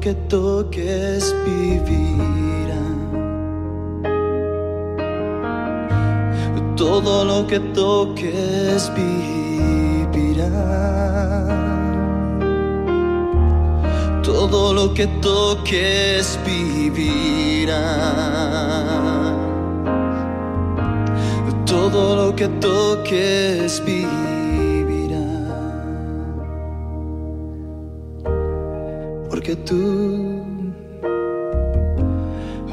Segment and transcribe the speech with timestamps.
[0.00, 2.84] que toques vivirá.
[6.76, 10.50] Todo lo que toques vivirá.
[14.22, 17.84] Todo lo que toques vivirá.
[21.66, 24.37] Todo lo que toques vivirá
[29.48, 30.44] que tú,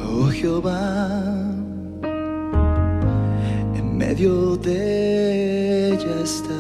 [0.10, 1.10] oh Jehová,
[3.78, 6.56] en medio de ella estás.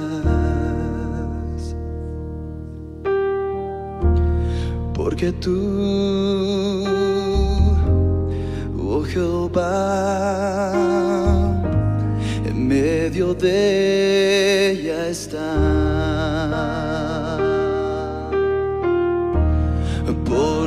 [4.93, 6.85] Porque tú,
[8.87, 10.71] oh Jehová,
[12.45, 16.84] en medio de ella estás.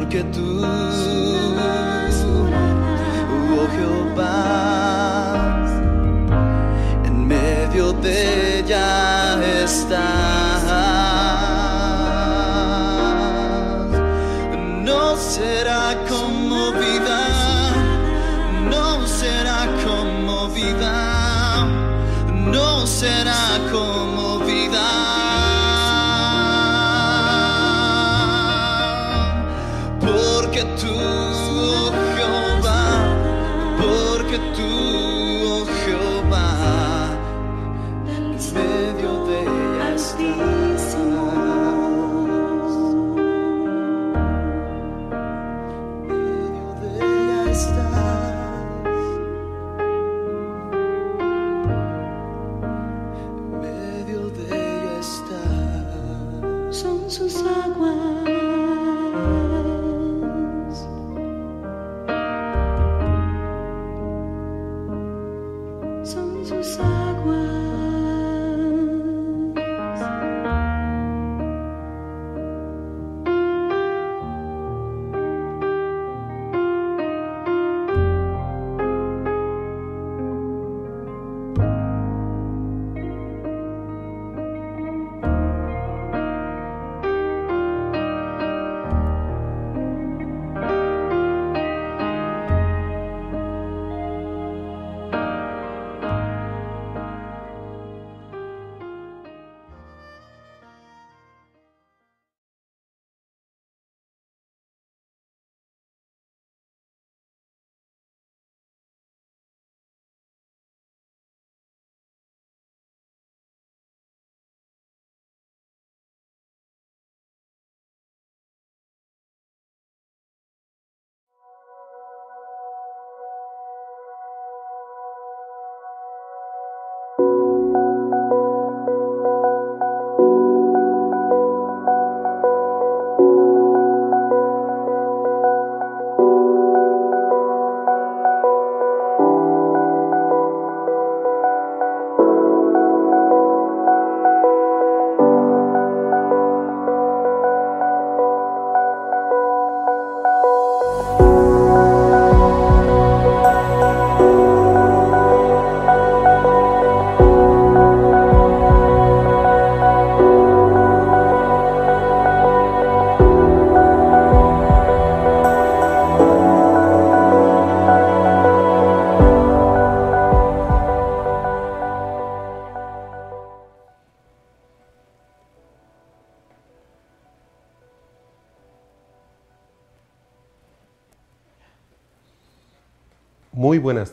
[0.08, 0.87] que é tu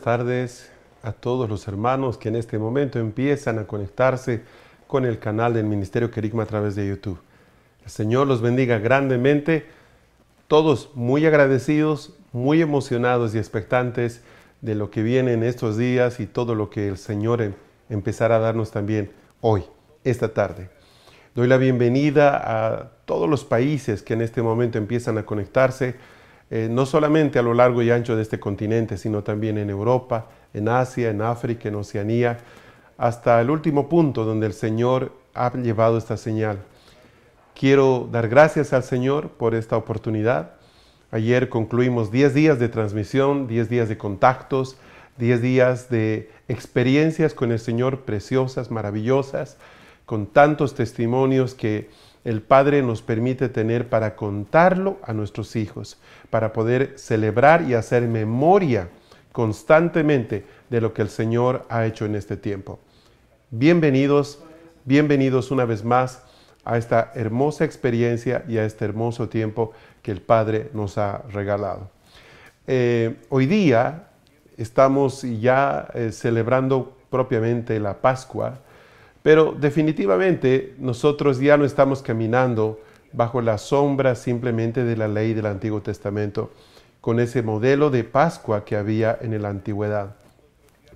[0.06, 0.70] tardes
[1.02, 4.42] a todos los hermanos que en este momento empiezan a conectarse
[4.86, 7.18] con el canal del Ministerio Querigma a través de YouTube.
[7.82, 9.66] El Señor los bendiga grandemente,
[10.46, 14.22] todos muy agradecidos, muy emocionados y expectantes
[14.60, 17.54] de lo que viene en estos días y todo lo que el Señor em-
[17.90, 19.64] empezará a darnos también hoy,
[20.04, 20.70] esta tarde.
[21.34, 25.96] Doy la bienvenida a todos los países que en este momento empiezan a conectarse,
[26.50, 30.26] eh, no solamente a lo largo y ancho de este continente, sino también en Europa,
[30.54, 32.38] en Asia, en África, en Oceanía,
[32.98, 36.58] hasta el último punto donde el Señor ha llevado esta señal.
[37.54, 40.52] Quiero dar gracias al Señor por esta oportunidad.
[41.10, 44.76] Ayer concluimos 10 días de transmisión, 10 días de contactos,
[45.18, 49.56] 10 días de experiencias con el Señor preciosas, maravillosas,
[50.04, 51.88] con tantos testimonios que
[52.26, 55.96] el Padre nos permite tener para contarlo a nuestros hijos,
[56.28, 58.88] para poder celebrar y hacer memoria
[59.30, 62.80] constantemente de lo que el Señor ha hecho en este tiempo.
[63.52, 64.40] Bienvenidos,
[64.84, 66.24] bienvenidos una vez más
[66.64, 69.70] a esta hermosa experiencia y a este hermoso tiempo
[70.02, 71.90] que el Padre nos ha regalado.
[72.66, 74.08] Eh, hoy día
[74.56, 78.58] estamos ya eh, celebrando propiamente la Pascua,
[79.26, 82.80] pero definitivamente nosotros ya no estamos caminando
[83.12, 86.52] bajo la sombra simplemente de la ley del Antiguo Testamento,
[87.00, 90.14] con ese modelo de Pascua que había en la antigüedad.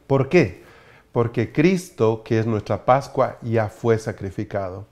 [0.07, 0.63] ¿Por qué?
[1.11, 4.87] Porque Cristo, que es nuestra Pascua, ya fue sacrificado.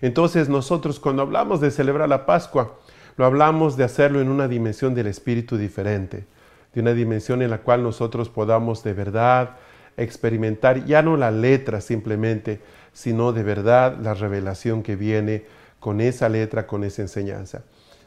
[0.00, 2.76] Entonces nosotros cuando hablamos de celebrar la Pascua,
[3.16, 6.26] lo hablamos de hacerlo en una dimensión del Espíritu diferente,
[6.72, 9.56] de una dimensión en la cual nosotros podamos de verdad
[9.96, 12.60] experimentar ya no la letra simplemente,
[12.94, 15.44] sino de verdad la revelación que viene
[15.80, 17.62] con esa letra, con esa enseñanza.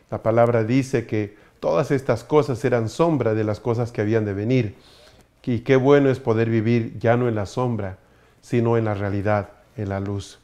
[0.10, 4.34] La palabra dice que todas estas cosas eran sombra de las cosas que habían de
[4.34, 4.76] venir.
[5.44, 8.00] Y qué bueno es poder vivir ya no en la sombra,
[8.42, 10.40] sino en la realidad, en la luz.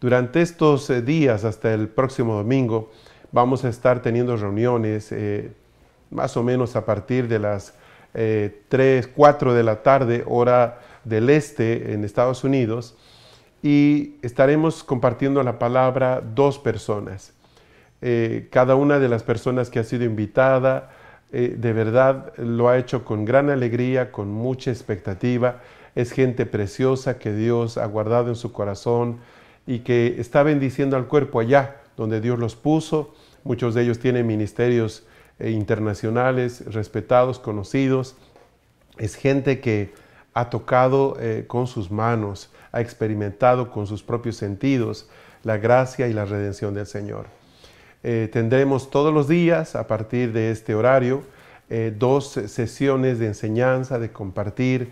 [0.00, 2.92] Durante estos eh, días, hasta el próximo domingo,
[3.32, 5.50] vamos a estar teniendo reuniones eh,
[6.10, 7.74] más o menos a partir de las
[8.14, 12.96] eh, 3, 4 de la tarde, hora del este en Estados Unidos,
[13.62, 17.32] y estaremos compartiendo la palabra dos personas.
[18.02, 20.90] Eh, cada una de las personas que ha sido invitada,
[21.32, 25.60] eh, de verdad lo ha hecho con gran alegría, con mucha expectativa.
[25.94, 29.18] Es gente preciosa que Dios ha guardado en su corazón
[29.66, 33.14] y que está bendiciendo al cuerpo allá donde Dios los puso.
[33.44, 35.06] Muchos de ellos tienen ministerios
[35.38, 38.14] eh, internacionales, respetados, conocidos.
[38.98, 39.92] Es gente que
[40.34, 41.16] ha tocado
[41.46, 45.08] con sus manos, ha experimentado con sus propios sentidos
[45.44, 47.26] la gracia y la redención del Señor.
[48.02, 51.22] Eh, tendremos todos los días, a partir de este horario,
[51.70, 54.90] eh, dos sesiones de enseñanza, de compartir,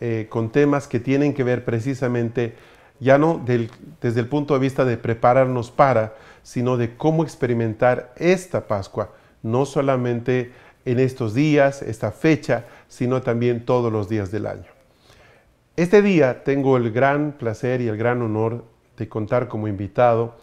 [0.00, 2.54] eh, con temas que tienen que ver precisamente,
[3.00, 8.66] ya no desde el punto de vista de prepararnos para, sino de cómo experimentar esta
[8.66, 10.52] Pascua, no solamente
[10.86, 14.75] en estos días, esta fecha, sino también todos los días del año.
[15.76, 18.64] Este día tengo el gran placer y el gran honor
[18.96, 20.34] de contar como invitado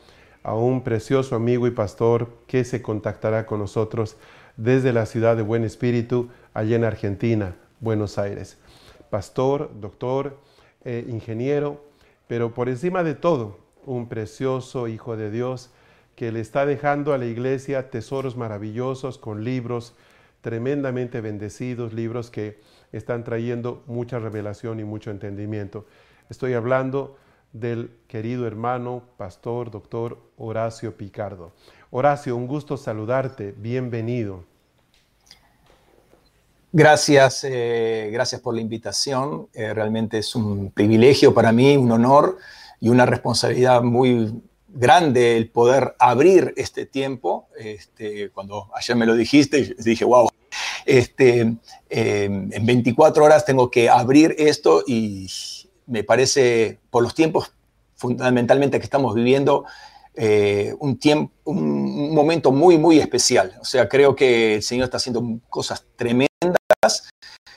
[0.44, 4.16] a un precioso amigo y pastor que se contactará con nosotros
[4.58, 8.60] desde la ciudad de Buen Espíritu, allá en Argentina, Buenos Aires.
[9.10, 10.38] Pastor, doctor,
[10.86, 11.84] eh, ingeniero,
[12.28, 15.72] pero por encima de todo, un precioso hijo de Dios
[16.16, 19.96] que le está dejando a la iglesia tesoros maravillosos con libros
[20.44, 22.60] tremendamente bendecidos, libros que
[22.92, 25.86] están trayendo mucha revelación y mucho entendimiento.
[26.30, 27.16] Estoy hablando
[27.54, 31.54] del querido hermano, pastor, doctor Horacio Picardo.
[31.92, 34.44] Horacio, un gusto saludarte, bienvenido.
[36.74, 39.48] Gracias, eh, gracias por la invitación.
[39.54, 42.38] Eh, realmente es un privilegio para mí, un honor
[42.82, 44.44] y una responsabilidad muy
[44.74, 47.48] grande el poder abrir este tiempo.
[47.58, 50.30] Este, cuando ayer me lo dijiste, dije, wow,
[50.86, 51.56] este,
[51.90, 55.30] eh, en 24 horas tengo que abrir esto y
[55.88, 57.52] me parece, por los tiempos
[57.96, 59.66] fundamentalmente que estamos viviendo,
[60.16, 63.54] eh, un, tiempo, un momento muy, muy especial.
[63.62, 66.28] O sea, creo que el Señor está haciendo cosas tremendas.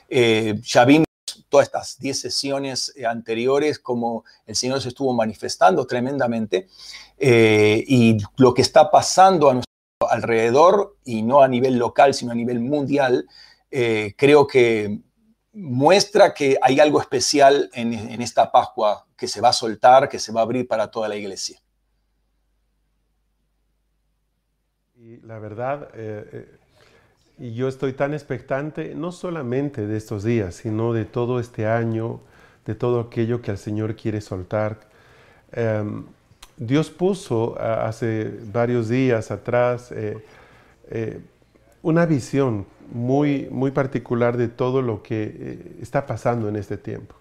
[0.08, 1.05] Eh, ya vimos
[1.48, 6.68] todas estas 10 sesiones eh, anteriores como el Señor se estuvo manifestando tremendamente
[7.18, 9.66] eh, y lo que está pasando a nuestro
[10.10, 13.26] alrededor, y no a nivel local, sino a nivel mundial,
[13.70, 15.00] eh, creo que
[15.52, 20.32] muestra que hay algo especial en, esta Pascua que se va a soltar, que se
[20.32, 21.58] va a abrir para toda la iglesia.
[24.94, 25.88] Y la verdad,
[27.38, 32.20] y yo estoy tan expectante, no solamente de estos días, sino de todo este año,
[32.64, 34.80] de todo aquello que el Señor quiere soltar.
[35.52, 36.04] Em,
[36.56, 40.24] Dios puso hace varios días atrás eh,
[40.90, 41.20] eh,
[41.82, 47.14] una visión muy, muy particular de todo lo que eh, está pasando en este tiempo.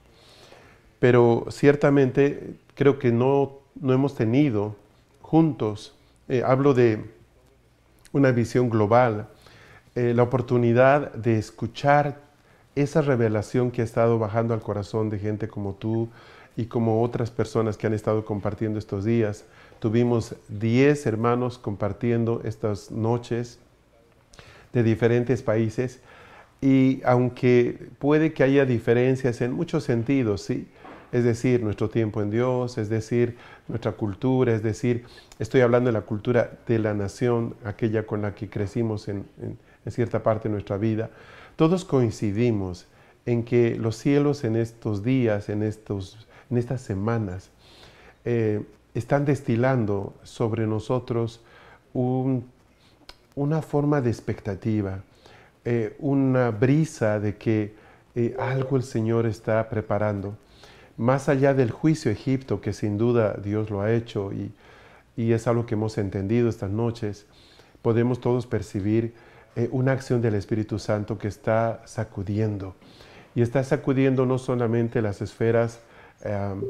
[1.00, 4.76] Pero ciertamente creo que no, no hemos tenido
[5.22, 5.94] juntos,
[6.46, 7.04] hablo de
[8.14, 9.28] una visión global,
[9.96, 12.20] la oportunidad de escuchar
[12.76, 16.10] esa revelación que ha estado bajando al corazón de gente como tú,
[16.58, 19.46] y como otras personas que han estado compartiendo estos días.
[19.80, 23.60] Tuvimos 10 hermanos compartiendo estas noches
[24.74, 26.00] de diferentes países
[26.62, 30.68] y aunque puede que haya diferencias en muchos sentidos, ¿sí?
[31.12, 35.06] Es decir, nuestro tiempo en Dios, es decir, nuestra cultura, es decir,
[35.40, 39.26] estoy hablando de la cultura de la nación, aquella con la que crecimos en
[39.92, 41.10] cierta parte de nuestra vida.
[41.56, 42.88] Todos coincidimos
[43.26, 47.50] en que los cielos en estos días, en estos en estas semanas,
[48.24, 51.42] eh, están destilando sobre nosotros
[51.94, 55.02] una forma de expectativa,
[55.64, 57.74] eh, una brisa de que
[58.16, 60.38] eh, algo el Señor está preparando.
[60.98, 65.66] Más allá del juicio Egipto, que sin duda Dios lo ha hecho y es algo
[65.66, 67.26] que hemos entendido estas noches,
[67.82, 69.14] podemos todos percibir
[69.72, 72.76] una acción del Espíritu Santo que está sacudiendo.
[73.36, 75.80] Y está sacudiendo no solamente las esferas
[76.26, 76.64] Em,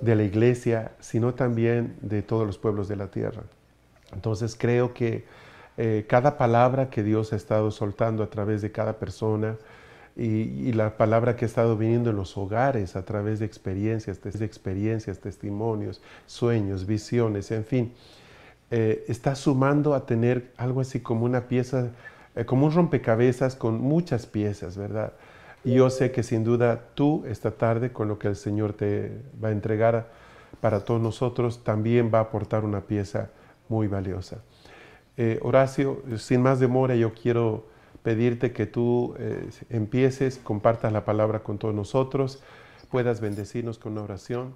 [0.00, 3.42] de la iglesia, sino también de todos los pueblos de la tierra.
[4.12, 5.24] Entonces creo que
[5.78, 9.56] eh, cada palabra que Dios ha estado soltando a través de cada persona
[10.16, 14.44] y, la palabra que ha estado viniendo en los hogares a través de experiencias, de
[14.44, 17.92] experiencias, testimonios, sueños, visiones, en fin,
[18.70, 21.90] eh, está sumando a tener algo así como una pieza,
[22.36, 25.12] eh, como un rompecabezas con muchas piezas, ¿verdad?
[25.64, 29.12] Y yo sé que sin duda tú esta tarde con lo que el Señor te
[29.42, 30.08] va a entregar
[30.60, 33.30] para todos nosotros también va a aportar una pieza
[33.68, 34.38] muy valiosa.
[35.16, 37.66] Eh, Horacio, sin más demora, yo quiero
[38.02, 42.42] pedirte que tú eh, empieces, compartas la palabra con todos nosotros,
[42.90, 44.54] puedas bendecirnos con una oración,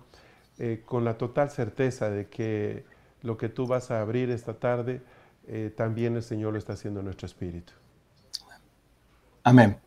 [0.58, 2.84] eh, con la total certeza de que
[3.22, 5.00] lo que tú vas a abrir esta tarde,
[5.76, 7.72] también el Señor lo está haciendo en nuestro espíritu.
[9.42, 9.80] Amén.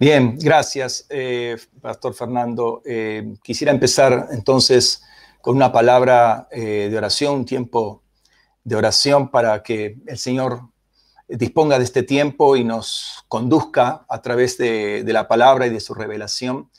[0.00, 2.80] Bien, gracias, eh, Pastor Fernando.
[2.86, 5.02] Eh, quisiera empezar entonces
[5.42, 8.02] con una palabra eh, de oración, un tiempo
[8.64, 10.62] de oración para que el Señor
[11.28, 15.92] disponga de este tiempo y nos conduzca a través de la palabra y de su
[15.92, 16.70] revelación,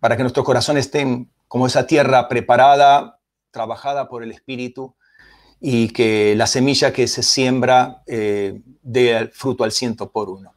[0.00, 4.95] para que nuestros corazones estén como esa tierra preparada, trabajada por el Espíritu,
[5.68, 10.54] y que la semilla que se siembra dé fruto al ciento por uno.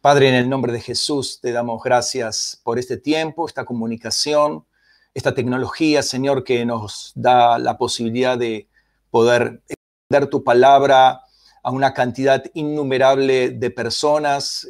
[0.00, 4.66] Padre, en el nombre de Jesús, te damos gracias por este tiempo, esta comunicación,
[5.14, 8.66] esta tecnología, Señor, que nos da la posibilidad de
[9.12, 9.62] poder
[10.08, 11.20] dar tu palabra
[11.62, 14.66] a una cantidad innumerable de personas,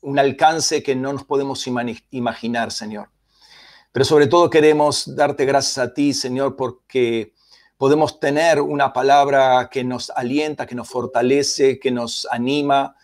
[0.00, 1.66] un alcance que no nos podemos
[2.12, 3.10] imaginar, Señor.
[3.92, 7.35] Pero sobre todo queremos darte gracias a ti, Señor, porque
[7.76, 12.96] podemos tener una palabra que nos alienta, que nos fortalece, que nos anima,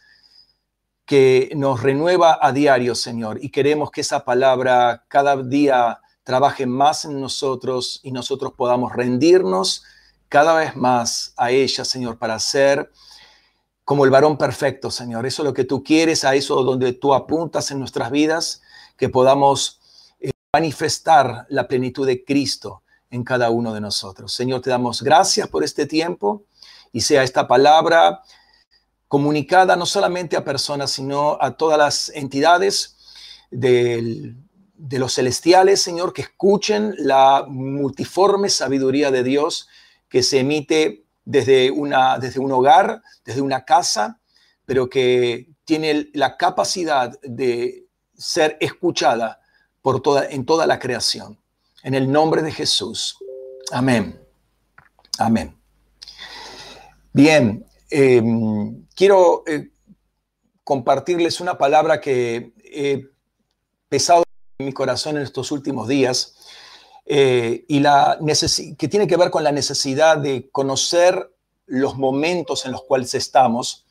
[1.04, 7.04] que nos renueva a diario, Señor, y queremos que esa palabra cada día trabaje más
[7.04, 9.84] en nosotros y nosotros podamos rendirnos
[10.28, 12.90] cada vez más a ella, Señor, para ser
[13.84, 15.26] como el varón perfecto, Señor.
[15.26, 18.62] Eso es lo que tú quieres, a eso donde tú apuntas en nuestras vidas,
[18.96, 19.80] que podamos
[20.20, 22.81] eh, manifestar la plenitud de Cristo
[23.12, 24.32] en cada uno de nosotros.
[24.32, 26.44] Señor, te damos gracias por este tiempo
[26.92, 28.22] y sea esta palabra
[29.06, 32.96] comunicada no solamente a personas, sino a todas las entidades
[33.50, 34.34] de
[34.98, 39.68] los celestiales, Señor, que escuchen la multiforme sabiduría de Dios
[40.08, 44.20] que se emite desde, una, desde un hogar, desde una casa,
[44.64, 49.40] pero que tiene la capacidad de ser escuchada
[49.82, 51.41] por toda, en toda la creación.
[51.82, 53.18] En el nombre de Jesús.
[53.72, 54.20] Amén.
[55.18, 55.56] Amén.
[57.12, 59.68] Bien, Em, quiero eh,
[60.64, 63.04] compartirles una palabra que he
[63.90, 64.24] pesado
[64.58, 66.38] en mi corazón en estos últimos días
[67.04, 68.18] eh, y la
[68.78, 71.34] que tiene que ver con la necesidad de conocer
[71.66, 73.84] los momentos en los cuales estamos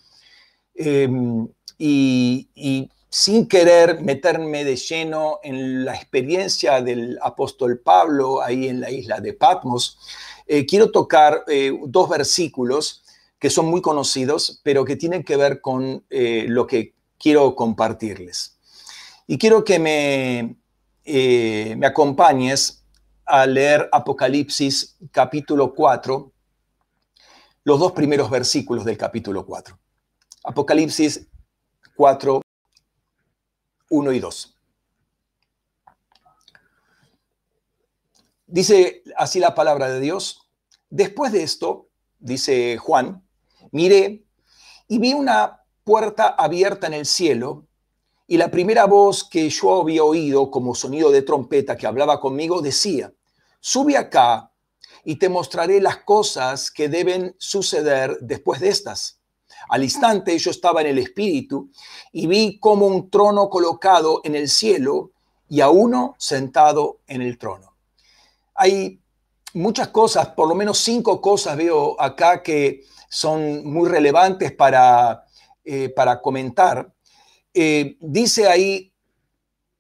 [0.74, 8.82] em, y, sin querer meterme de lleno en la experiencia del apóstol Pablo ahí en
[8.82, 10.00] la isla de Patmos,
[10.48, 11.44] eh, quiero tocar
[11.88, 13.04] dos versículos
[13.42, 18.56] que son muy conocidos, pero que tienen que ver con eh, lo que quiero compartirles.
[19.26, 20.58] Y quiero que me,
[21.04, 22.84] eh, me acompañes
[23.26, 26.32] a leer Apocalipsis capítulo 4,
[27.64, 29.76] los dos primeros versículos del capítulo 4.
[30.44, 31.28] Apocalipsis
[31.96, 32.42] 4,
[33.92, 34.58] 1 y 2.
[38.48, 40.50] Dice así la palabra de Dios.
[40.90, 43.24] Después de esto, dice Juan,
[43.72, 44.26] miré
[44.88, 47.68] y vi una puerta abierta en el cielo
[48.28, 52.62] y la primera voz que yo había oído como sonido de trompeta que hablaba conmigo
[52.62, 53.14] decía,
[53.60, 54.52] sube acá
[55.04, 59.21] y te mostraré las cosas que deben suceder después de estas.
[59.70, 61.70] Al instante yo estaba en el espíritu
[62.12, 65.12] y vi como un trono colocado en el cielo
[65.50, 67.72] y a uno sentado en el trono
[68.62, 69.02] hay
[69.54, 75.26] muchas cosas, por lo menos cinco cosas veo acá que son muy relevantes para,
[75.64, 76.94] eh, para comentar.
[77.52, 78.94] Eh, dice ahí,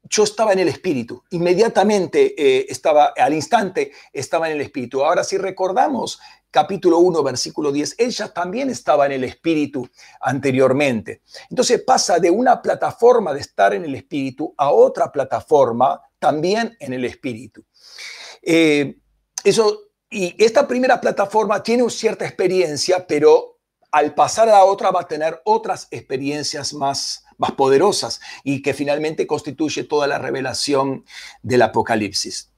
[0.04, 5.06] yo estaba en el espíritu, inmediatamente eh, estaba, al instante estaba en el espíritu.
[5.06, 6.20] Ahora si recordamos
[6.52, 11.22] capítulo 1, versículo 10, ella también estaba en el espíritu anteriormente.
[11.50, 16.94] Entonces pasa de una plataforma de estar en el espíritu a otra plataforma también en
[16.94, 17.66] el espíritu.
[18.42, 18.98] Eh,
[19.44, 23.60] eso, y esta primera plataforma tiene una cierta experiencia, pero
[23.92, 28.74] al pasar a la otra va a tener otras experiencias más, más poderosas y que
[28.74, 31.06] finalmente constituye toda la revelación
[31.42, 32.51] del Apocalipsis.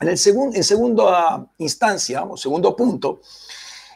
[0.00, 0.18] En, el
[0.54, 3.20] en segunda instancia, o segundo punto,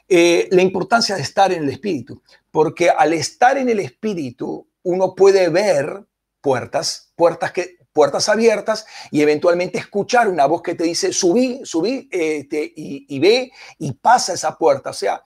[0.08, 5.14] eh, la importancia de estar en el Espíritu, porque al estar en el Espíritu uno
[5.14, 6.04] puede ver
[6.40, 12.08] puertas, puertas que puertas abiertas y eventualmente escuchar una voz que te dice, subí, subí
[12.10, 14.90] este, y, ve y pasa esa puerta.
[14.90, 15.22] O sea,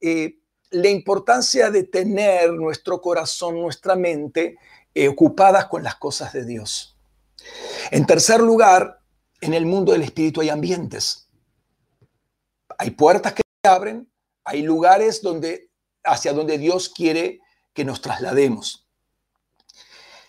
[0.00, 0.38] eh,
[0.70, 4.56] la importancia de tener nuestro corazón, nuestra mente
[4.94, 6.96] eh, ocupadas con las cosas de Dios.
[7.90, 9.00] En tercer lugar,
[9.40, 11.28] en el mundo del espíritu hay ambientes.
[12.78, 14.10] Hay puertas que se abren,
[14.44, 15.22] hay lugares
[16.04, 17.40] hacia donde Dios quiere
[17.72, 18.86] que nos traslademos.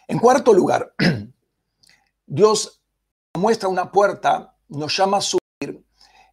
[0.07, 0.93] En cuarto lugar,
[2.25, 2.81] Dios
[3.33, 5.83] muestra una puerta, nos llama a subir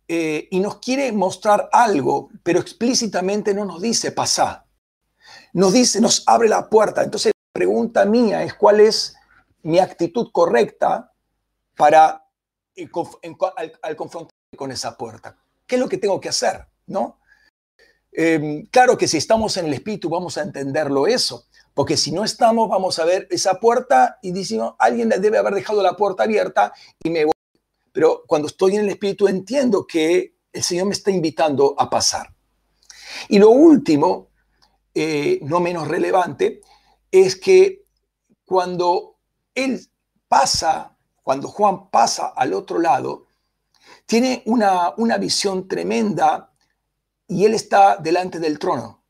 [0.08, 4.64] eh, y nos quiere mostrar algo, pero explícitamente no nos dice pasar.
[5.52, 7.02] Nos dice, nos abre la puerta.
[7.02, 9.16] Entonces la pregunta mía es cuál es
[9.62, 11.12] mi actitud correcta
[11.76, 12.23] para
[13.56, 15.36] al, al confrontarme con esa puerta.
[15.66, 16.66] ¿Qué es lo que tengo que hacer?
[16.86, 17.18] ¿No?
[18.16, 22.22] Em, claro que si estamos en el Espíritu vamos a entenderlo eso, porque si no
[22.22, 26.72] estamos vamos a ver esa puerta y decimos, alguien debe haber dejado la puerta abierta
[27.02, 27.32] y me voy.
[27.92, 32.32] Pero cuando estoy en el Espíritu entiendo que el Señor me está invitando a pasar.
[33.28, 34.28] Y lo último,
[34.94, 36.60] eh, no menos relevante,
[37.10, 37.84] es que
[38.44, 39.16] cuando
[39.54, 39.80] Él
[40.28, 40.93] pasa,
[41.24, 43.26] cuando Juan pasa al otro lado,
[44.06, 46.52] tiene una, una visión tremenda
[47.26, 49.02] y Él está delante del trono.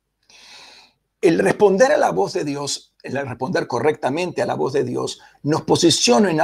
[1.21, 5.21] El responder a la voz de Dios, el responder correctamente a la voz de Dios,
[5.43, 6.41] nos posiciona en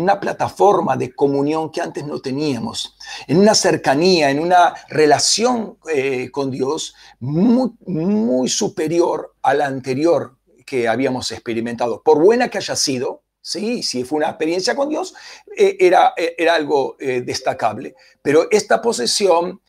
[0.00, 6.30] una, plataforma de comunión que antes no teníamos, en una cercanía, en una relación eh,
[6.30, 12.02] con Dios muy, superior a la anterior que habíamos experimentado.
[12.02, 15.14] Por buena que haya sido, Sí, si fue una experiencia con Dios,
[15.56, 17.94] eh, era, eh, era, algo destacable.
[18.22, 19.60] Pero esta posesión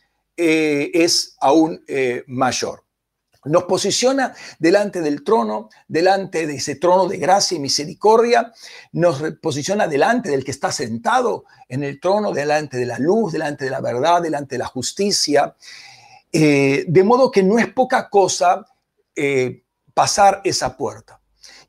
[0.42, 2.86] eh, es aún eh, mayor.
[3.44, 8.54] Nos posiciona delante del trono, delante de ese trono de gracia y misericordia,
[8.94, 13.66] nos posiciona delante del que está sentado en el trono, delante de la luz, delante
[13.66, 15.54] de la verdad, delante de la justicia,
[16.32, 18.66] eh, de modo que no es poca cosa
[19.94, 21.19] pasar esa puerta.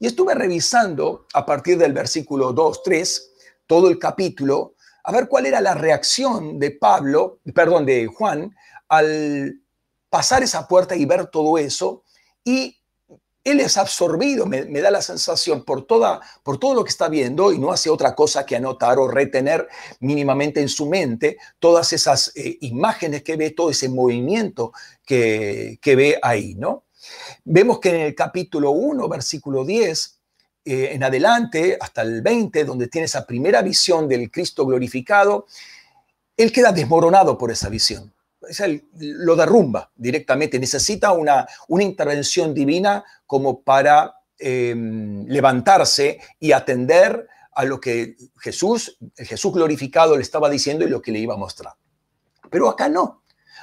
[0.01, 3.33] Y estuve revisando a partir del versículo 2, 3,
[3.67, 8.57] todo el capítulo, a ver cuál era la reacción de Pablo, perdón, de Juan,
[8.89, 9.61] al
[10.09, 12.03] pasar esa puerta y ver todo eso.
[12.43, 12.81] Y
[13.45, 17.53] él es absorbido, me, da la sensación, por, toda, por todo lo que está viendo
[17.53, 19.69] y no hace otra cosa que anotar o retener
[20.01, 24.73] mínimamente en su mente todas esas eh, imágenes que ve, todo ese movimiento
[25.05, 26.85] que, ve ahí, ¿no?
[27.45, 30.21] Vemos que en el capítulo 1, versículo 10,
[30.65, 35.47] eh, en adelante, hasta el 20, donde tiene esa primera visión del Cristo glorificado,
[36.37, 38.13] él queda desmoronado por esa visión.
[38.99, 47.65] lo derrumba directamente, necesita una, una intervención divina como para em, levantarse y atender a
[47.65, 51.39] lo que Jesús, el Jesús glorificado le estaba diciendo y lo que le iba a
[51.39, 51.75] mostrar.
[52.51, 53.20] Pero acá no.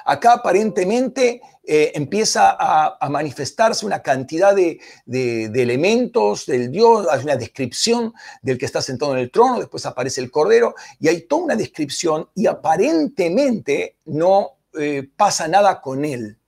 [0.08, 8.14] Acá aparentemente eh, empieza a, manifestarse una cantidad de, elementos del Dios, hay una descripción
[8.40, 11.56] del que está sentado en el trono, después aparece el Cordero, y hay toda una
[11.56, 16.38] descripción y aparentemente no eh, pasa nada con él,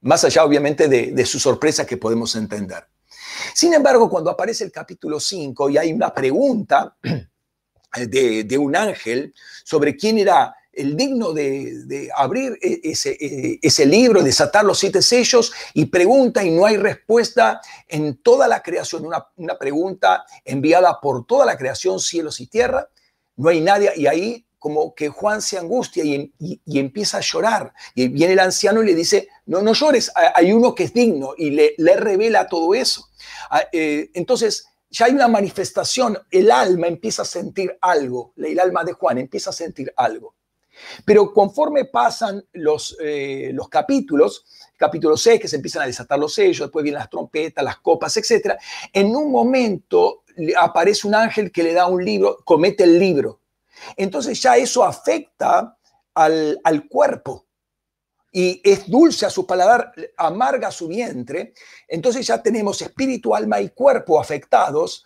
[0.00, 2.86] más allá obviamente de, de su sorpresa que podemos entender.
[3.52, 6.96] Sin embargo, cuando aparece el capítulo 5 y hay una pregunta
[7.94, 13.86] de, de un ángel sobre quién era el digno de, abrir e- ese, eh, ese
[13.86, 19.04] libro, desatar los siete sellos, y pregunta y no hay respuesta en toda la creación,
[19.06, 22.88] una, pregunta enviada por toda la creación, cielos y tierra,
[23.36, 27.72] no hay nadie, y ahí como que Juan se angustia y, y- empieza a llorar,
[27.94, 30.92] y viene el anciano y le dice, no, no llores, hay- hay uno que es
[30.94, 33.08] digno, y le, le revela todo eso.
[33.50, 38.84] Ah, eh, Entonces, ya hay una manifestación, el alma empieza a sentir algo, el alma
[38.84, 40.34] de Juan empieza a sentir algo.
[41.04, 44.44] Pero conforme pasan los, eh, los capítulos,
[44.76, 48.16] capítulo 6, que se empiezan a desatar los sellos, después vienen las trompetas, las copas,
[48.16, 48.54] etc.
[48.92, 50.24] En un momento
[50.58, 53.40] aparece un ángel que le da un libro, comete el libro.
[53.96, 55.76] Entonces ya eso afecta
[56.14, 57.46] al, al cuerpo
[58.32, 61.54] y es dulce a su paladar, amarga a su vientre.
[61.88, 65.04] Entonces ya tenemos espíritu, alma y cuerpo afectados,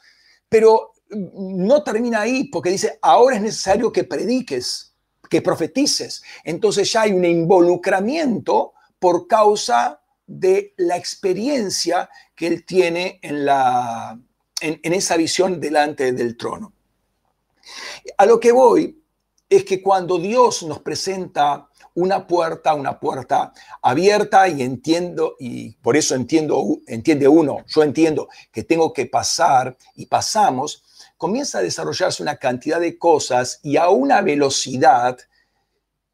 [0.49, 4.94] pero no termina ahí porque dice, ahora es necesario que prediques,
[5.35, 6.23] que profetices.
[6.45, 14.17] Entonces ya hay un involucramiento por causa de la experiencia que él tiene en, la,
[14.61, 16.73] en, esa visión delante del trono.
[18.17, 19.03] A lo que voy
[19.49, 25.97] es que cuando Dios nos presenta una puerta, una puerta abierta y entiendo, y por
[25.97, 30.85] eso entiendo, entiende uno, yo entiendo que tengo que pasar y pasamos,
[31.17, 35.19] comienza a desarrollarse una cantidad de cosas y a una velocidad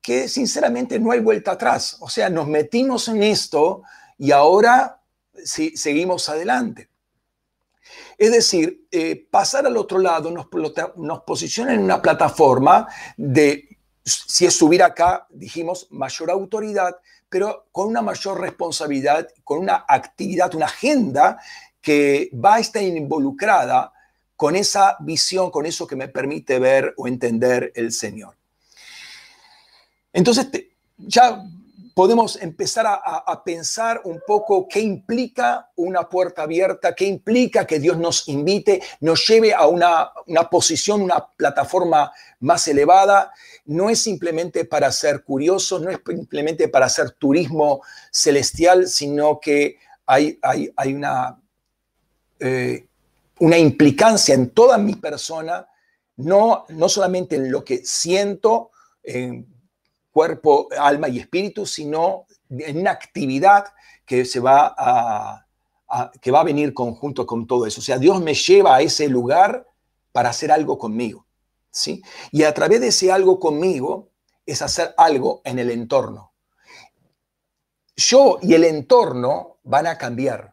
[0.01, 1.96] que sinceramente no hay vuelta atrás.
[2.01, 3.82] O sea, nos metimos en esto
[4.18, 5.01] y ahora
[5.44, 6.88] sí, seguimos adelante.
[8.16, 10.46] Es decir, eh, pasar al otro lado nos,
[10.96, 12.86] nos posiciona en una plataforma
[13.16, 16.96] de, si es subir acá, dijimos, mayor autoridad,
[17.28, 21.40] pero con una mayor responsabilidad, con una actividad, una agenda
[21.80, 23.92] que va a estar involucrada
[24.41, 28.38] con esa visión, con eso que me permite ver o entender el Señor.
[30.14, 30.49] Entonces,
[30.97, 31.45] ya
[31.95, 37.80] podemos empezar a, a, pensar un poco qué implica una puerta abierta, qué implica que
[37.80, 43.34] Dios nos invite, nos lleve a una, una posición, una plataforma más elevada.
[43.66, 49.76] No es simplemente para ser curiosos, no es simplemente para hacer turismo celestial, sino que
[50.07, 51.38] hay, hay, hay una,
[52.38, 52.86] eh,
[53.41, 55.66] una implicancia en toda mi persona,
[56.16, 58.70] no, no solamente en lo que siento,
[59.03, 59.47] en
[60.11, 63.64] cuerpo, alma y espíritu, sino en una actividad
[64.05, 65.47] que se va a,
[65.88, 67.80] a, que va a venir conjunto con todo eso.
[67.80, 69.66] O sea, Dios me lleva a ese lugar
[70.12, 71.26] para hacer algo conmigo,
[71.70, 72.03] ¿sí?
[72.32, 74.11] Y a través de ese algo conmigo
[74.45, 76.32] es hacer algo en el entorno.
[77.97, 80.49] Yo y el entorno van a cambiar.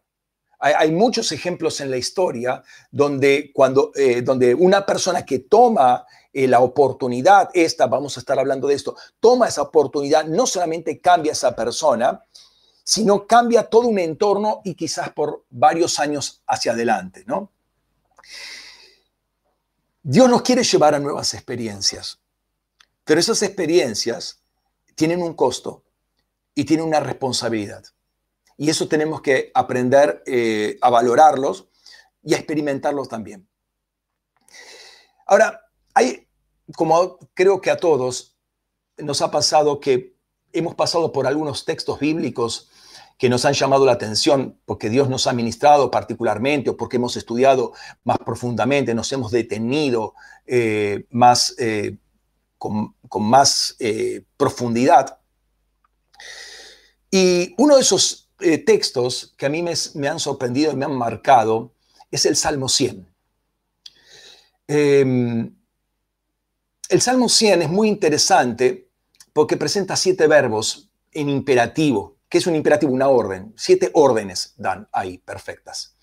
[0.59, 6.47] Hay, muchos ejemplos en la historia donde, cuando, eh, donde una persona que toma eh,
[6.47, 11.31] la oportunidad, esta, vamos a estar hablando de esto, toma esa oportunidad, no solamente cambia
[11.31, 12.23] a esa persona,
[12.83, 17.51] sino cambia todo un entorno y quizás por varios años hacia adelante, ¿no?
[20.01, 22.19] Dios nos quiere llevar a nuevas experiencias,
[23.03, 24.41] pero esas experiencias
[24.95, 25.83] tienen un costo
[26.55, 27.83] y tienen una responsabilidad.
[28.57, 31.69] Y eso tenemos que aprender eh, a valorarlos
[32.23, 33.47] y a experimentarlos también.
[35.27, 35.61] Ahora,
[35.93, 36.27] hay,
[36.75, 38.35] como creo que a todos
[38.97, 40.17] nos ha pasado que
[40.53, 42.71] hemos pasado por algunos textos bíblicos
[43.19, 47.15] que nos han llamado la atención porque Dios nos ha ministrado particularmente o porque hemos
[47.15, 50.15] estudiado más profundamente, nos hemos detenido
[50.47, 51.97] eh, más, eh,
[52.57, 53.77] con, con, más
[54.35, 55.19] profundidad.
[57.11, 60.95] Y uno de esos eh, textos que a mí me, han sorprendido y me han
[60.95, 61.73] marcado
[62.11, 63.07] es el Salmo 100.
[64.67, 65.49] Eh,
[66.89, 68.89] el Salmo 100 es muy interesante
[69.33, 72.17] porque presenta siete verbos en imperativo.
[72.29, 72.91] ¿Qué es un imperativo?
[72.91, 73.53] Una orden.
[73.57, 75.95] Siete órdenes dan ahí, perfectas.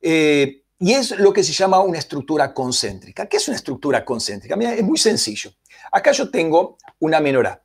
[0.00, 3.26] Eh, y es lo que se llama una estructura concéntrica.
[3.26, 4.56] ¿Qué es una estructura concéntrica?
[4.56, 5.52] Mira, es muy sencillo.
[5.92, 7.62] Acá yo tengo una menorá,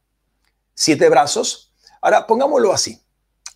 [0.73, 1.73] siete brazos.
[2.01, 3.01] Ahora, pongámoslo así.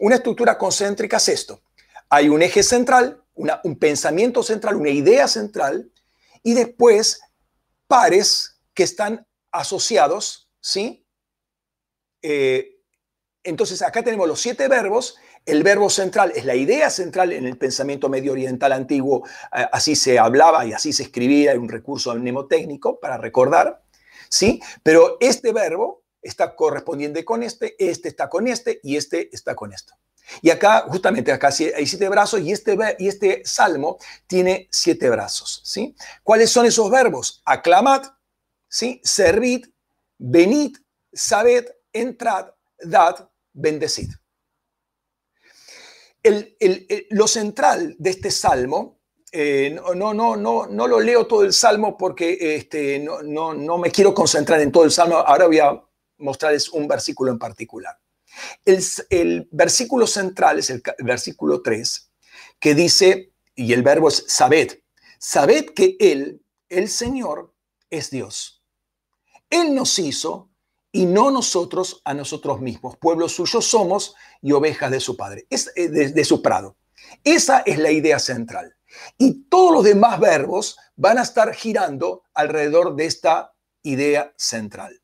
[0.02, 1.62] Una estructura concéntrica es esto.
[2.10, 5.91] Hay un eje central, un pensamiento central, una idea central,
[6.41, 7.22] y después
[7.86, 11.06] pares que están asociados, ¿sí?
[12.24, 12.80] Eh,
[13.43, 15.18] entonces acá tenemos los siete verbos.
[15.45, 19.28] El verbo central es la idea central en el pensamiento medio oriental antiguo.
[19.56, 23.84] eh, Así se hablaba y así se escribía, un recurso mnemotécnico para recordar.
[24.30, 24.62] ¿sí?
[24.82, 29.74] Pero este verbo está correspondiente con este, este está con este y este está con
[29.74, 29.94] esto.
[30.42, 33.98] Y acá, justamente acá hay siete brazos y este, y este salmo
[34.28, 35.62] tiene siete brazos.
[35.66, 35.96] ¿sí?
[36.24, 37.42] ¿Cuáles son esos verbos?
[37.46, 38.04] Aclamad,
[38.70, 39.02] ¿sí?
[39.04, 39.66] servid,
[40.18, 40.78] venid,
[41.12, 42.48] sabed, entrad,
[42.80, 44.10] dad, bendecid.
[46.24, 49.00] El- el- lo central de este salmo,
[49.32, 53.54] eh, no, no, no, no, no lo leo todo el salmo porque este, no, no,
[53.54, 55.82] no me quiero concentrar en todo el salmo, ahora voy a
[56.22, 57.98] mostrarles un versículo en particular.
[58.66, 62.12] El, versículo central es el versículo 3,
[62.60, 64.80] que dice, y el verbo es sabed,
[65.20, 67.54] sabed que Él, el Señor,
[67.90, 68.64] es Dios.
[69.50, 70.50] Él nos hizo
[70.94, 72.98] y no nosotros a nosotros mismos.
[72.98, 76.78] Pueblo suyo somos y ovejas de su Padre, es, eh, de, de su prado.
[77.24, 78.76] Esa es la idea central.
[79.18, 83.54] Y todos los demás verbos van a estar girando alrededor de esta
[83.84, 85.01] idea central.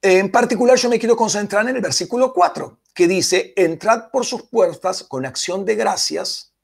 [0.00, 4.44] En particular, yo me quiero concentrar en el versículo 4, que dice, entrad por sus
[4.44, 6.54] puertas con acción de gracias,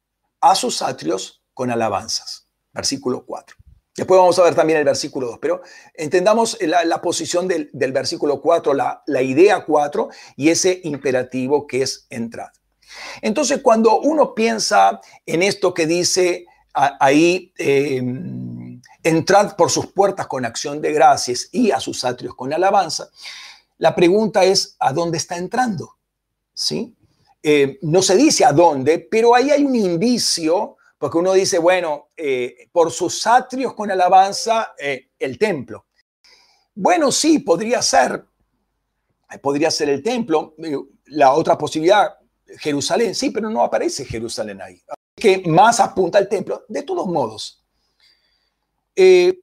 [0.40, 2.48] a sus atrios con alabanzas.
[2.72, 3.56] Versículo 4.
[3.96, 5.62] Después vamos a ver también el versículo 2, pero
[5.94, 11.82] entendamos la, posición del, del versículo 4, la, la idea 4 y ese imperativo que
[11.82, 12.50] es entrad.
[13.22, 18.02] Entonces, cuando uno piensa en esto que dice ahí, eh,
[19.04, 23.08] entrad por sus puertas con acción de gracias y a sus atrios con alabanza,
[23.78, 25.96] la pregunta es, ¿a dónde está entrando?
[26.52, 26.96] ¿Sí?
[27.42, 32.08] Eh, no se dice a dónde, pero ahí hay un indicio, porque uno dice, bueno,
[32.16, 35.86] eh, por sus atrios con alabanza, eh, el templo.
[36.74, 38.24] Bueno, sí, podría ser,
[39.42, 40.54] podría ser el templo.
[41.06, 42.16] La otra posibilidad,
[42.58, 44.80] Jerusalén, sí, pero no aparece Jerusalén ahí.
[45.14, 47.63] Que más apunta al templo, de todos modos.
[48.96, 49.40] Eh,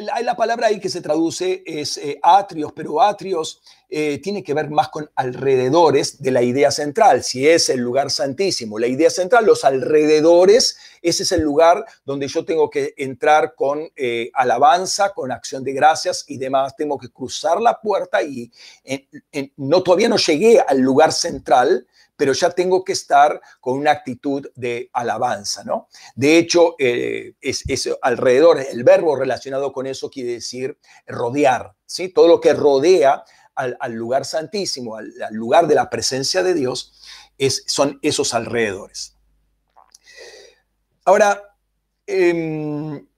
[0.00, 4.54] la, la palabra ahí que se traduce es eh, atrios, pero atrios eh, tiene que
[4.54, 7.22] ver más con alrededores de la idea central.
[7.22, 12.28] Si es el lugar santísimo, la idea central, los alrededores, ese es el lugar donde
[12.28, 16.76] yo tengo que entrar con eh, alabanza, con acción de gracias y demás.
[16.76, 18.50] Tengo que cruzar la puerta y
[19.56, 21.86] no todavía no llegué al lugar central,
[22.20, 25.88] pero ya tengo que estar con una actitud de alabanza, ¿no?
[26.14, 27.64] De hecho, eh, es,
[28.02, 32.10] alrededor, el verbo relacionado con eso quiere decir rodear, ¿sí?
[32.10, 36.92] Todo lo que rodea al, lugar santísimo, al, al lugar de la presencia de Dios,
[37.38, 39.16] es, son esos alrededores.
[41.06, 41.56] Ahora,
[42.06, 43.08] em,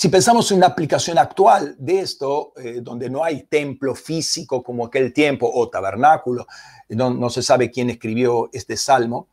[0.00, 4.86] si pensamos en una aplicación actual de esto, eh, donde no hay templo físico como
[4.86, 6.46] aquel tiempo o tabernáculo,
[6.88, 9.28] no, no se sabe quién escribió este salmo,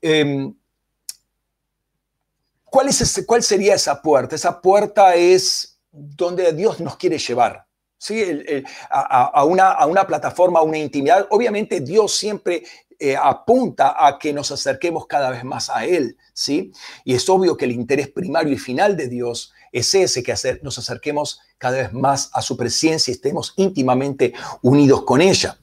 [0.00, 0.54] em,
[2.62, 4.36] ¿cuál, es ¿cuál sería esa puerta?
[4.36, 7.66] Esa puerta es donde Dios nos quiere llevar.
[7.98, 8.22] ¿sí?
[8.90, 11.26] A una, a una plataforma, a una intimidad.
[11.30, 12.62] Obviamente Dios siempre
[13.00, 16.70] eh, apunta a que nos acerquemos cada vez más a Él, ¿sí?
[17.04, 20.60] Y es obvio que el interés primario y final de Dios es ese, que hacer,
[20.62, 25.58] nos acerquemos cada vez más a su presencia y estemos íntimamente unidos con ella.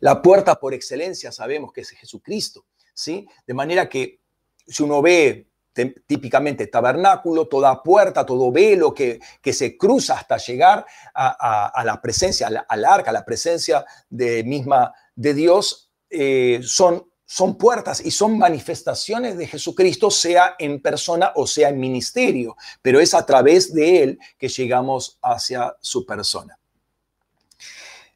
[0.00, 2.64] La puerta por excelencia sabemos que es Jesucristo,
[2.94, 3.26] ¿sí?
[3.44, 4.20] De manera que
[4.66, 10.36] si uno ve te- típicamente tabernáculo, toda puerta, todo velo que, que se cruza hasta
[10.36, 16.60] llegar a, a- la presencia, al arca, a la presencia de misma de Dios, eh,
[16.62, 22.56] son, son puertas y son manifestaciones de Jesucristo, sea en persona o sea en ministerio,
[22.80, 26.58] pero es a través de Él que llegamos hacia su persona.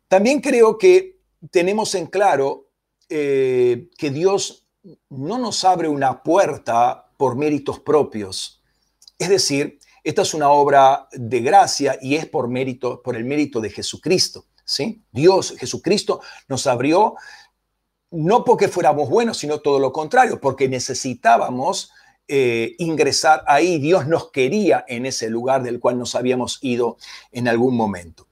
[0.08, 1.18] También creo que
[1.50, 2.70] tenemos en claro
[3.10, 4.66] eh, que Dios
[5.10, 8.62] no nos abre una puerta por méritos propios.
[9.18, 13.60] Es decir, esta es una obra de gracia y es por mérito, por el mérito
[13.60, 14.46] de Jesucristo.
[14.64, 15.02] ¿sí?
[15.12, 17.14] Dios, Jesucristo, nos abrió
[18.12, 21.90] no porque fuéramos buenos, sino todo lo contrario, porque necesitábamos
[22.28, 23.78] eh, ingresar ahí.
[23.78, 26.96] Dios nos quería en ese lugar del cual nos habíamos ido
[27.32, 28.28] en algún momento.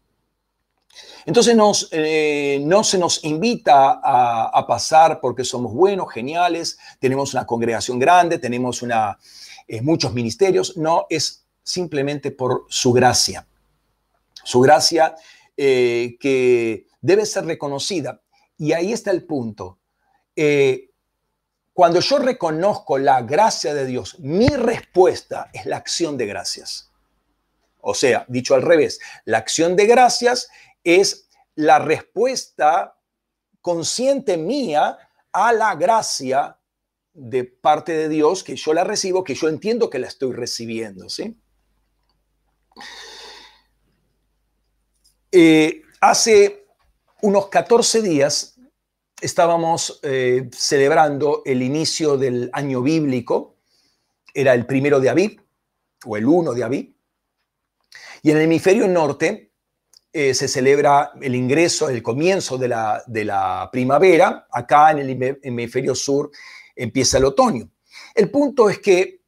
[1.27, 7.47] Entonces nos, eh, no se nos invita a, pasar porque somos buenos, geniales, tenemos una
[7.47, 9.19] congregación grande, tenemos una,
[9.67, 10.77] eh, muchos ministerios.
[10.77, 13.47] No, es simplemente por su gracia.
[14.45, 15.15] Su gracia
[15.57, 18.23] que debe ser reconocida.
[18.61, 19.79] Y ahí está el punto.
[20.37, 20.91] Eh,
[21.73, 26.93] cuando yo reconozco la gracia de Dios, mi respuesta es la acción de gracias.
[27.81, 30.51] O sea, dicho al revés, la acción de gracias
[30.85, 32.99] es la respuesta
[33.63, 34.99] consciente mía
[35.33, 36.59] a la gracia
[37.15, 41.09] de parte de Dios, que yo la recibo, que yo entiendo que la estoy recibiendo,
[41.09, 41.35] ¿sí?
[45.33, 46.61] Eh, hace
[47.23, 48.50] unos 14 días
[49.21, 53.57] estábamos eh, celebrando el inicio del año bíblico,
[54.33, 55.43] era el primero de Aviv,
[56.07, 56.95] o el 1 de Aviv,
[58.23, 59.53] y en el hemisferio norte
[60.13, 65.39] eh, se celebra el ingreso, el comienzo de la, de la primavera, acá en el
[65.43, 66.31] hemisferio sur
[66.75, 67.69] empieza el otoño.
[68.15, 69.21] El punto es que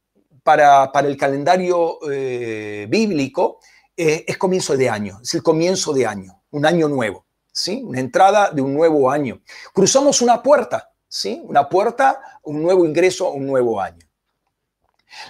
[0.43, 3.59] para, para el calendario eh, bíblico
[3.95, 7.22] es comienzo de año, es el comienzo de año, un año nuevo,
[7.53, 7.81] ¿sí?
[7.85, 9.41] Una entrada de un nuevo año.
[9.73, 11.41] Cruzamos una puerta, ¿sí?
[11.45, 14.05] Una puerta, un nuevo ingreso, un nuevo año.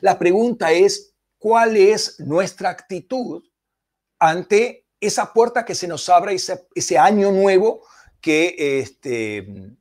[0.01, 3.43] La pregunta es, ¿cuál es nuestra actitud
[4.17, 7.85] ante esa puerta que se nos abre, ese, ese año nuevo
[8.21, 9.75] que este,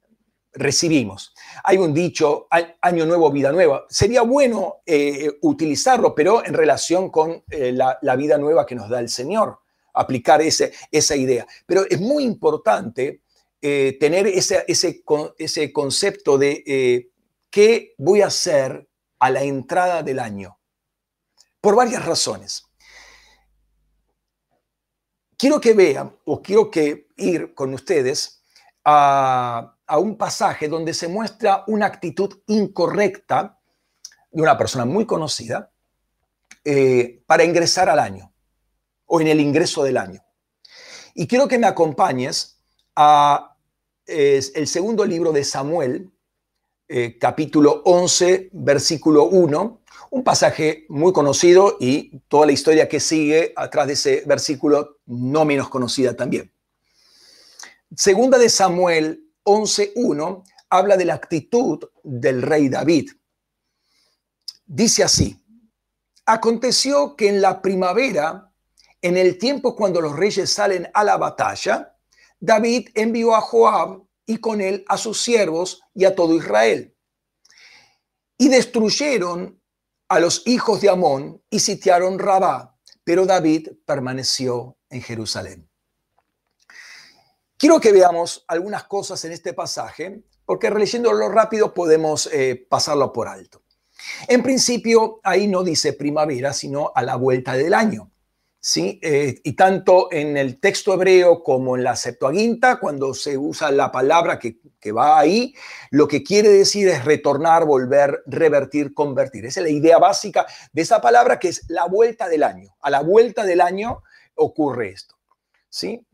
[0.52, 1.34] recibimos.
[1.64, 2.46] Hay un dicho,
[2.80, 3.86] año nuevo, vida nueva.
[3.88, 9.00] Sería bueno eh, utilizarlo, pero en relación con eh, la, vida nueva que nos da
[9.00, 9.60] el Señor,
[9.92, 11.46] aplicar ese, esa idea.
[11.66, 13.22] Pero es muy importante
[13.60, 15.04] eh, tener ese, ese,
[15.38, 17.10] ese, concepto de
[17.50, 18.88] qué voy a hacer
[19.18, 20.58] a la entrada del año,
[21.60, 22.64] por varias razones.
[25.36, 28.42] Quiero que vean, o quiero que ir con ustedes
[28.84, 33.58] a a un pasaje donde se muestra una actitud incorrecta
[34.30, 35.70] de una persona muy conocida
[36.64, 38.31] eh, para ingresar al año
[39.14, 40.24] o en el ingreso del año.
[41.14, 42.56] Y quiero que me acompañes
[42.96, 43.58] a
[44.06, 46.10] el segundo libro de Samuel,
[46.88, 49.82] eh, capítulo 11, versículo 1,
[50.12, 55.44] un pasaje muy conocido y toda la historia que sigue atrás de ese versículo no
[55.44, 56.50] menos conocida también.
[57.94, 63.10] Segunda de Samuel 11.1 habla de la actitud del rey David.
[64.64, 65.38] Dice así,
[66.24, 68.51] aconteció que en la primavera,
[69.02, 71.96] en el tiempo cuando los reyes salen a la batalla,
[72.38, 76.96] David envió a Joab y con él a sus siervos y a todo Israel.
[78.38, 79.60] Y destruyeron
[80.08, 85.68] a los hijos de Amón y sitiaron Rabá, pero David permaneció en Jerusalén.
[87.56, 93.28] Quiero que veamos algunas cosas en este pasaje, porque releyéndolo rápido podemos eh, pasarlo por
[93.28, 93.62] alto.
[94.28, 98.11] En principio, ahí no dice primavera, sino a la vuelta del año.
[98.62, 99.00] ¿Sí?
[99.02, 103.90] Eh, y tanto en el texto hebreo como en la Septuaginta, cuando se usa la
[103.90, 105.52] palabra que, que, va ahí,
[105.90, 109.44] lo que quiere decir es retornar, volver, revertir, convertir.
[109.44, 112.70] Esa es la idea básica de esa palabra que es la vuelta del año.
[112.80, 114.02] A la vuelta del año
[114.36, 115.16] ocurre esto.
[115.68, 116.06] ¿sí?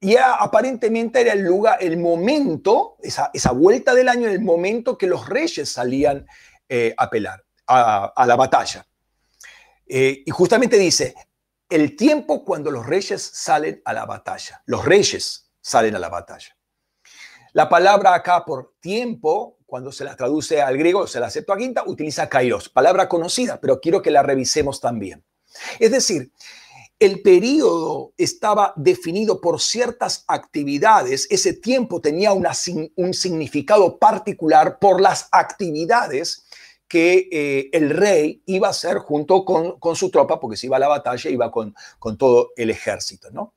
[0.00, 5.06] Y aparentemente era el lugar, el momento, esa, esa, vuelta del año, el momento que
[5.06, 6.26] los reyes salían
[6.68, 8.84] eh, a pelar, a, la batalla.
[9.86, 11.14] Eh, y justamente dice,
[11.72, 14.62] el tiempo cuando los reyes salen a la batalla.
[14.66, 16.54] Los reyes salen a la batalla.
[17.54, 22.28] La palabra acá por tiempo, cuando se la traduce al griego, se la quinta, utiliza
[22.28, 25.24] kairos, palabra conocida, pero quiero que la revisemos también.
[25.78, 26.30] Es decir,
[26.98, 35.28] el periodo estaba definido por ciertas actividades, ese tiempo tenía un significado particular por las
[35.32, 36.44] actividades
[36.92, 40.80] que eh, el rey iba a hacer junto con, su tropa, porque si iba a
[40.80, 43.54] la batalla iba con, con todo el ejército, ¿no?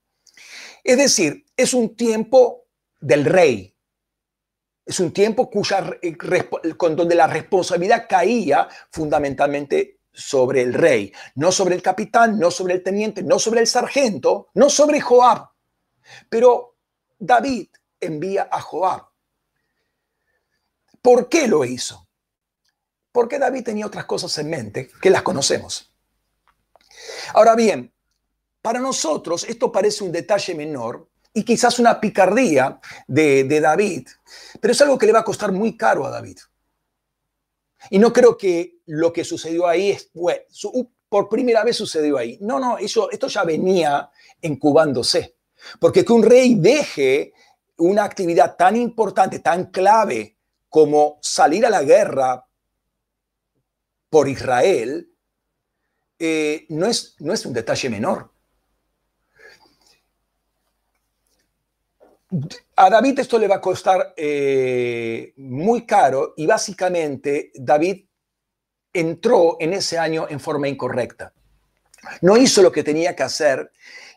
[0.82, 2.68] Es decir, es un tiempo
[3.02, 3.76] del rey,
[4.86, 6.00] es un tiempo cuya,
[6.78, 12.76] con donde la responsabilidad caía fundamentalmente sobre el rey, no sobre el capitán, no sobre
[12.76, 15.50] el teniente, no sobre el sargento, no sobre Joab.
[16.30, 16.78] Pero
[17.20, 17.68] David
[18.00, 19.10] envía a Joab.
[21.02, 22.05] ¿Por qué lo hizo?
[23.16, 25.90] Porque David tenía otras cosas en mente que las conocemos.
[27.34, 27.94] Ahora bien,
[28.62, 34.10] para nosotros esto parece un detalle menor y quizás una picardía de, David,
[34.60, 36.40] pero es algo que le va a costar muy caro a David.
[37.90, 40.42] Y no creo que lo que sucedió ahí es, bueno,
[41.08, 42.38] por primera vez sucedió ahí.
[42.42, 44.10] No, no, eso, esto ya venía
[44.42, 45.38] incubándose.
[45.80, 47.32] Porque que un rey deje
[47.78, 50.36] una actividad tan importante, tan clave
[50.68, 52.45] como salir a la guerra
[54.10, 55.10] por Israel,
[56.20, 58.32] eh, no, es, no es un detalle menor.
[62.76, 68.06] A David esto le va a costar eh, muy caro y básicamente David
[68.92, 71.34] entró en ese año en forma incorrecta.
[72.22, 73.72] No hizo lo que tenía que hacer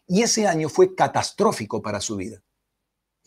[0.07, 2.43] y ese año fue catastrófico para su vida.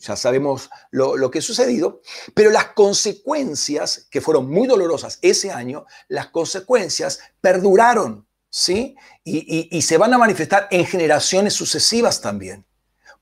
[0.02, 2.00] Ya sabemos lo, que ha sucedido,
[2.34, 8.96] pero las consecuencias, que fueron muy dolorosas ese año, las consecuencias perduraron, ¿sí?
[9.24, 12.66] Y, se van a manifestar en generaciones sucesivas también,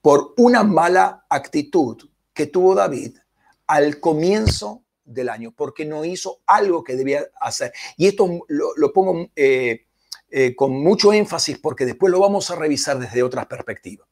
[0.01, 3.19] por una mala actitud que tuvo David
[3.67, 7.73] al comienzo del año, porque no hizo algo que debía hacer.
[7.97, 9.87] Y esto lo, lo pongo eh,
[10.31, 14.10] eh, con mucho énfasis porque después lo vamos a revisar desde otras perspectivas.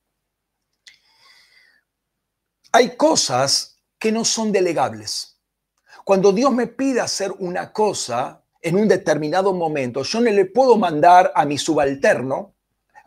[2.78, 5.40] Hay cosas que no son delegables.
[6.04, 10.76] Cuando Dios me pide hacer una cosa en un determinado momento, yo no le puedo
[10.76, 12.54] mandar a mi subalterno,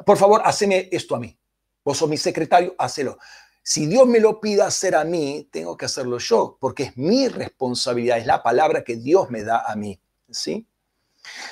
[0.05, 1.39] por favor, haceme esto a mí.
[1.85, 3.17] Vos sos mi secretario, hacelo.
[3.63, 7.29] Si Dios me lo pide hacer a mí, tengo que hacerlo yo, porque es mi
[7.29, 9.97] responsabilidad, es la palabra que Dios me da a mí.
[10.29, 10.67] ¿sí?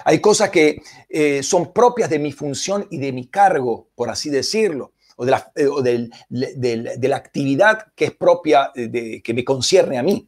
[0.04, 4.30] Hay cosas que eh, son propias de mi función y de mi cargo, por así
[4.30, 4.92] decirlo,
[5.22, 9.34] o de la, eh, o del- de la actividad que es propia, de- de- que
[9.34, 10.26] me concierne a mí.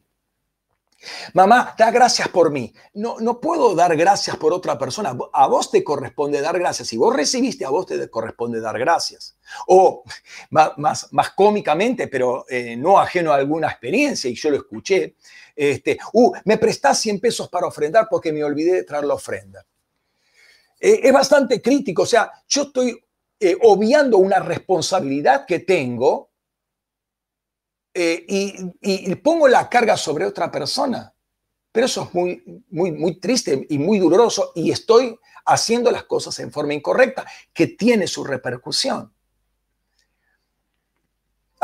[1.32, 2.72] Mamá, da gracias por mí.
[2.92, 5.16] No, no puedo dar gracias por otra persona.
[5.32, 6.88] A vos te corresponde dar gracias.
[6.88, 9.34] Si vos recibiste, a vos te corresponde dar gracias.
[9.66, 10.04] O
[10.50, 15.16] más, más, cómicamente, pero eh, no ajeno a alguna experiencia, y yo lo escuché,
[15.56, 19.64] este, uh, me prestás 100 pesos para ofrendar porque me olvidé de traer la ofrenda.
[20.78, 23.02] Eh, es bastante crítico, o sea, yo estoy
[23.44, 26.30] eh, obviando una responsabilidad que tengo
[27.92, 28.24] eh,
[28.80, 31.12] y, pongo la carga sobre otra persona.
[31.72, 36.38] Pero eso es muy, muy, muy triste y muy doloroso y estoy haciendo las cosas
[36.38, 39.12] en forma incorrecta, que tiene su repercusión.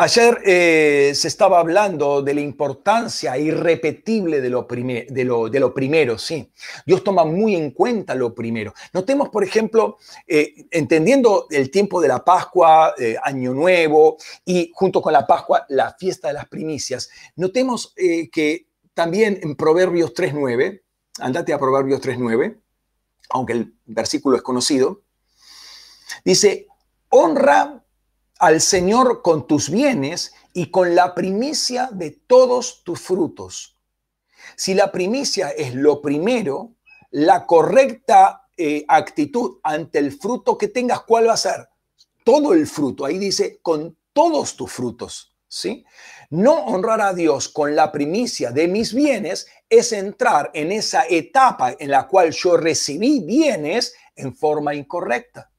[0.00, 4.64] Ayer eh, se estaba hablando de la importancia irrepetible de lo,
[5.74, 6.52] primero, sí.
[6.86, 8.72] Dios toma muy en cuenta lo primero.
[8.92, 15.02] Notemos, por ejemplo, eh, entendiendo el tiempo de la Pascua, eh, Año Nuevo y junto
[15.02, 20.80] con la Pascua, la fiesta de las primicias, notemos que también en Proverbios 3.9,
[21.18, 22.56] andate a Proverbios 3.9,
[23.30, 25.02] aunque el versículo es conocido,
[26.24, 26.68] dice,
[27.08, 27.82] honra
[28.38, 33.76] al Señor con tus bienes y con la primicia de todos tus frutos.
[34.56, 36.74] Si la primicia es lo primero,
[37.10, 41.68] la correcta eh, actitud ante el fruto que tengas, ¿cuál va a ser?
[42.24, 43.04] Todo el fruto.
[43.04, 45.34] Ahí dice, con todos tus frutos.
[45.50, 45.86] ¿Sí?
[46.28, 51.74] No honrar a Dios con la primicia de mis bienes es entrar en esa etapa
[51.78, 55.50] en la cual yo recibí bienes en forma incorrecta.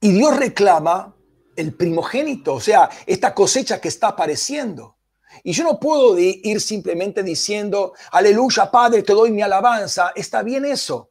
[0.00, 1.14] Y Dios reclama
[1.56, 4.96] el primogénito, o sea, esta cosecha que está apareciendo.
[5.42, 10.12] Y yo no puedo ir simplemente diciendo, aleluya, Padre, te doy mi alabanza.
[10.14, 11.10] Está bien eso,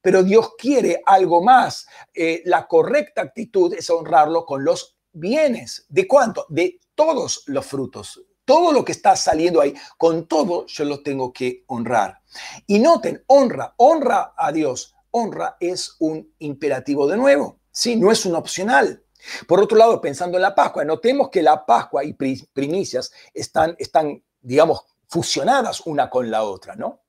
[0.00, 1.86] pero Dios quiere algo más.
[2.14, 5.84] Eh, la correcta actitud es honrarlo con los bienes.
[5.88, 6.46] ¿De cuánto?
[6.48, 8.22] De todos los frutos.
[8.44, 12.20] Todo lo que está saliendo ahí, con todo yo lo tengo que honrar.
[12.66, 14.94] Y noten, honra, honra a Dios.
[15.10, 17.96] Honra es un imperativo de nuevo, ¿sí?
[17.96, 19.02] No es un opcional.
[19.46, 23.74] Por otro lado, pensando en la Pascua, notemos que la Pascua y pri- primicias están,
[23.78, 27.00] están, digamos, fusionadas una con la otra, ¿no?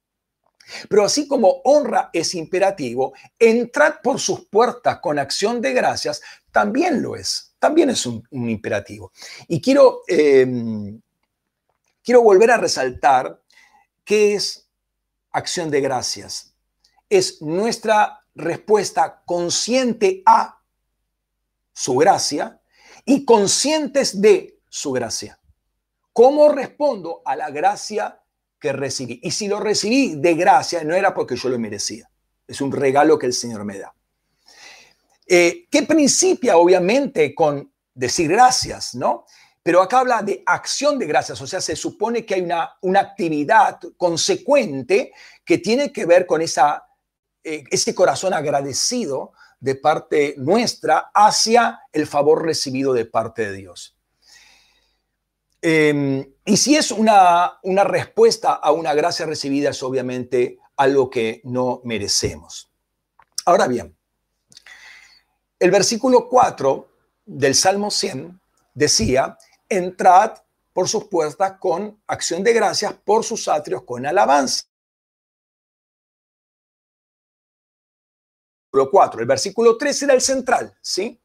[0.87, 7.01] Pero así como honra es imperativo, entrar por sus puertas con acción de gracias también
[7.01, 9.11] lo es, también es un, imperativo.
[9.47, 10.47] Y quiero, eh,
[12.03, 13.41] quiero volver a resaltar
[14.03, 14.67] qué es
[15.31, 16.53] acción de gracias.
[17.09, 20.61] Es nuestra respuesta consciente a
[21.73, 22.59] su gracia
[23.05, 25.39] y conscientes de su gracia.
[26.13, 28.21] ¿Cómo respondo a la gracia
[28.59, 29.19] que recibí?
[29.23, 32.09] Y si lo recibí de gracia, no era porque yo lo merecía.
[32.47, 33.93] Es un regalo que el Señor me da.
[35.27, 39.25] Eh, que principia obviamente con decir gracias, ¿no?
[39.61, 43.01] Pero acá habla de acción de gracias, o sea, se supone que hay una, una
[43.01, 45.11] actividad consecuente
[45.45, 46.88] que tiene que ver con esa,
[47.49, 53.97] eh, ese corazón agradecido de parte nuestra hacia el favor recibido de parte de Dios.
[55.63, 61.41] Eh, y si es una, una respuesta a una gracia recibida, es obviamente algo que
[61.43, 62.71] no merecemos.
[63.45, 63.97] Ahora bien,
[65.57, 66.87] el versículo 4
[67.25, 68.39] del Salmo 100
[68.75, 70.37] decía, entrad
[70.71, 74.68] por sus puertas con acción de gracias, por sus atrios con alabanza.
[78.71, 79.21] 4.
[79.21, 81.19] El versículo 3 era el central, ¿sí?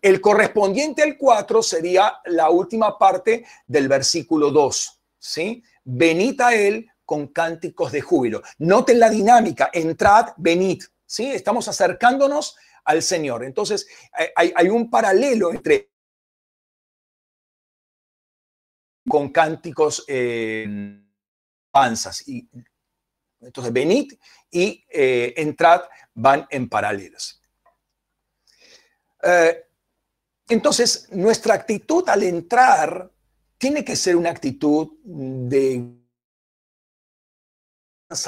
[0.00, 5.62] El correspondiente al 4 sería la última parte del versículo 2, ¿sí?
[5.84, 8.42] Venid a él con cánticos de júbilo.
[8.58, 11.26] Noten la dinámica, entrad, venid, ¿sí?
[11.26, 13.44] Estamos acercándonos al Señor.
[13.44, 13.88] Entonces,
[14.36, 15.90] hay, hay un paralelo entre
[19.08, 21.02] con cánticos eh,
[21.70, 22.26] panzas.
[22.28, 22.48] Y,
[23.40, 24.12] entonces, venid
[24.50, 25.82] y eh, entrad
[26.14, 27.40] van en paralelos.
[29.22, 29.64] Eh,
[30.48, 33.10] entonces, nuestra actitud al entrar
[33.56, 35.96] tiene que ser una actitud de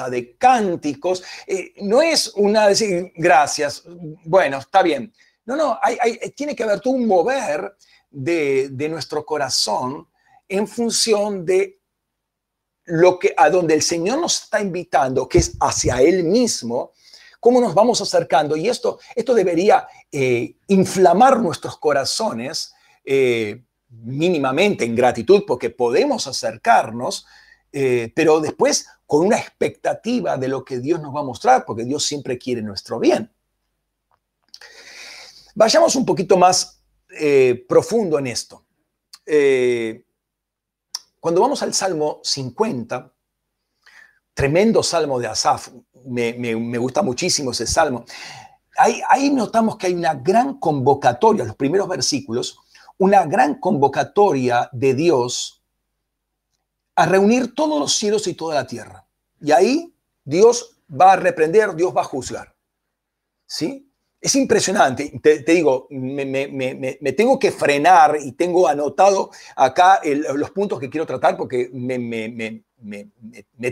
[0.09, 3.83] de cánticos, eh, no es una decir gracias,
[4.23, 5.13] bueno, está bien.
[5.43, 5.77] No, no,
[6.37, 7.75] tiene que haber todo un mover
[8.09, 10.07] de, de, nuestro corazón
[10.47, 11.82] en función de
[12.85, 16.91] lo que a donde el Señor nos está invitando, que es hacia Él mismo,
[17.39, 18.55] cómo nos vamos acercando.
[18.55, 22.73] Y esto, esto debería eh, inflamar nuestros corazones
[23.03, 27.25] eh, mínimamente en gratitud, porque podemos acercarnos,
[27.71, 31.83] eh, pero después con una expectativa de lo que Dios nos va a mostrar, porque
[31.83, 33.29] Dios siempre quiere nuestro bien.
[35.55, 36.79] Vayamos un poquito más
[37.67, 38.65] profundo en esto.
[41.23, 43.13] Cuando vamos al Salmo 50,
[44.33, 45.69] tremendo salmo de Asaf,
[46.03, 48.03] me, gusta muchísimo ese salmo,
[48.75, 52.59] ahí, ahí notamos que hay una gran convocatoria, los primeros versículos,
[52.97, 55.63] una gran convocatoria de Dios
[56.93, 59.07] a reunir todos los cielos y toda la tierra.
[59.39, 59.95] Y ahí
[60.25, 62.53] Dios va a reprender, Dios va a juzgar.
[63.45, 63.89] ¿Sí?
[64.23, 69.99] Es impresionante, te, digo, me, tengo que frenar y tengo anotado acá
[70.33, 72.63] los puntos que quiero tratar porque me,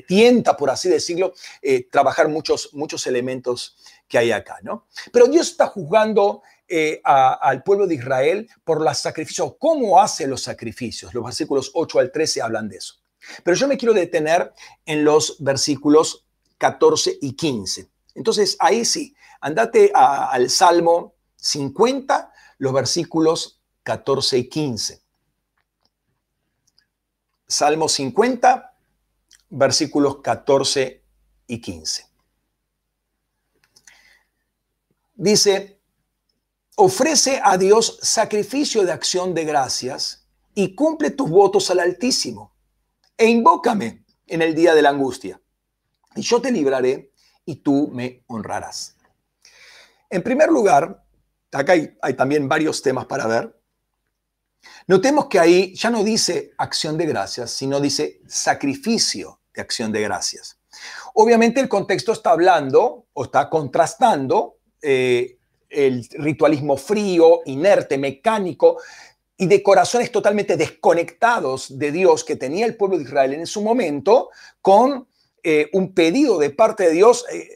[0.05, 3.77] tienta, por así decirlo, eh, trabajar muchos, muchos elementos
[4.09, 4.87] que hay acá, ¿no?
[5.13, 9.53] Pero Dios está juzgando eh, al pueblo de Israel por los sacrificios.
[9.57, 11.13] ¿Cómo hace los sacrificios?
[11.13, 12.95] Los versículos 8 al 13 hablan de eso.
[13.41, 14.51] Pero yo me quiero detener
[14.85, 16.25] en los versículos
[16.57, 17.87] 14 y 15.
[18.15, 25.01] Entonces, ahí sí, andate al Salmo 50, los versículos 14 y 15.
[27.47, 28.77] Salmo 50,
[29.49, 31.03] versículos 14
[31.47, 32.05] y 15.
[35.15, 35.79] Dice,
[36.75, 40.25] ofrece a Dios sacrificio de acción de gracias
[40.55, 42.53] y cumple tus votos al Altísimo
[43.17, 45.41] e invócame en el día de la angustia
[46.15, 47.11] y yo te libraré
[47.45, 48.95] y tú me honrarás.
[50.11, 51.03] En primer lugar,
[51.53, 53.57] acá hay, también varios temas para ver.
[54.87, 60.01] Notemos que ahí ya no dice acción de gracias, sino dice sacrificio de acción de
[60.01, 60.59] gracias.
[61.13, 65.37] Obviamente el contexto está hablando o está contrastando eh,
[65.69, 68.81] el ritualismo frío, inerte, mecánico
[69.37, 73.61] y de corazones totalmente desconectados de Dios que tenía el pueblo de Israel en su
[73.61, 74.29] momento
[74.61, 75.07] con
[75.43, 77.47] eh, un pedido de parte de Dios, eh,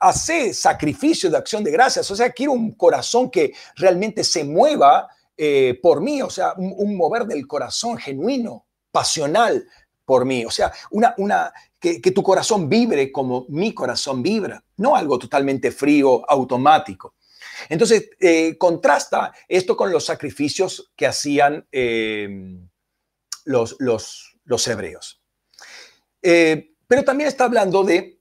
[0.00, 2.10] hace sacrificio de acción de gracias.
[2.10, 6.96] O sea, quiero un corazón que realmente se mueva eh, por mí, o sea, un,
[6.96, 9.66] mover del corazón genuino, pasional
[10.04, 10.44] por mí.
[10.44, 15.70] O sea, una, una, que, tu corazón vibre como mi corazón vibra, no algo totalmente
[15.70, 17.14] frío, automático.
[17.68, 18.10] Entonces,
[18.58, 21.66] contrasta esto con los sacrificios que hacían
[23.44, 25.22] los, los, los hebreos.
[26.20, 28.15] Pero también está hablando de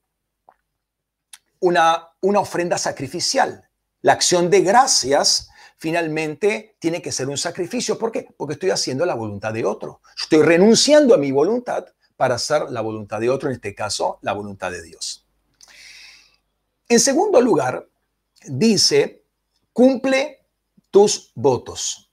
[1.66, 3.70] una, una ofrenda sacrificial.
[4.02, 7.98] La acción de gracias finalmente tiene que ser un sacrificio.
[7.98, 8.28] ¿Por qué?
[8.38, 10.02] Porque estoy haciendo la voluntad de otro.
[10.18, 11.86] Estoy renunciando a mi voluntad
[12.16, 15.26] para hacer la voluntad de otro, en este caso, la voluntad de Dios.
[16.88, 17.88] En segundo lugar,
[18.46, 19.24] dice,
[19.74, 20.46] cumple
[20.92, 22.12] tus votos.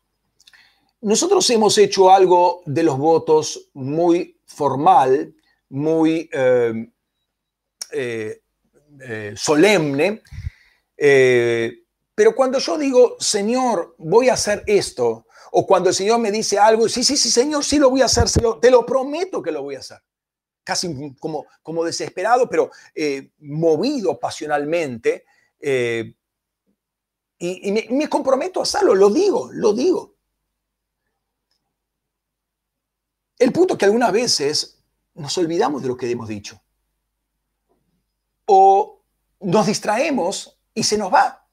[1.02, 5.34] Nosotros hemos hecho algo de los votos muy formal
[5.72, 6.86] muy eh,
[7.92, 8.41] eh,
[9.02, 10.22] eh, solemne,
[12.14, 16.58] pero cuando yo digo, Señor, voy a hacer esto, o cuando el Señor me dice
[16.58, 18.26] algo, sí, sí, sí, Señor, sí lo voy a hacer,
[18.60, 19.98] te lo prometo que lo voy a hacer.
[20.64, 22.70] Casi como, como desesperado, pero
[23.40, 25.24] movido pasionalmente.
[27.38, 30.12] y, me, me comprometo a hacerlo, lo digo, lo digo.
[33.42, 34.78] El punto es que algunas veces
[35.14, 36.61] nos olvidamos de lo que hemos dicho.
[38.54, 39.02] O
[39.40, 41.48] nos distraemos y se nos va.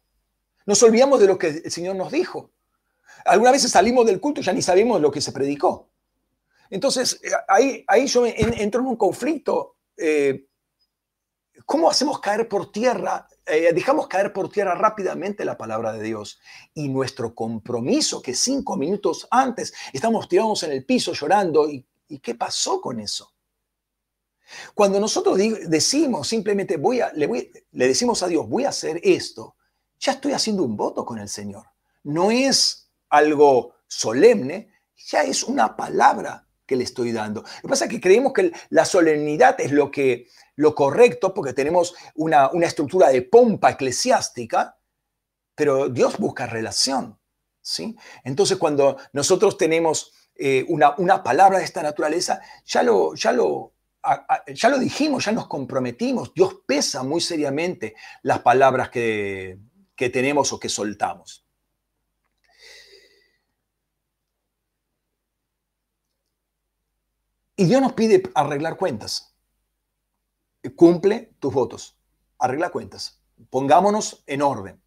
[0.65, 2.51] Nos olvidamos de lo que el Señor nos dijo.
[3.23, 5.89] Algunas veces salimos del culto y ya ni sabemos lo que se predicó.
[6.69, 9.77] Entonces, eh, ahí, ahí yo entro en un conflicto.
[9.95, 10.45] Eh,
[11.65, 13.29] ¿Cómo hacemos caer por tierra?
[13.45, 16.41] Eh, dejamos caer por tierra rápidamente la palabra de Dios.
[16.73, 22.19] Y nuestro compromiso, que cinco minutos antes estamos tirados en el piso llorando, ¿y, ¿y
[22.19, 23.31] qué pasó con eso?
[24.73, 25.37] Cuando nosotros
[25.67, 29.55] decimos simplemente, voy a, le, le decimos a Dios, voy a hacer esto,
[29.99, 31.65] ya estoy haciendo un voto con el Señor.
[32.03, 37.41] No es algo solemne, ya es una palabra que le estoy dando.
[37.41, 41.53] Lo que pasa es que creemos que la solemnidad es lo, que, lo correcto porque
[41.53, 44.77] tenemos una, una estructura de pompa eclesiástica,
[45.55, 47.19] pero Dios busca relación.
[47.59, 47.97] ¿sí?
[48.23, 53.73] Entonces cuando nosotros tenemos eh, una, una, palabra de esta naturaleza, ya lo, ya, lo,
[54.53, 56.33] ya lo dijimos, ya nos comprometimos.
[56.33, 59.59] Dios pesa muy seriamente las palabras que,
[59.95, 61.45] que tenemos o que soltamos.
[67.59, 69.35] Y Dios nos pide arreglar cuentas.
[70.77, 71.99] Cumple tus votos.
[72.37, 73.21] Arregla cuentas.
[73.49, 74.81] Pongámonos en orden.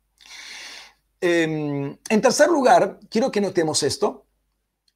[1.20, 4.27] Em, en tercer lugar, quiero que notemos esto.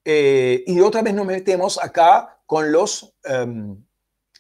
[0.05, 3.86] Eh, y otra vez nos metemos acá con los em,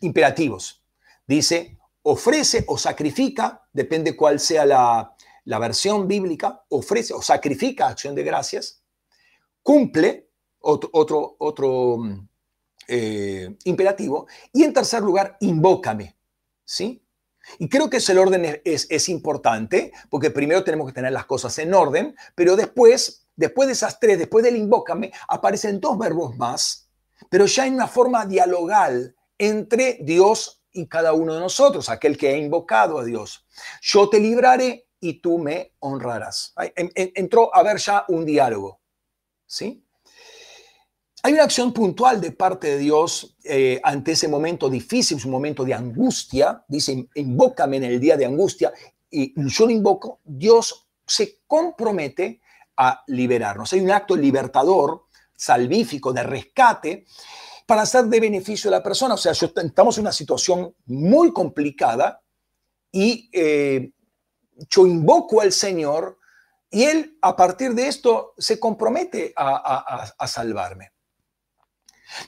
[0.01, 0.82] imperativos.
[1.26, 8.14] Dice, ofrece o sacrifica, depende cuál sea la, la versión bíblica, ofrece o sacrifica acción
[8.14, 8.82] de gracias,
[9.62, 10.30] cumple,
[10.61, 11.99] otro, otro, otro
[12.88, 14.26] eh, imperativo.
[14.53, 16.16] Y en tercer lugar, invócame.
[16.64, 17.05] ¿Sí?
[17.59, 21.57] Y creo que ese orden es, es, importante, porque primero tenemos que tener las cosas
[21.59, 26.88] en orden, pero después, después de esas tres, después del invócame, aparecen dos verbos más,
[27.30, 32.28] pero ya en una forma dialogal entre Dios y cada uno de nosotros, aquel que
[32.28, 33.47] ha invocado a Dios.
[33.80, 36.55] Yo te libraré y tú me honrarás.
[36.74, 38.80] Entró a ver ya un diálogo.
[39.47, 39.82] ¿Sí?
[41.22, 45.64] Hay una acción puntual de parte de Dios eh, ante ese momento difícil, un momento
[45.64, 46.64] de angustia.
[46.68, 48.72] Dice, invócame en el día de angustia.
[49.11, 50.20] Y yo lo invoco.
[50.22, 52.41] Dios se compromete
[52.76, 53.72] a liberarnos.
[53.72, 57.07] Hay un acto libertador, salvífico, de rescate,
[57.66, 59.14] para hacer de beneficio a la persona.
[59.14, 62.22] O sea, estamos en una situación muy complicada
[62.90, 63.92] y eh,
[64.70, 66.18] yo invoco al Señor
[66.70, 70.92] y Él a partir de esto se compromete a salvarme.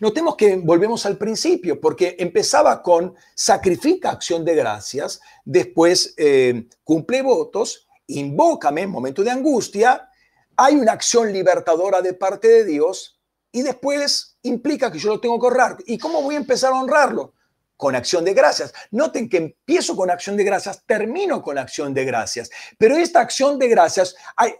[0.00, 7.22] Notemos que volvemos al principio, porque empezaba con sacrifica acción de gracias, después eh, cumple
[7.22, 10.08] votos, invócame en momento de angustia,
[10.56, 13.20] hay una acción libertadora de parte de Dios
[13.52, 15.76] y después implica que yo lo tengo que honrar.
[15.86, 17.34] ¿Y cómo voy a empezar a honrarlo?
[17.78, 18.74] con acción de gracias.
[18.90, 22.50] Noten que empiezo con acción de gracias, termino con acción de gracias.
[22.76, 24.52] Pero esta acción de gracias, hay,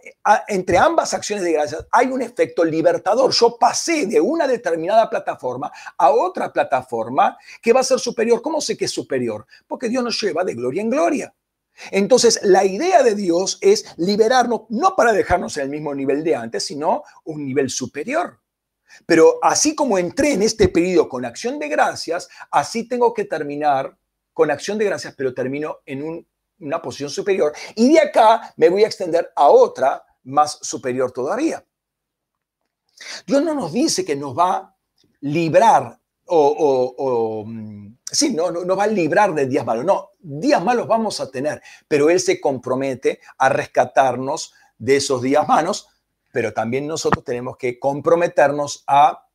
[0.47, 3.31] entre ambas acciones de gracias, hay un efecto libertador.
[3.33, 8.41] Yo pasé de una determinada plataforma a otra plataforma que va a ser superior.
[8.41, 9.45] ¿Cómo sé que es superior?
[9.67, 11.35] Porque Dios nos lleva de gloria en gloria.
[11.91, 16.35] Entonces, la idea de Dios es liberarnos, no para dejarnos en el mismo nivel de
[16.37, 18.39] antes, sino un nivel superior.
[19.05, 23.97] Pero así como entré en este periodo con acción de gracias, así tengo que terminar
[24.33, 26.25] con acción de gracias, pero termino en
[26.59, 27.53] una posición superior.
[27.75, 31.63] Y de acá me voy a extender a otra más superior todavía.
[33.25, 34.75] Dios no nos dice que nos va a
[35.21, 35.99] librar
[36.31, 39.85] o, mm, sí, no, no, no, va a librar de días malos.
[39.85, 45.47] No, días malos vamos a tener, pero Él se compromete a rescatarnos de esos días
[45.47, 45.87] malos
[46.31, 49.27] pero también nosotros tenemos que comprometernos a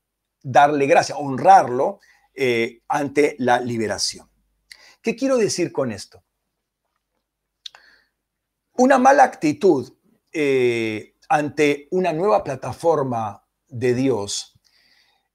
[0.42, 2.01] darle gracias, honrarlo
[2.34, 4.28] eh, ante la liberación.
[5.01, 6.22] ¿Qué quiero decir con esto?
[8.76, 9.92] Una mala actitud
[10.32, 14.59] eh, ante una nueva plataforma de Dios,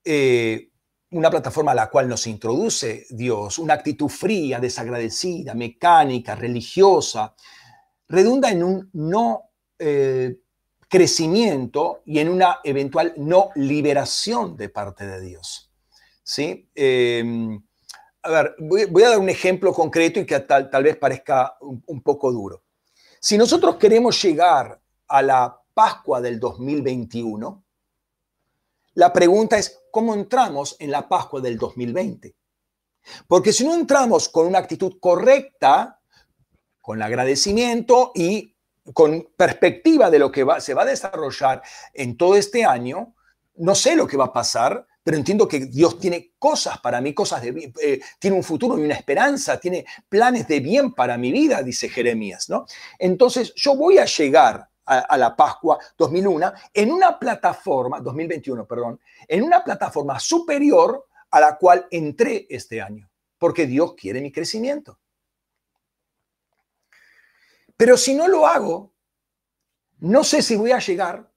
[0.03, 0.72] eh,
[1.12, 7.34] una plataforma a la cual nos introduce Dios, una actitud fría, desagradecida, mecánica, religiosa,
[8.07, 9.51] redunda en un no
[10.90, 15.72] crecimiento y en una eventual no liberación de parte de Dios.
[16.24, 16.70] ¿Sí?
[16.76, 17.62] Em,
[18.24, 22.02] a ver, voy, a dar un ejemplo concreto y que tal, tal vez parezca un,
[22.02, 22.64] poco duro.
[23.22, 27.64] Si nosotros queremos llegar a la Pascua del 2021,
[28.96, 32.36] la pregunta es, ¿cómo entramos en la Pascua del 2020?
[33.28, 36.02] Porque si no entramos con una actitud correcta,
[36.82, 38.56] con agradecimiento y
[38.94, 41.62] con perspectiva de lo que se va a desarrollar
[41.94, 43.16] en todo este año,
[43.56, 47.14] no sé lo que va a pasar, pero entiendo que Dios tiene cosas para mí,
[47.14, 51.32] cosas de eh, tiene un futuro y una esperanza, tiene planes de bien para mi
[51.32, 52.66] vida, dice Jeremías, ¿no?
[52.98, 59.00] Entonces, yo voy a llegar a, a, la Pascua 2001 en una plataforma, 2021, perdón,
[59.28, 65.00] en una plataforma superior a la cual entré este año, porque Dios quiere mi crecimiento.
[67.80, 68.94] Pero si no lo hago,
[70.00, 71.32] no sé si voy a llegar.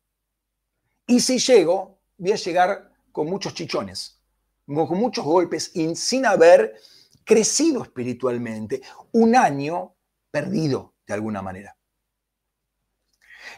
[1.07, 4.21] Y si llego, voy a llegar con muchos chichones,
[4.67, 6.75] con muchos golpes y sin haber
[7.23, 8.83] crecido espiritualmente.
[9.13, 9.95] Un año
[10.33, 11.77] perdido de alguna manera.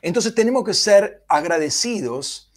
[0.03, 2.53] Entonces tenemos que ser agradecidos.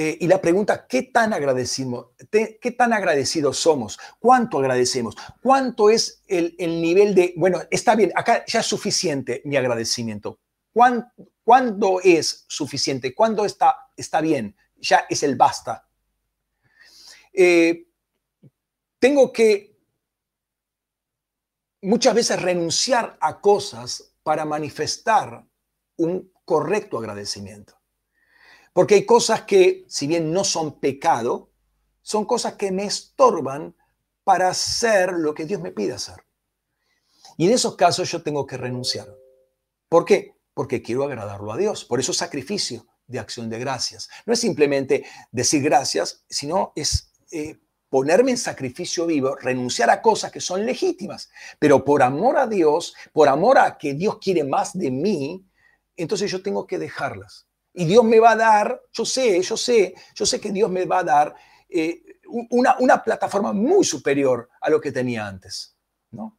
[0.00, 3.98] Eh, y la pregunta, ¿qué tan, agradecimos, ¿qué tan agradecidos somos?
[4.20, 5.16] ¿Cuánto agradecemos?
[5.42, 10.38] ¿Cuánto es el, el nivel de, bueno, está bien, acá ya es suficiente mi agradecimiento?
[10.72, 13.14] ¿Cuán- ¿Cuándo es suficiente?
[13.14, 14.54] ¿Cuándo está, está bien?
[14.76, 15.88] Ya es el basta.
[17.32, 17.88] Eh,
[19.00, 19.76] tengo que
[21.82, 25.44] muchas veces renunciar a cosas para manifestar
[25.96, 27.77] un correcto agradecimiento.
[28.78, 31.50] Porque hay cosas que, si bien no son pecado,
[32.00, 33.74] son cosas que me estorban
[34.22, 36.14] para hacer lo que Dios me pide hacer.
[37.36, 39.08] Y en esos casos yo tengo que renunciar.
[39.88, 40.36] ¿Por qué?
[40.54, 41.84] Porque quiero agradarlo a Dios.
[41.84, 44.08] Por eso sacrificio de acción de gracias.
[44.26, 47.58] No es simplemente decir gracias, sino es eh,
[47.88, 52.94] ponerme en sacrificio vivo, renunciar a cosas que son legítimas, pero por amor a Dios,
[53.12, 55.44] por amor a que Dios quiere más de mí,
[55.96, 57.47] entonces yo tengo que dejarlas.
[57.78, 60.84] Y Dios me va a dar, yo sé, yo sé, yo sé que Dios me
[60.84, 61.34] va a dar
[61.68, 62.02] eh,
[62.50, 65.76] una, una plataforma muy superior a lo que tenía antes,
[66.10, 66.36] ¿no?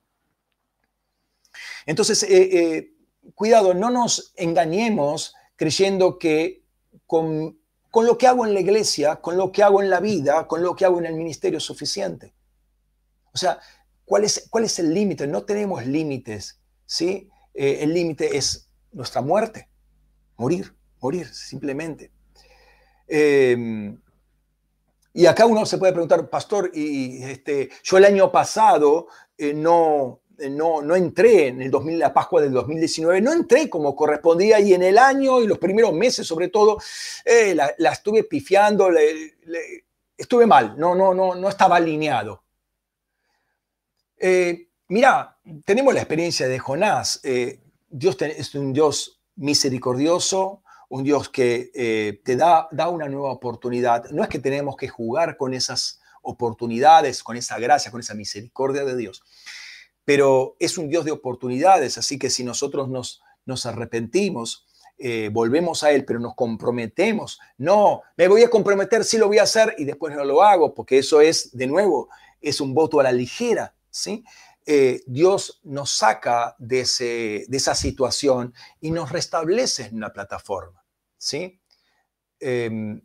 [1.86, 2.94] Entonces, eh, eh,
[3.36, 6.66] cuidado, no nos engañemos creyendo que
[7.06, 7.58] con,
[7.90, 10.62] con lo que hago en la iglesia, con lo que hago en la vida, con
[10.62, 12.36] lo que hago en el ministerio es suficiente.
[13.34, 13.62] O sea,
[14.04, 15.26] ¿cuál es, cuál es el límite?
[15.26, 17.30] No tenemos límites, ¿sí?
[17.54, 19.70] El límite es nuestra muerte,
[20.36, 22.12] morir, morir, simplemente.
[23.08, 23.95] Eh,
[25.14, 30.22] y acá uno se puede preguntar, pastor, y este, yo el año pasado eh, no,
[30.50, 34.74] no, no entré en el 2000, la Pascua del 2019, no entré como correspondía y
[34.74, 36.78] en el año y los primeros meses sobre todo,
[37.26, 38.89] eh, la, la, estuve pifiando,
[40.18, 42.43] estuve mal, no, no, no, no estaba alineado.
[44.20, 47.22] Eh, mira, tenemos la experiencia de Jonás.
[47.24, 53.32] Eh, Dios es un Dios misericordioso, un Dios que eh, te da, da una nueva
[53.32, 54.10] oportunidad.
[54.10, 58.84] No es que tenemos que jugar con esas oportunidades, con esa gracia, con esa misericordia
[58.84, 59.24] de Dios,
[60.04, 64.66] pero es un Dios de oportunidades, así que si nosotros nos, nos arrepentimos,
[64.98, 69.38] eh, volvemos a Él, pero nos comprometemos, no, me voy a comprometer, sí lo voy
[69.38, 72.10] a hacer y después no lo hago, porque eso es, de nuevo,
[72.42, 74.24] es un voto a la ligera, ¿sí?
[74.72, 80.86] Eh, Dios nos saca de, esa situación y nos restablece en una plataforma,
[81.17, 81.59] ¿sí?
[82.39, 83.01] Eh,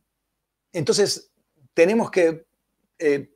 [0.74, 1.32] entonces,
[1.72, 2.46] tenemos que
[2.98, 3.30] eh,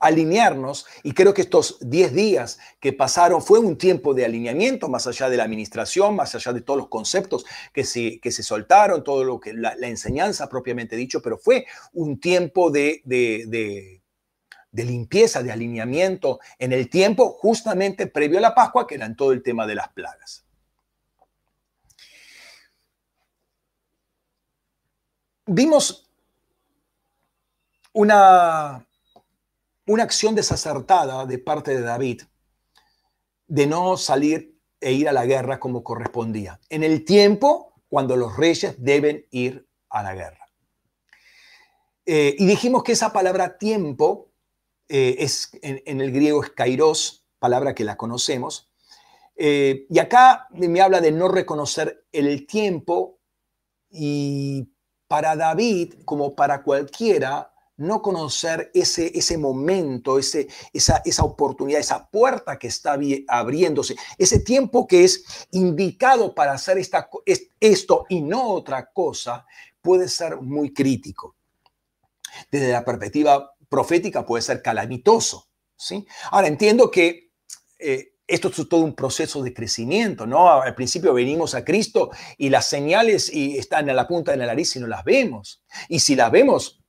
[0.00, 5.06] alinearnos y creo que estos 10 días que pasaron fue un tiempo de alineamiento más
[5.06, 9.04] allá de la administración, más allá de todos los conceptos que se, que se soltaron,
[9.04, 14.02] todo lo que la, enseñanza propiamente dicho, pero fue un tiempo de,
[14.70, 19.16] de, limpieza, de alineamiento en el tiempo justamente previo a la Pascua, que era en
[19.16, 20.44] todo el tema de las plagas.
[25.46, 26.10] Vimos
[27.92, 28.86] una
[29.86, 32.22] una acción desacertada de parte de David
[33.46, 38.36] de no salir e ir a la guerra como correspondía, en el tiempo cuando los
[38.36, 40.48] reyes deben ir a la guerra.
[42.04, 44.25] Eh, y dijimos que esa palabra tiempo
[44.88, 48.70] eh, es, en, el griego es kairos, palabra que la conocemos,
[49.36, 53.20] eh, y acá me habla de no reconocer el tiempo
[53.90, 54.72] y
[55.08, 62.08] para David, como para cualquiera, no conocer ese, ese momento, ese, esa, esa oportunidad, esa
[62.08, 67.08] puerta que está abriéndose, ese tiempo que es indicado para hacer esta,
[67.60, 69.46] esto y no otra cosa,
[69.82, 71.36] puede ser muy crítico.
[72.50, 75.48] Desde la perspectiva profética puede ser calamitoso.
[75.76, 76.06] ¿sí?
[76.30, 77.30] Ahora entiendo que
[77.78, 80.50] eh, esto es todo un proceso de crecimiento, ¿no?
[80.50, 84.46] Al principio venimos a Cristo y las señales y están a la punta de la
[84.46, 85.62] nariz y no las vemos.
[85.88, 86.80] Y si las vemos,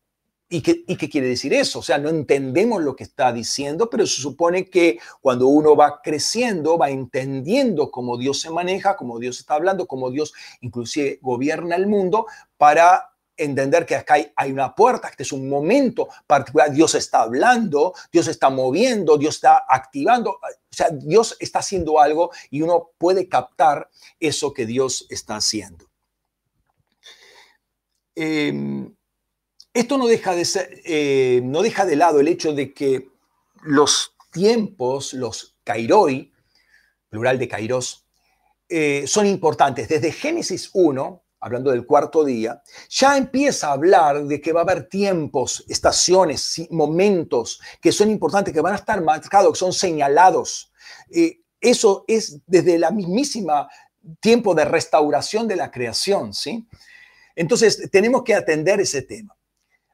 [0.50, 1.80] ¿Y qué, ¿Y qué, quiere decir eso?
[1.80, 6.02] O sea, no entendemos lo que está diciendo, pero se supone que cuando uno va
[6.02, 11.76] creciendo, va entendiendo cómo Dios se maneja, cómo Dios está hablando, cómo Dios inclusive gobierna
[11.76, 16.96] el mundo, para entender que acá hay, una puerta, este es un momento particular, Dios
[16.96, 20.40] está hablando, Dios está moviendo, Dios está activando, o
[20.72, 23.90] sea, Dios está haciendo algo y uno puede captar
[24.20, 25.86] eso que Dios está haciendo.
[28.16, 28.90] Eh,
[29.74, 30.46] esto no deja de,
[30.86, 33.12] eh, no deja de lado el hecho de que
[33.62, 36.34] los tiempos, los kairoi,
[37.10, 38.08] plural de kairos,
[38.70, 39.88] eh, son importantes.
[39.88, 44.64] Desde Génesis 1, hablando del cuarto día, ya empieza a hablar de que va a
[44.64, 50.72] haber tiempos, estaciones, momentos que son importantes, que van a estar marcados, que son señalados.
[51.10, 53.68] Eh, eso es desde la mismísima
[54.20, 56.68] tiempo de restauración de la creación, ¿sí?
[57.36, 59.36] Entonces, tenemos que atender ese tema.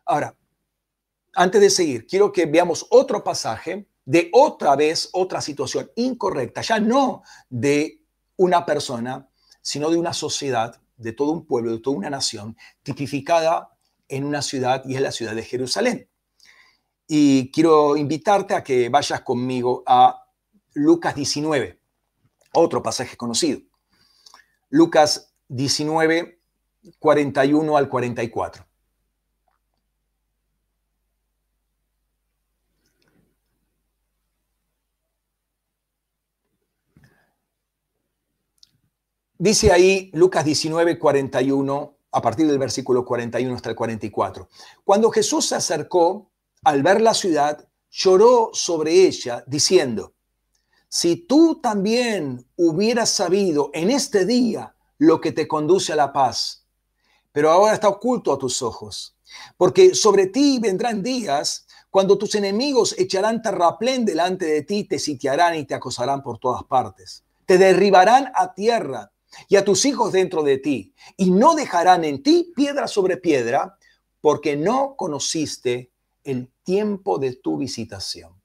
[0.06, 0.36] Ahora,
[1.34, 6.80] antes de seguir, quiero que veamos otro pasaje de otra vez otra situación incorrecta, ya
[6.80, 8.02] no de
[8.36, 9.30] una persona,
[9.62, 13.70] sino de una sociedad, de todo un pueblo, de toda una nación, tipificada
[14.08, 16.10] en una ciudad y es la ciudad de Jerusalén.
[17.08, 20.26] Y quiero invitarte a que vayas conmigo a
[20.74, 21.80] Lucas 19,
[22.54, 23.60] otro pasaje conocido.
[24.70, 26.42] Lucas 19,
[27.00, 28.66] 41 al 44.
[39.44, 44.48] Dice ahí Lucas 19, 41, a partir del versículo 41 hasta el 44.
[44.86, 46.32] Cuando Jesús se acercó,
[46.64, 50.14] al ver la ciudad, lloró sobre ella, diciendo,
[50.88, 56.66] si tú también hubieras sabido en este día lo que te conduce a la paz,
[57.34, 59.18] pero ahora está oculto a tus ojos,
[59.58, 65.56] porque sobre ti vendrán días cuando tus enemigos echarán terraplén delante de ti, te sitiarán
[65.56, 67.26] y te acosarán por todas partes.
[67.46, 69.13] Te derribarán a tierra
[69.48, 73.78] y a tus hijos dentro de ti, y no dejarán en ti piedra sobre piedra,
[74.22, 75.92] porque no conociste
[76.24, 78.42] el tiempo de tu visitación.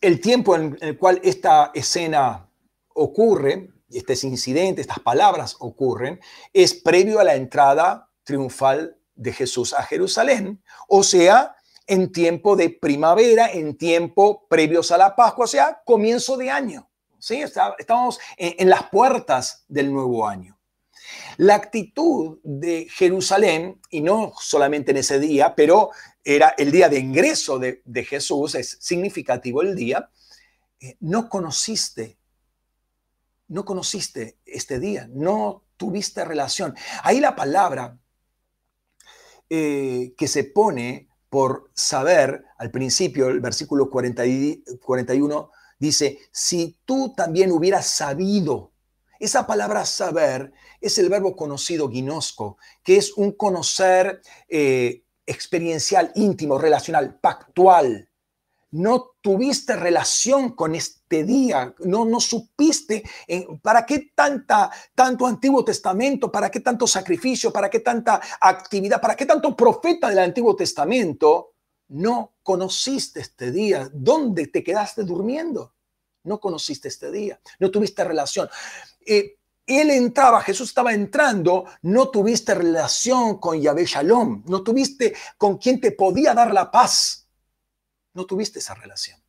[0.00, 2.48] El tiempo en el cual esta escena
[2.94, 6.20] ocurre, este incidente, estas palabras ocurren,
[6.52, 11.56] es previo a la entrada triunfal de Jesús a Jerusalén, o sea,
[11.88, 16.88] en tiempo de primavera, en tiempo previos a la Pascua, o sea, comienzo de año.
[17.18, 17.42] ¿sí?
[17.42, 20.58] Estamos en, las puertas del nuevo año.
[21.38, 25.90] La actitud de Jerusalén, y no solamente en ese día, pero
[26.22, 30.10] era el día de ingreso de, Jesús, es significativo el día,
[30.80, 32.18] eh, no conociste,
[33.48, 36.76] no conociste este día, no tuviste relación.
[37.02, 37.98] Ahí la palabra
[39.48, 47.52] eh, que se pone por saber, al principio, el versículo 41 dice, si tú también
[47.52, 48.72] hubieras sabido,
[49.20, 56.56] esa palabra saber es el verbo conocido ginosco, que es un conocer eh, experiencial, íntimo,
[56.56, 58.07] relacional, pactual,
[58.70, 63.02] no tuviste relación con este día, no, no supiste
[63.62, 69.16] para qué tanta, tanto Antiguo Testamento, para qué tanto sacrificio, para qué tanta actividad, para
[69.16, 71.54] qué tanto profeta del Antiguo Testamento,
[71.88, 73.88] no conociste este día.
[73.92, 75.74] ¿Dónde te quedaste durmiendo?
[76.24, 78.48] No conociste este día, no tuviste relación.
[79.06, 79.36] Eh,
[79.66, 85.80] él entraba, Jesús estaba entrando, no tuviste relación con Yahvé Shalom, no tuviste con quien
[85.80, 87.27] te podía dar la paz
[88.14, 89.20] no tuviste esa relación.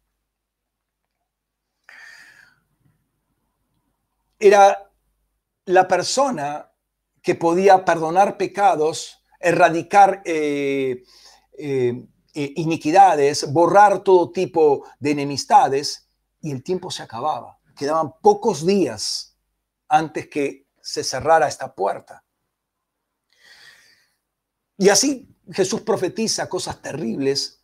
[4.40, 4.92] Era
[5.66, 6.72] la persona
[7.22, 11.04] que podía perdonar pecados, erradicar eh,
[11.58, 16.10] eh, eh, iniquidades, borrar todo tipo de enemistades,
[16.42, 17.60] y el tiempo se acababa.
[17.76, 19.38] Quedaban pocos días
[19.88, 22.24] antes que se cerrara esta puerta.
[24.78, 27.59] Y así Jesús profetiza cosas terribles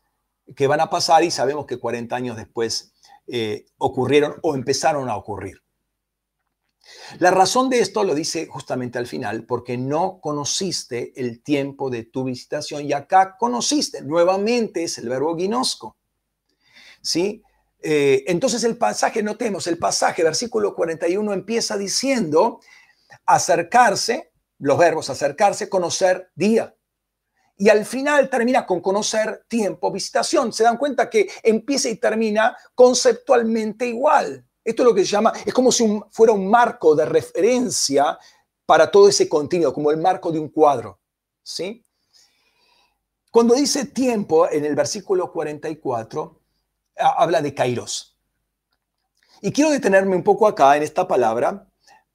[0.55, 2.93] que van a pasar y sabemos que 40 años después
[3.27, 5.63] eh, ocurrieron o empezaron a ocurrir.
[7.17, 12.03] La razón de esto lo dice justamente al final, porque no conociste el tiempo de
[12.03, 15.97] tu visitación y acá conociste, nuevamente es el verbo ginosco.
[17.01, 17.41] ¿Sí?
[17.81, 22.59] Eh, entonces el pasaje, notemos, el pasaje, versículo 41 empieza diciendo
[23.26, 26.76] acercarse, los verbos acercarse, conocer día
[27.57, 30.52] y al final termina con conocer tiempo, visitación.
[30.52, 34.45] Se dan cuenta que empieza y termina conceptualmente igual.
[34.64, 38.18] Esto es lo que se llama, es como si fuera un marco de referencia
[38.65, 40.99] para todo ese contenido, como el marco de un cuadro.
[41.44, 41.86] ¿sí?
[43.32, 46.41] Cuando dice tiempo en el versículo 44,
[46.98, 48.18] habla de kairos.
[49.41, 51.68] Y quiero detenerme un poco acá en esta palabra,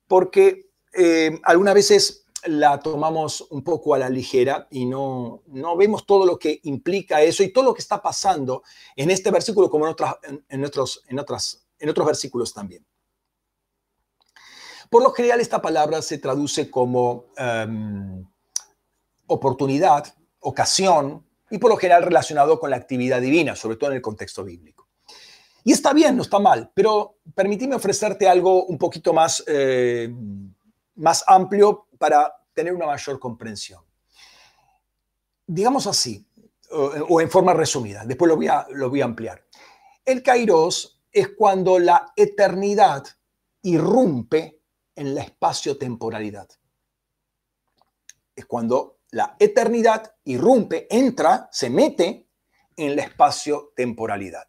[0.08, 6.06] porque eh, algunas veces la tomamos un poco a la ligera y no, no vemos
[6.06, 8.62] todo lo que implica eso y todo lo que está pasando
[8.96, 9.94] en este versículo como en,
[10.48, 12.84] en, otros, en, otras, en otros versículos también.
[14.90, 18.26] Por lo general esta palabra se traduce como em,
[19.26, 24.02] oportunidad, ocasión y por lo general relacionado con la actividad divina, sobre todo en el
[24.02, 24.88] contexto bíblico.
[25.62, 30.12] Y está bien, no está mal, pero permíteme ofrecerte algo un poquito más, eh,
[30.96, 33.84] más amplio para tener una mayor comprensión.
[35.46, 36.26] Digamos así,
[36.70, 39.44] o, en forma resumida, después lo voy a, lo voy a ampliar.
[40.02, 43.04] El kairos es cuando la eternidad
[43.60, 44.62] irrumpe
[44.96, 46.48] en la espacio-temporalidad.
[48.34, 52.28] Es cuando la eternidad irrumpe, entra, se mete
[52.76, 54.48] en la espacio-temporalidad.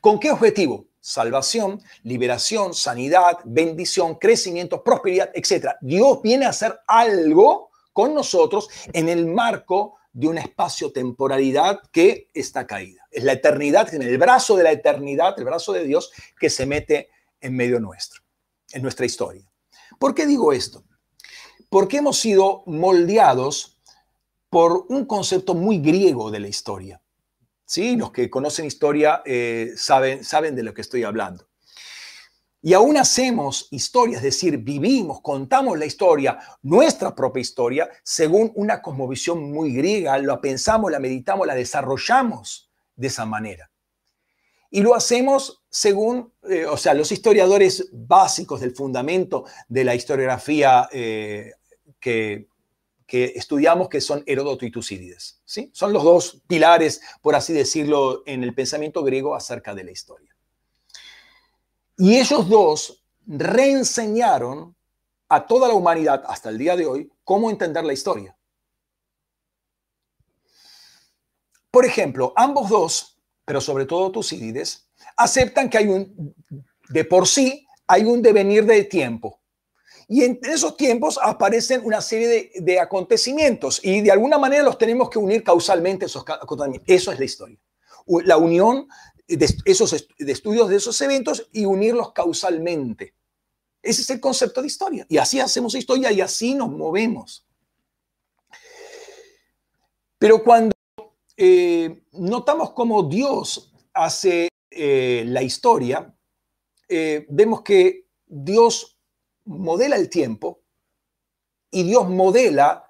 [0.00, 0.87] ¿Con qué objetivo?
[1.00, 5.76] Salvación, liberación, sanidad, bendición, crecimiento, prosperidad, etc.
[5.80, 12.66] Dios viene a hacer algo con nosotros en el marco de una espacio-temporalidad que está
[12.66, 13.06] caída.
[13.10, 16.66] Es la eternidad, en el brazo de la eternidad, el brazo de Dios, que se
[16.66, 17.10] mete
[17.40, 18.22] en medio nuestro,
[18.72, 19.48] en nuestra historia.
[19.98, 20.84] ¿Por qué digo esto?
[21.70, 23.78] Porque hemos sido moldeados
[24.50, 27.00] por un concepto muy griego de la historia.
[27.68, 27.96] ¿Sí?
[27.96, 31.46] Los que conocen historia eh, saben, saben de lo que estoy hablando.
[32.62, 38.80] Y aún hacemos historias, es decir, vivimos, contamos la historia, nuestra propia historia, según una
[38.80, 43.70] cosmovisión muy griega, la pensamos, la meditamos, la desarrollamos de esa manera.
[44.70, 50.88] Y lo hacemos según, eh, o sea, los historiadores básicos del fundamento de la historiografía
[50.90, 51.52] eh,
[52.00, 52.48] que,
[53.08, 55.40] que, estudiamos, que son Heródoto y Tucídides.
[55.46, 55.70] ¿sí?
[55.72, 60.36] Son los dos pilares, por así decirlo, en el pensamiento griego acerca de la historia.
[61.96, 64.76] Y ellos dos reenseñaron
[65.30, 68.36] a toda la humanidad hasta el día de hoy cómo entender la historia.
[71.70, 76.34] Por ejemplo, ambos dos, pero sobre todo Tucídides, aceptan que hay un,
[76.90, 79.40] de por sí, hay un devenir de tiempo.
[80.10, 85.10] Y en esos tiempos aparecen una serie de, acontecimientos y de alguna manera los tenemos
[85.10, 86.88] que unir causalmente esos acontecimientos.
[86.88, 87.58] Eso es la historia.
[88.24, 88.88] La unión
[89.26, 93.14] de esos de estudios de esos eventos y unirlos causalmente.
[93.82, 95.06] Ese es el concepto de historia.
[95.10, 97.46] Y así hacemos historia y así nos movemos.
[100.18, 100.74] Pero cuando
[101.36, 106.14] eh, notamos cómo Dios hace eh, la historia,
[106.88, 108.97] eh, vemos que Dios
[109.48, 110.62] modela el tiempo
[111.70, 112.84] y Dios modela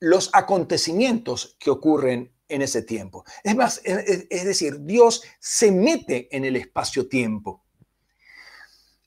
[0.00, 3.24] los acontecimientos que ocurren en ese tiempo.
[3.42, 7.64] Es más, es, decir, Dios se mete en el espacio-tiempo,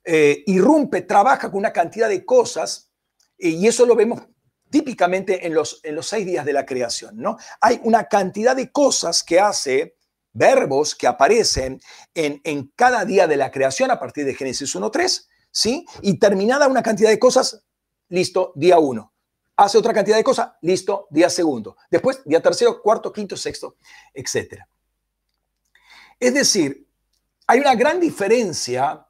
[0.04, 2.92] eh, irrumpe, trabaja con una cantidad de cosas,
[3.38, 4.22] y eso lo vemos
[4.70, 7.38] típicamente en los, en los seis días de la creación, ¿no?
[7.62, 9.96] Hay una cantidad de cosas que hace,
[10.34, 11.80] verbos que aparecen
[12.14, 15.86] en, en cada día de la creación a partir de Génesis 1.3, ¿sí?
[16.02, 17.64] Y terminada una cantidad de cosas,
[18.10, 19.14] listo, día 1
[19.58, 21.78] hace otra cantidad de cosas, listo, día segundo.
[21.90, 23.76] Después, día tercero, cuarto, quinto, sexto,
[24.14, 24.62] etc.
[26.20, 26.88] Es decir,
[27.48, 29.08] hay una gran diferencia,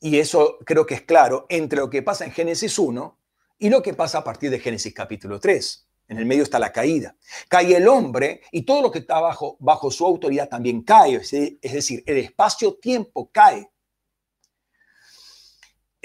[0.00, 3.18] y eso creo que es claro, entre lo que pasa en Génesis 1
[3.58, 5.86] y lo que pasa a partir de Génesis capítulo 3.
[6.08, 7.16] En el medio está la caída.
[7.48, 11.16] Cae el hombre y todo lo que está bajo, bajo su autoridad también cae.
[11.16, 11.30] Es
[11.72, 13.70] decir, el espacio-tiempo cae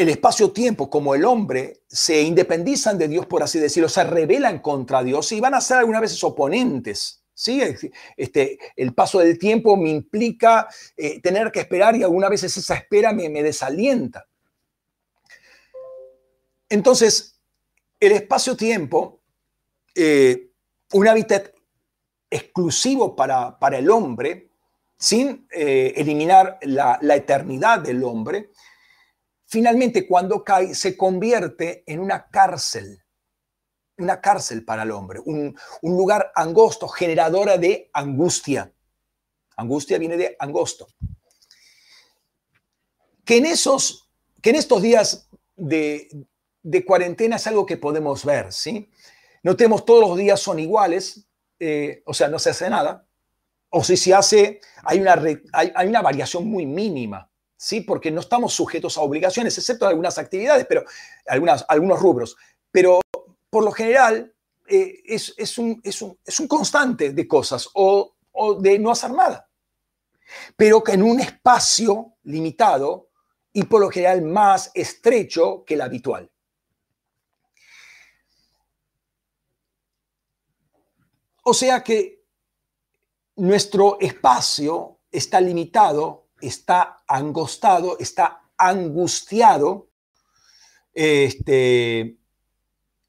[0.01, 5.03] el espacio-tiempo como el hombre se independizan de Dios, por así decirlo, se rebelan contra
[5.03, 7.23] Dios y van a ser algunas veces oponentes.
[7.35, 7.61] ¿sí?
[8.17, 10.67] Este, el paso del tiempo me implica
[10.97, 14.25] eh, tener que esperar y algunas veces esa espera me, desalienta.
[16.67, 17.39] Entonces,
[17.99, 19.21] el espacio-tiempo,
[19.93, 20.49] eh,
[20.93, 21.49] un hábitat
[22.27, 24.49] exclusivo para, para el hombre,
[24.97, 28.49] sin eh, eliminar la, la eternidad del hombre,
[29.51, 33.03] finalmente cuando cae se convierte en una cárcel,
[33.97, 38.73] una cárcel para el hombre, un, lugar angosto, generadora de angustia.
[39.57, 40.87] Angustia viene de angosto.
[43.25, 44.09] Que en, esos,
[44.41, 46.25] que en estos días de,
[46.87, 48.89] cuarentena es algo que podemos ver, ¿sí?
[49.43, 51.27] Notemos todos los días son iguales,
[51.59, 53.05] eh, o sea, no se hace nada,
[53.69, 55.21] o si se hace, hay una,
[55.51, 57.30] hay una variación muy mínima.
[57.61, 57.81] ¿Sí?
[57.81, 60.83] Porque no estamos sujetos a obligaciones, excepto en algunas actividades, pero
[61.27, 62.35] algunos rubros.
[62.71, 63.01] Pero
[63.51, 64.33] por lo general
[64.65, 68.15] eh, es, un, es, un, constante de cosas o,
[68.59, 69.47] de no hacer nada.
[70.55, 73.09] Pero que en un espacio limitado
[73.53, 76.31] y por lo general más estrecho que el habitual.
[81.43, 82.23] O sea que
[83.35, 89.89] nuestro espacio está limitado está angostado, está angustiado,
[90.93, 92.17] este,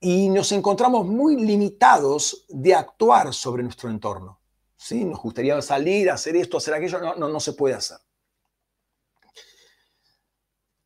[0.00, 4.40] y nos encontramos muy limitados de actuar sobre nuestro entorno.
[4.76, 5.04] ¿sí?
[5.04, 7.98] Nos gustaría salir, hacer esto, hacer aquello, no, no, se puede hacer.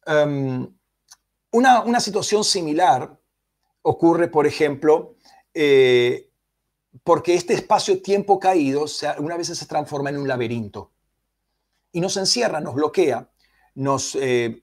[0.06, 0.68] Em,
[1.52, 3.18] una, situación similar
[3.82, 5.16] ocurre, por ejemplo,
[5.54, 6.30] eh,
[7.02, 8.84] porque este espacio-tiempo caído
[9.18, 10.95] una vez se transforma en un laberinto
[11.96, 13.26] y nos encierra, nos bloquea,
[13.76, 14.62] nos, eh,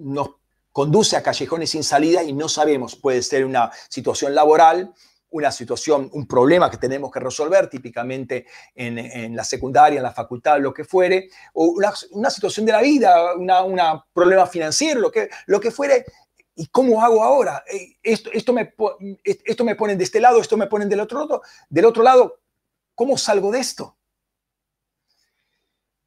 [0.00, 0.30] nos
[0.72, 4.92] conduce a callejones sin salida y no sabemos, puede ser una situación laboral,
[5.30, 10.58] una situación, un problema que tenemos que resolver, típicamente en, la secundaria, en la facultad,
[10.58, 13.48] lo que fuere, o una, situación de la vida, un
[14.12, 16.04] problema financiero, lo que, lo que fuere.
[16.56, 17.62] ¿Y cómo hago ahora?
[17.72, 18.74] Eh, esto, esto, me,
[19.22, 21.42] esto me ponen de este lado, esto me ponen del otro.
[21.70, 22.40] Del otro lado,
[22.96, 23.96] ¿cómo salgo de esto?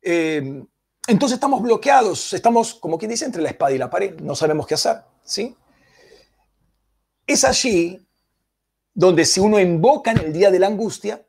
[0.07, 0.63] Eh,
[1.07, 4.67] entonces estamos bloqueados, estamos, como quien dice, entre la espada y la pared, no sabemos
[4.67, 5.55] qué hacer, ¿sí?
[7.25, 8.07] Es allí
[8.93, 11.25] donde si uno invoca en el día de la angustia,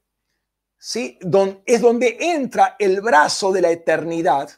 [0.79, 1.19] ¿sí?
[1.65, 4.51] es donde entra el brazo de la eternidad,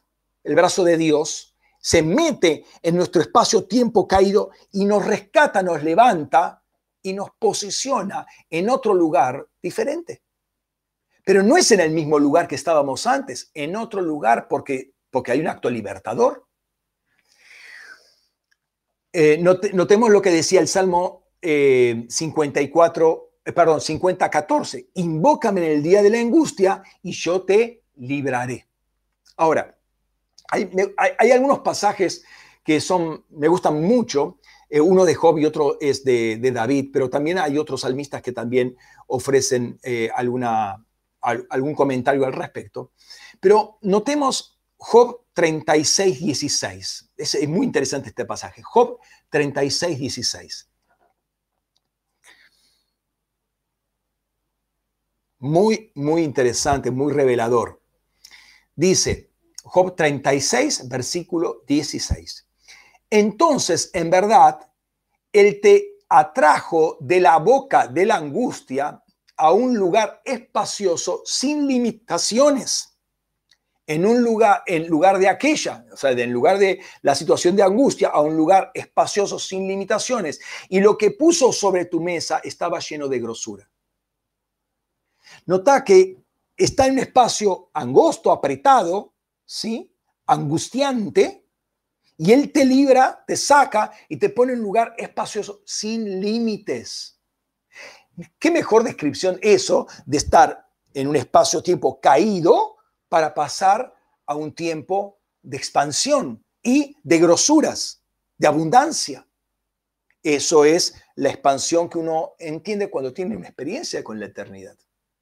[0.43, 6.63] el brazo de Dios, se mete en nuestro espacio-tiempo caído y nos rescata, nos levanta
[7.03, 10.23] y nos posiciona en otro lugar diferente.
[11.29, 15.33] Pero no es en el mismo lugar que estábamos antes, en otro lugar porque, porque
[15.33, 16.47] hay un acto libertador.
[19.13, 19.37] Eh,
[19.75, 24.89] notemos lo que decía el Salmo 54, eh, perdón, 50, 14.
[24.95, 28.67] Invócame en el día de la angustia y yo te libraré.
[29.37, 29.79] Ahora,
[30.51, 32.25] hay, algunos pasajes
[32.65, 34.39] que son, me gustan mucho.
[34.71, 38.33] Eh, uno de Job y otro es de, David, pero también hay otros salmistas que
[38.33, 40.87] también ofrecen eh, alguna,
[41.29, 42.93] algún comentario al respecto.
[43.41, 47.11] Pero notemos Job 36, 16.
[47.17, 48.63] Es, muy interesante este pasaje.
[48.63, 48.99] Job
[49.31, 50.69] 36, 16.
[55.39, 57.81] muy, muy interesante, muy revelador.
[58.75, 59.31] Dice
[59.63, 62.47] Job 36, versículo 16.
[63.11, 64.61] Entonces, en verdad,
[65.33, 69.03] Él te atrajo de la boca de la angustia
[69.39, 72.97] a un lugar espacioso sin limitaciones.
[73.87, 77.63] En un lugar, en lugar de aquella, o sea, en lugar de la situación de
[77.63, 80.41] angustia, a un lugar espacioso sin limitaciones.
[80.69, 83.71] Y lo que puso sobre tu mesa estaba lleno de grosura.
[85.47, 86.19] Nota que
[86.55, 89.15] está en un espacio angosto, apretado,
[89.47, 89.91] ¿sí?
[90.27, 91.47] angustiante,
[92.19, 97.18] y Él te libra, te saca y te pone en un lugar espacioso, sin límites.
[98.39, 102.77] ¿Qué mejor descripción eso de estar en un espacio-tiempo caído
[103.09, 103.95] para pasar
[104.27, 108.03] a un tiempo de expansión y de grosuras,
[108.37, 109.27] de abundancia?
[110.23, 114.77] Eso es la expansión que uno entiende cuando tiene una experiencia con la eternidad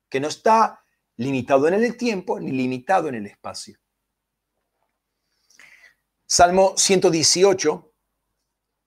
[0.09, 0.83] que no está
[1.17, 3.79] limitado en el tiempo ni limitado en el espacio.
[6.27, 7.93] Salmo 118,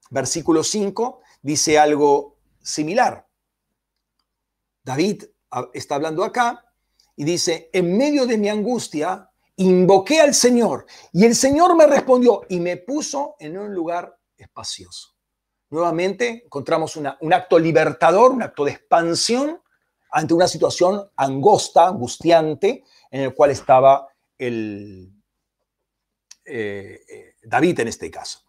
[0.09, 3.28] versículo 5, dice algo similar.
[4.89, 5.23] David
[5.71, 6.65] está hablando acá
[7.15, 12.41] y dice, en medio de mi angustia, invoqué al Señor y el Señor me respondió
[12.49, 15.15] y me puso en un lugar espacioso.
[15.69, 19.61] Nuevamente encontramos un acto libertador, un acto de expansión
[20.11, 24.07] ante una situación angosta, angustiante, en el cual estaba
[24.39, 25.13] el,
[26.45, 28.48] eh, eh, David en este caso.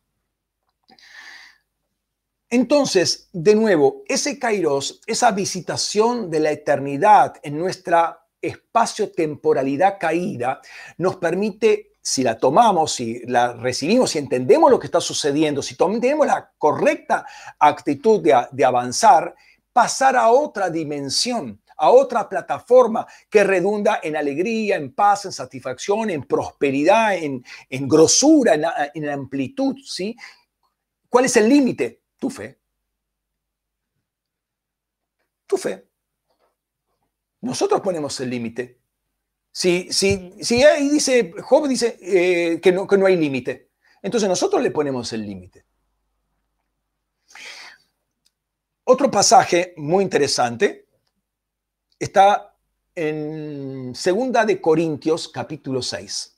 [2.50, 10.60] Entonces, de nuevo, ese kairos, esa visitación de la eternidad en nuestra espacio-temporalidad caída,
[10.98, 15.76] nos permite, si la tomamos, si la recibimos, si entendemos lo que está sucediendo, si
[15.76, 17.24] tenemos la correcta
[17.58, 19.34] actitud de, de avanzar,
[19.72, 26.10] pasar a otra dimensión, a otra plataforma que redunda en alegría, en paz, en satisfacción,
[26.10, 27.42] en prosperidad, en,
[27.88, 28.54] grosura,
[28.92, 30.14] en, amplitud, ¿sí?
[31.08, 31.99] ¿Cuál es el límite?
[32.20, 32.60] Tu fe.
[35.46, 35.88] Tu fe.
[37.40, 38.78] Nosotros ponemos el límite.
[39.50, 43.70] Si, si, si ahí dice, Job dice eh, que, no, que no hay límite,
[44.02, 45.64] entonces nosotros le ponemos el límite.
[48.84, 50.86] Otro pasaje muy interesante
[51.98, 52.56] está
[52.94, 56.36] en Segunda de Corintios capítulo 6.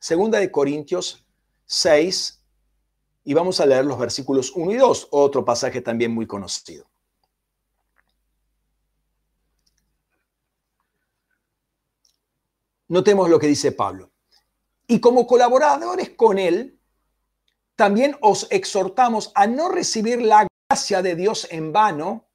[0.00, 1.24] Segunda de Corintios
[1.66, 2.41] 6
[3.24, 6.86] y vamos a leer los versículos 1 y 2, otro pasaje también muy conocido.
[12.88, 14.10] Notemos lo que dice Pablo.
[14.86, 16.78] Y como colaboradores con él,
[17.76, 20.46] también os exhortamos a no recibir la
[21.02, 22.28] de Dios en vano,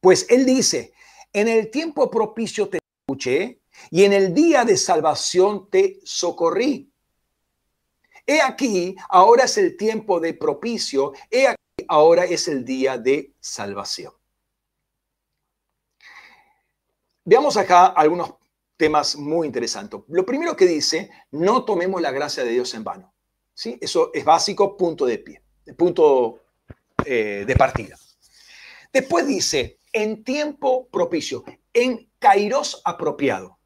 [0.00, 0.92] pues Él dice,
[1.32, 6.89] en el tiempo propicio te escuché y en el día de salvación te socorrí.
[8.30, 13.34] He aquí, ahora es el tiempo de propicio, he aquí, ahora es el día de
[13.40, 14.12] salvación.
[17.24, 18.34] Veamos acá algunos
[18.76, 19.98] temas muy interesantes.
[20.06, 23.12] Lo primero que dice, no tomemos la gracia de Dios en vano.
[23.52, 23.76] ¿Sí?
[23.80, 25.42] Eso es básico, punto de pie,
[25.76, 26.38] punto
[27.04, 27.98] eh, de partida.
[28.92, 31.42] Después dice, en tiempo propicio,
[31.72, 33.58] en kairos apropiado,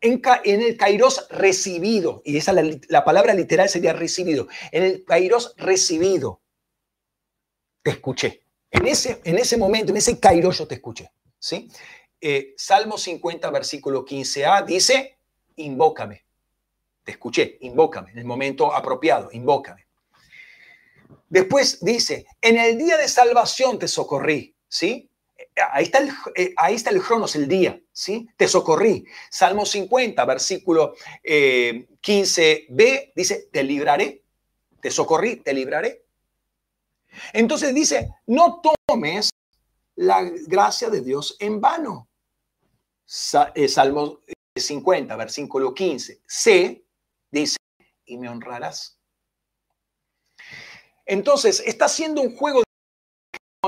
[0.00, 5.54] en, el kairos recibido, y esa la, la, palabra literal sería recibido, en el kairos
[5.56, 6.40] recibido,
[7.82, 8.42] te escuché.
[8.70, 11.10] En ese, en ese momento, en ese kairos yo te escuché.
[11.38, 11.70] ¿sí?
[12.20, 15.18] Eh, Salmo 50, versículo 15a, dice,
[15.56, 16.24] invócame.
[17.02, 19.86] Te escuché, invócame, en el momento apropiado, invócame.
[21.28, 25.10] Después dice, en el día de salvación te socorrí, ¿sí?
[25.72, 28.28] Ahí está el, eh, ahí está el cronos, el día, ¿sí?
[28.36, 29.04] Te socorrí.
[29.30, 30.94] Salmo 50, versículo
[31.24, 34.22] 15b, eh, dice, te libraré,
[34.80, 36.04] te socorrí, te libraré.
[37.32, 39.30] Entonces dice, no tomes
[39.96, 42.08] la gracia de Dios en vano.
[43.54, 44.20] Eh, Salmo
[44.54, 46.22] 50, versículo 15.
[46.26, 46.84] C
[47.30, 47.56] dice,
[48.04, 48.98] y me honrarás.
[51.06, 52.62] Entonces, está haciendo un juego.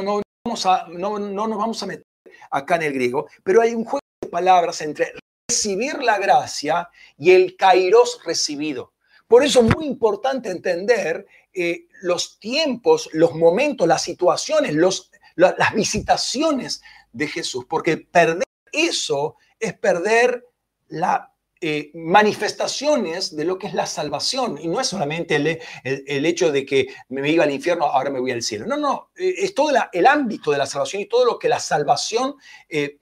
[0.03, 0.21] No,
[0.67, 2.07] a, no, no nos vamos a meter
[2.51, 5.13] acá en el griego, pero hay un juego de palabras entre
[5.49, 8.93] recibir la gracia y el kairos recibido.
[9.27, 15.75] Por eso es muy importante entender eh, los tiempos, los momentos, las situaciones, los, las
[15.75, 16.83] visitaciones
[17.13, 20.45] de Jesús, porque perder eso es perder
[20.89, 21.30] las
[21.61, 24.59] eh, manifestaciones de lo que es la salvación.
[24.61, 28.33] Y no es solamente el, hecho de que me iba al infierno, ahora me voy
[28.33, 28.67] al cielo.
[28.67, 31.61] No, no, eh, es todo el ámbito de la salvación y todo lo que la
[31.61, 32.37] salvación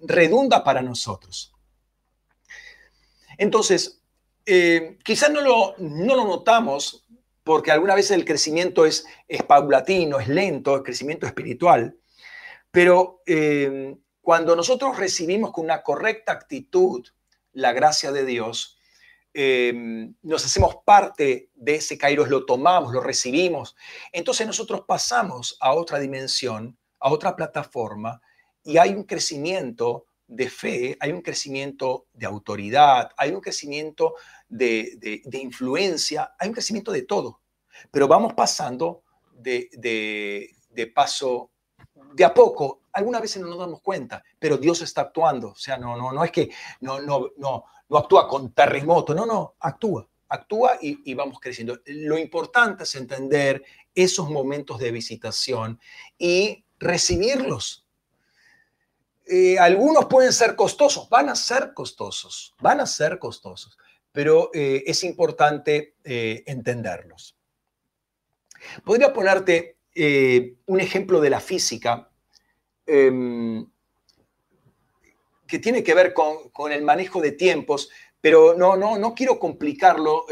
[0.00, 1.52] redunda para nosotros.
[3.36, 4.02] Entonces,
[5.04, 7.08] quizás no lo, no lo notamos
[7.48, 9.06] porque alguna vez el crecimiento es,
[9.46, 11.96] paulatino, es lento, el crecimiento espiritual,
[12.70, 17.08] pero eh, cuando nosotros recibimos con una correcta actitud
[17.58, 18.78] la gracia de Dios,
[19.34, 19.72] eh,
[20.22, 23.76] nos hacemos parte de ese kairos, lo tomamos, lo recibimos,
[24.12, 28.20] entonces nosotros pasamos a otra dimensión, a otra plataforma,
[28.62, 34.14] y hay un crecimiento de fe, hay un crecimiento de autoridad, hay un crecimiento
[34.48, 37.40] de, influencia, hay un crecimiento de todo.
[37.90, 39.02] Pero vamos pasando
[39.32, 41.50] de, de, paso
[42.14, 42.82] de a poco.
[42.92, 45.50] Algunas veces no nos damos cuenta, pero Dios está actuando.
[45.50, 49.26] O sea, no, no, no es que no, no, no, no actúa con terremoto, no,
[49.26, 51.80] no, actúa actúa y, vamos creciendo.
[51.86, 53.64] Lo importante es entender
[53.94, 55.80] esos momentos de visitación
[56.18, 57.86] y recibirlos.
[59.26, 63.76] Eh, algunos pueden ser costosos, van a ser costosos, van a ser costosos,
[64.12, 67.36] pero eh, es importante eh, entenderlos.
[68.84, 72.10] Podría ponerte eh, un ejemplo de la física
[72.86, 73.66] em,
[75.46, 77.90] que tiene que ver con, el manejo de tiempos,
[78.20, 80.26] pero no, no, no quiero complicarlo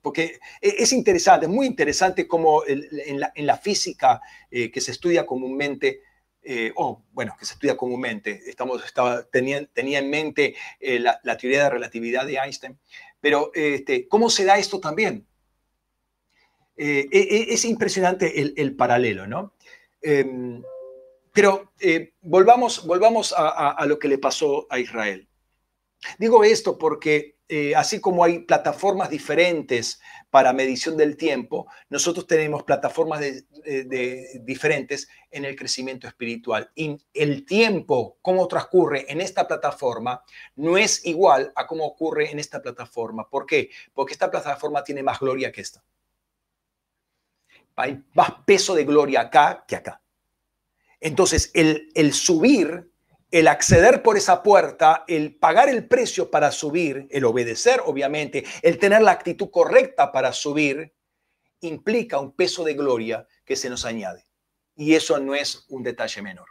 [0.00, 6.00] porque e, es interesante, es muy interesante como en, la, física que se estudia comúnmente,
[6.74, 11.64] o bueno, que se estudia comúnmente, estamos, estaba, tenía, tenía en mente la, la, teoría
[11.64, 12.78] de relatividad de Einstein,
[13.20, 15.26] pero este, ¿cómo se da esto también?
[16.84, 19.54] Eh, e, e, es impresionante el, paralelo, ¿no?
[20.02, 20.60] Em,
[21.32, 25.28] pero eh, volvamos, volvamos a, lo que le pasó a Israel.
[26.18, 32.64] Digo esto porque eh, así como hay plataformas diferentes para medición del tiempo, nosotros tenemos
[32.64, 33.20] plataformas
[34.40, 36.68] diferentes en el crecimiento espiritual.
[36.74, 40.24] Y el tiempo, cómo transcurre en esta plataforma,
[40.56, 43.30] no es igual a cómo ocurre en esta plataforma.
[43.30, 43.70] ¿Por qué?
[43.94, 45.84] Porque esta plataforma tiene más gloria que esta.
[47.76, 50.02] Hay más peso de gloria acá que acá.
[51.00, 52.92] Entonces, el, el subir
[53.32, 58.78] el acceder por esa puerta, el pagar el precio para subir, el obedecer, obviamente, el
[58.78, 60.94] tener la actitud correcta para subir,
[61.62, 64.26] implica un peso de gloria que se nos añade.
[64.76, 66.46] Y eso no es un detalle menor.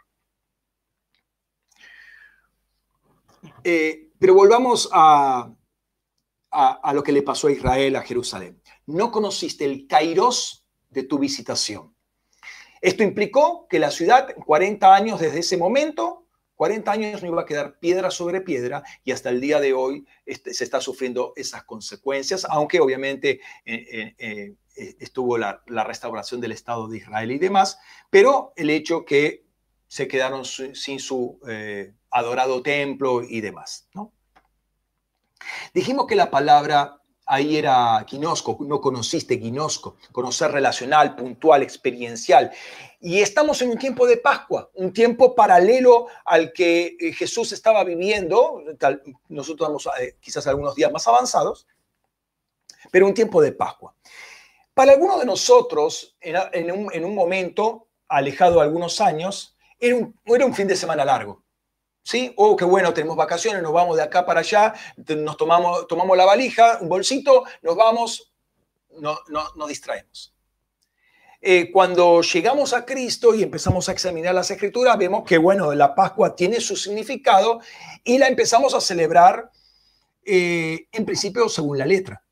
[3.62, 5.54] Eh, pero volvamos a,
[6.50, 8.60] a, lo que le pasó a Israel, a Jerusalén.
[8.86, 10.61] No conociste el kairos
[10.92, 11.94] de tu visitación.
[12.80, 17.46] Esto implicó que la ciudad, 40 años desde ese momento, 40 años no iba a
[17.46, 21.64] quedar piedra sobre piedra y hasta el día de hoy este, se está sufriendo esas
[21.64, 27.78] consecuencias, aunque obviamente eh, eh, eh, estuvo la, restauración del Estado de Israel y demás,
[28.10, 29.44] pero el hecho que
[29.86, 31.38] se quedaron sin su
[32.10, 33.88] adorado templo y demás.
[33.94, 34.12] ¿no?
[35.74, 37.01] Dijimos que la palabra
[37.32, 42.52] ahí era Quinosco, no conociste Quinosco, conocer relacional, puntual, experiencial.
[43.00, 47.84] Y estamos en un tiempo de Pascua, un tiempo paralelo al que eh, Jesús estaba
[47.84, 48.62] viviendo,
[49.30, 51.66] nosotros vamos eh, quizás algunos días más avanzados,
[52.90, 53.94] pero un tiempo de Pascua.
[54.74, 60.44] Para algunos de nosotros, en un, en un momento, alejado algunos años, era un, era
[60.44, 61.42] un fin de semana largo.
[62.02, 62.32] ¿Sí?
[62.36, 66.24] Oh, qué bueno, tenemos vacaciones, nos vamos de acá para allá, nos tomamos, tomamos la
[66.24, 68.32] valija, un bolsito, nos vamos,
[68.98, 70.34] no, no, nos distraemos.
[71.40, 75.94] Eh, cuando llegamos a Cristo y empezamos a examinar las escrituras, vemos que, bueno, la
[75.94, 77.60] Pascua tiene su significado
[78.04, 79.50] y la empezamos a celebrar,
[80.24, 82.22] eh, en principio, según la letra,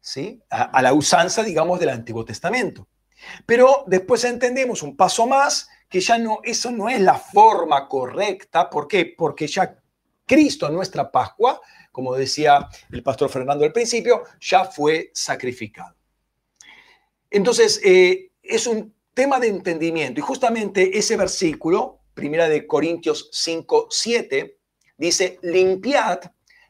[0.00, 0.40] ¿sí?
[0.50, 2.86] a la usanza, digamos, del Antiguo Testamento.
[3.46, 8.68] Pero después entendemos un paso más que ya no, eso no es la forma correcta.
[8.68, 9.14] ¿Por qué?
[9.16, 9.78] Porque ya
[10.26, 11.60] Cristo, nuestra Pascua,
[11.90, 15.96] como decía el pastor Fernando al principio, ya fue sacrificado.
[17.30, 20.20] Entonces, eh, es un tema de entendimiento.
[20.20, 24.58] Y justamente ese versículo, primera de Corintios 5, 7,
[24.96, 26.20] dice, limpiad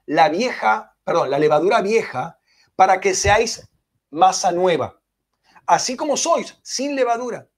[0.07, 2.39] la vieja, perdón, la levadura vieja
[2.77, 3.69] para que seáis
[4.11, 5.01] masa nueva,
[5.67, 7.49] así como sois, sin levadura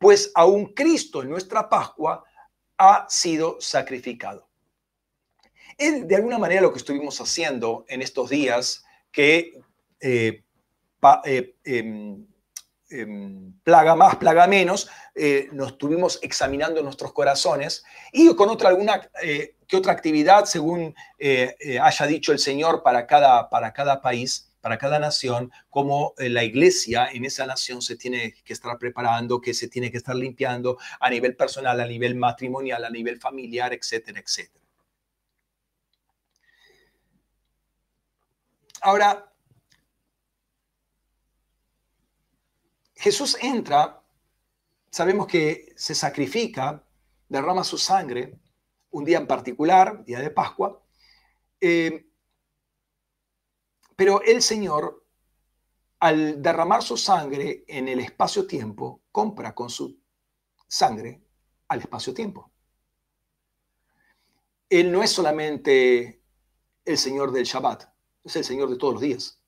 [0.00, 2.24] pues aún Cristo en nuestra Pascua
[2.78, 4.48] ha sido sacrificado.
[5.76, 8.82] Es de alguna manera lo que estuvimos haciendo en estos días
[9.12, 9.60] que
[10.00, 10.42] eh,
[11.26, 12.26] eh, em,
[12.88, 19.06] em, plaga más, plaga menos, eh, nos estuvimos examinando nuestros corazones y con otra alguna
[19.72, 20.94] otra actividad según
[21.80, 26.44] haya dicho el Señor para cada, para cada país para cada nación, cómo eh, la
[26.44, 30.78] iglesia en esa nación se tiene que estar preparando, que se tiene que estar limpiando
[31.00, 34.64] a nivel personal, a nivel matrimonial, a nivel familiar, etcétera, etcétera.
[38.82, 39.30] Ahora,
[42.96, 44.02] Jesús entra,
[44.90, 46.84] sabemos que se sacrifica,
[47.28, 48.38] derrama su sangre,
[48.90, 50.82] un día en particular, día de Pascua,
[51.60, 52.09] eh,
[54.00, 55.04] pero el Señor,
[55.98, 60.00] al derramar su sangre en el espacio-tiempo, compra con su
[60.66, 61.22] sangre
[61.68, 62.50] al espacio-tiempo.
[64.70, 66.22] Él no es solamente
[66.82, 67.92] el Señor del Shabbat,
[68.24, 69.38] es el Señor de todos los días.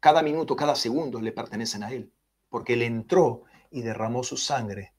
[0.00, 2.12] Cada minuto, cada segundo le pertenecen a Él,
[2.50, 4.92] porque Él entró y derramó su sangre.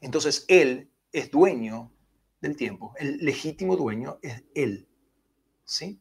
[0.00, 1.92] Entonces Él es dueño
[2.40, 4.88] del tiempo, el legítimo dueño es Él.
[5.66, 6.00] ¿Sí?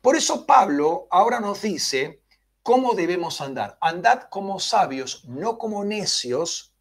[0.00, 2.22] Por eso Pablo ahora nos dice
[2.62, 3.76] cómo debemos andar.
[3.80, 6.74] Andad como sabios, no como necios,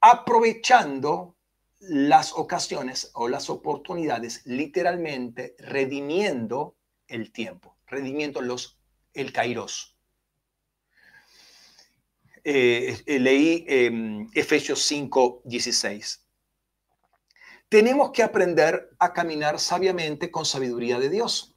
[0.00, 1.36] aprovechando
[1.78, 6.76] las ocasiones o las oportunidades, literalmente redimiendo
[7.06, 8.78] el tiempo, redimiendo los,
[9.12, 9.96] el kairos.
[12.42, 16.26] Eh, leí eh, Efesios 5, 16.
[17.68, 21.53] Tenemos que aprender a caminar sabiamente con sabiduría de Dios.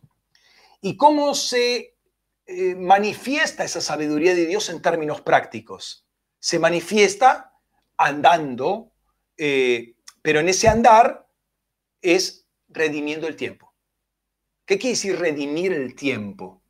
[0.82, 1.98] ¿Y cómo se
[2.46, 6.08] eh, manifiesta esa sabiduría de Dios en términos prácticos?
[6.40, 7.54] Se manifiesta
[7.98, 8.94] andando,
[9.38, 11.28] eh, pero en ese andar
[12.02, 13.74] es redimiendo el tiempo.
[14.66, 16.62] ¿Qué quiere decir redimir el tiempo?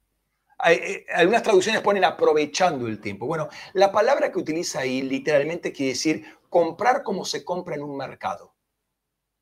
[0.66, 3.28] Eh, algunas traducciones ponen aprovechando el tiempo.
[3.28, 7.98] Bueno, la palabra que utiliza ahí literalmente quiere decir comprar como se compra en un
[7.98, 8.56] mercado.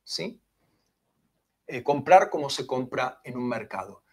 [0.03, 0.41] ¿Sí?
[1.83, 4.04] comprar como se compra en un mercado.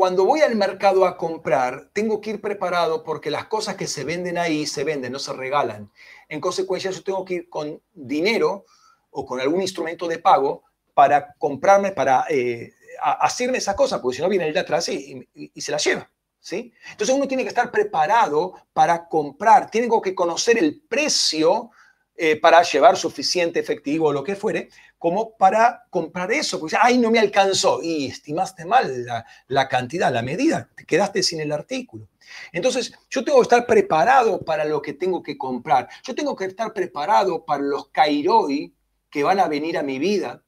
[0.00, 4.02] Cuando voy al mercado a comprar, tengo que ir preparado porque las cosas que se
[4.02, 5.92] venden ahí se venden, no se regalan.
[6.26, 8.64] En consecuencia, yo tengo que ir con dinero
[9.10, 10.62] o con algún instrumento de pago
[10.94, 12.72] para comprarme, para eh,
[13.02, 16.10] hacerme esa cosa, porque si no viene el de atrás y, se la lleva.
[16.38, 16.72] ¿sí?
[16.92, 21.72] Entonces uno tiene que estar preparado para comprar, tengo que conocer el precio
[22.16, 24.70] eh, para llevar suficiente efectivo o lo que fuere,
[25.00, 26.60] como para comprar eso.
[26.60, 27.80] Porque, ay, no me alcanzó.
[27.82, 29.06] Y estimaste mal
[29.48, 32.06] la, cantidad, la medida, te quedaste sin el artículo.
[32.52, 35.88] Entonces, yo tengo que estar preparado para lo que tengo que comprar.
[36.04, 38.74] Yo tengo que estar preparado para los kairoi
[39.08, 40.44] que van a venir a mi vida,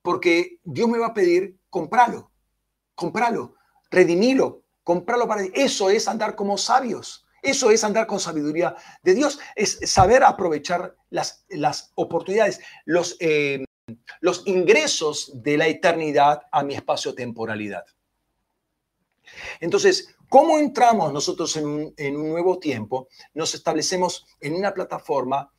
[0.00, 2.30] porque Dios me va a pedir, compralo,
[2.94, 3.54] compralo,
[3.90, 5.42] redimilo, compralo para...
[5.52, 7.26] Eso es andar como sabios.
[7.42, 13.62] Eso es andar con sabiduría de Dios, es saber aprovechar las, las oportunidades, los, eh,
[14.20, 17.84] los ingresos de la eternidad a mi espacio-temporalidad.
[19.60, 23.08] Entonces, ¿cómo entramos nosotros en un, nuevo tiempo?
[23.34, 25.52] Nos establecemos en una plataforma.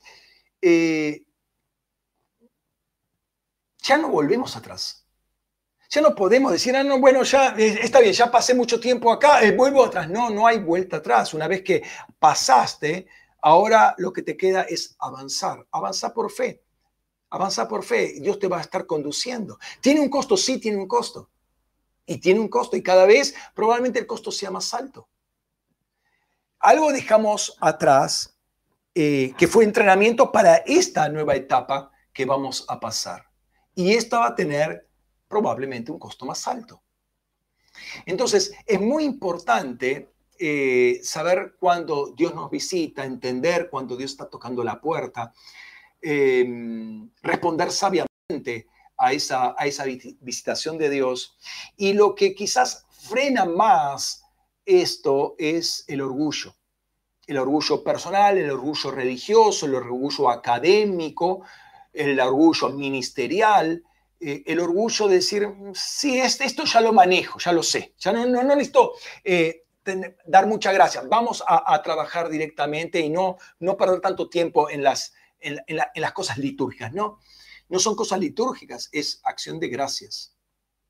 [0.61, 1.23] Eh,
[3.83, 5.05] ya no volvemos atrás.
[5.89, 9.11] Ya no podemos decir, ah, no, bueno, ya eh, está bien, ya pasé mucho tiempo
[9.11, 10.09] acá, eh, vuelvo atrás.
[10.09, 11.33] No, no hay vuelta atrás.
[11.33, 11.83] Una vez que
[12.17, 13.07] pasaste,
[13.41, 16.64] ahora lo que te queda es avanzar, avanzar por fe.
[17.35, 19.59] Avanza por fe, Dios te va a estar conduciendo.
[19.81, 20.37] ¿Tiene un costo?
[20.37, 21.29] Sí, tiene un costo.
[22.05, 25.09] Y tiene un costo y cada vez probablemente el costo sea más alto.
[26.59, 28.39] Algo dejamos atrás
[28.93, 33.25] eh, que fue entrenamiento para esta nueva etapa que vamos a pasar.
[33.73, 34.87] Y esta va a tener
[35.27, 36.83] probablemente un costo más alto.
[38.05, 44.63] Entonces, es muy importante eh, saber cuándo Dios nos visita, entender cuándo Dios está tocando
[44.63, 45.33] la puerta,
[46.05, 49.85] em, responder sabiamente a esa, a esa
[50.21, 51.35] visitación de Dios.
[51.77, 54.23] Y lo que quizás frena más
[54.65, 56.55] esto es el orgullo.
[57.25, 61.41] El orgullo personal, el orgullo religioso, el orgullo académico,
[61.91, 63.83] el orgullo ministerial,
[64.19, 68.27] eh, el orgullo de decir, sí, esto ya lo manejo, ya lo sé, ya no,
[68.27, 69.63] no, no necesito eh,
[70.25, 75.13] dar muchas gracias, vamos a, trabajar directamente y no, no perder tanto tiempo en las,
[75.45, 77.19] en, las cosas litúrgicas, ¿no?
[77.69, 80.35] No son cosas litúrgicas, es acción de gracias.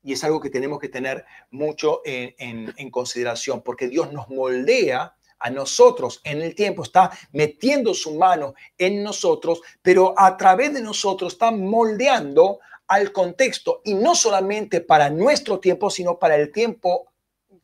[0.02, 5.16] Y es algo que tenemos que tener mucho en, en consideración, porque Dios nos moldea
[5.38, 10.80] a nosotros en el tiempo, está metiendo su mano en nosotros, pero a través de
[10.80, 17.12] nosotros está moldeando al contexto y no solamente para nuestro tiempo, sino para el tiempo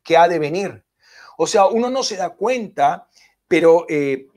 [0.03, 0.83] que ha de venir.
[1.37, 3.07] O sea, uno no se da cuenta,
[3.47, 3.85] pero...
[3.89, 4.27] Eh,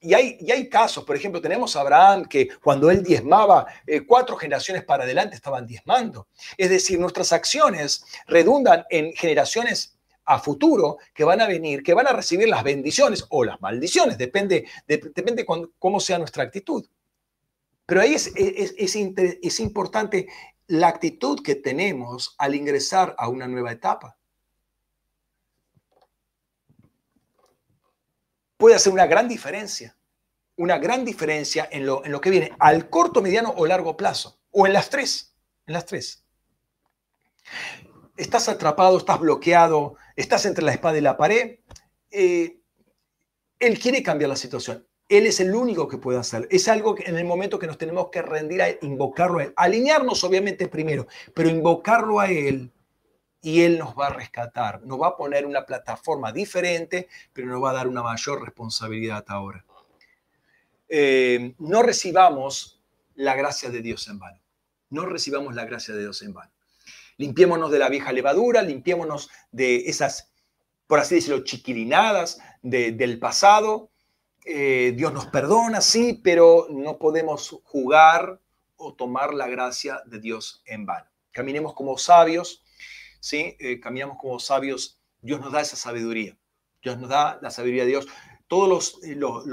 [0.00, 4.02] y hay, y hay, casos, por ejemplo, tenemos a Abraham que cuando él diezmaba, eh,
[4.06, 6.28] cuatro generaciones para adelante estaban diezmando.
[6.56, 9.96] Es decir, nuestras acciones redundan en generaciones
[10.26, 14.18] a futuro que van a venir, que van a recibir las bendiciones o las maldiciones,
[14.18, 16.86] depende, de, depende cómo sea nuestra actitud.
[17.86, 20.26] Pero ahí es, importante
[20.66, 24.18] la actitud que tenemos al ingresar a una nueva etapa.
[28.56, 29.96] Puede hacer una gran diferencia,
[30.56, 34.38] una gran diferencia en lo, en lo que viene, al corto, mediano o largo plazo,
[34.50, 35.34] o en las tres,
[35.66, 36.24] en las tres.
[38.16, 41.58] Estás atrapado, estás bloqueado, estás entre la espada y la pared.
[42.10, 42.60] Eh,
[43.58, 44.86] él quiere cambiar la situación.
[45.08, 46.48] Él es el único que puede hacer.
[46.50, 49.52] Es algo que en el momento que nos tenemos que rendir a invocarlo a Él.
[49.56, 52.72] Alinearnos obviamente primero, pero invocarlo a Él
[53.40, 54.82] y Él nos va a rescatar.
[54.82, 59.24] Nos va a poner una plataforma diferente, pero nos va a dar una mayor responsabilidad
[59.28, 59.64] ahora.
[60.88, 62.80] Eh, no recibamos
[63.14, 64.40] la gracia de Dios en vano.
[64.90, 66.52] No recibamos la gracia de Dios en vano.
[67.18, 70.30] Limpiémonos de la vieja levadura, limpiémonos de esas,
[70.86, 73.90] por así decirlo, chiquilinadas del pasado
[74.48, 78.40] eh, Dios nos perdona, sí, pero no podemos jugar
[78.76, 81.06] o tomar la gracia de Dios en vano.
[81.32, 82.62] Caminemos como sabios,
[83.26, 83.56] ¿sí?
[83.58, 86.36] Eh, caminamos como sabios, Dios nos da esa sabiduría,
[86.80, 88.06] Dios nos da la sabiduría de Dios.
[88.46, 89.44] Todos los, eh, los,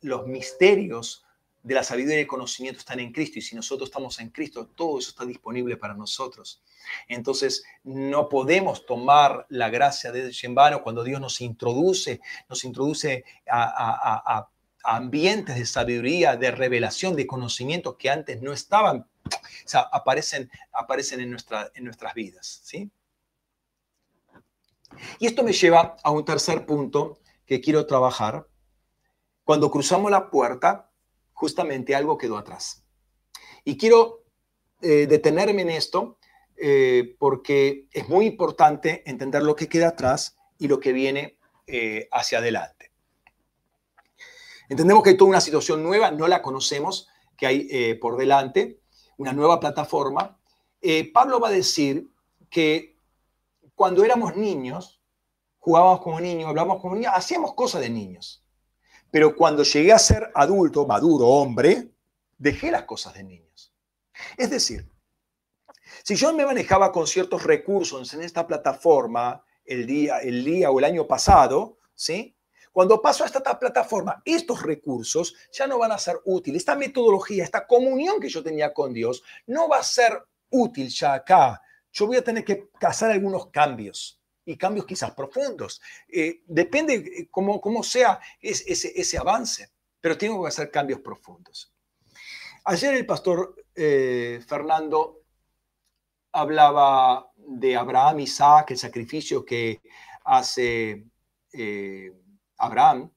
[0.00, 1.26] los, misterios
[1.62, 4.70] de la sabiduría y el conocimiento están en Cristo y si nosotros estamos en Cristo,
[4.74, 6.62] todo eso está disponible para nosotros.
[7.08, 12.64] Entonces, no podemos tomar la gracia de Dios en vano cuando Dios nos introduce, nos
[12.64, 14.48] introduce a,
[14.82, 21.20] ambientes de sabiduría, de revelación, de conocimientos que antes no estaban, o sea, aparecen, aparecen
[21.20, 22.90] en, nuestra, en nuestras vidas, ¿sí?
[25.18, 28.46] Y esto me lleva a un tercer punto que quiero trabajar.
[29.44, 30.90] Cuando cruzamos la puerta,
[31.32, 32.84] justamente algo quedó atrás.
[33.64, 34.24] Y quiero
[34.82, 36.18] eh, detenerme en esto
[36.56, 42.08] eh, porque es muy importante entender lo que queda atrás y lo que viene eh,
[42.12, 42.92] hacia adelante.
[44.68, 48.78] Entendemos que hay toda una situación nueva, no la conocemos, que hay por delante,
[49.16, 50.38] una nueva plataforma.
[51.12, 52.08] Pablo va a decir
[52.50, 52.89] que
[53.80, 55.00] cuando éramos niños,
[55.58, 58.44] jugábamos como niños, hablábamos como niños, hacíamos cosas de niños.
[59.10, 61.88] Pero cuando llegué a ser adulto, maduro, hombre,
[62.36, 63.72] dejé las cosas de niños.
[64.36, 64.86] Es decir,
[66.04, 70.78] si yo me manejaba con ciertos recursos en esta plataforma el día, el día o
[70.78, 72.36] el año pasado, ¿sí?
[72.72, 76.60] Cuando paso a esta plataforma, estos recursos ya no van a ser útiles.
[76.60, 81.14] Esta metodología, esta comunión que yo tenía con Dios, no va a ser útil ya
[81.14, 81.62] acá.
[81.92, 85.80] Yo voy a tener que hacer algunos cambios y cambios quizás profundos.
[86.08, 91.72] Eh, depende eh, cómo, cómo sea ese, ese, avance, pero tengo que hacer cambios profundos.
[92.64, 95.22] Ayer el pastor eh, Fernando
[96.32, 99.80] hablaba de Abraham, Isaac, el sacrificio que
[100.24, 101.04] hace
[102.58, 103.10] Abraham.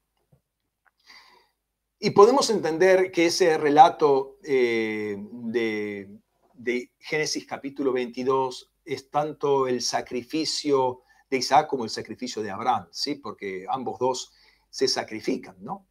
[2.00, 6.10] Y podemos entender que ese relato de,
[6.54, 12.88] de Génesis capítulo 22 es tanto el sacrificio de Isaac como el sacrificio de Abraham,
[12.92, 13.16] ¿sí?
[13.16, 14.32] Porque ambos dos
[14.70, 15.88] se sacrifican, ¿no?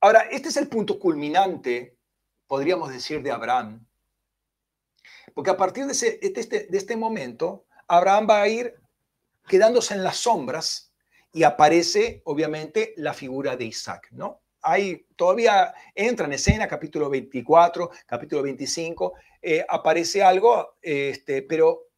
[0.00, 1.98] Ahora, este es el punto culminante,
[2.46, 3.86] podríamos decir, de Abraham.
[5.34, 8.74] Porque a partir de, este, de este momento, Abraham va a ir
[9.46, 10.94] quedándose en las sombras
[11.32, 14.42] y aparece, obviamente, la figura de Isaac, ¿no?
[14.62, 21.88] Ahí todavía entra en escena, capítulo 24, capítulo 25, eh, aparece algo, este, pero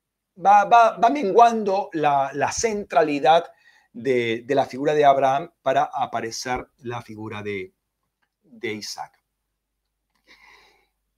[0.44, 3.50] va, va, va menguando la, la centralidad
[3.92, 7.72] de, de, la figura de Abraham para aparecer la figura de,
[8.42, 9.22] de Isaac.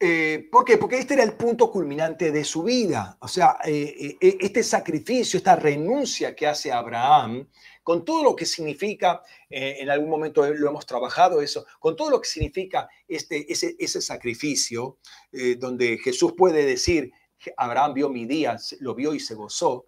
[0.01, 0.77] Eh, ¿Por qué?
[0.77, 3.17] Porque este era el punto culminante de su vida.
[3.21, 7.49] O sea, eh, este sacrificio, esta renuncia que hace Abraham,
[7.85, 12.11] con todo lo que significa, eh, en algún momento lo hemos trabajado eso, con todo
[12.11, 14.99] lo que significa este, ese, ese sacrificio,
[15.31, 17.13] eh, donde Jesús puede decir,
[17.57, 19.87] Abraham vio mi día, lo vio y se gozó,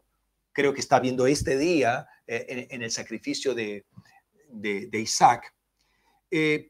[0.52, 3.86] creo que está viendo este día eh, en, el sacrificio de,
[4.50, 5.54] de, de Isaac.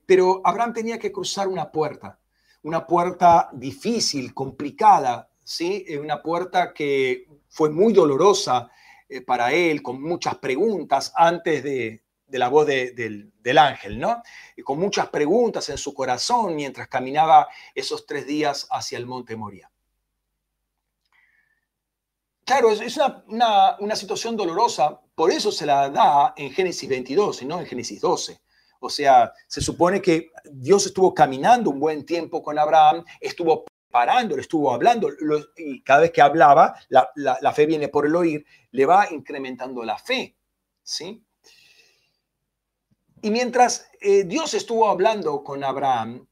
[0.07, 2.21] pero Abraham tenía que cruzar una puerta
[2.67, 5.87] una puerta difícil, complicada, ¿sí?
[6.01, 8.69] Una puerta que fue muy dolorosa
[9.09, 12.93] eh, para él, con muchas preguntas antes de, la voz de,
[13.39, 14.23] del, ángel, ¿no?
[14.57, 19.37] Y con muchas preguntas en su corazón mientras caminaba esos tres días hacia el monte
[19.37, 19.71] Moria.
[22.45, 22.97] Claro, es,
[23.29, 27.67] una, una, situación dolorosa, por eso se la da en Génesis 22 y no en
[27.67, 28.41] Génesis 12.
[28.81, 33.65] O sea, se supone que Dios estuvo caminando un buen tiempo con Abraham, estuvo
[33.97, 35.09] parando, le estuvo hablando,
[35.57, 39.11] y cada vez que hablaba, la, la, la, fe viene por el oír, le va
[39.11, 40.37] incrementando la fe,
[40.83, 41.25] ¿sí?
[43.23, 46.29] Y mientras eh, Dios estuvo hablando con Abraham,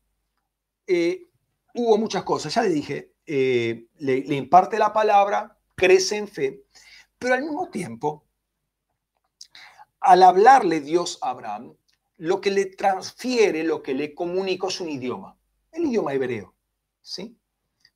[0.87, 1.23] eh,
[1.73, 6.65] hubo muchas cosas, ya le dije, eh, le, le imparte la palabra, crece en fe,
[7.19, 8.27] pero al mismo tiempo,
[10.01, 11.75] al hablarle Dios a Abraham,
[12.19, 15.39] lo que le transfiere, lo que le comunica es un idioma,
[15.73, 16.55] el idioma hebreo,
[17.01, 17.39] ¿sí?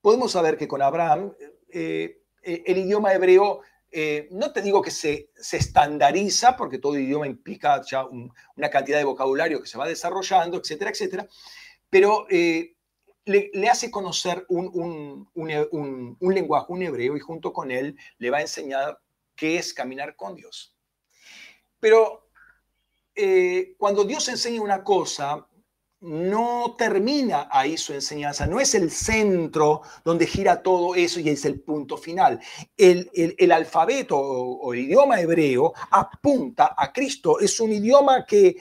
[0.09, 1.35] Podemos saber que con Abraham
[1.69, 3.61] eh, eh, el idioma hebreo,
[3.91, 8.71] eh, no te digo que se, se, estandariza, porque todo idioma implica ya un, una
[8.71, 11.29] cantidad de vocabulario que se va desarrollando, etcétera, etcétera,
[11.91, 12.75] pero le,
[13.27, 18.31] le, hace conocer un, un, un, un lenguaje, un hebreo, y junto con él le
[18.31, 18.99] va a enseñar
[19.37, 20.75] qué es caminar con Dios.
[21.81, 22.31] Pero
[23.15, 25.47] eh, cuando Dios enseña una cosa,
[26.01, 31.45] no termina ahí su enseñanza, no es el centro donde gira todo eso y es
[31.45, 32.41] el punto final.
[32.77, 38.57] El, el, alfabeto o, el idioma hebreo apunta a Cristo, es un idioma que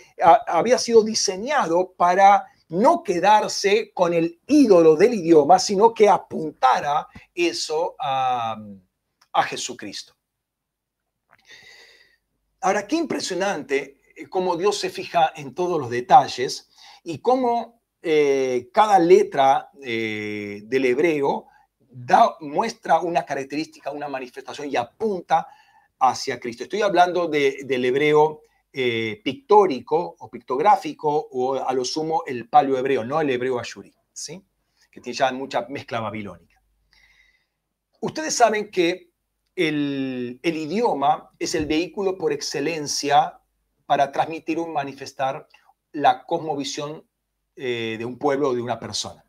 [0.48, 7.96] había sido diseñado para no quedarse con el ídolo del idioma, sino que apuntara eso
[8.00, 8.58] a,
[9.32, 10.14] a Jesucristo.
[12.62, 16.68] Ahora, qué impresionante cómo Dios se fija en todos los detalles
[17.08, 21.48] y cómo eh, cada letra eh, del hebreo
[22.42, 25.48] muestra una característica, una manifestación y apunta
[26.00, 26.64] hacia Cristo.
[26.64, 28.42] Estoy hablando de, del hebreo
[28.74, 33.96] eh, pictórico o pictográfico o a lo sumo el palio hebreo, no el hebreo ashuri,
[34.12, 34.44] ¿sí?
[34.92, 36.62] que tiene ya mucha mezcla babilónica.
[38.02, 39.14] Ustedes saben que
[39.56, 43.40] el, el idioma es el vehículo por excelencia
[43.86, 45.48] para transmitir o manifestar
[45.92, 47.08] la cosmovisión
[47.56, 49.24] eh, de un pueblo o de una persona.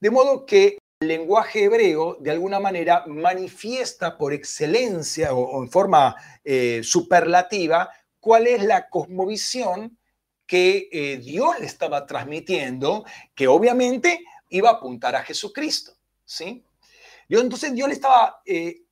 [0.00, 6.14] De modo que el lenguaje hebreo, de alguna manera, manifiesta por excelencia o, en forma
[6.44, 7.90] eh, superlativa
[8.20, 9.98] cuál es la cosmovisión
[10.46, 13.04] que eh, Dios le estaba transmitiendo,
[13.34, 15.92] que obviamente iba a apuntar a Jesucristo.
[16.24, 16.64] ¿sí?
[17.28, 18.82] Yo, entonces Dios le estaba eh,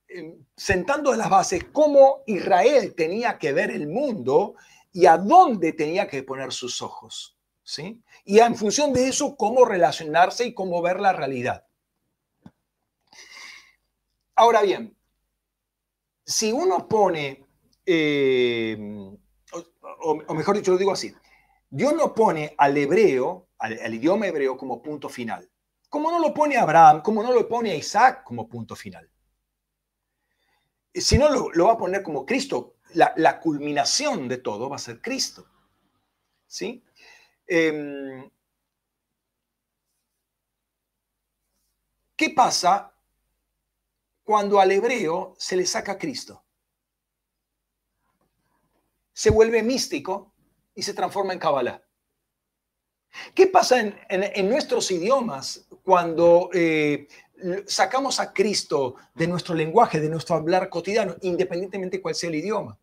[0.57, 4.55] sentando las bases cómo Israel tenía que ver el mundo
[4.93, 7.39] y a dónde tenía que poner sus ojos.
[7.63, 8.03] ¿sí?
[8.25, 11.67] Y en función de eso, cómo relacionarse y cómo ver la realidad.
[14.35, 14.97] Ahora bien,
[16.25, 17.45] si uno pone,
[17.85, 18.77] eh,
[20.01, 21.15] o, mejor dicho, lo digo así,
[21.69, 25.51] Dios no pone al hebreo, al, idioma hebreo como punto final,
[25.91, 29.11] como no lo pone Abraham, como no lo pone Isaac como punto final.
[30.95, 34.81] Si no, lo va a poner como Cristo la, la, culminación de todo va a
[34.81, 35.47] ser Cristo.
[36.47, 36.83] ¿Sí?
[37.47, 38.31] Eh,
[42.17, 42.93] ¿Qué pasa
[44.25, 46.45] cuando al hebreo se le saca Cristo?
[49.13, 50.35] Se vuelve místico
[50.75, 51.83] y se transforma en Kabbalah.
[53.35, 57.09] ¿Qué pasa en, en, en nuestros idiomas cuando eh,
[57.67, 62.79] sacamos a Cristo de nuestro lenguaje, de nuestro hablar cotidiano, independientemente cuál sea el idioma.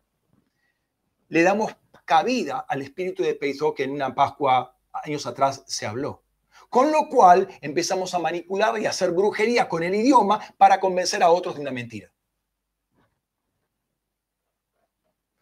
[1.28, 6.22] Le damos cabida al espíritu de Peizó que en una Pascua años atrás se habló.
[6.70, 11.22] Con lo cual empezamos a manipular y a hacer brujería con el idioma para convencer
[11.22, 12.10] a otros de una mentira.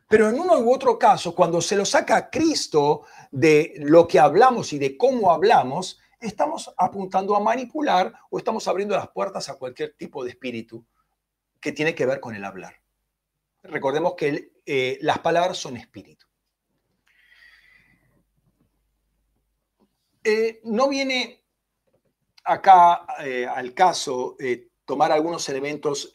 [0.08, 4.18] Pero en uno u otro caso, cuando se lo saca a Cristo de lo que
[4.18, 9.56] hablamos y de cómo hablamos, estamos apuntando a manipular o estamos abriendo las puertas a
[9.56, 10.84] cualquier tipo de espíritu
[11.60, 12.80] que tiene que ver con el hablar.
[13.62, 16.26] Recordemos que eh, las palabras son espíritu.
[20.22, 21.44] Eh, no viene
[22.44, 24.36] acá eh, al caso
[24.84, 26.12] tomar algunos elementos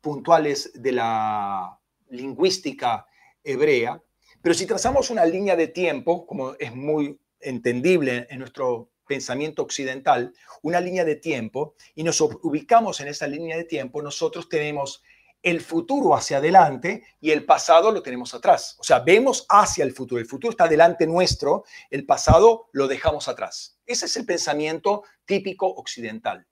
[0.00, 1.78] puntuales de la
[2.08, 3.06] lingüística
[3.42, 4.02] hebrea,
[4.42, 10.32] pero si trazamos una línea de tiempo, como es muy entendible en nuestro pensamiento occidental,
[10.62, 15.02] una línea de tiempo, y nos ubicamos en esa línea de tiempo, nosotros tenemos
[15.42, 18.76] el futuro hacia adelante y el pasado lo tenemos atrás.
[18.78, 20.20] O sea, vemos hacia el futuro.
[20.20, 23.80] El futuro está delante nuestro, el pasado lo dejamos atrás.
[23.84, 26.46] Ese es el pensamiento típico occidental.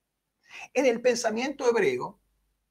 [0.74, 2.18] En el pensamiento hebreo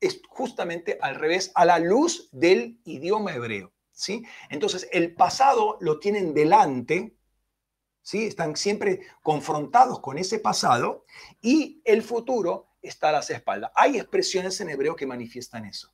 [0.01, 3.71] es justamente al revés, a la luz del idioma hebreo.
[3.93, 4.21] ¿sí?
[4.49, 7.16] Entonces, el pasado lo tienen delante
[8.07, 8.25] ¿sí?
[8.25, 11.03] Están siempre confrontados con ese pasado
[11.41, 13.69] y el futuro está a las espaldas.
[13.75, 15.93] Hay expresiones en hebreo que manifiestan eso.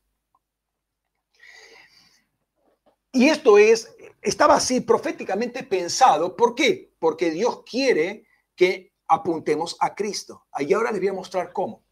[3.11, 6.35] Y esto es, estaba así proféticamente pensado.
[6.35, 6.93] ¿Por qué?
[6.99, 10.45] Porque Dios quiere que apuntemos a Cristo.
[10.59, 11.83] Y ahora les voy a mostrar cómo.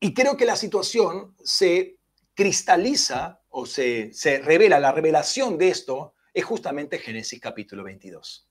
[0.00, 1.98] Y creo que la situación se
[2.34, 8.48] cristaliza o se, se revela, la revelación de esto es justamente Génesis capítulo 22.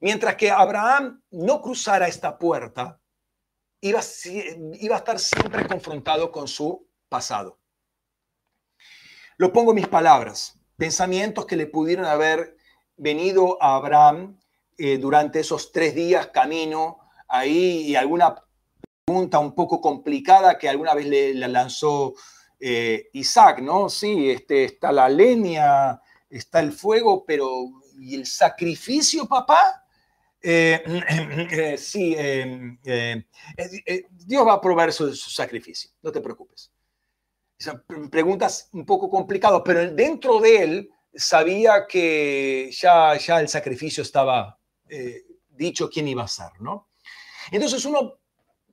[0.00, 3.00] Mientras que Abraham no cruzara esta puerta,
[3.80, 4.00] iba,
[4.80, 7.60] iba a estar siempre confrontado con su pasado.
[9.36, 12.56] Lo pongo en mis palabras, pensamientos que le pudieron haber
[12.96, 14.38] venido a Abraham
[14.78, 16.98] eh, durante esos tres días camino
[17.28, 18.34] ahí y alguna
[19.04, 22.14] pregunta un poco complicada que alguna vez le, lanzó
[22.60, 23.88] eh, Isaac, ¿no?
[23.88, 26.00] Sí, este, está la leña,
[26.32, 27.66] está el fuego, pero
[27.98, 29.84] ¿y el sacrificio, papá?
[30.40, 30.82] Eh,
[31.52, 36.72] eh, sí, eh, Dios va a proveer su, sacrificio, no te preocupes.
[38.10, 44.58] preguntas un poco complicadas, pero dentro de él sabía que ya, ya el sacrificio estaba
[45.48, 46.88] dicho quién iba a ser, ¿no?
[47.50, 48.18] Entonces uno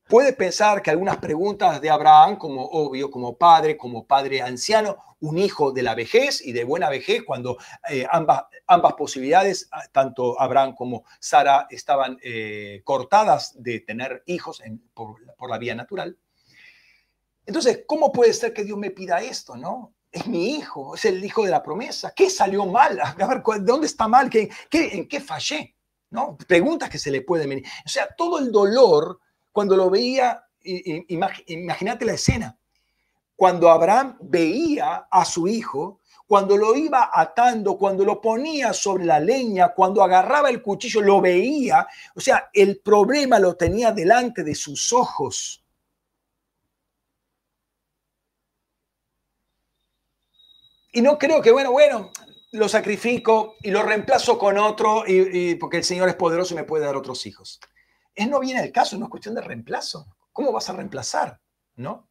[0.07, 5.37] puede pensar que algunas preguntas de Abraham, como obvio, como padre, como padre anciano, un
[5.37, 7.57] hijo de la vejez y de buena vejez, cuando
[7.89, 14.61] eh, ambas, ambas posibilidades, ah, tanto Abraham como Sara, estaban eh, cortadas de tener hijos
[14.93, 15.17] por,
[15.49, 16.17] la vía natural.
[17.45, 19.93] Entonces, ¿cómo puede ser que Dios me pida esto, no?
[20.11, 22.13] Es mi hijo, es el hijo de la promesa.
[22.15, 22.99] ¿Qué salió mal?
[23.03, 24.29] A ver, ¿dónde está mal?
[24.29, 25.75] ¿Qué, en qué fallé?
[26.11, 26.37] ¿No?
[26.47, 27.65] Preguntas que se le pueden venir.
[27.85, 29.19] O sea, todo el dolor,
[29.51, 32.58] cuando lo veía, imagínate la escena
[33.39, 39.17] cuando Abraham veía a su hijo, cuando lo iba atando, cuando lo ponía sobre la
[39.17, 41.87] leña, cuando agarraba el cuchillo, lo veía.
[42.15, 45.63] O sea, el problema lo tenía delante de sus ojos.
[50.91, 52.11] Y no creo que, bueno, bueno,
[52.51, 56.65] lo sacrifico y lo reemplazo con otro, y, porque el Señor es poderoso y me
[56.65, 57.61] puede dar otros hijos.
[58.13, 60.13] Es no viene el caso, no es cuestión de reemplazo.
[60.33, 61.39] ¿Cómo vas a reemplazar?
[61.77, 62.08] ¿No?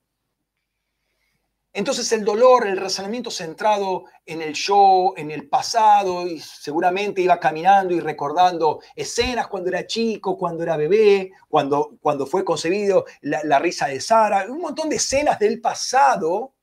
[1.78, 7.38] Entonces el dolor, el razonamiento centrado en el yo, en el pasado, y seguramente iba
[7.38, 13.60] caminando y recordando escenas cuando era chico, cuando era bebé, cuando, cuando fue concebido, la,
[13.60, 16.56] risa de Sara, un montón de escenas del pasado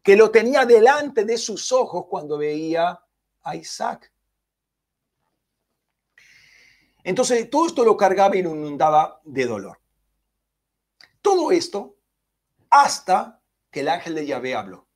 [0.00, 3.00] que lo tenía delante de sus ojos cuando veía
[3.42, 4.12] a Isaac.
[7.02, 9.80] Entonces todo esto lo cargaba y lo inundaba de dolor.
[11.20, 11.96] Todo esto
[12.70, 13.41] hasta
[13.72, 14.86] que el ángel de Yahvé habló.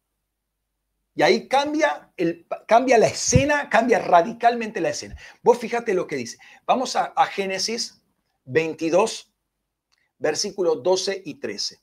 [1.14, 5.16] Y ahí cambia, el, cambia la escena, cambia radicalmente la escena.
[5.42, 6.38] Vos fíjate lo que dice.
[6.66, 8.02] Vamos a, a Génesis
[8.44, 9.32] 22,
[10.18, 11.80] versículos 12 y 13.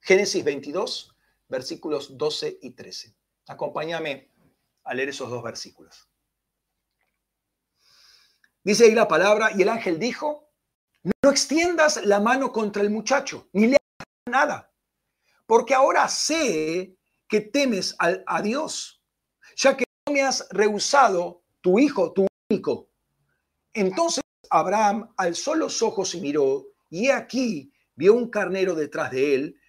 [0.00, 1.16] Génesis 22,
[1.48, 3.14] versículos 12 y 13.
[3.46, 4.30] Acompáñame
[4.84, 6.08] a leer esos dos versículos.
[8.62, 10.50] Dice ahí la palabra, y el ángel dijo,
[11.02, 13.77] no extiendas la mano contra el muchacho, ni le
[14.28, 14.72] nada,
[15.46, 16.96] porque ahora sé
[17.28, 19.02] que temes a, Dios,
[19.56, 22.90] ya que no me has rehusado tu hijo, tu único.
[23.72, 29.60] Entonces Abraham alzó los ojos y miró, y aquí vio un carnero detrás de él,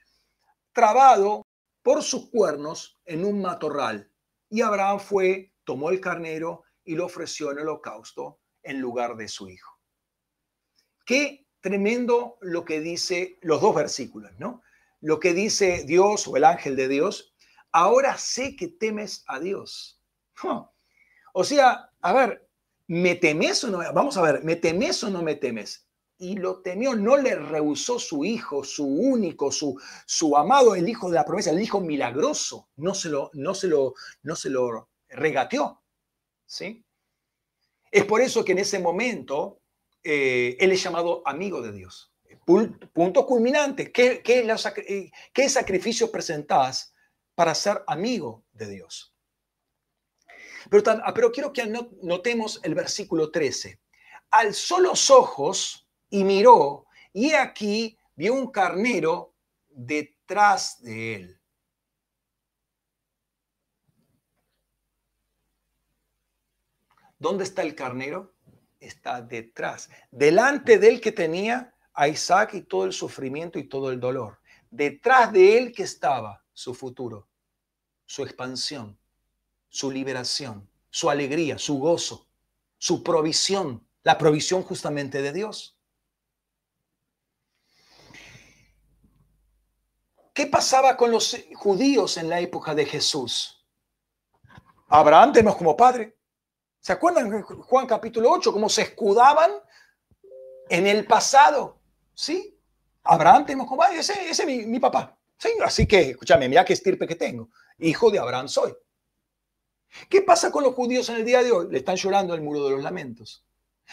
[0.71, 1.43] trabado
[1.81, 4.11] por sus cuernos en un matorral.
[4.49, 9.49] Y Abraham fue, tomó el carnero y lo ofreció en holocausto en lugar de su
[9.49, 9.79] hijo.
[11.05, 14.61] Qué tremendo lo que dice los dos versículos, ¿no?
[15.01, 17.33] Lo que dice Dios o el ángel de Dios,
[17.71, 20.01] ahora sé que temes a Dios.
[21.33, 22.47] O sea, a ver,
[22.87, 23.79] ¿me temes o no?
[23.93, 25.85] Vamos a ver, ¿me temes o no me temes?
[26.17, 31.09] Y lo temió, no le rehusó su hijo, su único, su, su amado, el hijo
[31.09, 34.89] de la promesa, el hijo milagroso, no se lo, no se lo, no se lo
[35.07, 35.81] regateó.
[36.45, 36.83] ¿sí?
[37.91, 39.61] Es por eso que en ese momento
[40.03, 42.13] eh, él es llamado amigo de Dios.
[42.45, 43.91] Punto culminante.
[43.91, 44.39] ¿Qué, qué,
[44.87, 46.93] eh, qué sacrificio presentás
[47.35, 49.13] para ser amigo de Dios?
[50.69, 51.65] Pero, ah, pero quiero que
[52.01, 53.79] notemos el versículo 13.
[54.31, 59.35] Alzó los ojos y miró, y aquí vio un carnero
[59.69, 61.41] detrás de él.
[67.17, 68.33] ¿Dónde está el carnero?
[68.79, 73.91] Está detrás, delante de él que tenía a Isaac y todo el sufrimiento y todo
[73.91, 74.39] el dolor.
[74.71, 77.27] Detrás de él que estaba su futuro,
[78.05, 78.97] su expansión,
[79.67, 82.27] su liberación, su alegría, su gozo,
[82.77, 85.77] su provisión, la provisión justamente de Dios.
[90.33, 93.65] ¿Qué pasaba con los judíos en la época de Jesús?
[94.87, 96.18] Abraham tenemos como padre.
[96.79, 99.51] ¿Se acuerdan Juan capítulo 8 cómo se escudaban
[100.69, 101.79] en el pasado?
[102.13, 102.57] ¿Sí?
[103.03, 105.17] Abraham tenemos como padre, ese, es mi, papá.
[105.37, 105.49] ¿Sí?
[105.63, 107.49] Así que, escúchame, mira qué estirpe que tengo.
[107.79, 108.75] Hijo de Abraham soy.
[110.09, 111.67] ¿Qué pasa con los judíos en el día de hoy?
[111.71, 113.45] Le están llorando el muro de los lamentos.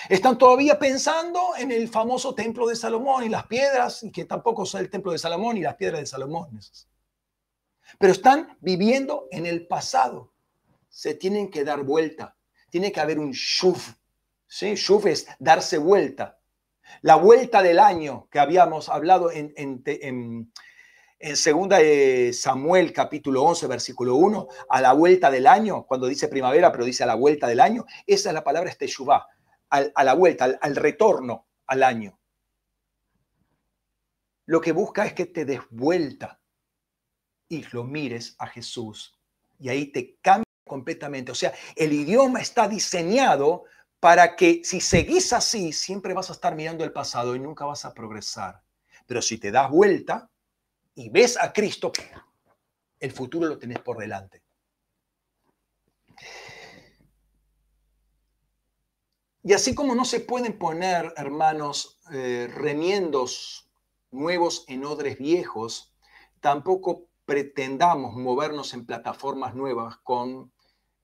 [0.08, 4.66] Están todavía pensando en el famoso templo de Salomón y las piedras, y que tampoco
[4.66, 6.60] son el templo de Salomón y las piedras de Salomón.
[7.98, 10.32] Pero están viviendo en el pasado.
[10.88, 12.35] Se tienen que dar vuelta.
[12.76, 13.94] Tiene que haber un shuf.
[14.46, 14.74] ¿sí?
[14.74, 16.38] Shuf es darse vuelta.
[17.00, 20.52] La vuelta del año que habíamos hablado en, en,
[21.36, 26.70] segunda de Samuel capítulo 11 versículo 1, a la vuelta del año, cuando dice primavera,
[26.70, 29.26] pero dice a la vuelta del año, esa es la palabra esteshuvá
[29.70, 32.18] a la vuelta, al, retorno al año.
[34.44, 36.42] Lo que busca es que te des vuelta
[37.48, 39.18] y lo mires a Jesús.
[39.58, 41.32] Y ahí te cambia completamente.
[41.32, 43.64] O sea, el idioma está diseñado
[44.00, 47.84] para que si seguís así, siempre vas a estar mirando el pasado y nunca vas
[47.84, 48.62] a progresar.
[49.06, 50.28] Pero si te das vuelta
[50.94, 51.92] y ves a Cristo,
[53.00, 54.42] el futuro lo tenés por delante.
[59.42, 63.70] Y así como no se pueden poner, hermanos, eh, remiendos
[64.10, 65.94] nuevos en odres viejos,
[66.40, 70.52] tampoco pretendamos movernos en plataformas nuevas con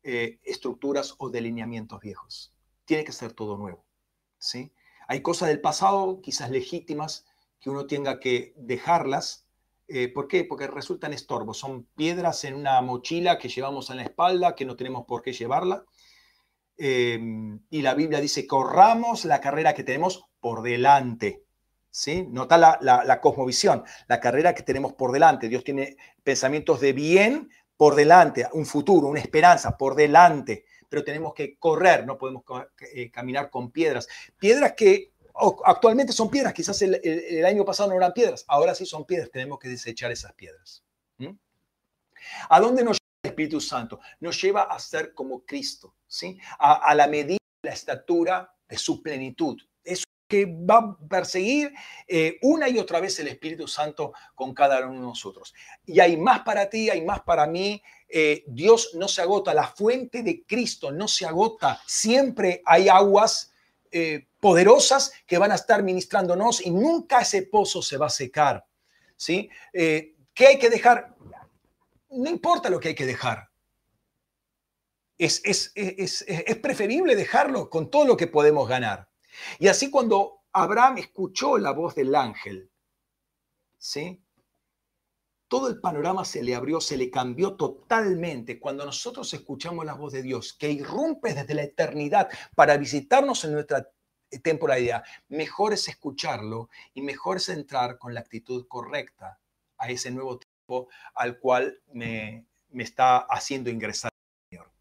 [0.04, 2.52] eh, estructuras o delineamientos viejos.
[2.84, 3.84] Tiene que ser todo nuevo.
[4.38, 4.72] ¿sí?
[5.06, 7.24] Hay cosas del pasado, quizás legítimas,
[7.60, 9.46] que uno tenga que dejarlas.
[9.86, 10.44] Eh, ¿Por qué?
[10.44, 11.58] Porque resultan estorbos.
[11.58, 15.32] Son piedras en una mochila que llevamos en la espalda, que no tenemos por qué
[15.32, 15.84] llevarla.
[16.76, 21.44] Em, y la Biblia dice, corramos la carrera que tenemos por delante.
[21.90, 22.26] ¿Sí?
[22.28, 25.48] Nota la, la, cosmovisión, la carrera que tenemos por delante.
[25.48, 31.34] Dios tiene pensamientos de bien por delante, un futuro, una esperanza por delante, pero tenemos
[31.34, 32.44] que correr, no podemos
[32.94, 34.08] eh, caminar con piedras.
[34.38, 35.12] Piedras que
[35.64, 39.58] actualmente son piedras, quizás el, año pasado no eran piedras, ahora sí son piedras, tenemos
[39.58, 40.84] que desechar esas piedras.
[42.48, 46.38] ¿A dónde nos Espíritu Santo nos lleva a ser como Cristo, ¿sí?
[46.58, 49.60] A, la medida, la estatura de su plenitud.
[50.32, 51.72] Que va a perseguir
[52.08, 55.54] eh, una y otra vez el Espíritu Santo con cada uno de nosotros.
[55.84, 57.82] Y hay más para ti, hay más para mí.
[58.08, 61.80] Eh, Dios no se agota, la fuente de Cristo no se agota.
[61.86, 63.52] Siempre hay aguas
[63.90, 68.64] eh, poderosas que van a estar ministrándonos y nunca ese pozo se va a secar.
[69.16, 69.50] ¿sí?
[69.72, 71.14] ¿Qué hay que dejar?
[72.12, 73.48] no importa lo que hay que dejar.
[75.18, 75.40] Es,
[76.62, 79.08] preferible dejarlo con todo lo que podemos ganar.
[79.58, 82.70] Y así cuando Abraham escuchó la voz del ángel,
[83.78, 84.22] ¿sí?
[85.48, 90.12] Todo el panorama se le abrió, se le cambió totalmente cuando nosotros escuchamos la voz
[90.12, 93.86] de Dios, que irrumpe desde la eternidad para visitarnos en nuestra
[94.42, 95.04] temporalidad.
[95.28, 99.38] Mejor es escucharlo y mejor es entrar con la actitud correcta
[99.76, 100.40] a ese nuevo
[101.14, 104.72] al cual me, está haciendo ingresar el Señor.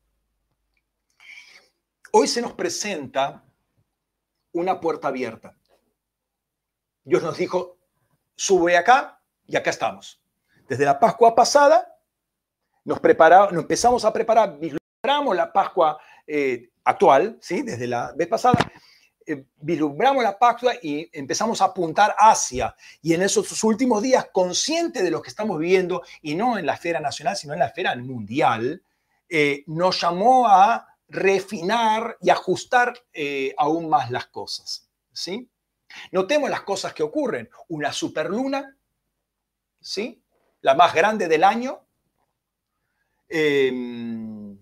[2.14, 3.44] Hoy se nos presenta
[4.54, 5.56] una puerta abierta.
[7.04, 7.78] Dios nos dijo,
[8.36, 10.22] sube acá y acá estamos.
[10.68, 11.88] Desde la Pascua pasada
[12.84, 13.00] nos,
[13.52, 17.62] empezamos a preparar, vislumbramos la Pascua eh, actual, ¿sí?
[17.62, 18.58] desde la vez pasada,
[19.26, 22.76] eh, vislumbramos la Pascua y empezamos a apuntar hacia.
[23.02, 26.74] Y en esos últimos días, consciente de lo que estamos viviendo, y no en la
[26.74, 28.82] esfera nacional, sino en la esfera mundial,
[29.30, 34.90] eh, nos llamó a refinar y ajustar eh, aún más las cosas.
[35.12, 35.50] ¿sí?
[36.12, 37.50] Notemos las cosas que ocurren.
[37.68, 38.78] Una superluna,
[39.80, 40.24] ¿sí?
[40.62, 41.86] la más grande del año.
[43.30, 44.58] un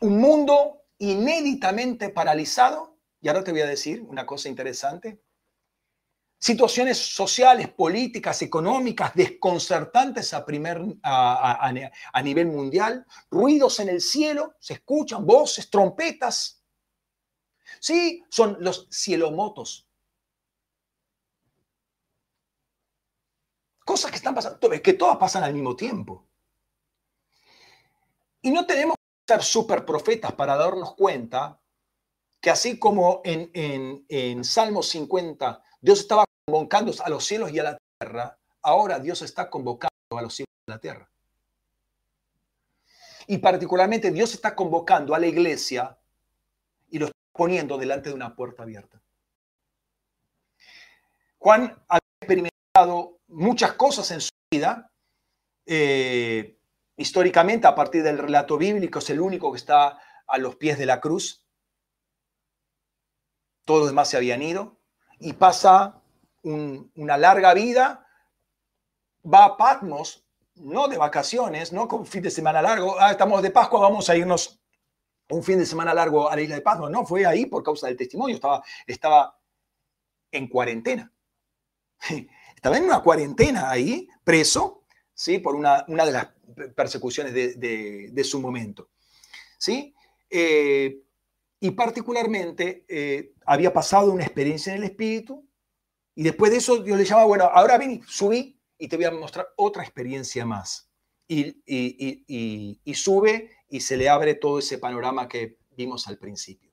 [0.00, 5.20] mundo inéditamente paralizado y ahora te voy a decir una cosa interesante.
[6.42, 14.72] Situaciones sociales, políticas, económicas desconcertantes a, primer, a, nivel mundial, ruidos en el cielo, se
[14.72, 16.64] escuchan voces, trompetas.
[17.78, 19.86] Sí, son los cielomotos.
[23.84, 26.26] Cosas que están pasando, que todas pasan al mismo tiempo.
[28.40, 31.60] Y no tenemos que ser super profetas para darnos cuenta
[32.40, 37.58] que así como en, en, en Salmo 50 Dios estaba convocando a los cielos y
[37.58, 41.10] a la tierra, ahora Dios está convocando a los cielos y a la tierra.
[43.26, 45.96] Y particularmente Dios está convocando a la iglesia
[46.90, 49.00] y lo está poniendo delante de una puerta abierta.
[51.38, 54.90] Juan ha experimentado muchas cosas en su vida.
[55.64, 56.58] Eh,
[56.96, 60.86] históricamente, a partir del relato bíblico, es el único que está a los pies de
[60.86, 61.46] la cruz
[63.70, 64.79] todos los demás se habían ido,
[65.20, 66.02] y pasa
[66.42, 68.06] una larga vida,
[69.22, 70.24] va a Patmos,
[70.54, 74.16] no de vacaciones, no con fin de semana largo, ah, estamos de Pascua, vamos a
[74.16, 74.58] irnos
[75.28, 77.86] un fin de semana largo a la isla de Patmos, no, fue ahí por causa
[77.86, 79.38] del testimonio, estaba, estaba
[80.32, 81.12] en cuarentena.
[82.54, 84.84] Estaba en una cuarentena ahí, preso,
[85.14, 85.38] ¿sí?
[85.38, 86.28] por una, una de las
[86.76, 88.90] persecuciones de, de, su momento.
[89.56, 89.94] ¿sí?
[90.28, 91.02] Eh,
[91.60, 95.46] y particularmente eh, había pasado una experiencia en el espíritu
[96.14, 99.10] y después de eso Dios le llama, bueno, ahora ven, subí y te voy a
[99.10, 100.90] mostrar otra experiencia más.
[101.28, 106.72] Y, y, sube y se le abre todo ese panorama que vimos al principio.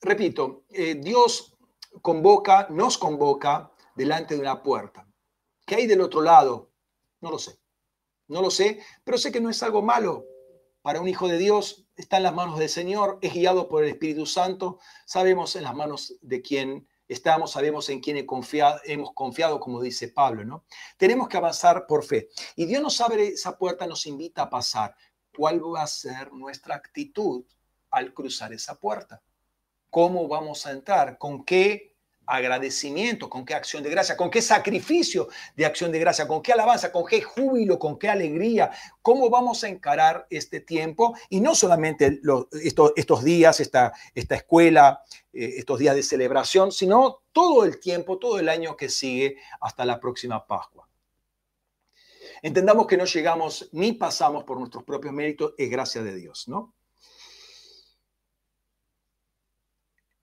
[0.00, 1.58] Repito, eh, Dios
[2.00, 5.08] convoca, nos convoca delante de una puerta.
[5.66, 6.70] ¿Qué hay del otro lado?
[7.20, 7.58] No lo sé.
[8.28, 10.24] No lo sé, pero sé que no es algo malo
[10.82, 13.90] para un hijo de Dios está en las manos del Señor, es guiado por el
[13.90, 19.60] Espíritu Santo, sabemos en las manos de quién estamos, sabemos en quién confiado, hemos confiado,
[19.60, 20.64] como dice Pablo, ¿no?
[20.96, 22.28] Tenemos que avanzar por fe.
[22.56, 24.94] Y Dios nos abre esa puerta, nos invita a pasar.
[25.36, 27.44] ¿Cuál va a ser nuestra actitud
[27.90, 29.22] al cruzar esa puerta?
[29.90, 31.18] ¿Cómo vamos a entrar?
[31.18, 31.89] ¿Con qué
[32.30, 36.52] agradecimiento, con qué acción de gracia, con qué sacrificio de acción de gracia, con qué
[36.52, 38.70] alabanza, con qué júbilo, con qué alegría,
[39.02, 42.20] cómo vamos a encarar este tiempo y no solamente
[42.62, 45.02] estos, días, esta, escuela,
[45.32, 49.84] eh, estos días de celebración, sino todo el tiempo, todo el año que sigue hasta
[49.84, 50.88] la próxima Pascua.
[52.42, 56.74] Entendamos que no llegamos ni pasamos por nuestros propios méritos, es gracia de Dios, ¿no?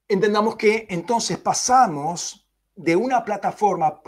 [0.08, 4.02] Entendamos que entonces pasamos de una plataforma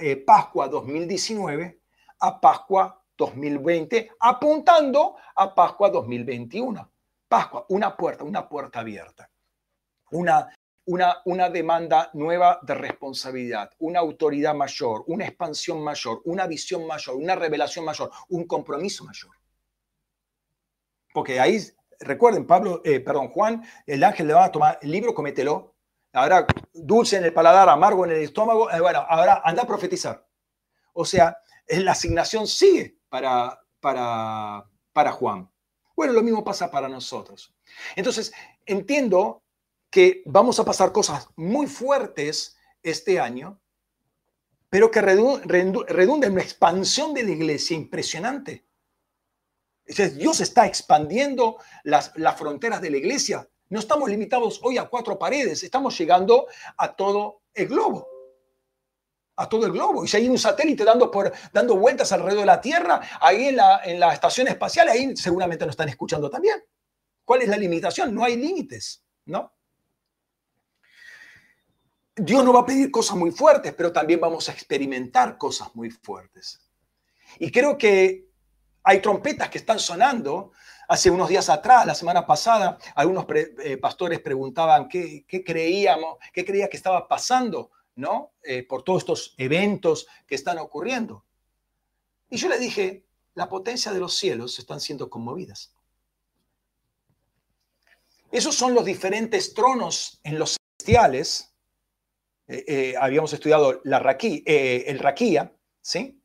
[0.00, 1.80] eh, Pascua 2019
[2.20, 6.90] a Pascua 2020, apuntando a Pascua 2021.
[7.28, 9.30] Pascua, una puerta, una puerta abierta.
[10.10, 10.48] Una,
[10.86, 17.16] una, una demanda nueva de responsabilidad, una autoridad mayor, una expansión mayor, una visión mayor,
[17.16, 19.32] una revelación mayor, un compromiso mayor.
[21.12, 21.60] Porque ahí
[22.00, 25.74] recuerden, Pablo, eh, perdón, Juan, el ángel le va a tomar el libro, comételo.
[26.12, 28.70] Ahora, dulce en el paladar, amargo en el estómago.
[28.70, 30.26] Eh, bueno, ahora anda a profetizar.
[30.92, 31.36] O sea,
[31.68, 35.50] la asignación sigue para, para, para Juan.
[35.96, 37.54] Bueno, lo mismo pasa para nosotros.
[37.96, 38.32] Entonces,
[38.66, 39.42] entiendo
[39.90, 43.60] que vamos a pasar cosas muy fuertes este año,
[44.68, 48.66] pero que redunda en una expansión de la iglesia impresionante.
[49.86, 53.48] Dios está expandiendo las, fronteras de la iglesia.
[53.68, 56.46] No estamos limitados hoy a cuatro paredes, estamos llegando
[56.76, 58.08] a todo el globo.
[59.36, 60.04] A todo el globo.
[60.04, 63.56] Y si hay un satélite dando, por, dando vueltas alrededor de la Tierra, ahí en
[63.56, 66.62] la, en la estación espacial, ahí seguramente nos están escuchando también.
[67.24, 68.14] ¿Cuál es la limitación?
[68.14, 69.52] No hay límites, ¿no?
[72.16, 75.90] Dios no va a pedir cosas muy fuertes, pero también vamos a experimentar cosas muy
[75.90, 76.60] fuertes.
[77.38, 78.23] Y creo que
[78.84, 80.52] hay trompetas que están sonando
[80.86, 86.68] Hace unos días atrás, la semana pasada, algunos eh, pastores preguntaban qué, creíamos, qué creía
[86.68, 88.32] que estaba pasando, ¿no?
[88.42, 91.24] Eh, por todos estos eventos que están ocurriendo.
[92.28, 95.74] Y yo les dije, la potencia de los cielos están siendo conmovidas.
[98.30, 101.54] Esos son los diferentes tronos en los celestiales.
[102.46, 105.50] Eh, habíamos estudiado raquí- el raquía,
[105.80, 106.20] ¿sí?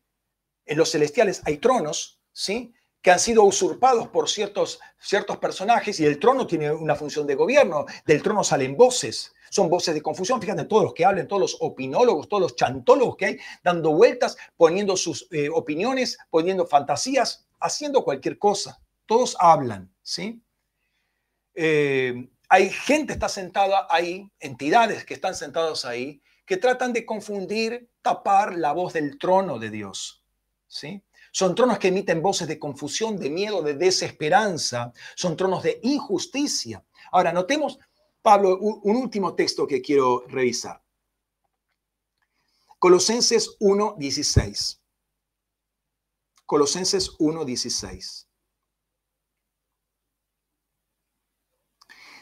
[0.66, 2.74] En los celestiales hay tronos, ¿sí?
[3.02, 7.36] Que han sido usurpados por ciertos, ciertos personajes y el trono tiene una función de
[7.36, 7.86] gobierno.
[8.06, 10.42] Del trono salen voces, son voces de confusión.
[10.42, 14.38] Fíjate, todos los que hablan, todos los opinólogos, todos los chantólogos que hay dando vueltas,
[14.56, 18.80] poniendo sus eh, opiniones, poniendo fantasías, haciendo cualquier cosa.
[19.06, 20.42] Todos hablan, ¿sí?
[21.56, 27.06] Eh, hay gente que está sentada ahí, entidades que están sentadas ahí, que tratan de
[27.06, 30.20] confundir, tapar la voz del trono de Dios.
[30.70, 31.04] ¿sí?
[31.32, 34.92] Son tronos que emiten voces de confusión, de miedo, de desesperanza.
[35.16, 36.84] Son tronos de injusticia.
[37.12, 37.80] Ahora, notemos,
[38.22, 40.84] Pablo, un, último texto que quiero revisar.
[42.78, 44.80] Colosenses 1.16.
[46.46, 48.26] Colosenses 1.16.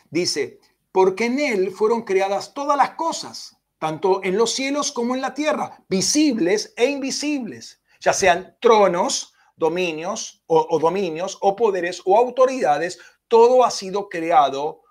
[0.10, 0.60] Dice,
[0.92, 5.34] porque en Él fueron creadas todas las cosas, tanto en los cielos como en la
[5.34, 13.64] tierra, visibles e invisibles, ya sean tronos, dominios o, dominios o poderes o autoridades, todo
[13.64, 14.82] ha sido creado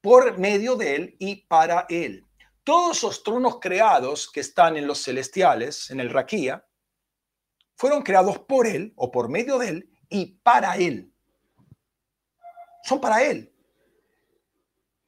[0.00, 2.26] por medio de Él y para Él.
[2.64, 6.66] Todos esos tronos creados que están en los celestiales, en el Raquía,
[7.76, 11.12] fueron creados por Él o por medio de Él y para Él.
[12.82, 13.52] Son para Él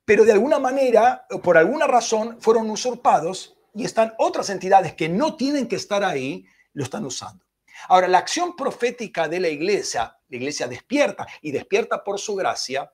[0.09, 5.07] pero de alguna manera, o por alguna razón, fueron usurpados y están otras entidades que
[5.07, 7.45] no tienen que estar ahí, lo están usando.
[7.89, 12.93] Ahora, la acción profética de la iglesia, la iglesia despierta y despierta por su gracia,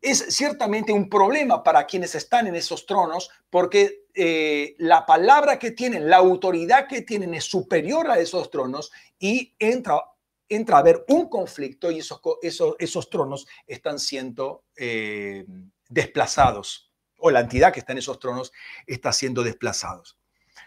[0.00, 5.70] es ciertamente un problema para quienes están en esos tronos, porque eh, la palabra que
[5.70, 10.02] tienen, la autoridad que tienen es superior a esos tronos y entra,
[10.48, 14.64] entra a haber un conflicto y esos, esos, esos tronos están siendo...
[14.76, 15.44] Eh,
[15.92, 18.50] desplazados, o la entidad que está en esos tronos
[18.86, 20.18] está siendo desplazados.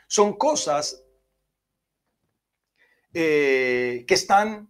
[0.08, 1.04] Son cosas
[3.18, 4.70] eh, que están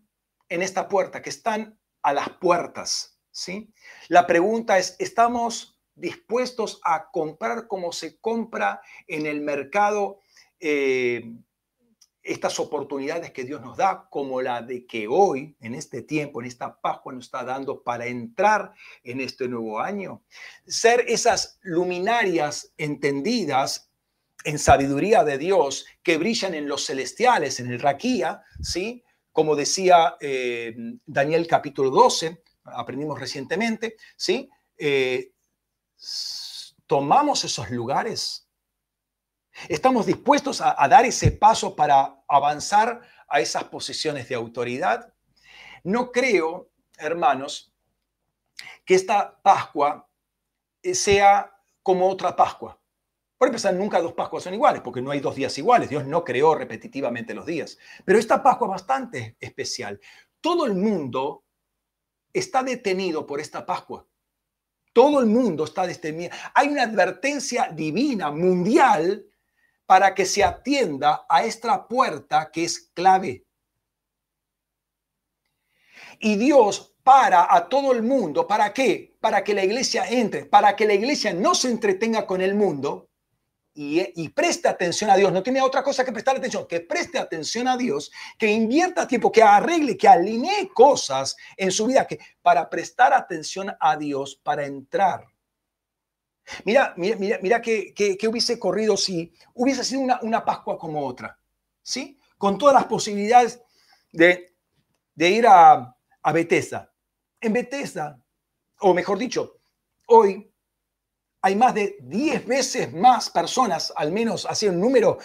[0.49, 3.73] en esta puerta, que están a las puertas, ¿sí?
[4.07, 10.21] La pregunta es, ¿estamos dispuestos a comprar como se compra en el mercado
[10.59, 11.23] eh,
[12.21, 16.47] estas oportunidades que Dios nos da, como la de que hoy, en este tiempo, en
[16.47, 18.73] esta Pascua, nos está dando para entrar
[19.03, 20.23] en este nuevo año.
[20.67, 23.84] Ser esas luminarias entendidas
[24.45, 29.03] en sabiduría de Dios que brillan en los celestiales, en el Raquía, ¿sí?
[29.31, 30.73] Como decía eh,
[31.05, 34.49] Daniel capítulo 12, aprendimos recientemente, ¿sí?
[34.77, 35.31] Eh,
[36.87, 38.45] tomamos esos lugares
[39.69, 45.13] ¿Estamos dispuestos a, a, dar ese paso para avanzar a esas posiciones de autoridad?
[45.83, 47.73] No creo, hermanos,
[48.83, 50.09] que esta Pascua
[50.93, 51.51] sea
[51.81, 52.79] como otra Pascua.
[53.47, 55.89] Empezar, nunca dos Pascuas son iguales, porque no hay dos días iguales.
[55.89, 57.77] Dios no creó repetitivamente los días.
[58.03, 59.99] Pero esta Pascua es bastante especial.
[60.41, 61.43] Todo el mundo
[62.33, 64.05] está detenido por esta Pascua.
[64.93, 66.31] Todo el mundo está detenido.
[66.53, 69.25] Hay una advertencia divina, mundial,
[69.85, 73.45] para que se atienda a esta puerta que es clave.
[76.19, 79.15] Y Dios para a todo el mundo, ¿para qué?
[79.19, 83.09] Para que la iglesia entre, para que la iglesia no se entretenga con el mundo
[83.75, 85.31] y, preste atención a Dios.
[85.31, 89.31] No tiene otra cosa que prestar atención, que preste atención a Dios, que invierta tiempo,
[89.31, 94.65] que arregle, que alinee cosas en su vida, que para prestar atención a Dios, para
[94.65, 95.25] entrar
[96.63, 100.77] Mira, mira, mira, mira que, que, que, hubiese corrido si hubiese sido una, una, Pascua
[100.77, 101.39] como otra,
[101.81, 102.19] ¿sí?
[102.37, 103.61] Con todas las posibilidades
[104.11, 104.53] de,
[105.15, 106.93] de ir a, a Bethesda.
[107.41, 108.19] En Bethesda,
[108.79, 109.59] o mejor dicho,
[110.07, 110.51] hoy
[111.45, 115.19] hay más de 10 veces más personas, al menos así un número,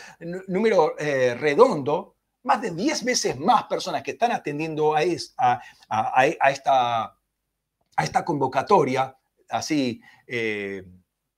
[0.99, 6.21] eh, redondo, más de 10 veces más personas que están atendiendo a, es, a, a,
[6.21, 6.51] a
[8.03, 9.17] esta, convocatoria,
[9.49, 10.03] así...
[10.27, 10.85] Eh,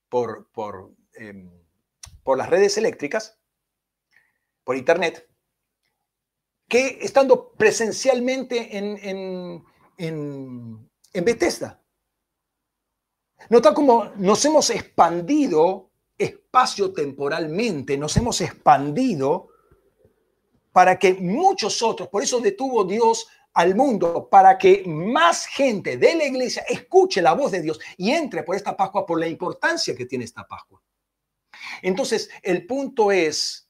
[0.08, 0.90] por, por,
[2.36, 3.38] las redes eléctricas,
[4.62, 5.26] por internet,
[6.68, 9.64] que estando presencialmente en, en,
[9.96, 11.81] en, en Bethesda.
[13.48, 19.48] Nota cómo nos hemos expandido espacio-temporalmente, nos hemos expandido
[20.72, 26.14] para que muchos otros, por eso detuvo Dios al mundo para que más gente de
[26.14, 29.94] la iglesia escuche la voz de Dios y entre por esta Pascua por la importancia
[29.94, 30.82] que tiene esta Pascua.
[31.82, 33.68] Entonces, el punto es,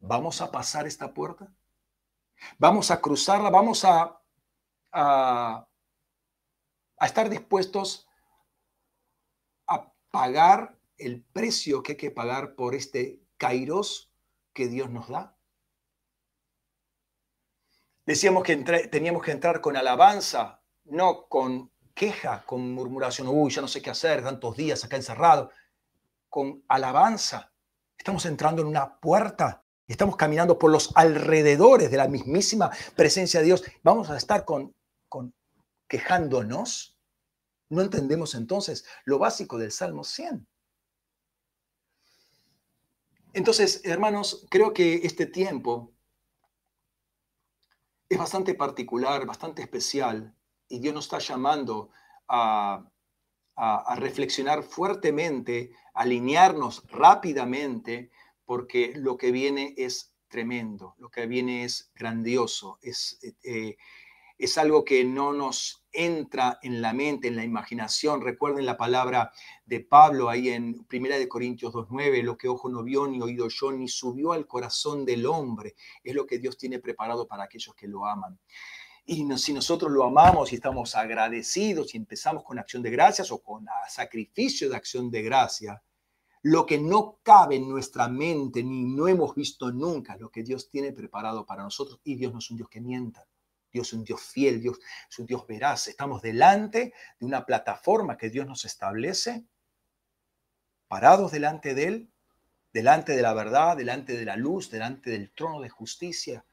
[0.00, 1.52] ¿vamos a pasar esta puerta?
[2.58, 3.50] ¿Vamos a cruzarla?
[3.50, 4.20] ¿Vamos a,
[4.92, 5.66] a,
[7.00, 8.06] estar dispuestos
[10.10, 14.10] pagar el precio que hay que pagar por este kairos
[14.52, 15.36] que Dios nos da?
[18.06, 18.56] Decíamos que
[18.90, 23.28] teníamos que entrar con alabanza, no con queja, con murmuración.
[23.28, 25.50] Uy, ya no sé qué hacer, tantos días acá encerrado.
[26.28, 27.52] Con alabanza.
[27.96, 29.62] Estamos entrando en una puerta.
[29.86, 33.64] Estamos caminando por los alrededores de la mismísima presencia de Dios.
[33.82, 34.74] Vamos a estar con,
[35.08, 35.34] con
[35.86, 36.96] quejándonos.
[37.70, 40.46] No entendemos entonces lo básico del Salmo 100.
[43.32, 45.92] Entonces, hermanos, creo que este tiempo
[48.08, 50.34] es bastante particular, bastante especial,
[50.68, 51.90] y Dios nos está llamando
[52.28, 52.86] a,
[53.96, 58.10] reflexionar fuertemente, alinearnos rápidamente,
[58.46, 63.76] porque lo que viene es tremendo, lo que viene es grandioso, es, eh,
[64.38, 68.20] es algo que no nos entra en la mente, en la imaginación.
[68.20, 69.32] Recuerden la palabra
[69.64, 73.72] de Pablo ahí en 1 Corintios 2.9, lo que ojo no vio, ni oído yo,
[73.72, 77.88] ni subió al corazón del hombre, es lo que Dios tiene preparado para aquellos que
[77.88, 78.38] lo aman.
[79.06, 83.42] Y si nosotros lo amamos y estamos agradecidos y empezamos con acción de gracias o
[83.42, 85.82] con sacrificio de acción de gracia,
[86.42, 90.70] lo que no cabe en nuestra mente ni no hemos visto nunca, lo que Dios
[90.70, 93.26] tiene preparado para nosotros, y Dios no es un Dios que mienta.
[93.72, 94.78] Dios es un Dios fiel, Dios
[95.08, 95.88] es un Dios veraz.
[95.88, 99.46] Estamos delante de una plataforma que Dios nos establece,
[100.88, 102.12] parados delante de Él,
[102.72, 106.44] delante de la verdad, delante de la luz, delante del trono de justicia.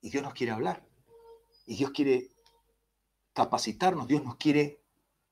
[0.00, 0.84] Y Dios nos quiere hablar.
[1.66, 2.30] Y Dios quiere
[3.32, 4.80] capacitarnos, Dios nos quiere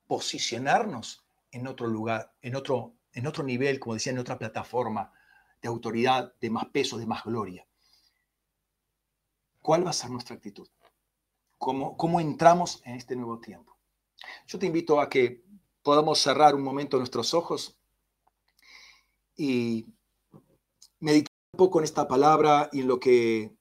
[0.06, 5.12] posicionarnos en otro lugar, en otro, en otro nivel, como decía, en otra plataforma
[5.60, 7.66] de autoridad, de más peso, de más gloria.
[9.62, 10.68] ¿Cuál va a ser nuestra actitud?
[11.56, 13.78] ¿Cómo, ¿Cómo entramos en este nuevo tiempo?
[14.48, 15.44] Yo te invito a que
[15.82, 17.78] podamos cerrar un momento nuestros ojos
[19.36, 19.86] y
[20.98, 23.56] meditar un poco en esta palabra y en lo que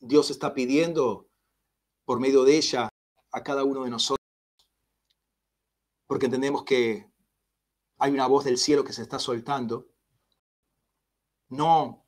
[0.00, 1.28] Dios está pidiendo
[2.06, 2.88] por medio de ella
[3.30, 4.26] a cada uno de nosotros.
[6.06, 7.10] Porque entendemos que
[7.98, 9.86] hay una voz del cielo que se está soltando,
[11.48, 12.03] no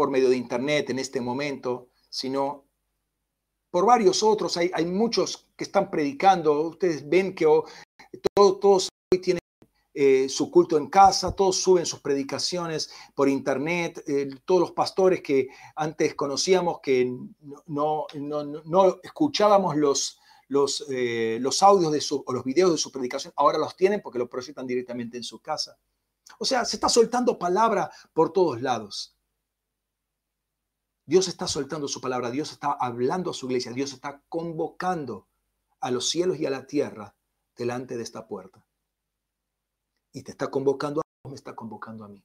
[0.00, 2.64] por medio de Internet en este momento, sino
[3.70, 4.56] por varios otros.
[4.56, 6.58] Hay, hay muchos que están predicando.
[6.68, 7.66] Ustedes ven que oh,
[8.34, 9.42] todos hoy tienen
[9.92, 15.20] eh, su culto en casa, todos suben sus predicaciones por internet, eh, todos los pastores
[15.20, 17.14] que antes conocíamos que
[17.66, 18.06] no,
[18.64, 20.18] no, escuchábamos los,
[20.48, 24.00] los, eh, los audios de su, o los videos de su predicación, ahora los tienen
[24.00, 25.76] porque los proyectan directamente en su casa.
[26.38, 29.14] O sea, se está soltando palabra por todos lados.
[31.10, 35.26] Dios está soltando su palabra, Dios está hablando a su iglesia, Dios está convocando
[35.80, 37.16] a los cielos y a la tierra
[37.56, 38.64] delante de esta puerta.
[40.12, 42.22] Y te está convocando a me está convocando a mí.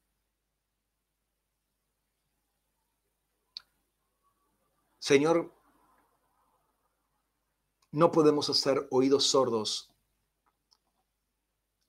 [5.00, 5.52] Señor,
[7.92, 9.90] no podemos hacer oídos sordos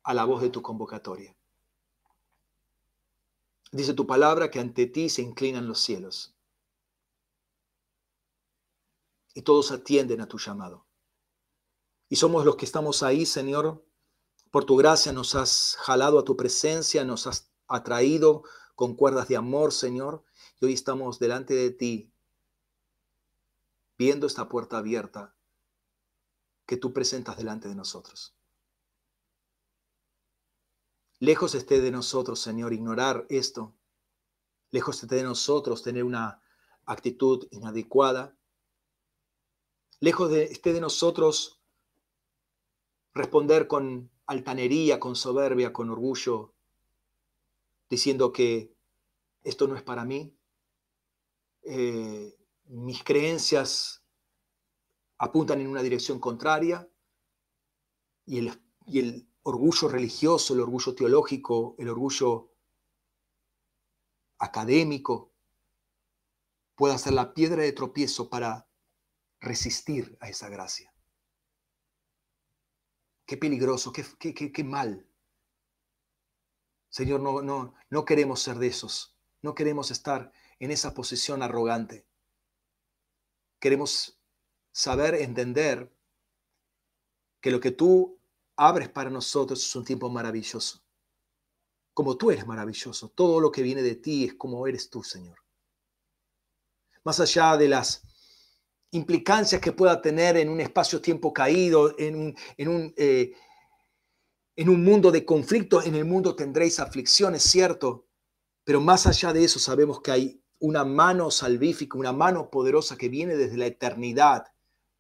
[0.03, 1.37] a la voz de tu convocatoria.
[3.71, 6.36] Dice tu palabra que ante ti se inclinan los cielos
[9.37, 10.87] y todos atienden a tu llamado.
[12.09, 13.85] Y somos los que estamos ahí, Señor.
[14.51, 18.45] Por tu gracia nos has jalado a tu presencia, nos has atraído
[18.75, 20.25] con cuerdas de amor, Señor.
[20.59, 22.15] Y hoy estamos delante de ti,
[23.99, 25.37] viendo esta puerta abierta
[26.65, 28.35] que tú presentas delante de nosotros.
[31.19, 33.75] Lejos esté de nosotros, Señor, ignorar esto.
[34.71, 36.41] Lejos esté de nosotros tener una
[36.87, 38.36] actitud inadecuada,
[40.01, 41.63] Lejos de esté de nosotros
[43.15, 46.55] responder con altanería, con soberbia, con orgullo,
[47.89, 48.75] diciendo que
[49.43, 50.37] esto no es para mí.
[51.63, 52.37] Eh,
[52.67, 54.05] mis creencias
[55.19, 56.89] apuntan en una dirección contraria
[58.27, 62.53] y el, y el orgullo religioso, el orgullo teológico, el orgullo
[64.39, 65.33] académico
[66.75, 68.66] pueda ser la piedra de tropiezo para
[69.47, 70.93] resistir a esa gracia.
[73.25, 75.07] Qué peligroso, qué, qué, qué, mal.
[76.89, 79.17] Señor, no, no, no queremos ser de esos.
[79.43, 82.07] No queremos estar en esa posición arrogante.
[83.59, 84.21] Queremos
[84.73, 85.93] saber, entender
[87.41, 88.21] que lo que tú
[88.57, 90.83] abres para nosotros es un tiempo maravilloso.
[91.95, 95.39] Como tú eres maravilloso, todo lo que viene de ti es como eres tú, Señor.
[97.05, 98.03] Más allá de las
[98.97, 103.33] implicancias que pueda tener en un espacio-tiempo caído, en un, en un, eh,
[104.57, 108.07] en un mundo de conflicto, en el mundo tendréis aflicciones, cierto,
[108.65, 113.09] pero más allá de eso sabemos que hay una mano salvífica, una mano poderosa que
[113.09, 114.47] viene desde la eternidad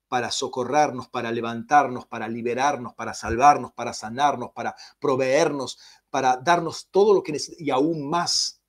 [0.09, 5.78] para socorrernos, para levantarnos, para liberarnos, para salvarnos, para sanarnos, para proveernos,
[6.10, 8.60] para darnos todo lo que necesitamos y aún más.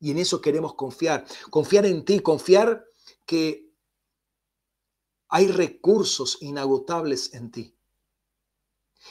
[0.00, 2.87] Y en eso queremos confiar, confiar en ti, confiar
[3.28, 3.70] que
[5.28, 7.76] hay recursos inagotables en ti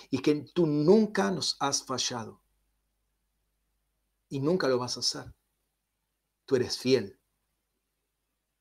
[0.10, 2.42] y que tú nunca nos has fallado
[4.28, 5.36] y nunca lo vas a hacer.
[6.48, 7.20] Tú eres fiel.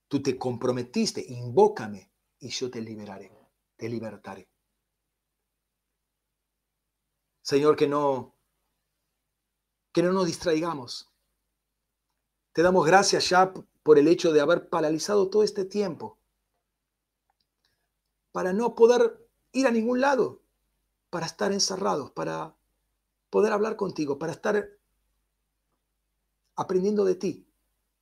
[0.08, 3.32] Tú te comprometiste, invócame y yo te liberaré,
[3.76, 4.50] te libertaré.
[7.40, 8.34] Señor, que no
[9.90, 11.10] que no nos distraigamos.
[12.52, 13.54] Te damos gracias ya
[13.86, 16.18] por el hecho de haber paralizado todo este tiempo
[18.32, 20.42] para no poder ir a ningún lado,
[21.08, 22.56] para estar encerrados, para
[23.30, 24.70] poder hablar contigo, para estar
[26.56, 27.48] aprendiendo de ti,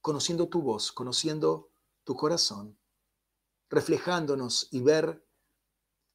[0.00, 1.68] conociendo tu voz, conociendo
[2.04, 2.78] tu corazón,
[3.68, 5.22] reflejándonos y ver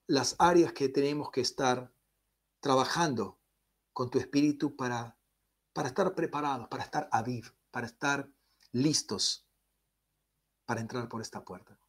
[0.07, 1.93] las áreas que tenemos que estar
[2.59, 3.37] trabajando
[3.93, 5.15] con tu espíritu para,
[5.73, 8.31] para estar preparados, para estar aviv, para estar
[8.71, 9.45] listos
[10.69, 11.79] para entrar por esta puerta.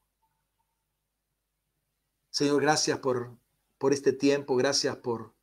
[2.31, 3.37] Señor, gracias por
[3.81, 5.35] por este tiempo, gracias por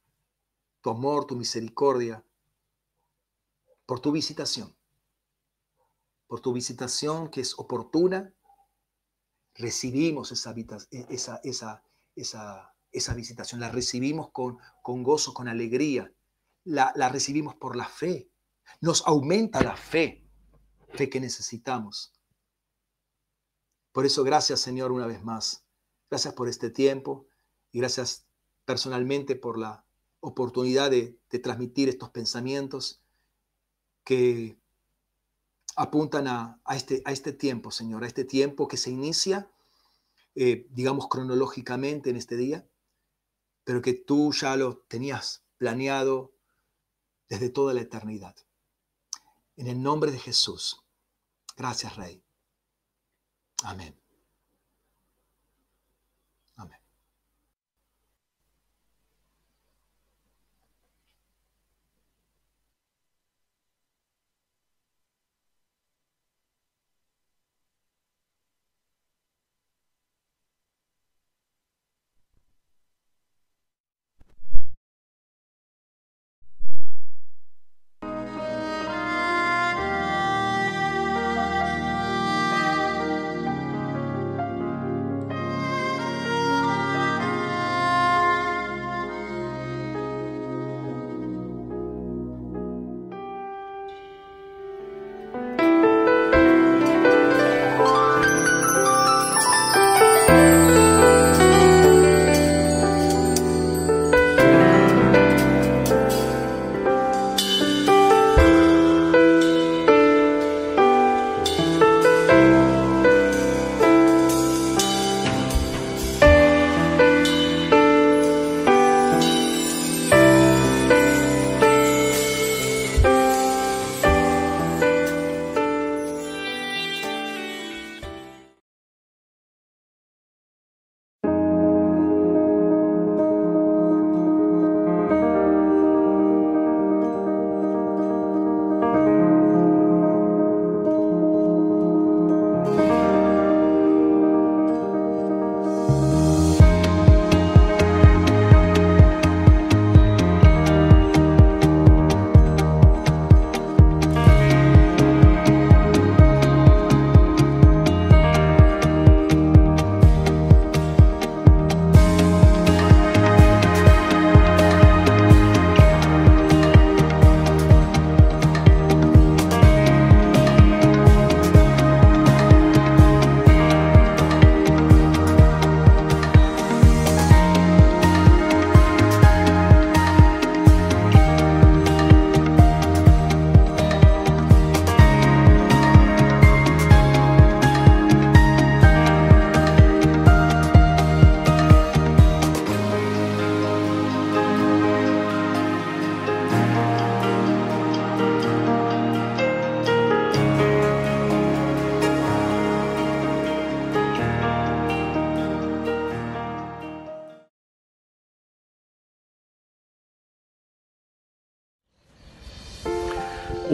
[0.81, 2.23] tu amor, tu misericordia,
[3.87, 4.75] por tu visitación,
[6.27, 8.31] por tu visitación que es oportuna.
[9.55, 10.53] Recibimos esa,
[10.91, 11.83] esa, esa,
[12.15, 16.13] esa, esa visitación, la recibimos con, con gozo, con alegría,
[16.63, 18.29] la, la recibimos por la fe.
[18.81, 20.23] Nos aumenta la fe,
[20.93, 22.13] fe que necesitamos.
[23.97, 25.65] Por eso, gracias Señor una vez más.
[26.07, 27.25] Gracias por este tiempo
[27.71, 28.27] y gracias
[28.63, 29.87] personalmente por la
[30.19, 33.01] oportunidad de, transmitir estos pensamientos
[34.03, 34.55] que
[35.75, 39.49] apuntan a, este, a, este, tiempo, Señor, a este tiempo que se inicia,
[40.35, 42.69] eh, digamos, cronológicamente en este día,
[43.63, 46.33] pero que tú ya lo tenías planeado
[47.29, 48.35] desde toda la eternidad.
[49.55, 50.83] En el nombre de Jesús.
[51.55, 52.26] Gracias, Rey.
[53.63, 53.93] Amén.